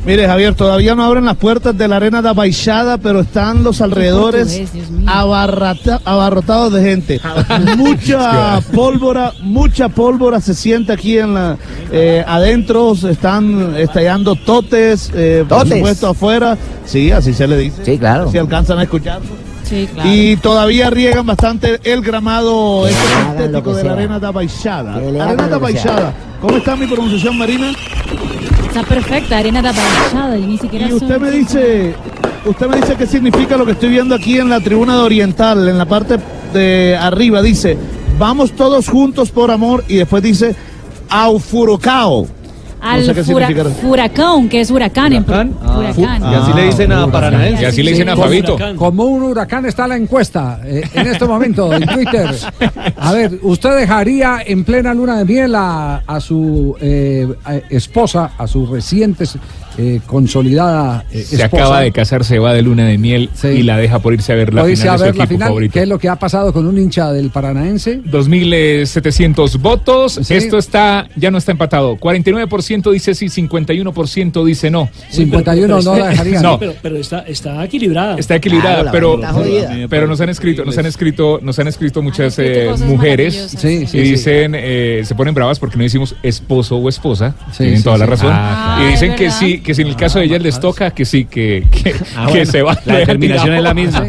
Mire, 0.06 0.28
Javier, 0.28 0.54
todavía 0.54 0.96
no 0.96 1.04
abren 1.06 1.24
las 1.24 1.38
puertas 1.38 1.78
de 1.78 1.88
la 1.88 1.96
arena 1.96 2.22
de 2.22 2.34
Baixada, 2.34 2.98
pero 2.98 3.22
están 3.22 3.64
los 3.64 3.80
alrededores 3.80 4.62
abarrata- 5.06 6.02
abarrotados 6.04 6.74
de 6.74 6.82
gente. 6.84 7.22
mucha 7.78 8.60
pólvora, 8.76 9.32
mucha 9.42 9.88
pólvora 9.88 10.42
se 10.42 10.56
siente 10.56 10.92
aquí 10.92 11.18
en 11.18 11.34
la 11.34 11.58
eh, 11.90 12.22
adentro, 12.28 12.96
se 12.96 13.12
están 13.12 13.76
estallando 13.78 14.36
totes, 14.36 15.10
eh, 15.16 15.46
por 15.48 15.60
¿Totes? 15.60 15.76
supuesto 15.78 16.08
afuera. 16.10 16.58
Sí, 16.86 17.12
así 17.12 17.34
se 17.34 17.48
le 17.48 17.58
dice. 17.58 17.86
Sí, 17.86 17.98
claro. 17.98 18.30
Si 18.30 18.38
alcanzan 18.38 18.80
a 18.80 18.84
escucharlo. 18.84 19.30
Sí, 19.64 19.88
claro. 19.94 20.10
Y 20.12 20.36
todavía 20.36 20.90
riegan 20.90 21.26
bastante 21.26 21.80
el 21.86 22.02
gramado 22.02 22.86
este 22.88 23.00
sintético 23.26 23.74
de 23.74 23.84
la 23.86 23.94
arena 23.94 24.20
Baixada. 24.32 24.98
Le 24.98 25.22
Arena 25.22 25.48
sea. 25.48 25.58
Baixada. 25.58 26.14
¿Cómo 26.42 26.58
está 26.58 26.76
mi 26.76 26.88
pronunciación, 26.88 27.38
Marina? 27.38 27.72
Está 28.76 28.90
perfecta, 28.90 29.38
arena 29.38 29.62
de 29.62 30.40
y 30.40 30.48
ni 30.48 30.58
siquiera 30.58 30.88
Y 30.90 30.94
usted 30.94 31.20
me 31.20 31.30
dice, 31.30 31.94
usted 32.44 32.66
me 32.66 32.78
dice 32.78 32.96
qué 32.96 33.06
significa 33.06 33.56
lo 33.56 33.68
que 33.68 33.74
estoy 33.74 33.90
viendo 33.90 34.16
aquí 34.16 34.40
en 34.40 34.50
la 34.50 34.62
tribuna 34.62 34.96
de 34.96 35.04
Oriental, 35.04 35.70
en 35.70 35.78
la 35.78 35.86
parte 35.86 36.18
de 36.52 36.98
arriba 37.00 37.44
dice, 37.44 37.78
vamos 38.18 38.54
todos 38.54 38.90
juntos 38.90 39.30
por 39.30 39.52
amor 39.52 39.84
y 39.88 39.98
después 39.98 40.24
dice, 40.24 40.56
Aufurocao. 41.08 42.26
Al 42.84 43.00
no 43.02 43.06
sé 43.08 43.14
qué 43.16 43.24
fura- 43.24 43.48
significa. 43.48 43.76
furacán, 43.82 44.50
que 44.50 44.60
es 44.62 44.70
huracán, 44.70 45.14
en 45.14 45.24
Huracán. 45.24 45.54
huracán. 45.78 46.22
Y 46.32 46.36
así 46.36 46.54
le 46.54 46.64
dicen 46.66 46.92
a 46.92 47.08
Paranaense. 47.10 47.62
Y 47.64 47.66
así 47.66 47.82
le 47.84 47.92
dicen 47.92 48.10
a 48.10 48.14
Como- 48.14 48.24
Fabito. 48.26 48.58
Como 48.76 49.06
un 49.06 49.24
huracán 49.24 49.66
está 49.66 49.88
la 49.88 49.96
encuesta 49.96 50.60
eh, 50.66 50.84
en 50.94 51.08
este 51.08 51.26
momento 51.26 51.74
en 51.74 51.86
Twitter. 51.88 52.30
A 52.98 53.12
ver, 53.14 53.40
¿usted 53.42 53.78
dejaría 53.78 54.40
en 54.46 54.64
plena 54.66 54.94
luna 54.94 55.18
de 55.18 55.26
miel 55.26 55.56
a, 55.56 56.04
a 56.06 56.20
su 56.20 56.76
eh, 56.82 57.28
a- 57.46 57.56
esposa, 57.70 58.32
a 58.38 58.46
su 58.48 58.66
reciente 58.66 59.26
eh, 59.78 60.00
consolidada 60.06 61.06
eh, 61.12 61.24
Se 61.24 61.36
esposa? 61.36 61.46
acaba 61.64 61.82
de 61.82 61.92
casar, 61.92 62.24
se 62.24 62.40
va 62.40 62.54
de 62.54 62.62
luna 62.62 62.86
de 62.88 62.98
miel 62.98 63.30
y 63.44 63.64
la 63.64 63.78
deja 63.78 64.00
por 64.00 64.14
irse 64.14 64.32
a 64.34 64.36
ver 64.36 64.54
la 64.54 64.68
irse 64.70 64.84
final 64.84 65.02
a 65.02 65.06
de 65.06 65.12
su 65.12 65.18
la 65.18 65.24
equipo 65.24 65.28
final? 65.36 65.48
favorito. 65.50 65.74
¿Qué 65.74 65.82
es 65.82 65.88
lo 65.88 66.00
que 66.00 66.10
ha 66.10 66.16
pasado 66.18 66.54
con 66.54 66.66
un 66.68 66.78
hincha 66.78 67.12
del 67.12 67.30
Paranaense? 67.30 68.02
2.700 68.04 69.58
votos. 69.60 70.18
Esto 70.30 70.58
está 70.58 71.08
ya 71.16 71.32
no 71.32 71.38
está 71.38 71.52
empatado. 71.52 71.98
49% 71.98 72.92
dice 72.92 73.16
sí, 73.16 73.28
51% 73.28 74.46
dice 74.46 74.70
no. 74.72 74.90
51 75.10 75.82
no 75.82 75.98
la 75.98 76.08
dejaría. 76.10 76.42
No, 76.42 76.60
Pero, 76.60 76.74
pero 76.82 76.98
está, 76.98 77.20
está 77.20 77.64
equilibrada. 77.64 78.16
está 78.18 78.36
equilibrada, 78.36 78.64
Claro, 78.64 78.86
la 78.86 78.92
pero, 78.92 79.56
está 79.58 79.88
pero 79.90 80.08
nos 80.08 80.20
han 80.22 80.30
escrito, 80.30 80.66
nos 80.66 80.78
han 80.78 80.86
escrito, 80.86 81.40
nos 81.42 81.58
han 81.60 81.68
escrito 81.68 82.02
muchas 82.02 82.38
eh, 82.40 82.70
mujeres 82.86 83.34
maravillosas. 83.36 83.62
Sí, 83.62 83.88
sí, 83.88 83.98
y 83.98 84.06
sí. 84.06 84.12
dicen, 84.12 84.54
eh, 84.56 85.02
se 85.04 85.16
ponen 85.16 85.34
bravas 85.34 85.60
porque 85.60 85.78
no 85.78 85.84
decimos 85.84 86.16
esposo 86.24 86.78
o 86.78 86.90
esposa. 86.90 87.36
Tienen 87.58 87.78
sí, 87.78 87.84
toda 87.84 87.98
la 87.98 88.06
razón. 88.06 88.32
Ah, 88.34 88.84
y 88.84 88.92
dicen 88.92 89.16
que 89.16 89.26
verdad. 89.26 89.40
sí, 89.40 89.60
que 89.64 89.74
si 89.74 89.82
en 89.82 89.88
el 89.88 89.96
caso 89.96 90.20
de 90.20 90.26
ellas 90.26 90.42
les 90.42 90.60
toca, 90.60 90.92
que 90.92 91.06
sí, 91.06 91.26
que, 91.26 91.66
que, 91.72 91.96
Ah, 92.16 92.26
que 92.28 92.32
bueno. 92.40 92.52
se 92.52 92.62
va. 92.62 92.78
La 92.86 92.98
determinación 92.98 93.54
es 93.56 93.64
la 93.64 93.74
misma. 93.74 94.08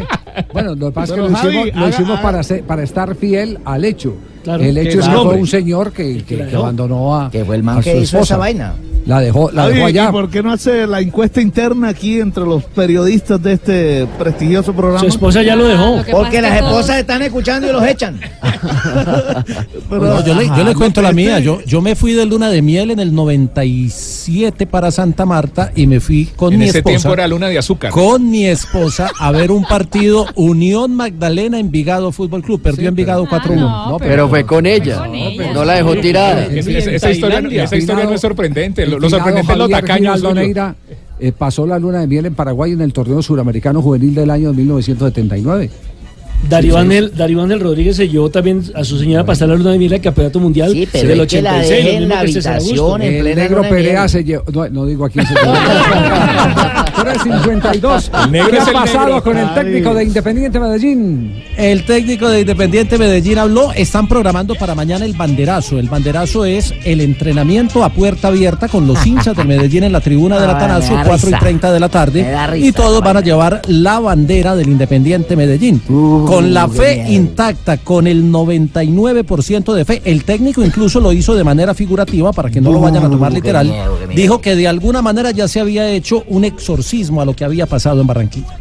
Bueno, 0.53 0.75
lo 0.75 0.87
que 0.87 0.91
pasa 0.93 1.13
es 1.15 1.21
que 1.21 1.27
lo 1.29 1.35
Javi, 1.35 1.57
hicimos, 1.57 1.75
lo 1.79 1.89
hicimos 1.89 2.11
haga- 2.11 2.21
para, 2.21 2.43
ser- 2.43 2.63
para 2.63 2.83
estar 2.83 3.15
fiel 3.15 3.59
al 3.65 3.85
hecho. 3.85 4.15
Claro. 4.45 4.63
el 4.63 4.77
hecho 4.77 4.99
es 5.01 5.07
que 5.09 5.13
fue 5.15 5.35
un 5.35 5.47
señor 5.47 5.91
que, 5.91 6.23
que- 6.23 6.55
abandonó 6.55 7.15
a, 7.19 7.29
Que 7.31 7.43
fue 7.43 7.57
el 7.57 7.63
man 7.63 7.81
que 7.81 7.91
su 7.91 7.97
hizo 7.97 8.03
esposa. 8.17 8.23
esa 8.35 8.37
vaina. 8.37 8.73
La 9.05 9.19
dejó, 9.21 9.51
la 9.51 9.67
dejó 9.67 9.85
allá. 9.85 10.07
¿y 10.09 10.11
por 10.11 10.31
qué 10.31 10.41
no 10.41 10.51
hace 10.51 10.87
la 10.87 10.99
encuesta 10.99 11.39
interna 11.39 11.89
aquí 11.89 12.19
entre 12.19 12.43
los 12.43 12.63
periodistas 12.63 13.39
de 13.41 13.53
este 13.53 14.07
prestigioso 14.17 14.73
programa? 14.73 14.99
Su 14.99 15.05
esposa 15.07 15.43
ya 15.43 15.55
lo 15.55 15.67
dejó. 15.67 15.97
Porque 16.11 16.41
las 16.41 16.55
esposas 16.55 16.97
están 16.97 17.21
escuchando 17.21 17.69
y 17.69 17.71
los 17.71 17.85
echan. 17.85 18.19
No, 19.89 20.25
yo 20.25 20.33
le, 20.33 20.47
yo 20.47 20.55
le 20.55 20.61
Ajá, 20.61 20.73
cuento 20.73 21.01
la 21.01 21.09
pero 21.09 21.15
mía. 21.15 21.39
Yo, 21.39 21.61
yo 21.65 21.81
me 21.81 21.95
fui 21.95 22.13
de 22.13 22.25
luna 22.25 22.49
de 22.49 22.61
miel 22.63 22.89
en 22.91 22.99
el 22.99 23.13
97 23.13 24.65
para 24.65 24.89
Santa 24.91 25.25
Marta 25.25 25.71
y 25.75 25.85
me 25.87 25.99
fui 25.99 26.25
con 26.35 26.53
En 26.53 26.59
mi 26.59 26.65
ese 26.65 26.79
esposa. 26.79 26.97
tiempo 26.97 27.13
era 27.13 27.27
luna 27.27 27.47
de 27.47 27.57
azúcar. 27.59 27.91
Con 27.91 28.29
mi 28.29 28.45
esposa 28.45 29.09
a 29.19 29.31
ver 29.31 29.51
un 29.51 29.63
partido 29.65 30.25
Unión 30.35 30.95
Magdalena 30.95 31.59
Envigado 31.59 32.11
Fútbol 32.11 32.41
Club. 32.41 32.61
Perdió 32.61 32.89
Envigado 32.89 33.25
4-1. 33.25 33.55
no, 33.89 33.97
pero 33.99 34.27
fue 34.35 34.45
con 34.45 34.65
ella. 34.65 35.07
No 35.53 35.63
la 35.65 35.73
dejó 35.73 35.95
tirada. 35.95 36.45
Es- 36.45 36.67
es- 36.67 36.87
esa, 36.87 37.11
historia, 37.11 37.41
no 37.41 38.13
es 38.13 38.21
sorprendente. 38.21 38.85
Lo, 38.85 39.09
sorprendente 39.09 39.51
es 39.51 39.57
lo 39.57 39.69
tacaño 39.69 40.13
eh, 41.17 41.31
pasó 41.31 41.65
la 41.65 41.79
luna 41.79 42.01
de 42.01 42.07
miel 42.07 42.25
en 42.25 42.35
Paraguay 42.35 42.73
en 42.73 42.81
el 42.81 42.91
torneo 42.91 43.21
suramericano 43.21 43.81
juvenil 43.81 44.13
del 44.13 44.29
año 44.29 44.51
1979. 44.53 45.69
Darío. 46.49 46.77
Ángel, 46.77 47.11
Darío 47.15 47.41
Ángel 47.41 47.59
Rodríguez 47.59 47.95
se 47.95 48.07
llevó 48.09 48.29
también 48.29 48.63
a 48.75 48.83
su 48.83 48.97
señora 48.99 49.21
a 49.21 49.25
pasar 49.25 49.49
la 49.49 49.55
luna 49.55 49.71
de 49.71 49.77
miel 49.79 49.93
al 49.93 50.01
campeonato 50.01 50.39
mundial 50.39 50.71
Sí, 50.71 50.87
pero 50.91 51.07
del 51.09 51.19
es 51.21 51.27
que 51.27 51.41
la 51.41 51.51
86. 51.57 51.69
deje 51.85 51.97
lo 51.97 52.03
en 52.03 52.09
la 52.09 52.19
habitación, 52.19 53.01
en 53.01 53.21
plena 53.21 53.41
negro 53.41 53.61
Perea 53.63 54.07
se 54.07 54.23
llevó. 54.23 54.43
No, 54.53 54.69
no 54.69 54.85
digo 54.85 55.05
a 55.05 55.09
quién 55.09 55.25
se 55.25 55.33
llevó. 55.33 55.53
352. 57.01 58.11
El 58.25 58.31
negro 58.31 58.49
¿Qué 58.51 58.57
ha 58.59 58.65
pasado 58.73 59.05
negro. 59.07 59.23
con 59.23 59.37
el 59.37 59.53
técnico 59.53 59.93
de 59.93 60.03
Independiente 60.05 60.59
Medellín? 60.59 61.43
El 61.57 61.85
técnico 61.85 62.29
de 62.29 62.41
Independiente 62.41 62.97
Medellín 62.97 63.37
habló, 63.37 63.71
están 63.73 64.07
programando 64.07 64.55
para 64.55 64.75
mañana 64.75 65.05
el 65.05 65.13
banderazo. 65.13 65.77
El 65.77 65.89
banderazo 65.89 66.45
es 66.45 66.73
el 66.85 67.01
entrenamiento 67.01 67.83
a 67.83 67.89
puerta 67.89 68.29
abierta 68.29 68.67
con 68.67 68.87
los 68.87 69.05
hinchas 69.05 69.35
de 69.35 69.43
Medellín 69.43 69.83
en 69.83 69.91
la 69.91 69.99
tribuna 70.01 70.39
del 70.39 70.49
Ah, 70.49 70.55
Atanasio, 70.55 70.91
me 70.91 70.97
da 71.03 71.03
4 71.07 71.27
y 71.27 71.31
risa. 71.31 71.39
30 71.39 71.73
de 71.73 71.79
la 71.79 71.89
tarde. 71.89 72.35
Y 72.57 72.71
todos 72.71 73.01
van 73.03 73.17
a 73.17 73.21
llevar 73.21 73.61
la 73.67 73.99
bandera 73.99 74.55
del 74.55 74.69
Independiente 74.69 75.35
Medellín. 75.35 75.81
Con 76.35 76.53
la 76.53 76.67
fe 76.67 77.05
intacta, 77.07 77.77
con 77.77 78.07
el 78.07 78.25
99% 78.25 79.73
de 79.73 79.85
fe. 79.85 80.01
El 80.03 80.25
técnico 80.25 80.63
incluso 80.65 80.99
lo 80.99 81.13
hizo 81.13 81.33
de 81.33 81.45
manera 81.45 81.73
figurativa 81.73 82.33
para 82.33 82.49
que 82.49 82.59
no 82.59 82.71
lo 82.71 82.81
vayan 82.81 83.05
a 83.05 83.09
tomar 83.09 83.31
literal. 83.31 83.73
Dijo 84.13 84.41
que 84.41 84.55
de 84.55 84.67
alguna 84.67 85.01
manera 85.01 85.31
ya 85.31 85.47
se 85.47 85.61
había 85.61 85.89
hecho 85.89 86.23
un 86.27 86.43
exorcismo 86.43 87.21
a 87.21 87.25
lo 87.25 87.35
que 87.35 87.45
había 87.45 87.65
pasado 87.67 88.01
en 88.01 88.07
Barranquilla. 88.07 88.59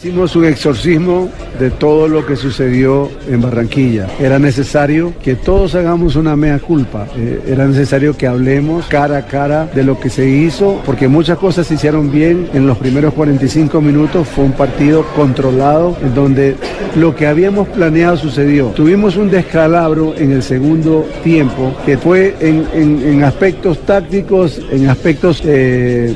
Hicimos 0.00 0.36
un 0.36 0.44
exorcismo 0.44 1.28
de 1.58 1.70
todo 1.70 2.06
lo 2.06 2.24
que 2.24 2.36
sucedió 2.36 3.10
en 3.28 3.40
Barranquilla. 3.42 4.06
Era 4.20 4.38
necesario 4.38 5.12
que 5.24 5.34
todos 5.34 5.74
hagamos 5.74 6.14
una 6.14 6.36
mea 6.36 6.60
culpa. 6.60 7.08
Eh, 7.16 7.40
era 7.48 7.66
necesario 7.66 8.16
que 8.16 8.28
hablemos 8.28 8.86
cara 8.86 9.16
a 9.16 9.26
cara 9.26 9.66
de 9.74 9.82
lo 9.82 9.98
que 9.98 10.08
se 10.08 10.28
hizo, 10.28 10.80
porque 10.86 11.08
muchas 11.08 11.36
cosas 11.38 11.66
se 11.66 11.74
hicieron 11.74 12.12
bien 12.12 12.48
en 12.54 12.68
los 12.68 12.78
primeros 12.78 13.12
45 13.12 13.80
minutos. 13.80 14.28
Fue 14.28 14.44
un 14.44 14.52
partido 14.52 15.04
controlado 15.16 15.96
en 16.00 16.14
donde 16.14 16.54
lo 16.94 17.16
que 17.16 17.26
habíamos 17.26 17.66
planeado 17.66 18.16
sucedió. 18.16 18.68
Tuvimos 18.68 19.16
un 19.16 19.30
descalabro 19.30 20.14
en 20.16 20.30
el 20.30 20.44
segundo 20.44 21.08
tiempo 21.24 21.74
que 21.84 21.98
fue 21.98 22.36
en, 22.38 22.64
en- 22.72 23.24
aspectos 23.24 23.80
tácticos, 23.84 24.60
en 24.70 24.88
aspectos 24.88 25.42
eh, 25.44 26.14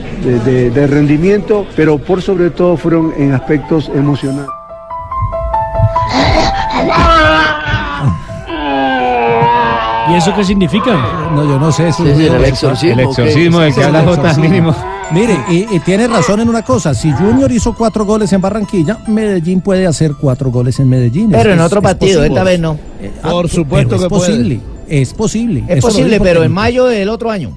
de 0.72 0.86
rendimiento, 0.86 1.66
pero 1.74 1.98
por 1.98 2.22
sobre 2.22 2.50
todo 2.50 2.76
fueron 2.76 3.12
en 3.18 3.32
aspectos 3.32 3.71
emocionales. 3.80 4.48
¿Y 10.10 10.14
eso 10.14 10.34
qué 10.34 10.44
significa? 10.44 11.30
No, 11.34 11.44
yo 11.44 11.58
no 11.58 11.72
sé. 11.72 11.88
eso 11.88 12.04
es 12.06 12.18
el 12.18 12.44
exorcismo, 12.44 12.92
El 13.00 13.08
exorcismo 13.08 13.60
del 13.60 13.74
que 13.74 13.84
habla 13.84 14.34
mínimo. 14.36 14.74
Mire, 15.12 15.38
y, 15.50 15.66
y 15.74 15.78
tiene 15.80 16.08
razón 16.08 16.40
en 16.40 16.48
una 16.48 16.62
cosa. 16.62 16.94
Si 16.94 17.10
Junior 17.12 17.50
hizo 17.52 17.74
cuatro 17.74 18.04
goles 18.04 18.32
en 18.32 18.40
Barranquilla, 18.40 18.98
Medellín 19.06 19.60
puede 19.60 19.86
hacer 19.86 20.14
cuatro 20.20 20.50
goles 20.50 20.78
en 20.80 20.88
Medellín. 20.88 21.30
Pero 21.30 21.50
Es- 21.50 21.54
en 21.54 21.60
es- 21.60 21.66
otro 21.66 21.78
es 21.80 21.84
partido, 21.84 22.24
esta 22.24 22.42
vez 22.44 22.58
no. 22.60 22.78
Ah, 23.22 23.30
Por 23.30 23.44
pero 23.46 23.54
supuesto 23.54 23.94
es 23.96 24.02
que 24.02 24.08
puede. 24.08 24.26
posible. 24.26 24.60
Es 24.88 25.14
posible. 25.14 25.64
Es 25.68 25.78
Eso 25.78 25.88
posible, 25.88 26.20
pero 26.20 26.42
en 26.42 26.52
mayo 26.52 26.86
del 26.86 27.08
otro 27.08 27.30
año. 27.30 27.52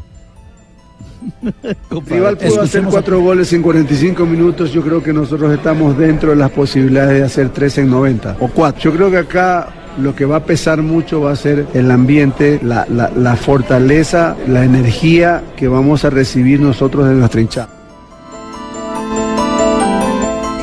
Rival 2.16 2.38
pudo 2.38 2.62
hacer 2.62 2.82
cuatro 2.92 3.20
goles 3.22 3.52
en 3.54 3.62
45 3.62 4.26
minutos. 4.26 4.72
Yo 4.72 4.82
creo 4.82 5.02
que 5.02 5.14
nosotros 5.14 5.54
estamos 5.54 5.98
dentro 5.98 6.30
de 6.32 6.36
las 6.36 6.52
posibilidades 6.52 7.20
de 7.20 7.24
hacer 7.24 7.50
tres 7.50 7.78
en 7.78 7.90
90 7.90 8.38
o 8.40 8.48
cuatro. 8.48 8.82
Yo 8.82 8.92
creo 8.94 9.10
que 9.12 9.18
acá 9.18 9.68
lo 9.98 10.14
que 10.16 10.26
va 10.26 10.38
a 10.38 10.44
pesar 10.44 10.82
mucho 10.82 11.22
va 11.22 11.32
a 11.32 11.36
ser 11.36 11.66
el 11.74 11.90
ambiente, 11.90 12.60
la, 12.64 12.86
la- 12.90 13.10
la 13.16 13.36
fortaleza, 13.36 14.36
la 14.48 14.66
energía 14.66 15.42
que 15.56 15.68
vamos 15.68 16.04
a 16.06 16.10
recibir 16.10 16.60
nosotros 16.60 17.08
de 17.08 17.16
nuestra 17.16 17.42
hinchada. 17.42 17.70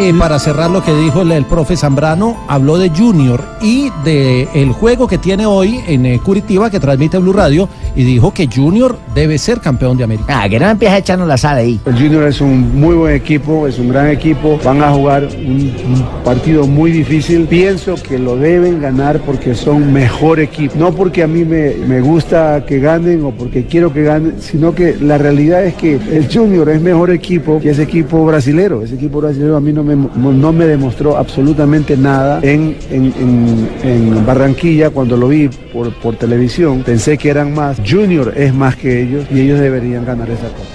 Eh, 0.09 0.15
para 0.19 0.39
cerrar 0.39 0.71
lo 0.71 0.83
que 0.83 0.93
dijo 0.95 1.23
el, 1.23 1.31
el 1.33 1.45
profe 1.45 1.77
Zambrano, 1.77 2.37
habló 2.49 2.77
de 2.79 2.91
Junior 2.91 3.45
y 3.61 3.91
de 4.05 4.49
el 4.55 4.73
juego 4.73 5.07
que 5.07 5.19
tiene 5.19 5.47
hoy 5.47 5.81
en 5.87 6.07
eh, 6.07 6.21
Curitiba 6.23 6.71
que 6.71 6.81
transmite 6.81 7.19
Blue 7.19 7.33
Radio 7.33 7.69
y 7.95 8.03
dijo 8.03 8.33
que 8.35 8.49
Junior 8.53 8.99
debe 9.15 9.39
ser 9.39 9.61
campeón 9.61 9.97
de 9.97 10.05
América. 10.05 10.43
Ah, 10.43 10.49
que 10.49 10.59
no 10.59 10.69
empieza 10.69 10.95
a 10.95 10.99
echarnos 10.99 11.29
la 11.29 11.37
sal 11.37 11.59
ahí. 11.59 11.81
El 11.87 11.95
Junior 11.95 12.25
es 12.25 12.41
un 12.41 12.81
muy 12.81 12.95
buen 12.95 13.15
equipo, 13.15 13.67
es 13.67 13.79
un 13.79 13.89
gran 13.91 14.09
equipo. 14.09 14.59
Van 14.65 14.83
a 14.83 14.93
jugar 14.93 15.25
un, 15.25 15.73
un 15.87 16.05
partido 16.25 16.67
muy 16.67 16.91
difícil. 16.91 17.47
Pienso 17.47 17.95
que 17.95 18.19
lo 18.19 18.37
deben 18.37 18.81
ganar 18.81 19.21
porque 19.21 19.55
son 19.55 19.93
mejor 19.93 20.41
equipo. 20.41 20.75
No 20.77 20.93
porque 20.93 21.23
a 21.23 21.29
mí 21.29 21.45
me, 21.45 21.75
me 21.87 22.01
gusta 22.01 22.65
que 22.67 22.81
ganen 22.81 23.25
o 23.25 23.31
porque 23.31 23.67
quiero 23.67 23.93
que 23.93 24.03
ganen, 24.03 24.37
sino 24.41 24.75
que 24.75 24.97
la 25.01 25.19
realidad 25.19 25.65
es 25.65 25.75
que 25.75 25.95
el 25.95 26.29
Junior 26.33 26.69
es 26.71 26.81
mejor 26.81 27.11
equipo 27.11 27.61
que 27.61 27.71
ese 27.71 27.83
equipo 27.83 28.25
brasilero. 28.25 28.83
Ese 28.83 28.95
equipo 28.95 29.21
brasilero 29.21 29.57
a 29.57 29.61
mí 29.61 29.73
no 29.73 29.85
me, 29.85 29.92
no 29.97 30.53
me 30.53 30.67
demostró 30.67 31.17
absolutamente 31.17 31.97
nada 31.97 32.41
en, 32.43 32.77
en- 32.91 33.15
en- 33.19 33.71
en 33.83 34.27
Barranquilla 34.27 34.91
cuando 34.91 35.17
lo 35.17 35.29
vi 35.29 35.49
por, 35.73 35.93
por 35.95 36.17
televisión. 36.17 36.83
Pensé 36.85 37.17
que 37.19 37.29
eran 37.31 37.55
más. 37.55 37.79
Junior 37.89 38.33
es 38.37 38.53
más 38.55 38.77
que 38.77 39.03
ellos 39.03 39.25
y 39.33 39.41
ellos 39.41 39.59
deberían 39.61 40.05
ganar 40.05 40.29
esa 40.31 40.49
copa. 40.49 40.69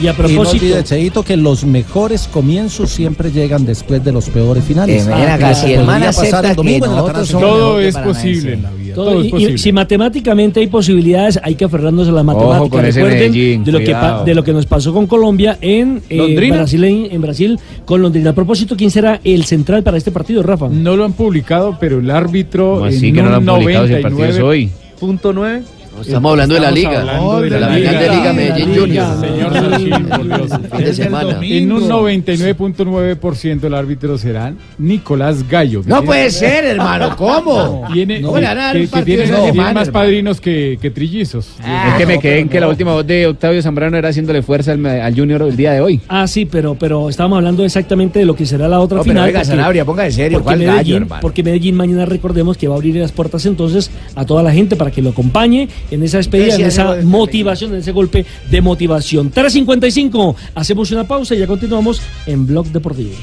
Y 0.00 0.06
a 0.06 0.10
Y 0.10 0.12
no 0.12 0.16
propósito, 0.16 0.64
olvide, 0.64 0.84
Cheito, 0.84 1.24
que 1.24 1.36
los 1.36 1.64
mejores 1.64 2.28
comienzos 2.28 2.90
siempre 2.90 3.32
llegan 3.32 3.66
después 3.66 4.04
de 4.04 4.12
los 4.12 4.28
peores 4.28 4.62
finales. 4.62 5.04
Eh, 5.04 5.08
ven 5.08 5.44
Ah, 5.44 5.54
si 5.54 5.72
el 5.72 5.84
man 5.84 6.04
acepta 6.04 6.50
el 6.50 6.54
domingo 6.56 6.86
que 6.86 6.92
nosotros 6.92 7.28
somos 7.28 7.48
Todo 7.48 7.76
que 7.78 7.88
es 7.88 7.96
posible 7.96 8.52
en 8.52 8.62
la 8.62 8.70
vida. 8.70 8.77
Todo- 9.04 9.10
Todo 9.12 9.20
es 9.20 9.24
y- 9.24 9.28
y 9.28 9.30
posible. 9.32 9.58
si 9.58 9.72
matemáticamente 9.72 10.60
hay 10.60 10.66
posibilidades, 10.66 11.38
hay 11.42 11.54
que 11.54 11.64
aferrarnos 11.64 12.08
a 12.08 12.12
las 12.12 12.24
matemáticas. 12.24 12.68
con 12.68 12.84
ese 12.84 13.00
Recuerden 13.02 13.30
Medellín, 13.32 13.64
de 13.64 13.72
lo, 13.72 13.78
que 13.78 13.96
de 14.26 14.34
lo 14.34 14.44
que 14.44 14.52
nos 14.52 14.66
pasó 14.66 14.92
con 14.92 15.06
Colombia 15.06 15.58
en, 15.60 16.02
eh. 16.10 16.50
Brasil, 16.50 16.84
en, 16.84 17.08
en 17.12 17.20
Brasil 17.20 17.58
con 17.84 18.02
Londrina. 18.02 18.30
A 18.30 18.32
propósito, 18.34 18.76
¿quién 18.76 18.90
será 18.90 19.20
el 19.24 19.44
central 19.44 19.82
para 19.82 19.96
este 19.96 20.10
partido, 20.10 20.42
Rafa? 20.42 20.68
No 20.68 20.96
lo 20.96 21.04
han 21.04 21.12
publicado, 21.12 21.76
pero 21.80 21.98
el 22.00 22.10
árbitro 22.10 22.74
¿Cómo 22.74 22.86
en 22.86 22.94
así 22.94 23.12
que 23.12 23.22
no 23.22 23.30
lo 23.30 23.36
han 23.36 23.44
publicado 23.44 23.86
si 23.86 23.92
el 23.94 24.02
partido 24.02 24.24
es 24.24 24.38
99 24.38 24.42
hoy? 24.48 24.70
Punto 24.98 25.32
nueve. 25.32 25.62
Estamos 26.06 26.30
hablando 26.32 26.54
de 26.54 26.60
la 26.60 26.70
liga. 26.70 27.00
de 27.40 27.50
de 27.50 27.60
la 27.60 27.68
final 27.68 27.94
de 27.94 28.00
liga. 28.00 28.14
Liga 28.14 28.32
Medellín 28.32 28.74
Junior. 28.80 29.20
Señor 29.20 29.52
Sarcín, 29.52 30.06
por 30.08 30.24
Dios. 30.26 30.50
Fin 30.76 30.84
de 30.84 30.94
semana. 30.94 31.38
En 31.42 31.72
un 31.72 31.88
99.9% 31.88 33.64
el 33.64 33.74
árbitro 33.74 34.18
será 34.18 34.52
Nicolás 34.78 35.48
Gallo. 35.48 35.82
No 35.86 36.02
puede 36.02 36.30
ser, 36.30 36.64
hermano, 36.64 37.14
¿cómo? 37.16 37.84
Tiene, 37.92 38.20
No, 38.20 38.34
que- 38.34 38.88
que- 38.88 39.02
tiene, 39.02 39.26
de 39.26 39.52
más 39.52 39.88
padrinos 39.90 40.40
que, 40.40 40.78
que 40.80 40.90
trillizos. 40.90 41.48
es 41.58 41.94
que 41.96 42.06
me 42.06 42.18
quedé 42.18 42.40
en 42.40 42.48
que 42.48 42.60
la 42.60 42.68
última 42.68 42.92
voz 42.92 43.06
de 43.06 43.26
Octavio 43.26 43.62
Zambrano 43.62 43.96
era 43.96 44.08
haciéndole 44.08 44.42
fuerza 44.42 44.72
al, 44.72 44.84
al 44.84 45.14
Junior 45.14 45.42
el 45.42 45.56
día 45.56 45.72
de 45.72 45.80
hoy. 45.80 46.00
Ah, 46.08 46.26
sí, 46.26 46.44
pero, 46.46 46.74
pero 46.74 47.08
estábamos 47.08 47.38
hablando 47.38 47.64
exactamente 47.64 48.18
de 48.18 48.24
lo 48.24 48.34
que 48.34 48.46
será 48.46 48.68
la 48.68 48.80
otra 48.80 48.98
No, 48.98 49.02
pero 49.02 49.12
final. 49.14 49.26
oiga, 49.28 49.44
Sanabria, 49.44 49.84
ponga 49.84 50.06
en 50.06 50.12
serio, 50.12 50.38
porque 50.38 50.44
¿cuál 50.44 50.58
gallo, 50.60 50.72
Medellín, 50.76 51.02
hermano? 51.02 51.20
porque 51.22 51.42
Medellín 51.42 51.76
mañana 51.76 52.06
recordemos 52.06 52.56
que 52.56 52.68
va 52.68 52.74
a 52.74 52.76
abrir 52.78 52.96
las 52.96 53.12
puertas 53.12 53.44
entonces 53.46 53.90
a 54.14 54.24
toda 54.24 54.42
la 54.42 54.52
gente 54.52 54.76
para 54.76 54.90
que 54.90 55.02
lo 55.02 55.10
acompañe 55.10 55.68
en 55.90 56.02
esa 56.02 56.18
despedida, 56.18 56.54
en 56.56 56.66
esa 56.66 56.96
motivación, 57.02 57.72
en 57.74 57.80
ese 57.80 57.92
golpe 57.92 58.24
de 58.50 58.60
motivación. 58.60 59.32
3.55, 59.32 60.34
hacemos 60.54 60.90
una 60.90 61.04
pausa 61.04 61.34
y 61.34 61.38
ya 61.38 61.46
continuamos 61.46 62.00
en 62.26 62.46
Blog 62.46 62.66
Deportivo. 62.66 63.14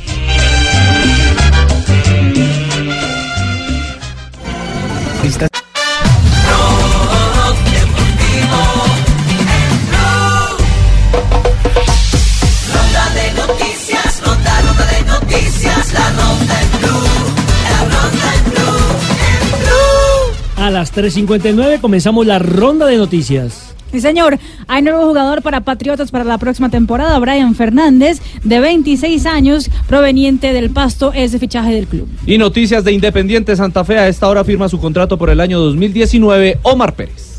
Las 20.86 20.94
3.59 20.94 21.82
comenzamos 21.82 22.28
la 22.28 22.38
ronda 22.38 22.86
de 22.86 22.98
noticias. 22.98 23.74
Sí, 23.92 24.02
señor. 24.02 24.38
Hay 24.68 24.84
nuevo 24.84 25.04
jugador 25.08 25.42
para 25.42 25.62
Patriotas 25.62 26.12
para 26.12 26.24
la 26.24 26.38
próxima 26.38 26.70
temporada. 26.70 27.18
Brian 27.18 27.56
Fernández, 27.56 28.22
de 28.44 28.60
26 28.60 29.26
años, 29.26 29.72
proveniente 29.88 30.54
del 30.54 30.70
Pasto, 30.70 31.12
es 31.14 31.32
de 31.32 31.40
fichaje 31.40 31.74
del 31.74 31.88
club. 31.88 32.08
Y 32.28 32.38
noticias 32.38 32.84
de 32.84 32.92
Independiente 32.92 33.56
Santa 33.56 33.84
Fe. 33.84 33.98
A 33.98 34.08
esta 34.08 34.28
hora 34.28 34.44
firma 34.44 34.70
su 34.70 34.80
contrato 34.80 35.18
por 35.18 35.32
el 35.32 35.40
año 35.40 35.60
2019 35.60 36.60
Omar 36.62 36.94
Pérez. 36.94 37.35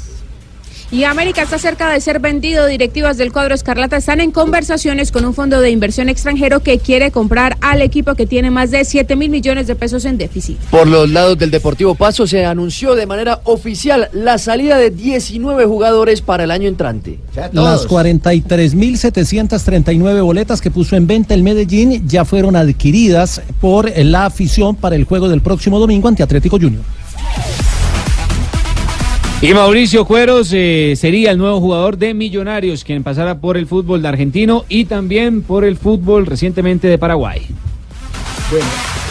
Y 0.93 1.03
América 1.03 1.43
está 1.43 1.59
cerca 1.59 1.91
de 1.91 2.01
ser 2.01 2.21
vendido. 2.21 2.65
Directivas 2.67 3.17
del 3.17 3.33
cuadro 3.33 3.57
Escarlata 3.57 3.97
están 3.97 4.21
en 4.21 4.31
conversaciones 4.31 5.11
con 5.11 5.25
un 5.25 5.35
fondo 5.35 5.61
de 5.61 5.71
inversión 5.71 6.09
extranjero 6.09 6.61
que 6.61 6.79
quiere 6.79 7.11
comprar 7.11 7.57
al 7.61 7.83
equipo 7.83 8.15
que 8.15 8.25
tiene 8.27 8.53
más 8.53 8.71
de 8.71 8.85
7 8.85 9.17
mil 9.17 9.29
millones 9.29 9.67
de 9.67 9.75
pesos 9.75 10.05
en 10.05 10.17
déficit. 10.17 10.59
Por 10.71 10.87
los 10.87 11.11
lados 11.11 11.37
del 11.39 11.51
Deportivo 11.51 11.97
Paso 11.97 12.29
se 12.29 12.47
anunció 12.47 12.95
de 12.95 13.07
manera 13.07 13.41
oficial 13.45 14.09
la 14.13 14.39
salida 14.39 14.79
de 14.79 14.91
19 14.91 15.67
jugadores 15.67 16.21
para 16.21 16.45
el 16.45 16.53
año 16.53 16.69
entrante. 16.69 17.19
Las 17.53 17.89
43.739 17.89 20.23
boletas 20.23 20.61
que 20.61 20.71
puso 20.71 20.95
en 20.95 21.09
venta 21.09 21.35
el 21.35 21.43
Medellín 21.43 22.07
ya 22.07 22.25
fueron 22.25 22.55
adquiridas 22.55 23.43
por 23.61 23.91
la 23.97 24.27
afición 24.27 24.77
para 24.77 24.95
el 24.95 25.03
juego 25.03 25.29
del 25.29 25.41
próximo 25.41 25.81
domingo 25.81 26.07
ante 26.07 26.23
Atlético 26.23 26.61
Junior. 26.61 26.85
Y 29.43 29.53
Mauricio 29.53 30.07
Cueros 30.07 30.51
eh, 30.55 30.95
sería 30.97 31.31
el 31.31 31.37
nuevo 31.37 31.61
jugador 31.61 31.99
de 31.99 32.15
Millonarios, 32.15 32.85
quien 32.85 33.03
pasará 33.03 33.39
por 33.39 33.59
el 33.59 33.67
fútbol 33.67 34.01
de 34.01 34.09
argentino 34.09 34.65
y 34.71 34.87
también 34.87 35.43
por 35.43 35.65
el 35.65 35.77
fútbol 35.77 36.25
recientemente 36.25 36.89
de 36.89 36.97
Paraguay. 36.97 37.43
Bueno, 38.51 38.67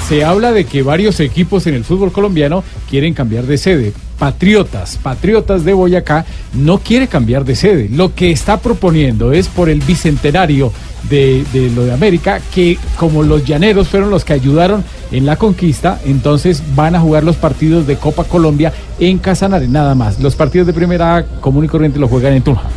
se 0.08 0.26
habla 0.26 0.52
de 0.52 0.66
que 0.66 0.82
varios 0.82 1.20
equipos 1.20 1.68
en 1.68 1.76
el 1.76 1.84
fútbol 1.84 2.12
colombiano 2.12 2.64
quieren 2.90 3.14
cambiar 3.14 3.46
de 3.46 3.60
sede. 3.60 3.94
Patriotas, 4.18 4.98
Patriotas 4.98 5.64
de 5.64 5.74
Boyacá, 5.74 6.26
no 6.54 6.80
quiere 6.80 7.08
cambiar 7.08 7.46
de 7.46 7.56
sede. 7.56 7.88
Lo 7.92 8.16
que 8.16 8.32
está 8.32 8.60
proponiendo 8.60 9.32
es 9.32 9.48
por 9.48 9.70
el 9.70 9.80
bicentenario 9.82 10.74
de, 11.10 11.46
de 11.54 11.70
lo 11.72 11.86
de 11.86 11.94
América, 11.94 12.40
que 12.54 12.78
como 12.98 13.24
los 13.24 13.46
llaneros 13.46 13.88
fueron 13.88 14.10
los 14.10 14.26
que 14.26 14.34
ayudaron 14.34 14.84
en 15.12 15.26
la 15.26 15.36
conquista, 15.36 16.00
entonces 16.06 16.64
van 16.76 16.96
a 16.96 17.00
jugar 17.00 17.24
los 17.24 17.36
partidos 17.36 17.88
de 17.88 17.98
Copa 17.98 18.24
Colombia 18.24 18.74
en 19.00 19.18
Casanare, 19.18 19.68
nada 19.68 19.96
más. 19.96 20.20
Los 20.20 20.36
partidos 20.36 20.68
de 20.68 20.74
primera 20.74 21.26
común 21.42 21.66
y 21.66 21.68
corriente 21.68 22.00
los 22.00 22.10
juegan 22.10 22.34
en 22.34 22.44
Tunja. 22.44 22.70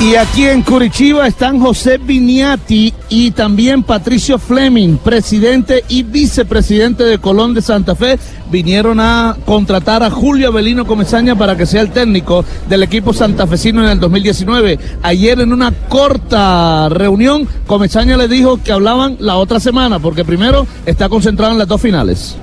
Y 0.00 0.16
aquí 0.16 0.44
en 0.44 0.62
Curitiba 0.62 1.26
están 1.26 1.60
José 1.60 1.98
Viniati 1.98 2.92
y 3.08 3.30
también 3.30 3.84
Patricio 3.84 4.38
Fleming, 4.38 4.98
presidente 4.98 5.84
y 5.88 6.02
vicepresidente 6.02 7.04
de 7.04 7.18
Colón 7.18 7.54
de 7.54 7.62
Santa 7.62 7.94
Fe. 7.94 8.18
Vinieron 8.50 9.00
a 9.00 9.36
contratar 9.46 10.02
a 10.02 10.10
Julio 10.10 10.48
Avelino 10.48 10.84
Comesaña 10.84 11.36
para 11.36 11.56
que 11.56 11.64
sea 11.64 11.80
el 11.80 11.90
técnico 11.90 12.44
del 12.68 12.82
equipo 12.82 13.12
santafesino 13.12 13.82
en 13.84 13.90
el 13.90 14.00
2019. 14.00 14.78
Ayer 15.02 15.40
en 15.40 15.52
una 15.52 15.70
corta 15.88 16.88
reunión, 16.90 17.48
Comesaña 17.66 18.16
le 18.16 18.28
dijo 18.28 18.60
que 18.62 18.72
hablaban 18.72 19.16
la 19.20 19.36
otra 19.36 19.60
semana, 19.60 20.00
porque 20.00 20.24
primero 20.24 20.66
está 20.84 21.08
concentrado 21.08 21.52
en 21.52 21.58
las 21.58 21.68
dos 21.68 21.80
finales. 21.80 22.36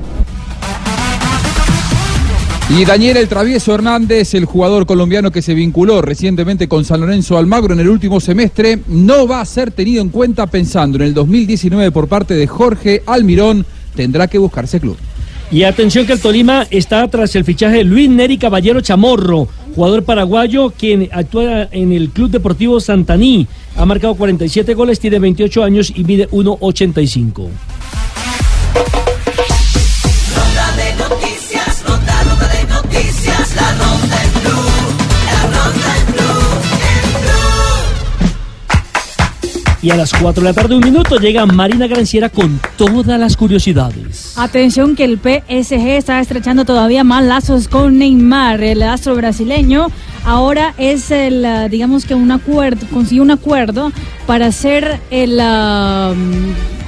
Y 2.77 2.85
Daniel 2.85 3.17
El 3.17 3.27
Travieso 3.27 3.75
Hernández, 3.75 4.33
el 4.33 4.45
jugador 4.45 4.85
colombiano 4.85 5.29
que 5.29 5.41
se 5.41 5.53
vinculó 5.53 6.01
recientemente 6.01 6.69
con 6.69 6.85
San 6.85 7.01
Lorenzo 7.01 7.37
Almagro 7.37 7.73
en 7.73 7.81
el 7.81 7.89
último 7.89 8.21
semestre, 8.21 8.79
no 8.87 9.27
va 9.27 9.41
a 9.41 9.45
ser 9.45 9.71
tenido 9.71 10.01
en 10.01 10.07
cuenta 10.07 10.47
pensando 10.47 10.97
en 10.97 11.03
el 11.03 11.13
2019 11.13 11.91
por 11.91 12.07
parte 12.07 12.33
de 12.33 12.47
Jorge 12.47 13.03
Almirón. 13.05 13.65
Tendrá 13.93 14.27
que 14.27 14.37
buscarse 14.37 14.79
club. 14.79 14.95
Y 15.51 15.63
atención 15.63 16.05
que 16.05 16.13
el 16.13 16.21
Tolima 16.21 16.65
está 16.71 17.05
tras 17.09 17.35
el 17.35 17.43
fichaje 17.43 17.77
de 17.77 17.83
Luis 17.83 18.09
Neri 18.09 18.37
Caballero 18.37 18.79
Chamorro, 18.79 19.49
jugador 19.75 20.05
paraguayo 20.05 20.69
quien 20.69 21.09
actúa 21.11 21.67
en 21.71 21.91
el 21.91 22.09
Club 22.11 22.31
Deportivo 22.31 22.79
Santaní. 22.79 23.47
Ha 23.75 23.85
marcado 23.85 24.15
47 24.15 24.73
goles, 24.75 24.97
tiene 24.97 25.19
28 25.19 25.61
años 25.61 25.91
y 25.93 26.05
mide 26.05 26.29
1.85. 26.29 27.49
Y 39.83 39.89
a 39.89 39.95
las 39.95 40.13
4 40.13 40.43
de 40.43 40.49
la 40.49 40.53
tarde, 40.53 40.75
un 40.75 40.83
minuto, 40.83 41.17
llega 41.17 41.43
Marina 41.47 41.87
Granciera 41.87 42.29
con 42.29 42.59
todas 42.77 43.19
las 43.19 43.35
curiosidades. 43.35 44.33
Atención 44.37 44.95
que 44.95 45.03
el 45.05 45.17
PSG 45.17 45.87
está 45.97 46.19
estrechando 46.19 46.65
todavía 46.65 47.03
más 47.03 47.23
lazos 47.25 47.67
con 47.67 47.97
Neymar, 47.97 48.61
el 48.61 48.83
astro 48.83 49.15
brasileño. 49.15 49.87
Ahora 50.23 50.75
es 50.77 51.09
el, 51.09 51.43
ah, 51.45 51.67
digamos 51.67 52.05
que 52.05 52.13
un 52.13 52.31
acuerdo, 52.31 52.85
consiguió 52.93 53.23
un 53.23 53.31
acuerdo 53.31 53.91
para 54.27 54.45
hacer 54.47 54.99
el, 55.09 55.39
ah, 55.41 56.13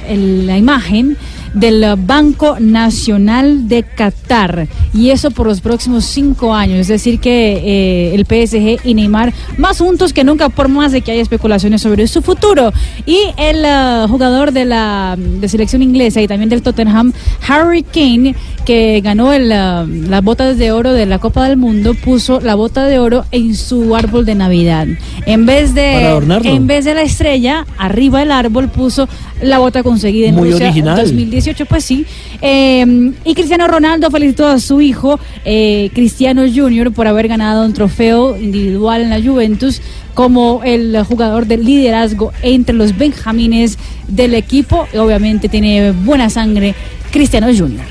el- 0.08 0.46
la 0.46 0.56
imagen 0.56 1.16
del 1.54 1.84
Banco 1.96 2.56
Nacional 2.60 3.68
de 3.68 3.82
Qatar. 3.82 4.68
Y 4.92 5.10
eso 5.10 5.30
por 5.30 5.46
los 5.46 5.60
próximos 5.60 6.04
cinco 6.04 6.54
años. 6.54 6.80
Es 6.80 6.88
decir, 6.88 7.20
que 7.20 7.62
eh, 7.64 8.14
el 8.14 8.26
PSG 8.26 8.86
y 8.86 8.94
Neymar 8.94 9.32
más 9.56 9.78
juntos 9.78 10.12
que 10.12 10.24
nunca, 10.24 10.48
por 10.48 10.68
más 10.68 10.92
de 10.92 11.00
que 11.00 11.12
haya 11.12 11.22
especulaciones 11.22 11.82
sobre 11.82 12.06
su 12.06 12.22
futuro. 12.22 12.72
Y 13.06 13.18
el 13.36 13.64
eh, 13.64 14.06
jugador 14.08 14.52
de 14.52 14.64
la 14.64 15.16
de 15.16 15.48
selección 15.48 15.82
inglesa 15.82 16.20
y 16.20 16.28
también 16.28 16.48
del 16.48 16.62
Tottenham, 16.62 17.12
Harry 17.46 17.82
Kane, 17.82 18.34
que 18.64 19.00
ganó 19.02 19.32
el, 19.32 19.50
eh, 19.52 19.84
las 20.08 20.22
botas 20.22 20.58
de 20.58 20.72
oro 20.72 20.92
de 20.92 21.06
la 21.06 21.18
Copa 21.18 21.48
del 21.48 21.56
Mundo, 21.56 21.94
puso 21.94 22.40
la 22.40 22.54
bota 22.54 22.84
de 22.86 22.98
oro 22.98 23.24
en 23.30 23.54
su 23.54 23.94
árbol 23.94 24.24
de 24.24 24.34
Navidad. 24.34 24.86
En 25.26 25.46
vez 25.46 25.74
de, 25.74 26.08
en 26.44 26.66
vez 26.66 26.84
de 26.84 26.94
la 26.94 27.02
estrella, 27.02 27.66
arriba 27.78 28.20
del 28.20 28.32
árbol 28.32 28.68
puso 28.68 29.08
la 29.42 29.58
bota 29.58 29.82
conseguida 29.82 30.28
en 30.28 30.34
Muy 30.34 30.50
Rusia 30.50 30.66
original. 30.66 30.96
2018, 30.96 31.43
pues 31.68 31.84
sí. 31.84 32.06
Eh, 32.40 33.12
y 33.24 33.34
Cristiano 33.34 33.66
Ronaldo 33.68 34.10
felicitó 34.10 34.46
a 34.46 34.58
su 34.58 34.80
hijo, 34.80 35.18
eh, 35.44 35.90
Cristiano 35.94 36.42
Junior, 36.42 36.92
por 36.92 37.06
haber 37.06 37.28
ganado 37.28 37.64
un 37.64 37.72
trofeo 37.72 38.36
individual 38.36 39.02
en 39.02 39.10
la 39.10 39.20
Juventus 39.22 39.80
como 40.14 40.62
el 40.64 41.02
jugador 41.04 41.46
de 41.46 41.58
liderazgo 41.58 42.32
entre 42.42 42.74
los 42.74 42.96
benjamines 42.96 43.78
del 44.08 44.34
equipo. 44.34 44.86
Y 44.92 44.96
obviamente 44.98 45.48
tiene 45.48 45.92
buena 45.92 46.30
sangre 46.30 46.74
Cristiano 47.10 47.46
Junior. 47.46 47.84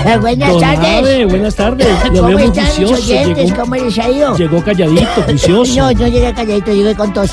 Buenas 0.20 0.50
Don 0.50 0.60
tardes. 0.60 0.86
Abe, 0.86 1.24
buenas 1.26 1.54
tardes. 1.54 1.86
Lo 2.12 2.22
¿Cómo 2.22 2.38
están 2.38 2.66
oyentes? 2.84 3.48
Llegó, 3.48 3.60
¿Cómo 3.60 3.74
les 3.74 3.98
ha 3.98 4.10
ido? 4.10 4.36
llegó 4.36 4.64
calladito, 4.64 5.22
juicioso. 5.26 5.76
No, 5.76 5.92
no 5.92 6.08
llegué 6.08 6.32
calladito, 6.32 6.72
llegué 6.72 6.94
con 6.94 7.12
tos. 7.12 7.32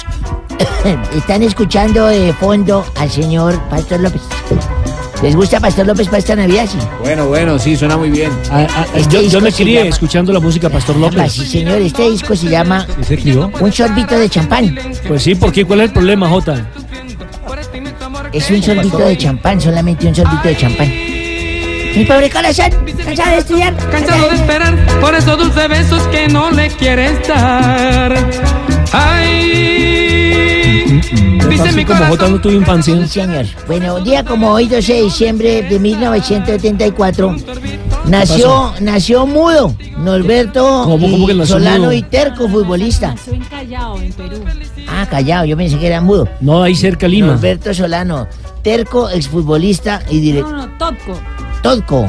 Están 1.15 1.43
escuchando 1.43 2.07
de 2.07 2.33
fondo 2.33 2.85
al 2.95 3.09
señor 3.11 3.59
Pastor 3.69 3.99
López. 3.99 4.21
¿Les 5.23 5.35
gusta 5.35 5.59
Pastor 5.59 5.87
López 5.87 6.05
para 6.07 6.19
esta 6.19 6.35
Navidad? 6.35 6.67
Sí. 6.71 6.77
Bueno, 6.99 7.25
bueno, 7.27 7.57
sí, 7.57 7.75
suena 7.75 7.97
muy 7.97 8.11
bien. 8.11 8.31
Ah, 8.51 8.67
ah, 8.69 8.85
Este 8.93 9.15
yo, 9.15 9.21
me 9.41 9.51
crié 9.51 9.77
llama- 9.79 9.89
escuchando 9.89 10.31
la 10.31 10.39
música 10.39 10.69
Pastor 10.69 10.95
Ah, 10.97 10.99
López. 11.01 11.31
sí, 11.33 11.45
señor, 11.47 11.81
este 11.81 12.09
disco 12.11 12.35
se 12.35 12.47
llama 12.49 12.85
se? 13.01 13.51
Un 13.59 13.73
sorbito 13.73 14.17
de 14.19 14.29
champán. 14.29 14.77
Pues 15.07 15.23
sí, 15.23 15.33
¿por 15.33 15.51
qué? 15.51 15.65
¿Cuál 15.65 15.79
es 15.81 15.85
el 15.87 15.93
problema, 15.93 16.29
Jota? 16.29 16.67
Es 18.31 18.49
un 18.51 18.61
sorbito 18.61 18.99
de 18.99 19.17
champán, 19.17 19.59
solamente 19.59 20.05
un 20.07 20.13
sorbito 20.13 20.47
de 20.47 20.55
champán. 20.57 20.87
Mi 21.95 22.05
pobre 22.05 22.29
corazón, 22.29 22.69
cansado 23.03 23.31
de 23.31 23.37
estudiar. 23.39 23.75
Cansado 23.89 24.29
de 24.29 24.35
esperar 24.35 24.75
por 25.01 25.15
esos 25.15 25.35
dulces 25.35 25.67
besos 25.67 26.03
que 26.09 26.27
no 26.27 26.51
le 26.51 26.67
quieres 26.69 27.27
dar. 27.27 28.15
Ay, 28.93 30.46
dice 31.49 31.71
mi 31.73 31.85
no 31.85 32.41
tuvo 32.41 32.53
infancia. 32.53 32.95
Sí, 33.03 33.07
señor. 33.07 33.45
Bueno, 33.67 33.95
un 33.95 34.03
día 34.03 34.23
como 34.23 34.51
hoy, 34.51 34.67
12 34.67 34.93
de 34.93 35.01
diciembre 35.03 35.61
de 35.63 35.79
1974, 35.79 37.35
nació, 38.05 38.73
nació 38.81 39.25
mudo 39.25 39.75
Norberto 39.97 40.83
¿Cómo- 40.85 41.07
y 41.07 41.11
cómo 41.11 41.27
que 41.27 41.33
nació 41.33 41.55
Solano 41.55 41.83
mudo? 41.85 41.93
y 41.93 42.01
Terco, 42.03 42.47
futbolista. 42.47 43.09
Nació 43.13 43.33
en 43.33 43.43
Callao, 43.45 43.99
en 44.01 44.13
Perú. 44.13 44.43
Ah, 44.89 45.05
callado, 45.09 45.45
yo 45.45 45.57
pensé 45.57 45.77
que 45.77 45.87
era 45.87 46.01
mudo. 46.01 46.27
No, 46.39 46.63
ahí 46.63 46.75
cerca 46.75 47.07
Lima. 47.07 47.27
Norberto 47.27 47.73
Solano, 47.73 48.27
Terco, 48.63 49.09
exfutbolista 49.09 50.01
y 50.09 50.19
director. 50.19 50.51
No, 50.53 50.67
no, 50.67 50.77
Totco. 51.61 52.07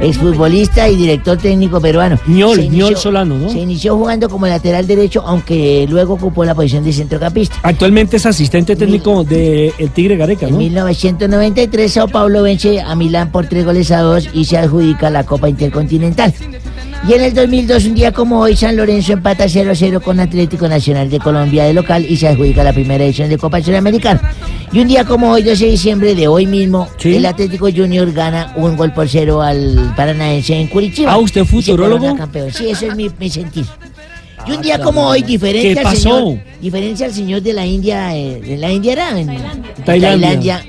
Exfutbolista 0.00 0.88
y 0.88 0.96
director 0.96 1.36
técnico 1.38 1.80
peruano. 1.80 2.18
Ñol, 2.26 2.96
Solano, 2.96 3.36
¿no? 3.36 3.48
Se 3.50 3.58
inició 3.58 3.96
jugando 3.96 4.28
como 4.28 4.46
lateral 4.46 4.86
derecho, 4.86 5.22
aunque 5.24 5.86
luego 5.88 6.14
ocupó 6.14 6.44
la 6.44 6.54
posición 6.54 6.84
de 6.84 6.92
centrocampista. 6.92 7.56
Actualmente 7.62 8.16
es 8.16 8.26
asistente 8.26 8.74
técnico 8.74 9.22
del 9.24 9.72
Tigre 9.94 10.16
Gareca, 10.16 10.46
En 10.46 10.52
¿no? 10.52 10.58
1993, 10.58 11.92
Sao 11.92 12.08
Paulo 12.08 12.42
vence 12.42 12.80
a 12.80 12.94
Milán 12.94 13.30
por 13.30 13.46
tres 13.46 13.64
goles 13.64 13.90
a 13.90 14.00
dos 14.00 14.28
y 14.32 14.44
se 14.44 14.58
adjudica 14.58 15.10
la 15.10 15.24
Copa 15.24 15.48
Intercontinental. 15.48 16.32
Y 17.08 17.14
en 17.14 17.20
el 17.22 17.34
2002, 17.34 17.84
un 17.86 17.94
día 17.94 18.12
como 18.12 18.38
hoy, 18.38 18.54
San 18.54 18.76
Lorenzo 18.76 19.12
empata 19.14 19.46
0-0 19.46 20.00
con 20.02 20.20
Atlético 20.20 20.68
Nacional 20.68 21.10
de 21.10 21.18
Colombia 21.18 21.64
de 21.64 21.74
local 21.74 22.06
y 22.08 22.16
se 22.16 22.28
adjudica 22.28 22.62
la 22.62 22.72
primera 22.72 23.02
edición 23.02 23.28
de 23.28 23.38
Copa 23.38 23.60
Sudamericana. 23.60 24.20
Y 24.72 24.78
un 24.78 24.86
día 24.86 25.04
como 25.04 25.32
hoy, 25.32 25.42
12 25.42 25.64
de 25.64 25.70
diciembre 25.72 26.14
de 26.14 26.28
hoy 26.28 26.46
mismo, 26.46 26.88
el 27.02 27.26
Atlético 27.26 27.68
Junior 27.74 28.10
gana 28.12 28.52
un 28.54 28.76
gol 28.76 28.92
por 28.92 29.08
cero 29.08 29.42
al 29.42 29.92
Paranaense 29.96 30.54
en 30.54 30.68
Curitiba. 30.68 31.12
Ah, 31.12 31.18
¿usted 31.18 31.44
futurólogo? 31.44 32.14
campeón. 32.14 32.52
Sí, 32.52 32.70
eso 32.70 32.86
es 32.86 32.94
mi, 32.94 33.10
mi 33.18 33.28
sentir. 33.28 33.66
Y 34.46 34.52
un 34.52 34.62
día 34.62 34.78
como 34.80 35.08
hoy, 35.08 35.22
diferente 35.22 35.74
¿Qué 35.74 35.78
al 35.80 35.84
pasó? 35.84 35.98
señor, 35.98 36.38
diferente 36.60 37.04
al 37.04 37.12
señor 37.12 37.42
de 37.42 37.52
la 37.52 37.66
India, 37.66 38.16
eh, 38.16 38.40
de 38.40 38.56
la 38.56 38.70
India 38.72 38.92
era 38.92 39.18
en 39.18 39.26
Tailandia. 39.84 39.84
Tailandia. 39.84 40.64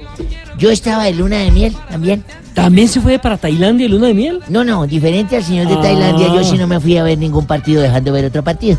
Yo 0.58 0.72
estaba 0.72 1.06
de 1.06 1.14
luna 1.14 1.40
de 1.40 1.52
miel 1.52 1.76
también. 1.90 2.24
¿También 2.54 2.88
se 2.88 3.02
fue 3.02 3.18
para 3.20 3.38
Tailandia 3.38 3.88
luna 3.88 4.08
de 4.08 4.14
miel? 4.14 4.40
No, 4.48 4.64
no, 4.64 4.86
diferente 4.86 5.36
al 5.38 5.44
señor 5.44 5.68
de 5.68 5.74
Ah. 5.76 5.82
Tailandia, 5.82 6.28
yo 6.28 6.44
sí 6.44 6.58
no 6.58 6.68
me 6.68 6.80
fui 6.80 6.98
a 6.98 7.04
ver 7.04 7.18
ningún 7.18 7.46
partido 7.46 7.82
dejando 7.82 8.12
ver 8.12 8.26
otro 8.26 8.44
partido. 8.44 8.78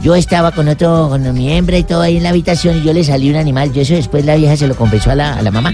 Yo 0.00 0.14
estaba 0.14 0.50
con 0.52 0.68
otro, 0.68 1.08
con 1.10 1.32
mi 1.34 1.52
hembra 1.52 1.78
y 1.78 1.84
todo 1.84 2.00
ahí 2.02 2.16
en 2.16 2.22
la 2.22 2.30
habitación 2.30 2.78
y 2.78 2.82
yo 2.82 2.92
le 2.92 3.04
salí 3.04 3.30
un 3.30 3.36
animal. 3.36 3.72
Yo 3.72 3.82
eso 3.82 3.94
después 3.94 4.24
la 4.24 4.34
vieja 4.36 4.56
se 4.56 4.66
lo 4.66 4.74
confesó 4.74 5.10
a 5.10 5.14
la, 5.14 5.34
a 5.34 5.42
la 5.42 5.50
mamá. 5.50 5.72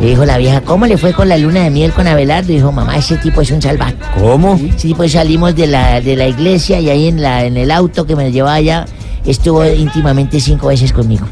Le 0.00 0.06
dijo 0.06 0.24
la 0.24 0.36
vieja, 0.38 0.60
¿cómo 0.62 0.86
le 0.86 0.98
fue 0.98 1.12
con 1.12 1.28
la 1.28 1.38
luna 1.38 1.60
de 1.62 1.70
miel 1.70 1.92
con 1.92 2.06
Abelardo? 2.06 2.48
Dijo, 2.48 2.72
mamá, 2.72 2.96
ese 2.96 3.16
tipo 3.18 3.40
es 3.40 3.50
un 3.50 3.62
salvaje. 3.62 3.94
¿Cómo? 4.18 4.58
Sí, 4.76 4.94
pues 4.94 5.12
salimos 5.12 5.54
de 5.54 5.66
la, 5.66 6.00
de 6.00 6.16
la 6.16 6.26
iglesia 6.28 6.80
y 6.80 6.90
ahí 6.90 7.06
en, 7.08 7.22
la, 7.22 7.44
en 7.44 7.56
el 7.56 7.70
auto 7.70 8.04
que 8.06 8.16
me 8.16 8.32
llevaba 8.32 8.54
allá 8.54 8.84
estuvo 9.24 9.64
íntimamente 9.64 10.40
cinco 10.40 10.66
veces 10.68 10.92
conmigo. 10.92 11.26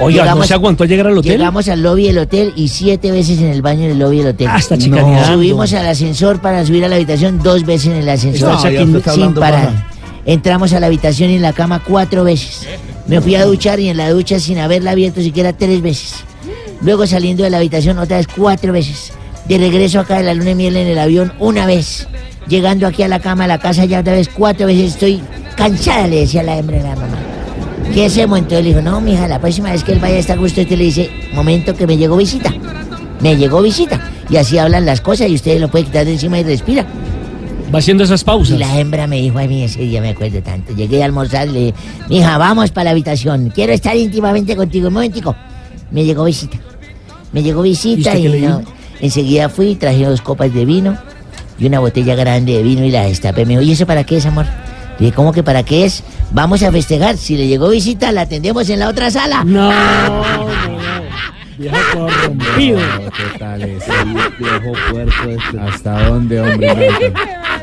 Oiga, 0.00 0.34
¿no 0.34 0.42
se 0.44 0.54
aguantó 0.54 0.84
a 0.84 0.86
llegar 0.86 1.06
al 1.06 1.18
hotel? 1.18 1.32
Llegamos 1.32 1.68
al 1.68 1.82
lobby 1.82 2.06
del 2.06 2.18
hotel 2.18 2.52
y 2.56 2.68
siete 2.68 3.10
veces 3.10 3.38
en 3.38 3.48
el 3.48 3.62
baño 3.62 3.88
del 3.88 3.98
lobby 3.98 4.18
del 4.18 4.28
hotel. 4.28 4.48
Hasta 4.48 4.76
chicaneando. 4.76 5.32
Subimos 5.32 5.72
al 5.72 5.86
ascensor 5.86 6.40
para 6.40 6.64
subir 6.64 6.84
a 6.84 6.88
la 6.88 6.96
habitación 6.96 7.38
dos 7.42 7.64
veces 7.64 7.88
en 7.88 7.96
el 7.98 8.08
ascensor 8.08 8.56
Está 8.56 8.70
sin, 8.70 8.96
está 8.96 9.40
parar. 9.40 9.86
Entramos 10.26 10.72
a 10.72 10.80
la 10.80 10.86
habitación 10.86 11.30
y 11.30 11.36
en 11.36 11.42
la 11.42 11.52
cama 11.52 11.82
cuatro 11.86 12.24
veces. 12.24 12.66
Me 13.06 13.20
fui 13.20 13.34
a 13.34 13.44
duchar 13.44 13.80
y 13.80 13.88
en 13.88 13.96
la 13.96 14.10
ducha 14.10 14.40
sin 14.40 14.58
haberla 14.58 14.92
abierto 14.92 15.20
siquiera 15.20 15.52
tres 15.52 15.82
veces. 15.82 16.14
Luego 16.80 17.06
saliendo 17.06 17.44
de 17.44 17.50
la 17.50 17.58
habitación 17.58 17.98
otra 17.98 18.16
vez 18.16 18.26
cuatro 18.26 18.72
veces. 18.72 19.12
De 19.48 19.58
regreso 19.58 20.00
acá 20.00 20.18
de 20.18 20.24
la 20.24 20.34
luna 20.34 20.50
de 20.50 20.54
miel 20.54 20.76
en 20.76 20.88
el 20.88 20.98
avión 20.98 21.32
una 21.38 21.66
vez. 21.66 22.08
Llegando 22.48 22.86
aquí 22.86 23.02
a 23.02 23.08
la 23.08 23.20
cama, 23.20 23.44
a 23.44 23.46
la 23.46 23.58
casa 23.58 23.84
ya 23.84 24.00
otra 24.00 24.14
vez 24.14 24.28
cuatro 24.28 24.66
veces. 24.66 24.94
Estoy 24.94 25.22
cansada, 25.56 26.08
le 26.08 26.20
decía 26.20 26.42
la 26.42 26.56
hembra 26.56 26.80
a 26.80 26.82
la 26.82 26.96
mamá. 26.96 27.33
¿Qué 27.92 28.06
hacemos? 28.06 28.38
Entonces 28.38 28.64
le 28.64 28.70
dijo, 28.70 28.82
no, 28.82 29.00
mija, 29.00 29.28
la 29.28 29.38
próxima 29.38 29.70
vez 29.72 29.84
que 29.84 29.92
él 29.92 29.98
vaya 30.00 30.16
a 30.16 30.18
estar 30.18 30.38
gusto, 30.38 30.60
usted 30.60 30.76
le 30.76 30.84
dice, 30.84 31.10
momento 31.32 31.74
que 31.74 31.86
me 31.86 31.96
llegó 31.96 32.16
visita. 32.16 32.52
Me 33.20 33.36
llegó 33.36 33.62
visita. 33.62 34.00
Y 34.28 34.36
así 34.36 34.58
hablan 34.58 34.86
las 34.86 35.00
cosas 35.00 35.28
y 35.28 35.34
usted 35.34 35.60
lo 35.60 35.68
puede 35.68 35.84
quitar 35.84 36.04
de 36.04 36.12
encima 36.12 36.38
y 36.38 36.44
respira. 36.44 36.86
Va 37.72 37.78
haciendo 37.78 38.04
esas 38.04 38.24
pausas. 38.24 38.56
Y 38.56 38.58
la 38.58 38.78
hembra 38.78 39.06
me 39.06 39.20
dijo 39.20 39.38
a 39.38 39.44
mí 39.44 39.62
ese 39.62 39.80
día, 39.80 40.00
me 40.00 40.10
acuerdo 40.10 40.42
tanto. 40.42 40.74
Llegué 40.74 41.02
a 41.02 41.06
almorzar 41.06 41.48
y 41.48 41.52
le 41.52 41.60
dije, 41.60 41.74
mija, 42.08 42.38
vamos 42.38 42.70
para 42.70 42.84
la 42.84 42.90
habitación. 42.90 43.50
Quiero 43.54 43.72
estar 43.72 43.96
íntimamente 43.96 44.56
contigo. 44.56 44.88
Un 44.88 44.94
momentico. 44.94 45.34
Me 45.90 46.04
llegó 46.04 46.24
visita. 46.24 46.58
Me 47.32 47.42
llegó 47.42 47.64
¿Y 47.64 47.70
visita 47.70 48.16
y, 48.16 48.28
no, 48.40 48.62
enseguida 49.00 49.48
fui 49.48 49.70
y 49.70 49.74
traje 49.74 50.04
dos 50.04 50.20
copas 50.20 50.54
de 50.54 50.64
vino 50.64 50.96
y 51.58 51.66
una 51.66 51.80
botella 51.80 52.14
grande 52.14 52.52
de 52.52 52.62
vino 52.62 52.84
y 52.84 52.90
la 52.90 53.04
destapé. 53.04 53.44
Me 53.44 53.50
dijo, 53.50 53.62
¿y 53.62 53.72
eso 53.72 53.86
para 53.86 54.04
qué 54.04 54.18
es, 54.18 54.26
amor? 54.26 54.46
Dije, 54.98 55.12
¿cómo 55.12 55.32
que 55.32 55.42
para 55.42 55.62
qué 55.62 55.84
es? 55.84 56.02
Vamos 56.30 56.62
a 56.62 56.70
festejar. 56.70 57.16
Si 57.16 57.36
le 57.36 57.46
llegó 57.46 57.68
visita, 57.70 58.12
la 58.12 58.22
atendemos 58.22 58.68
en 58.70 58.78
la 58.80 58.88
otra 58.88 59.10
sala. 59.10 59.44
No, 59.44 59.70
Viejo 61.58 61.76
corrompido. 61.92 62.80
¿Qué 63.16 63.38
tal 63.38 63.62
ese 63.62 63.92
viejo 64.38 64.72
puerco 64.90 65.28
este? 65.28 65.60
¿Hasta 65.60 66.08
dónde, 66.08 66.40
hombre? 66.40 66.88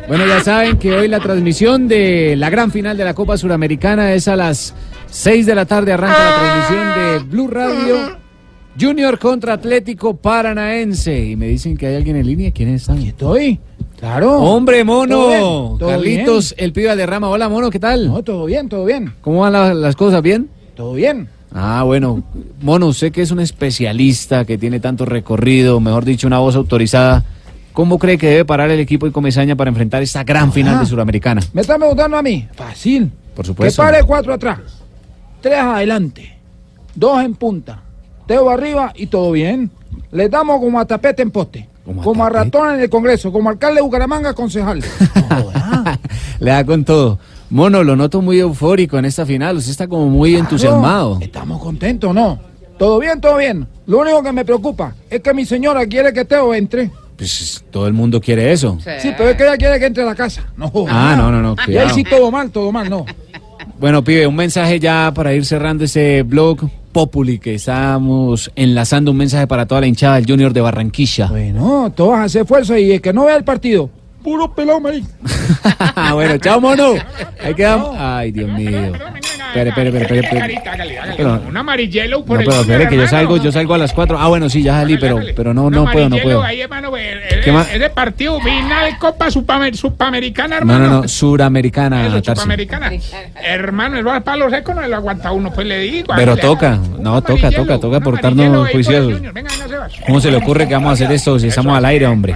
Bueno, 0.08 0.26
ya 0.26 0.42
saben 0.42 0.78
que 0.78 0.94
hoy 0.94 1.08
la 1.08 1.20
transmisión 1.20 1.88
de 1.88 2.36
la 2.38 2.50
gran 2.50 2.72
final 2.72 2.98
de 2.98 3.04
la 3.04 3.14
Copa 3.14 3.38
Suramericana 3.38 4.14
es 4.14 4.28
a 4.28 4.36
las 4.36 4.74
6 5.08 5.46
de 5.46 5.56
la 5.56 5.66
tarde. 5.66 5.94
Arranca 5.94 6.18
la 6.18 6.40
transmisión 6.40 6.96
de 6.96 7.20
Blue 7.30 7.48
Radio. 7.48 8.22
Junior 8.80 9.20
contra 9.20 9.54
Atlético 9.54 10.16
Paranaense. 10.16 11.20
Y 11.20 11.36
me 11.36 11.48
dicen 11.48 11.76
que 11.76 11.88
hay 11.88 11.96
alguien 11.96 12.16
en 12.16 12.26
línea. 12.26 12.52
¿Quiénes 12.52 12.82
están? 12.82 13.00
Estoy. 13.00 13.60
Claro. 14.02 14.40
Hombre, 14.42 14.84
mono. 14.84 15.16
Todo 15.16 15.30
bien, 15.30 15.78
todo 15.80 15.90
Carlitos, 15.90 16.56
el 16.58 16.74
pibe 16.74 16.96
de 16.96 17.06
rama. 17.06 17.30
Hola, 17.30 17.48
mono, 17.48 17.70
¿qué 17.70 17.80
tal? 17.80 18.08
No, 18.08 18.24
todo 18.24 18.46
bien, 18.46 18.68
todo 18.68 18.84
bien. 18.84 19.14
¿Cómo 19.22 19.42
van 19.42 19.54
la- 19.54 19.74
las 19.76 19.96
cosas? 19.96 20.22
¿Bien? 20.24 20.50
Todo 20.76 20.94
bien. 20.94 21.30
Ah, 21.54 21.84
bueno. 21.86 22.24
Mono, 22.62 22.88
usted 22.88 23.12
que 23.12 23.22
es 23.22 23.30
un 23.32 23.40
especialista, 23.40 24.44
que 24.44 24.58
tiene 24.58 24.80
tanto 24.80 25.06
recorrido, 25.06 25.80
mejor 25.80 26.04
dicho, 26.04 26.26
una 26.26 26.40
voz 26.40 26.56
autorizada. 26.56 27.24
¿Cómo 27.74 28.00
cree 28.00 28.18
que 28.18 28.28
debe 28.28 28.44
parar 28.44 28.72
el 28.72 28.80
equipo 28.80 29.06
de 29.06 29.12
Comesaña 29.12 29.56
para 29.56 29.70
enfrentar 29.70 30.02
esta 30.02 30.24
gran 30.24 30.52
final 30.52 30.80
de 30.80 30.86
Suramericana? 30.88 31.42
¿Me 31.54 31.62
está 31.62 31.78
preguntando 31.78 32.18
a 32.18 32.22
mí? 32.24 32.48
Fácil. 32.54 33.12
Por 33.36 33.46
Que 33.46 33.48
supuesto. 33.48 33.82
pare 33.84 34.04
cuatro 34.04 34.34
atrás. 34.34 34.60
Tres 35.42 35.60
adelante. 35.60 36.38
Dos 36.96 37.24
en 37.24 37.36
punta. 37.36 37.82
Teo 38.26 38.50
arriba 38.50 38.92
y 38.96 39.06
todo 39.08 39.32
bien. 39.32 39.70
Le 40.12 40.28
damos 40.28 40.60
como 40.60 40.80
a 40.80 40.86
tapete 40.86 41.22
en 41.22 41.32
poste. 41.32 41.70
Como, 41.84 42.24
a 42.26 42.30
ratón 42.30 42.76
en 42.76 42.82
el 42.82 42.90
Congreso. 42.90 43.32
Como 43.32 43.50
alcalde 43.50 43.76
de 43.78 43.82
Bucaramanga, 43.82 44.34
concejal. 44.34 44.84
Le 46.40 46.52
da 46.52 46.64
con 46.64 46.86
todo. 46.86 47.20
Mono, 47.50 47.84
lo 47.84 47.96
noto 47.96 48.22
muy 48.22 48.40
eufórico 48.40 48.98
en 48.98 49.06
esta 49.06 49.26
final. 49.26 49.58
Usted 49.58 49.72
está 49.72 49.88
como 49.88 50.08
muy 50.08 50.36
entusiasmado. 50.36 51.18
Estamos 51.22 51.62
contentos, 51.62 52.14
¿no? 52.14 52.40
Todo 52.78 53.00
bien, 53.00 53.20
todo 53.20 53.38
bien. 53.38 53.68
Lo 53.88 54.00
único 54.00 54.24
que 54.24 54.32
me 54.32 54.46
preocupa 54.46 54.96
es 55.10 55.22
que 55.22 55.34
mi 55.34 55.46
señora 55.46 55.86
quiere 55.86 56.14
que 56.14 56.26
Teo 56.26 56.54
entre. 56.54 56.90
Pues 57.18 57.64
todo 57.70 57.88
el 57.88 57.94
mundo 57.94 58.20
quiere 58.22 58.52
eso. 58.52 58.78
Sí, 58.80 59.12
pero 59.18 59.30
es 59.30 59.36
que 59.36 59.44
ella 59.44 59.58
quiere 59.58 59.80
que 59.80 59.86
entre 59.86 60.04
a 60.04 60.08
la 60.08 60.16
casa. 60.16 60.44
No. 60.58 60.72
Ah, 60.90 61.16
no, 61.16 61.32
no, 61.32 61.42
no, 61.42 61.56
Y 61.68 61.78
ahí 61.78 61.90
sí 61.90 62.04
todo 62.04 62.32
mal, 62.32 62.50
todo 62.50 62.72
mal, 62.72 62.90
no. 62.90 63.06
Bueno, 63.80 64.04
pibe, 64.04 64.26
un 64.26 64.36
mensaje 64.36 64.80
ya 64.80 65.12
para 65.14 65.34
ir 65.34 65.46
cerrando 65.46 65.84
ese 65.84 66.24
blog 66.24 66.70
Populi 66.92 67.40
que 67.40 67.56
estamos 67.56 68.52
enlazando 68.56 69.12
un 69.12 69.18
mensaje 69.18 69.48
para 69.48 69.66
toda 69.66 69.82
la 69.82 69.88
hinchada 69.88 70.16
del 70.16 70.26
Junior 70.28 70.54
de 70.54 70.62
Barranquilla. 70.62 71.28
Bueno, 71.28 71.92
todos 71.96 72.20
hacen 72.20 72.46
fuerza 72.46 72.78
y 72.80 72.92
el 72.92 73.02
que 73.02 73.14
no 73.14 73.26
vea 73.26 73.36
el 73.36 73.44
partido, 73.44 73.90
puro 74.22 74.54
pelado, 74.54 74.80
marico. 74.80 75.08
Ah, 75.96 76.14
bueno, 76.14 76.38
chao, 76.38 76.60
mono. 76.62 76.94
Ahí 77.44 77.54
quedamos. 77.54 77.96
Ay, 78.00 78.32
Dios 78.32 78.50
mío. 78.50 78.94
Espere, 79.54 79.70
espere, 79.70 79.90
espere, 80.02 80.20
espere. 80.22 80.62
Un 81.48 81.58
amarillelo 81.58 82.24
por 82.24 82.38
No, 82.38 82.42
el 82.42 82.48
pero 82.48 82.62
espere, 82.62 82.88
que 82.88 82.96
yo 82.96 83.02
hermano. 83.04 83.18
salgo, 83.18 83.38
yo 83.38 83.52
salgo 83.52 83.74
a 83.74 83.78
las 83.78 83.92
4. 83.94 84.18
Ah, 84.18 84.28
bueno, 84.28 84.50
sí, 84.50 84.64
ya 84.64 84.74
salí, 84.80 84.98
pero, 84.98 85.20
pero 85.36 85.54
no, 85.54 85.70
no 85.70 85.86
puedo, 85.92 86.08
no 86.10 86.18
puedo. 86.18 86.42
ahí, 86.42 86.62
hermano, 86.62 86.96
el- 86.96 87.42
¿Qué 87.44 87.52
más? 87.52 87.68
ese 87.74 87.90
partido 87.90 88.40
final 88.40 88.98
Copa 88.98 89.28
Supamer- 89.30 89.76
Supamericana, 89.76 90.56
No, 90.56 90.74
hermano. 90.74 90.88
no, 90.88 91.02
no, 91.02 91.08
suramericana. 91.08 92.22
Supamericana. 92.24 92.92
Hermano, 93.44 93.98
el 94.16 94.24
palo 94.24 94.50
seco 94.50 94.74
no 94.74 94.88
lo 94.88 94.96
aguanta 94.96 95.32
uno, 95.32 95.52
pues 95.52 95.68
le 95.68 95.80
digo. 95.80 96.14
Pero 96.16 96.38
toca, 96.38 96.80
no, 97.00 97.22
toca, 97.22 97.52
toca, 97.52 97.78
toca 97.80 98.00
portarnos 98.00 98.70
juiciosos. 98.70 99.22
¿Cómo 100.06 100.22
se 100.22 100.32
le 100.32 100.38
ocurre 100.38 100.68
que 100.68 100.74
vamos 100.74 100.90
a 100.92 100.94
hacer 100.94 101.12
esto 101.12 101.38
si 101.38 101.48
estamos 101.48 101.78
al 101.78 101.86
aire, 101.86 102.08
hombre? 102.08 102.36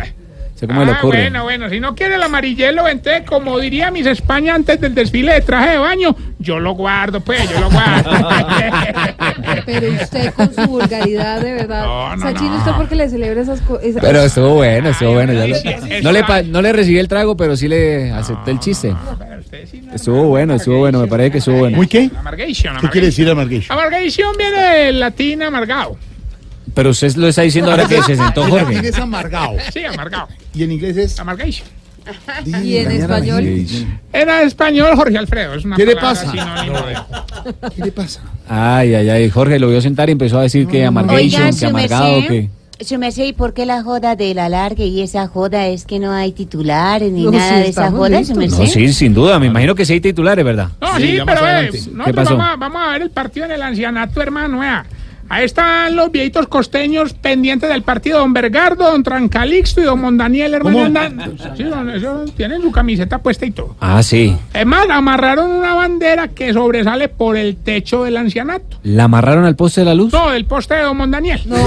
Sé 0.66 0.68
cómo 0.68 0.86
le 0.86 0.92
Ah, 0.92 0.98
ocurre. 1.00 1.22
bueno, 1.22 1.44
bueno, 1.44 1.70
si 1.70 1.80
no 1.80 1.96
quiere 1.96 2.16
el 2.16 2.24
amarillelo, 2.24 2.88
entonces, 2.88 3.24
como 3.24 3.60
diría 3.60 3.92
Miss 3.92 4.06
España 4.08 4.56
antes 4.56 4.80
del 4.82 4.94
desfile 4.96 5.34
de 5.34 5.42
traje 5.42 5.72
de 5.72 5.78
baño, 5.78 6.16
yo 6.40 6.60
lo 6.60 6.74
guardo, 6.74 7.20
pues, 7.22 7.50
yo 7.50 7.60
lo 7.60 7.70
guardo. 7.70 8.12
Pero 9.66 9.88
usted 9.94 10.34
con 10.34 10.54
su 10.54 10.62
vulgaridad, 10.68 11.42
de 11.42 11.54
verdad. 11.54 11.86
No, 11.86 12.16
no, 12.16 12.22
Sachino, 12.22 12.52
no. 12.52 12.58
¿usted 12.58 12.72
por 12.74 12.88
qué 12.90 12.96
le 12.96 13.10
celebra 13.10 13.42
esas 13.42 13.62
cosas? 13.62 13.86
Pero 14.00 14.22
estuvo 14.22 14.54
bueno, 14.56 14.90
estuvo 14.90 15.14
bueno. 15.14 15.34
ya 15.34 15.48
lo- 15.48 16.02
no, 16.04 16.12
le 16.12 16.24
pa- 16.24 16.42
no 16.44 16.62
le 16.62 16.74
recibí 16.74 17.00
el 17.00 17.08
trago, 17.08 17.36
pero 17.36 17.56
sí 17.56 17.68
le 17.68 18.12
acepté 18.12 18.52
el 18.52 18.60
chiste. 18.60 18.96
Estuvo 19.94 20.26
bueno, 20.26 20.56
estuvo 20.56 20.80
bueno, 20.80 21.00
me 21.00 21.08
parece 21.08 21.32
que 21.32 21.38
estuvo 21.40 21.58
bueno. 21.60 21.78
¿Muy 21.78 21.88
qué? 21.88 22.10
Amargation. 22.20 22.78
¿Qué 22.82 22.90
quiere 22.90 23.08
decir 23.08 23.30
amargation? 23.30 23.78
Amargation 23.78 24.36
viene 24.38 24.62
del 24.62 25.00
latín 25.00 25.42
amargado. 25.44 25.98
Pero 26.74 26.90
usted 26.90 27.16
lo 27.16 27.28
está 27.28 27.44
diciendo 27.44 27.72
ahora 27.72 27.88
que 27.88 28.02
se 28.04 28.16
sentó 28.18 28.44
En 28.44 28.50
Jorge. 28.50 28.74
latín 28.76 28.86
es 28.90 28.98
amargado. 29.00 29.54
Sí, 29.72 29.84
amargado. 29.86 30.28
¿Y 30.54 30.64
en 30.64 30.72
inglés 30.72 30.98
es? 30.98 31.20
Amargation. 31.20 31.68
¿Y 32.46 32.78
en 32.78 32.92
español? 32.92 33.66
Era 34.14 34.44
español 34.44 34.96
Jorge 34.96 35.18
Alfredo. 35.18 35.56
Es 35.56 35.66
una 35.66 35.76
¿Qué 35.76 35.86
le 35.86 35.96
pasa? 35.96 36.32
¿Qué 37.76 37.84
le 37.84 37.92
pasa? 37.92 38.22
Ay, 38.48 38.94
ay, 38.94 39.10
ay. 39.10 39.30
Jorge 39.30 39.58
lo 39.60 39.70
vio 39.70 39.82
sentar 39.82 40.10
y 40.10 40.12
empezó 40.12 40.38
a 40.40 40.44
decir 40.44 40.68
que 40.68 40.86
amargation, 40.86 41.56
que 41.58 41.66
amargado, 41.66 42.22
que. 42.28 42.30
merced, 42.30 42.50
su 42.86 43.00
merced, 43.00 43.24
¿y 43.26 43.34
por 43.34 43.54
qué 43.54 43.66
la 43.66 43.82
joda 43.82 44.16
del 44.16 44.38
alargue 44.38 44.86
y 44.86 45.02
esa 45.02 45.28
joda 45.28 45.68
es 45.68 45.86
que 45.86 45.98
no 45.98 46.12
hay 46.12 46.32
titulares 46.34 47.12
ni 47.12 47.24
No, 47.24 47.32
nada 47.32 47.58
sí, 47.58 47.64
de 47.64 47.70
esa 47.70 47.90
joda, 47.90 48.20
listos. 48.20 48.28
su 48.36 48.40
merced? 48.40 48.60
No, 48.60 48.68
sí, 48.68 48.94
sin 48.94 49.14
duda. 49.14 49.40
Me 49.40 49.48
imagino 49.48 49.74
que 49.74 49.86
sí 49.86 49.94
hay 49.94 50.02
titulares, 50.02 50.46
¿verdad? 50.46 50.70
No, 50.82 50.98
sí, 50.98 51.18
pero 51.26 51.48
eh, 51.48 51.70
¿Qué 51.72 51.80
nosotros 51.92 52.16
pasó? 52.16 52.38
vamos 52.38 52.54
a, 52.54 52.56
vamos 52.58 52.82
a 52.86 52.92
ver 52.92 53.02
el 53.02 53.10
partido 53.12 53.46
en 53.48 53.54
el 53.54 53.62
ancianato, 53.64 54.22
hermano. 54.22 54.60
vea. 54.60 54.86
Ahí 55.28 55.46
están 55.46 55.96
los 55.96 56.12
viejitos 56.12 56.48
costeños 56.48 57.14
pendientes 57.14 57.70
del 57.70 57.82
partido. 57.82 58.20
Don 58.20 58.34
Bergardo, 58.34 58.92
don 58.92 59.02
Trancalixto 59.04 59.82
y 59.82 59.84
don 59.84 60.00
Mondaniel, 60.00 60.54
hermano. 60.54 60.86
Sí, 61.58 61.64
don- 61.64 61.90
eso, 61.90 62.26
tienen 62.38 62.62
su 62.62 62.72
camiseta 62.72 63.18
puesta 63.20 63.46
y 63.46 63.52
todo. 63.52 63.76
Ah, 63.80 64.04
sí. 64.04 64.36
Es 64.54 64.66
más, 64.66 64.88
amarraron 64.90 65.50
una 65.50 65.74
bandera 65.74 66.28
que 66.28 66.54
sobresale 66.54 67.10
por 67.10 67.38
el 67.38 67.56
techo 67.56 68.04
del 68.04 68.18
ancianato. 68.18 68.78
¿La 68.84 69.06
amarraron 69.06 69.46
al 69.46 69.56
poste 69.56 69.82
de 69.82 69.86
la 69.86 69.96
luz? 69.96 70.14
No, 70.14 70.30
del 70.30 70.46
poste 70.46 70.76
de 70.76 70.82
don 70.84 70.98
Mondaniel. 70.98 71.42
No. 71.46 71.56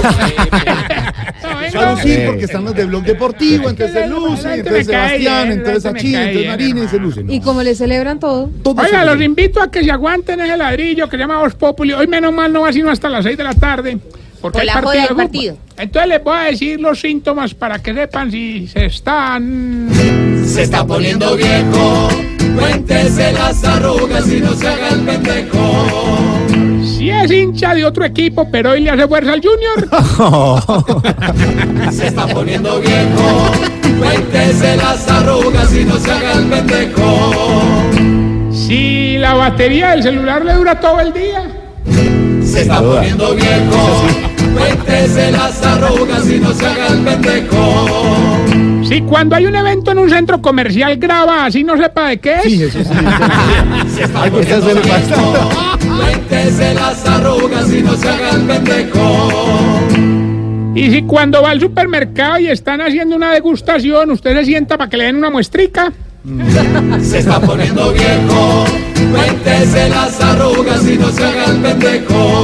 Eso 1.65 1.79
a 1.79 1.91
lucir 1.93 2.25
porque 2.25 2.45
están 2.45 2.65
los 2.65 2.75
de 2.75 2.85
Blog 2.85 3.03
Deportivo, 3.03 3.69
entonces 3.69 3.93
se 3.95 4.07
luce, 4.07 4.53
entonces 4.55 4.85
Sebastián, 4.87 5.51
entonces 5.51 5.83
cae 5.83 6.27
entonces 6.27 6.47
Marina 6.47 6.83
y 6.83 6.87
se 6.87 6.97
lucen. 6.97 7.29
Y 7.29 7.41
como 7.41 7.61
le 7.63 7.75
celebran 7.75 8.19
todo. 8.19 8.49
Oiga, 8.63 9.05
los 9.05 9.21
invito 9.21 9.61
a 9.61 9.69
que 9.71 9.83
se 9.83 9.91
aguanten 9.91 10.39
ese 10.39 10.57
ladrillo 10.57 11.07
que 11.07 11.17
se 11.17 11.21
llama 11.21 11.39
Voz 11.39 11.55
Populi. 11.55 11.93
Hoy 11.93 12.07
menos 12.07 12.33
mal 12.33 12.51
no 12.51 12.61
va 12.61 12.73
sino 12.73 12.89
hasta 12.89 13.09
las 13.09 13.23
6 13.23 13.37
de 13.37 13.43
la 13.43 13.48
tarde. 13.53 13.97
Porque 14.41 14.53
Por 14.53 14.61
hay 14.61 14.67
la 14.67 14.73
partido 14.73 14.91
joda 14.91 15.01
de 15.01 15.07
del 15.07 15.17
partido. 15.17 15.57
Entonces 15.77 16.09
les 16.09 16.23
voy 16.23 16.37
a 16.37 16.41
decir 16.43 16.79
los 16.79 16.99
síntomas 16.99 17.53
para 17.53 17.79
que 17.79 17.93
sepan 17.93 18.31
si 18.31 18.67
se 18.67 18.85
están... 18.85 19.89
Se 20.45 20.63
está 20.63 20.85
poniendo 20.85 21.35
viejo, 21.35 22.09
cuéntese 22.57 23.31
las 23.33 23.63
arrugas 23.63 24.27
y 24.31 24.39
no 24.39 24.53
se 24.53 24.67
haga 24.67 24.89
el 24.89 25.01
pendejo. 25.01 26.39
Si 26.99 27.09
es 27.09 27.31
hincha 27.31 27.73
de 27.75 27.85
otro 27.85 28.03
equipo, 28.03 28.49
pero 28.51 28.71
hoy 28.71 28.81
le 28.81 28.89
hace 28.89 29.07
fuerza 29.07 29.31
al 29.31 29.41
Junior. 29.41 29.87
Se 31.93 32.07
está 32.07 32.27
poniendo 32.27 32.81
viejo, 32.81 33.51
cuéntese 33.99 34.75
las 34.75 35.07
arrugas 35.07 35.73
y 35.73 35.85
no 35.85 35.97
se 35.97 36.11
haga 36.11 36.33
el 36.33 36.45
pendejo. 36.47 37.31
Si 38.51 39.17
la 39.17 39.33
batería 39.33 39.91
del 39.91 40.03
celular 40.03 40.43
le 40.43 40.53
dura 40.55 40.79
todo 40.79 40.99
el 40.99 41.13
día. 41.13 41.58
Se 42.49 42.61
está 42.61 42.81
poniendo 42.81 43.35
viejo, 43.35 44.03
cuéntese 44.57 45.31
las 45.31 45.63
arrugas 45.63 46.27
y 46.27 46.39
no 46.39 46.51
se 46.51 46.65
haga 46.65 46.87
el 46.87 47.03
pendejo. 47.03 47.87
Si 48.83 49.01
cuando 49.01 49.35
hay 49.35 49.45
un 49.45 49.55
evento 49.55 49.91
en 49.91 49.99
un 49.99 50.09
centro 50.09 50.41
comercial 50.41 50.97
graba 50.97 51.45
así 51.45 51.63
no 51.63 51.77
sepa 51.77 52.09
de 52.09 52.19
qué 52.19 52.37
es. 52.43 52.43
Se 53.93 54.03
está 54.03 54.31
poniendo 54.31 54.65
viejo, 54.81 55.49
cuéntese 55.95 56.73
las 56.73 57.05
arrugas 57.05 57.71
y 57.71 57.83
no 57.83 57.95
se 57.95 58.09
haga 58.09 58.31
el 58.31 58.41
pendejo. 58.41 59.29
Y 60.73 60.91
si 60.91 61.03
cuando 61.03 61.43
va 61.43 61.51
al 61.51 61.59
supermercado 61.59 62.39
y 62.39 62.47
están 62.47 62.81
haciendo 62.81 63.15
una 63.15 63.31
degustación, 63.31 64.09
usted 64.09 64.35
se 64.37 64.45
sienta 64.45 64.75
para 64.75 64.89
que 64.89 64.97
le 64.97 65.03
den 65.05 65.17
una 65.17 65.29
muestrica. 65.29 65.93
Se 67.01 67.19
está 67.19 67.39
poniendo 67.39 67.93
viejo, 67.93 68.65
cuéntese 69.11 69.89
las 69.89 70.19
arrugas 70.21 70.85
y 70.87 70.97
no 70.97 71.09
se 71.11 71.23
haga 71.23 71.45
el 71.45 71.61
pendejo. 71.61 72.43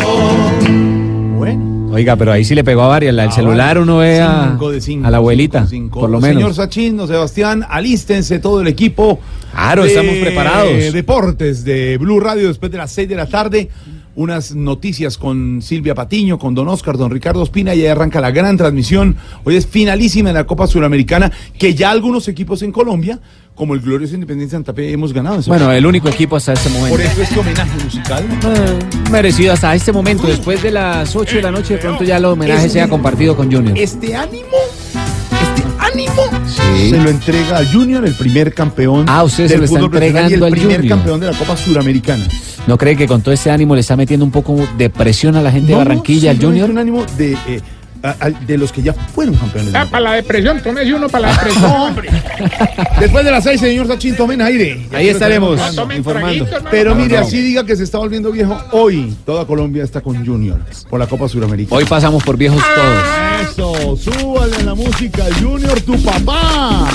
Oiga, 1.92 2.18
pero 2.18 2.34
ahí 2.34 2.44
sí 2.44 2.56
le 2.56 2.64
pegó 2.66 2.82
a 2.84 2.88
varias. 2.88 3.14
La 3.16 3.24
del 3.24 3.32
celular 3.32 3.78
uno 3.80 3.98
ve 4.00 4.20
a, 4.20 4.50
Cinco 4.52 4.72
de 4.72 4.82
cinco, 4.82 5.08
a 5.08 5.12
la 5.12 5.18
abuelita, 5.18 5.66
cinco. 5.66 6.02
por 6.02 6.10
lo 6.10 6.20
Señor 6.20 6.36
menos. 6.36 6.56
Sachin, 6.58 6.98
don 6.98 7.08
Sebastián, 7.08 7.66
alístense 7.70 8.40
todo 8.40 8.60
el 8.62 8.68
equipo. 8.68 9.20
Claro, 9.52 9.84
de 9.84 9.90
estamos 9.90 10.16
preparados. 10.16 10.92
Deportes 10.92 11.64
de 11.64 11.98
Blue 11.98 12.20
Radio 12.20 12.50
después 12.50 12.70
de 12.72 12.78
las 12.80 12.92
6 12.92 13.08
de 13.08 13.16
la 13.16 13.28
tarde. 13.28 13.70
Unas 14.18 14.56
noticias 14.56 15.18
con 15.18 15.62
Silvia 15.62 15.94
Patiño, 15.96 16.38
con 16.38 16.54
don 16.56 16.68
Oscar, 16.70 16.98
don 16.98 17.12
Ricardo 17.12 17.44
Espina 17.44 17.76
y 17.76 17.82
ahí 17.82 17.88
arranca 17.88 18.20
la 18.22 18.32
gran 18.32 18.56
transmisión. 18.58 19.16
Hoy 19.44 19.56
es 19.58 19.66
finalísima 19.68 20.30
en 20.30 20.36
la 20.36 20.46
Copa 20.46 20.68
Suramericana, 20.68 21.32
que 21.58 21.76
ya 21.76 21.92
algunos 21.92 22.28
equipos 22.30 22.62
en 22.62 22.72
Colombia, 22.72 23.20
como 23.56 23.74
el 23.74 23.80
glorioso 23.80 24.14
Independiente 24.16 24.52
Santa 24.54 24.74
Fe, 24.74 24.92
hemos 24.92 25.14
ganado. 25.14 25.42
Bueno, 25.48 25.72
el 25.72 25.86
único 25.86 26.10
equipo 26.10 26.36
hasta 26.36 26.54
este 26.54 26.70
momento. 26.70 26.90
Por 26.98 27.02
eso 27.02 27.22
este 27.22 27.40
homenaje 27.40 27.84
musical. 27.84 28.26
Merecido 29.12 29.54
hasta 29.54 29.74
este 29.74 29.92
momento. 29.92 30.28
Después 30.28 30.62
de 30.62 30.72
las 30.72 31.16
8 31.16 31.38
de 31.38 31.42
la 31.42 31.52
noche, 31.52 31.76
de 31.76 31.80
pronto 31.80 32.04
ya 32.04 32.18
el 32.18 32.26
homenaje 32.26 32.70
sea 32.70 32.88
compartido 32.88 33.36
con 33.36 33.52
Junior. 33.52 33.78
Este 33.78 34.14
ánimo, 34.16 34.46
este 35.42 35.64
ánimo, 35.80 36.22
Sí. 36.48 36.90
se 36.90 36.98
lo 36.98 37.10
entrega 37.10 37.58
al 37.58 37.72
Junior, 37.72 38.06
el 38.06 38.14
primer 38.16 38.54
campeón. 38.54 39.06
Ah, 39.08 39.24
usted 39.24 39.48
se 39.48 39.58
lo 39.58 39.64
está 39.66 39.80
entregando 39.80 40.30
y 40.30 40.34
al 40.36 40.44
el 40.44 40.52
primer 40.52 40.78
Junior. 40.82 40.88
campeón 40.98 41.20
de 41.22 41.32
la 41.32 41.38
Copa 41.38 41.56
Suramericana. 41.56 42.26
¿No 42.68 42.78
cree 42.78 42.96
que 42.98 43.08
con 43.08 43.22
todo 43.22 43.34
este 43.34 43.52
ánimo 43.52 43.76
le 43.76 43.82
está 43.82 43.96
metiendo 43.96 44.26
un 44.26 44.32
poco 44.32 44.58
de 44.78 44.90
presión 44.90 45.36
a 45.36 45.42
la 45.42 45.52
gente 45.52 45.68
de 45.68 45.74
No, 45.74 45.78
Barranquilla, 45.80 46.32
al 46.32 46.42
Junior? 46.42 46.70
un 46.70 46.78
ánimo 46.80 47.06
de, 47.18 47.34
eh, 47.48 47.62
a- 48.06 48.16
a- 48.20 48.30
de 48.30 48.58
los 48.58 48.72
que 48.72 48.82
ya 48.82 48.94
fueron 48.94 49.36
campeones. 49.36 49.74
Ah, 49.76 49.86
para 49.90 50.02
la 50.04 50.14
depresión, 50.14 50.62
tómese 50.62 50.94
uno 50.94 51.10
para 51.10 51.28
la 51.28 51.34
depresión, 51.34 51.66
hombre. 51.72 52.10
Después 53.00 53.26
de 53.26 53.32
las 53.32 53.44
seis, 53.44 53.60
señor 53.60 53.88
Sachin, 53.88 54.16
tomen 54.16 54.42
aire. 54.42 54.88
Ahí 54.94 55.10
estaremos 55.10 55.60
informando. 55.96 56.46
traguito. 56.46 56.70
Pero 56.72 56.96
mire, 56.96 57.18
No. 57.20 57.26
así 57.26 57.42
diga 57.42 57.66
que 57.66 57.76
se 57.76 57.84
está 57.84 57.98
volviendo 57.98 58.32
viejo. 58.32 58.58
Hoy 58.72 59.16
toda 59.26 59.46
Colombia 59.46 59.84
está 59.84 60.02
con 60.02 60.26
Junior 60.26 60.60
por 60.90 61.00
la 61.00 61.08
Copa 61.08 61.28
Suramericana. 61.28 61.78
Hoy 61.78 61.86
pasamos 61.86 62.24
por 62.24 62.38
viejos 62.38 62.62
todos. 62.76 63.96
Eso, 63.96 64.12
súbale 64.12 64.64
la 64.64 64.74
música 64.76 65.24
Junior, 65.42 65.80
tu 65.82 66.02
papá. 66.04 66.90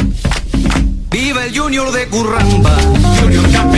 Viva 1.31 1.47
el 1.47 1.57
Junior 1.57 1.93
de 1.93 2.09
Curramba. 2.09 2.77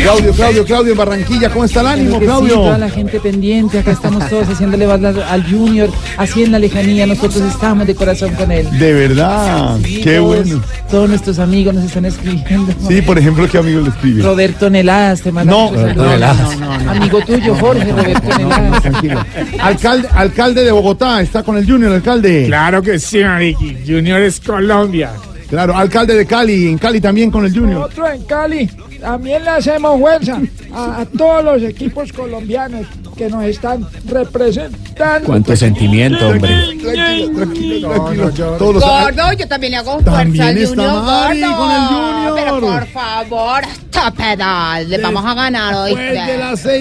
Claudio, 0.00 0.32
Claudio, 0.32 0.64
Claudio 0.64 0.92
en 0.92 0.98
Barranquilla, 0.98 1.50
¿cómo 1.50 1.66
está 1.66 1.82
el 1.82 1.86
ánimo, 1.86 2.18
Claudio? 2.18 2.54
toda 2.54 2.78
la 2.78 2.88
gente 2.88 3.20
pendiente, 3.20 3.78
acá 3.78 3.90
estamos 3.90 4.26
todos 4.30 4.48
haciéndole 4.48 4.86
balas 4.86 5.16
al 5.18 5.44
Junior, 5.44 5.90
así 6.16 6.44
en 6.44 6.52
la 6.52 6.58
lejanía, 6.58 7.06
nosotros 7.06 7.42
estamos 7.42 7.86
de 7.86 7.94
corazón 7.94 8.32
con 8.36 8.50
él. 8.52 8.66
De 8.78 8.94
verdad, 8.94 9.78
qué 9.82 10.18
bueno. 10.18 10.62
Todos 10.90 11.10
nuestros 11.10 11.38
amigos 11.38 11.74
nos 11.74 11.84
están 11.84 12.06
escribiendo. 12.06 12.72
Sí, 12.88 13.02
por 13.02 13.18
ejemplo, 13.18 13.46
¿qué 13.46 13.58
amigo 13.58 13.82
le 13.82 13.90
escribe? 13.90 14.22
Roberto 14.22 14.70
Neladas, 14.70 15.20
te 15.20 15.30
manda 15.30 15.52
No, 15.52 15.72
Roberto. 15.74 16.06
Neladas. 16.06 16.58
No, 16.58 16.78
no, 16.78 16.84
no. 16.84 16.90
Amigo 16.90 17.20
tuyo, 17.20 17.54
Jorge, 17.56 17.92
Roberto 17.92 18.38
Neladas. 18.38 18.80
Tranquilo. 18.80 19.24
Alcalde, 19.60 20.08
alcalde 20.14 20.64
de 20.64 20.72
Bogotá, 20.72 21.20
está 21.20 21.42
con 21.42 21.58
el 21.58 21.70
Junior, 21.70 21.92
alcalde. 21.92 22.46
Claro 22.46 22.80
que 22.80 22.98
sí, 22.98 23.22
Mariqui. 23.22 23.76
Junior 23.86 24.22
es 24.22 24.40
Colombia. 24.40 25.10
Claro, 25.52 25.76
alcalde 25.76 26.14
de 26.14 26.24
Cali, 26.24 26.66
en 26.68 26.78
Cali 26.78 26.98
también 26.98 27.30
con 27.30 27.44
el 27.44 27.52
Junior. 27.54 27.82
Otro 27.82 28.10
en 28.10 28.22
Cali. 28.24 28.66
también 28.98 29.44
le 29.44 29.50
hacemos 29.50 30.00
fuerza 30.00 30.40
a, 30.72 31.00
a 31.02 31.04
todos 31.04 31.44
los 31.44 31.62
equipos 31.62 32.10
colombianos 32.10 32.86
que 33.18 33.28
nos 33.28 33.44
están 33.44 33.86
representando. 34.06 35.26
Cuánto 35.26 35.54
sentimiento, 35.54 36.26
hombre. 36.26 36.48
Tranquilo, 36.48 37.36
tranquilo, 37.36 37.90
tranquilo. 37.90 38.30
Todos 38.56 38.74
los- 38.76 38.82
Gordo, 38.82 39.32
yo 39.38 39.46
también 39.48 39.72
le 39.72 39.76
hago 39.76 39.92
fuerza 40.00 40.10
También 40.12 40.42
al 40.44 40.56
está 40.56 40.68
Junior 40.82 41.02
Mari 41.04 41.40
gordo. 41.42 41.56
con 41.58 41.70
el 41.70 41.80
Junior. 41.86 42.34
Pero 42.34 42.60
por 42.60 42.86
favor, 42.86 43.62
stop 43.64 44.14
it 44.32 44.40
all. 44.40 44.88
Le 44.88 44.98
vamos 44.98 45.24
a 45.26 45.34
ganar 45.34 45.74
hoy. 45.74 45.92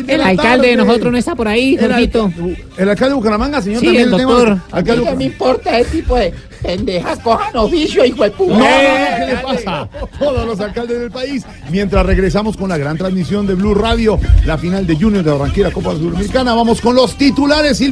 El 0.08 0.18
la 0.20 0.28
alcalde 0.28 0.68
de 0.70 0.76
nosotros 0.78 1.12
no 1.12 1.18
está 1.18 1.36
por 1.36 1.50
ahí, 1.50 1.78
Jorgito. 1.78 2.32
el 2.78 2.88
alcalde 2.90 3.10
de 3.10 3.16
Bucaramanga, 3.16 3.62
señor, 3.62 3.82
Sí, 3.82 3.88
también 3.88 4.10
el 4.12 4.16
tema- 4.18 4.32
doctor. 4.32 4.58
alcalde 4.72 5.04
de 5.04 5.10
¿Qué 5.12 5.16
me 5.18 5.24
importa 5.26 5.78
ese 5.78 5.92
tipo 5.92 6.16
de 6.16 6.34
pendejas? 6.62 7.20
Cojan 7.20 7.56
oficio, 7.58 8.06
hijo 8.06 8.24
de 8.24 8.32
puta. 8.32 8.54
No, 8.54 8.60
no, 8.60 9.18
¿qué 9.18 9.26
le 9.26 9.38
pasa? 9.38 9.90
Todos 10.20 10.46
los 10.46 10.60
alcaldes 10.60 11.00
del 11.00 11.12
país. 11.12 11.46
Mientras 11.70 12.06
regresamos 12.06 12.58
con 12.58 12.70
la 12.70 12.78
gran 12.78 12.98
transmisión 12.98 13.48
de 13.48 13.56
Blue 13.56 13.74
Radio, 13.74 14.20
la 14.46 14.58
final 14.58 14.88
de 14.88 14.96
Junior 14.96 15.24
de 15.24 15.32
Barranquilla, 15.32 15.72
Copa 15.72 15.94
Sudamericana, 15.94 16.54
vamos 16.54 16.82
con 16.82 16.96
los 16.96 17.16
titulares, 17.16 17.78
Silvia. 17.78 17.92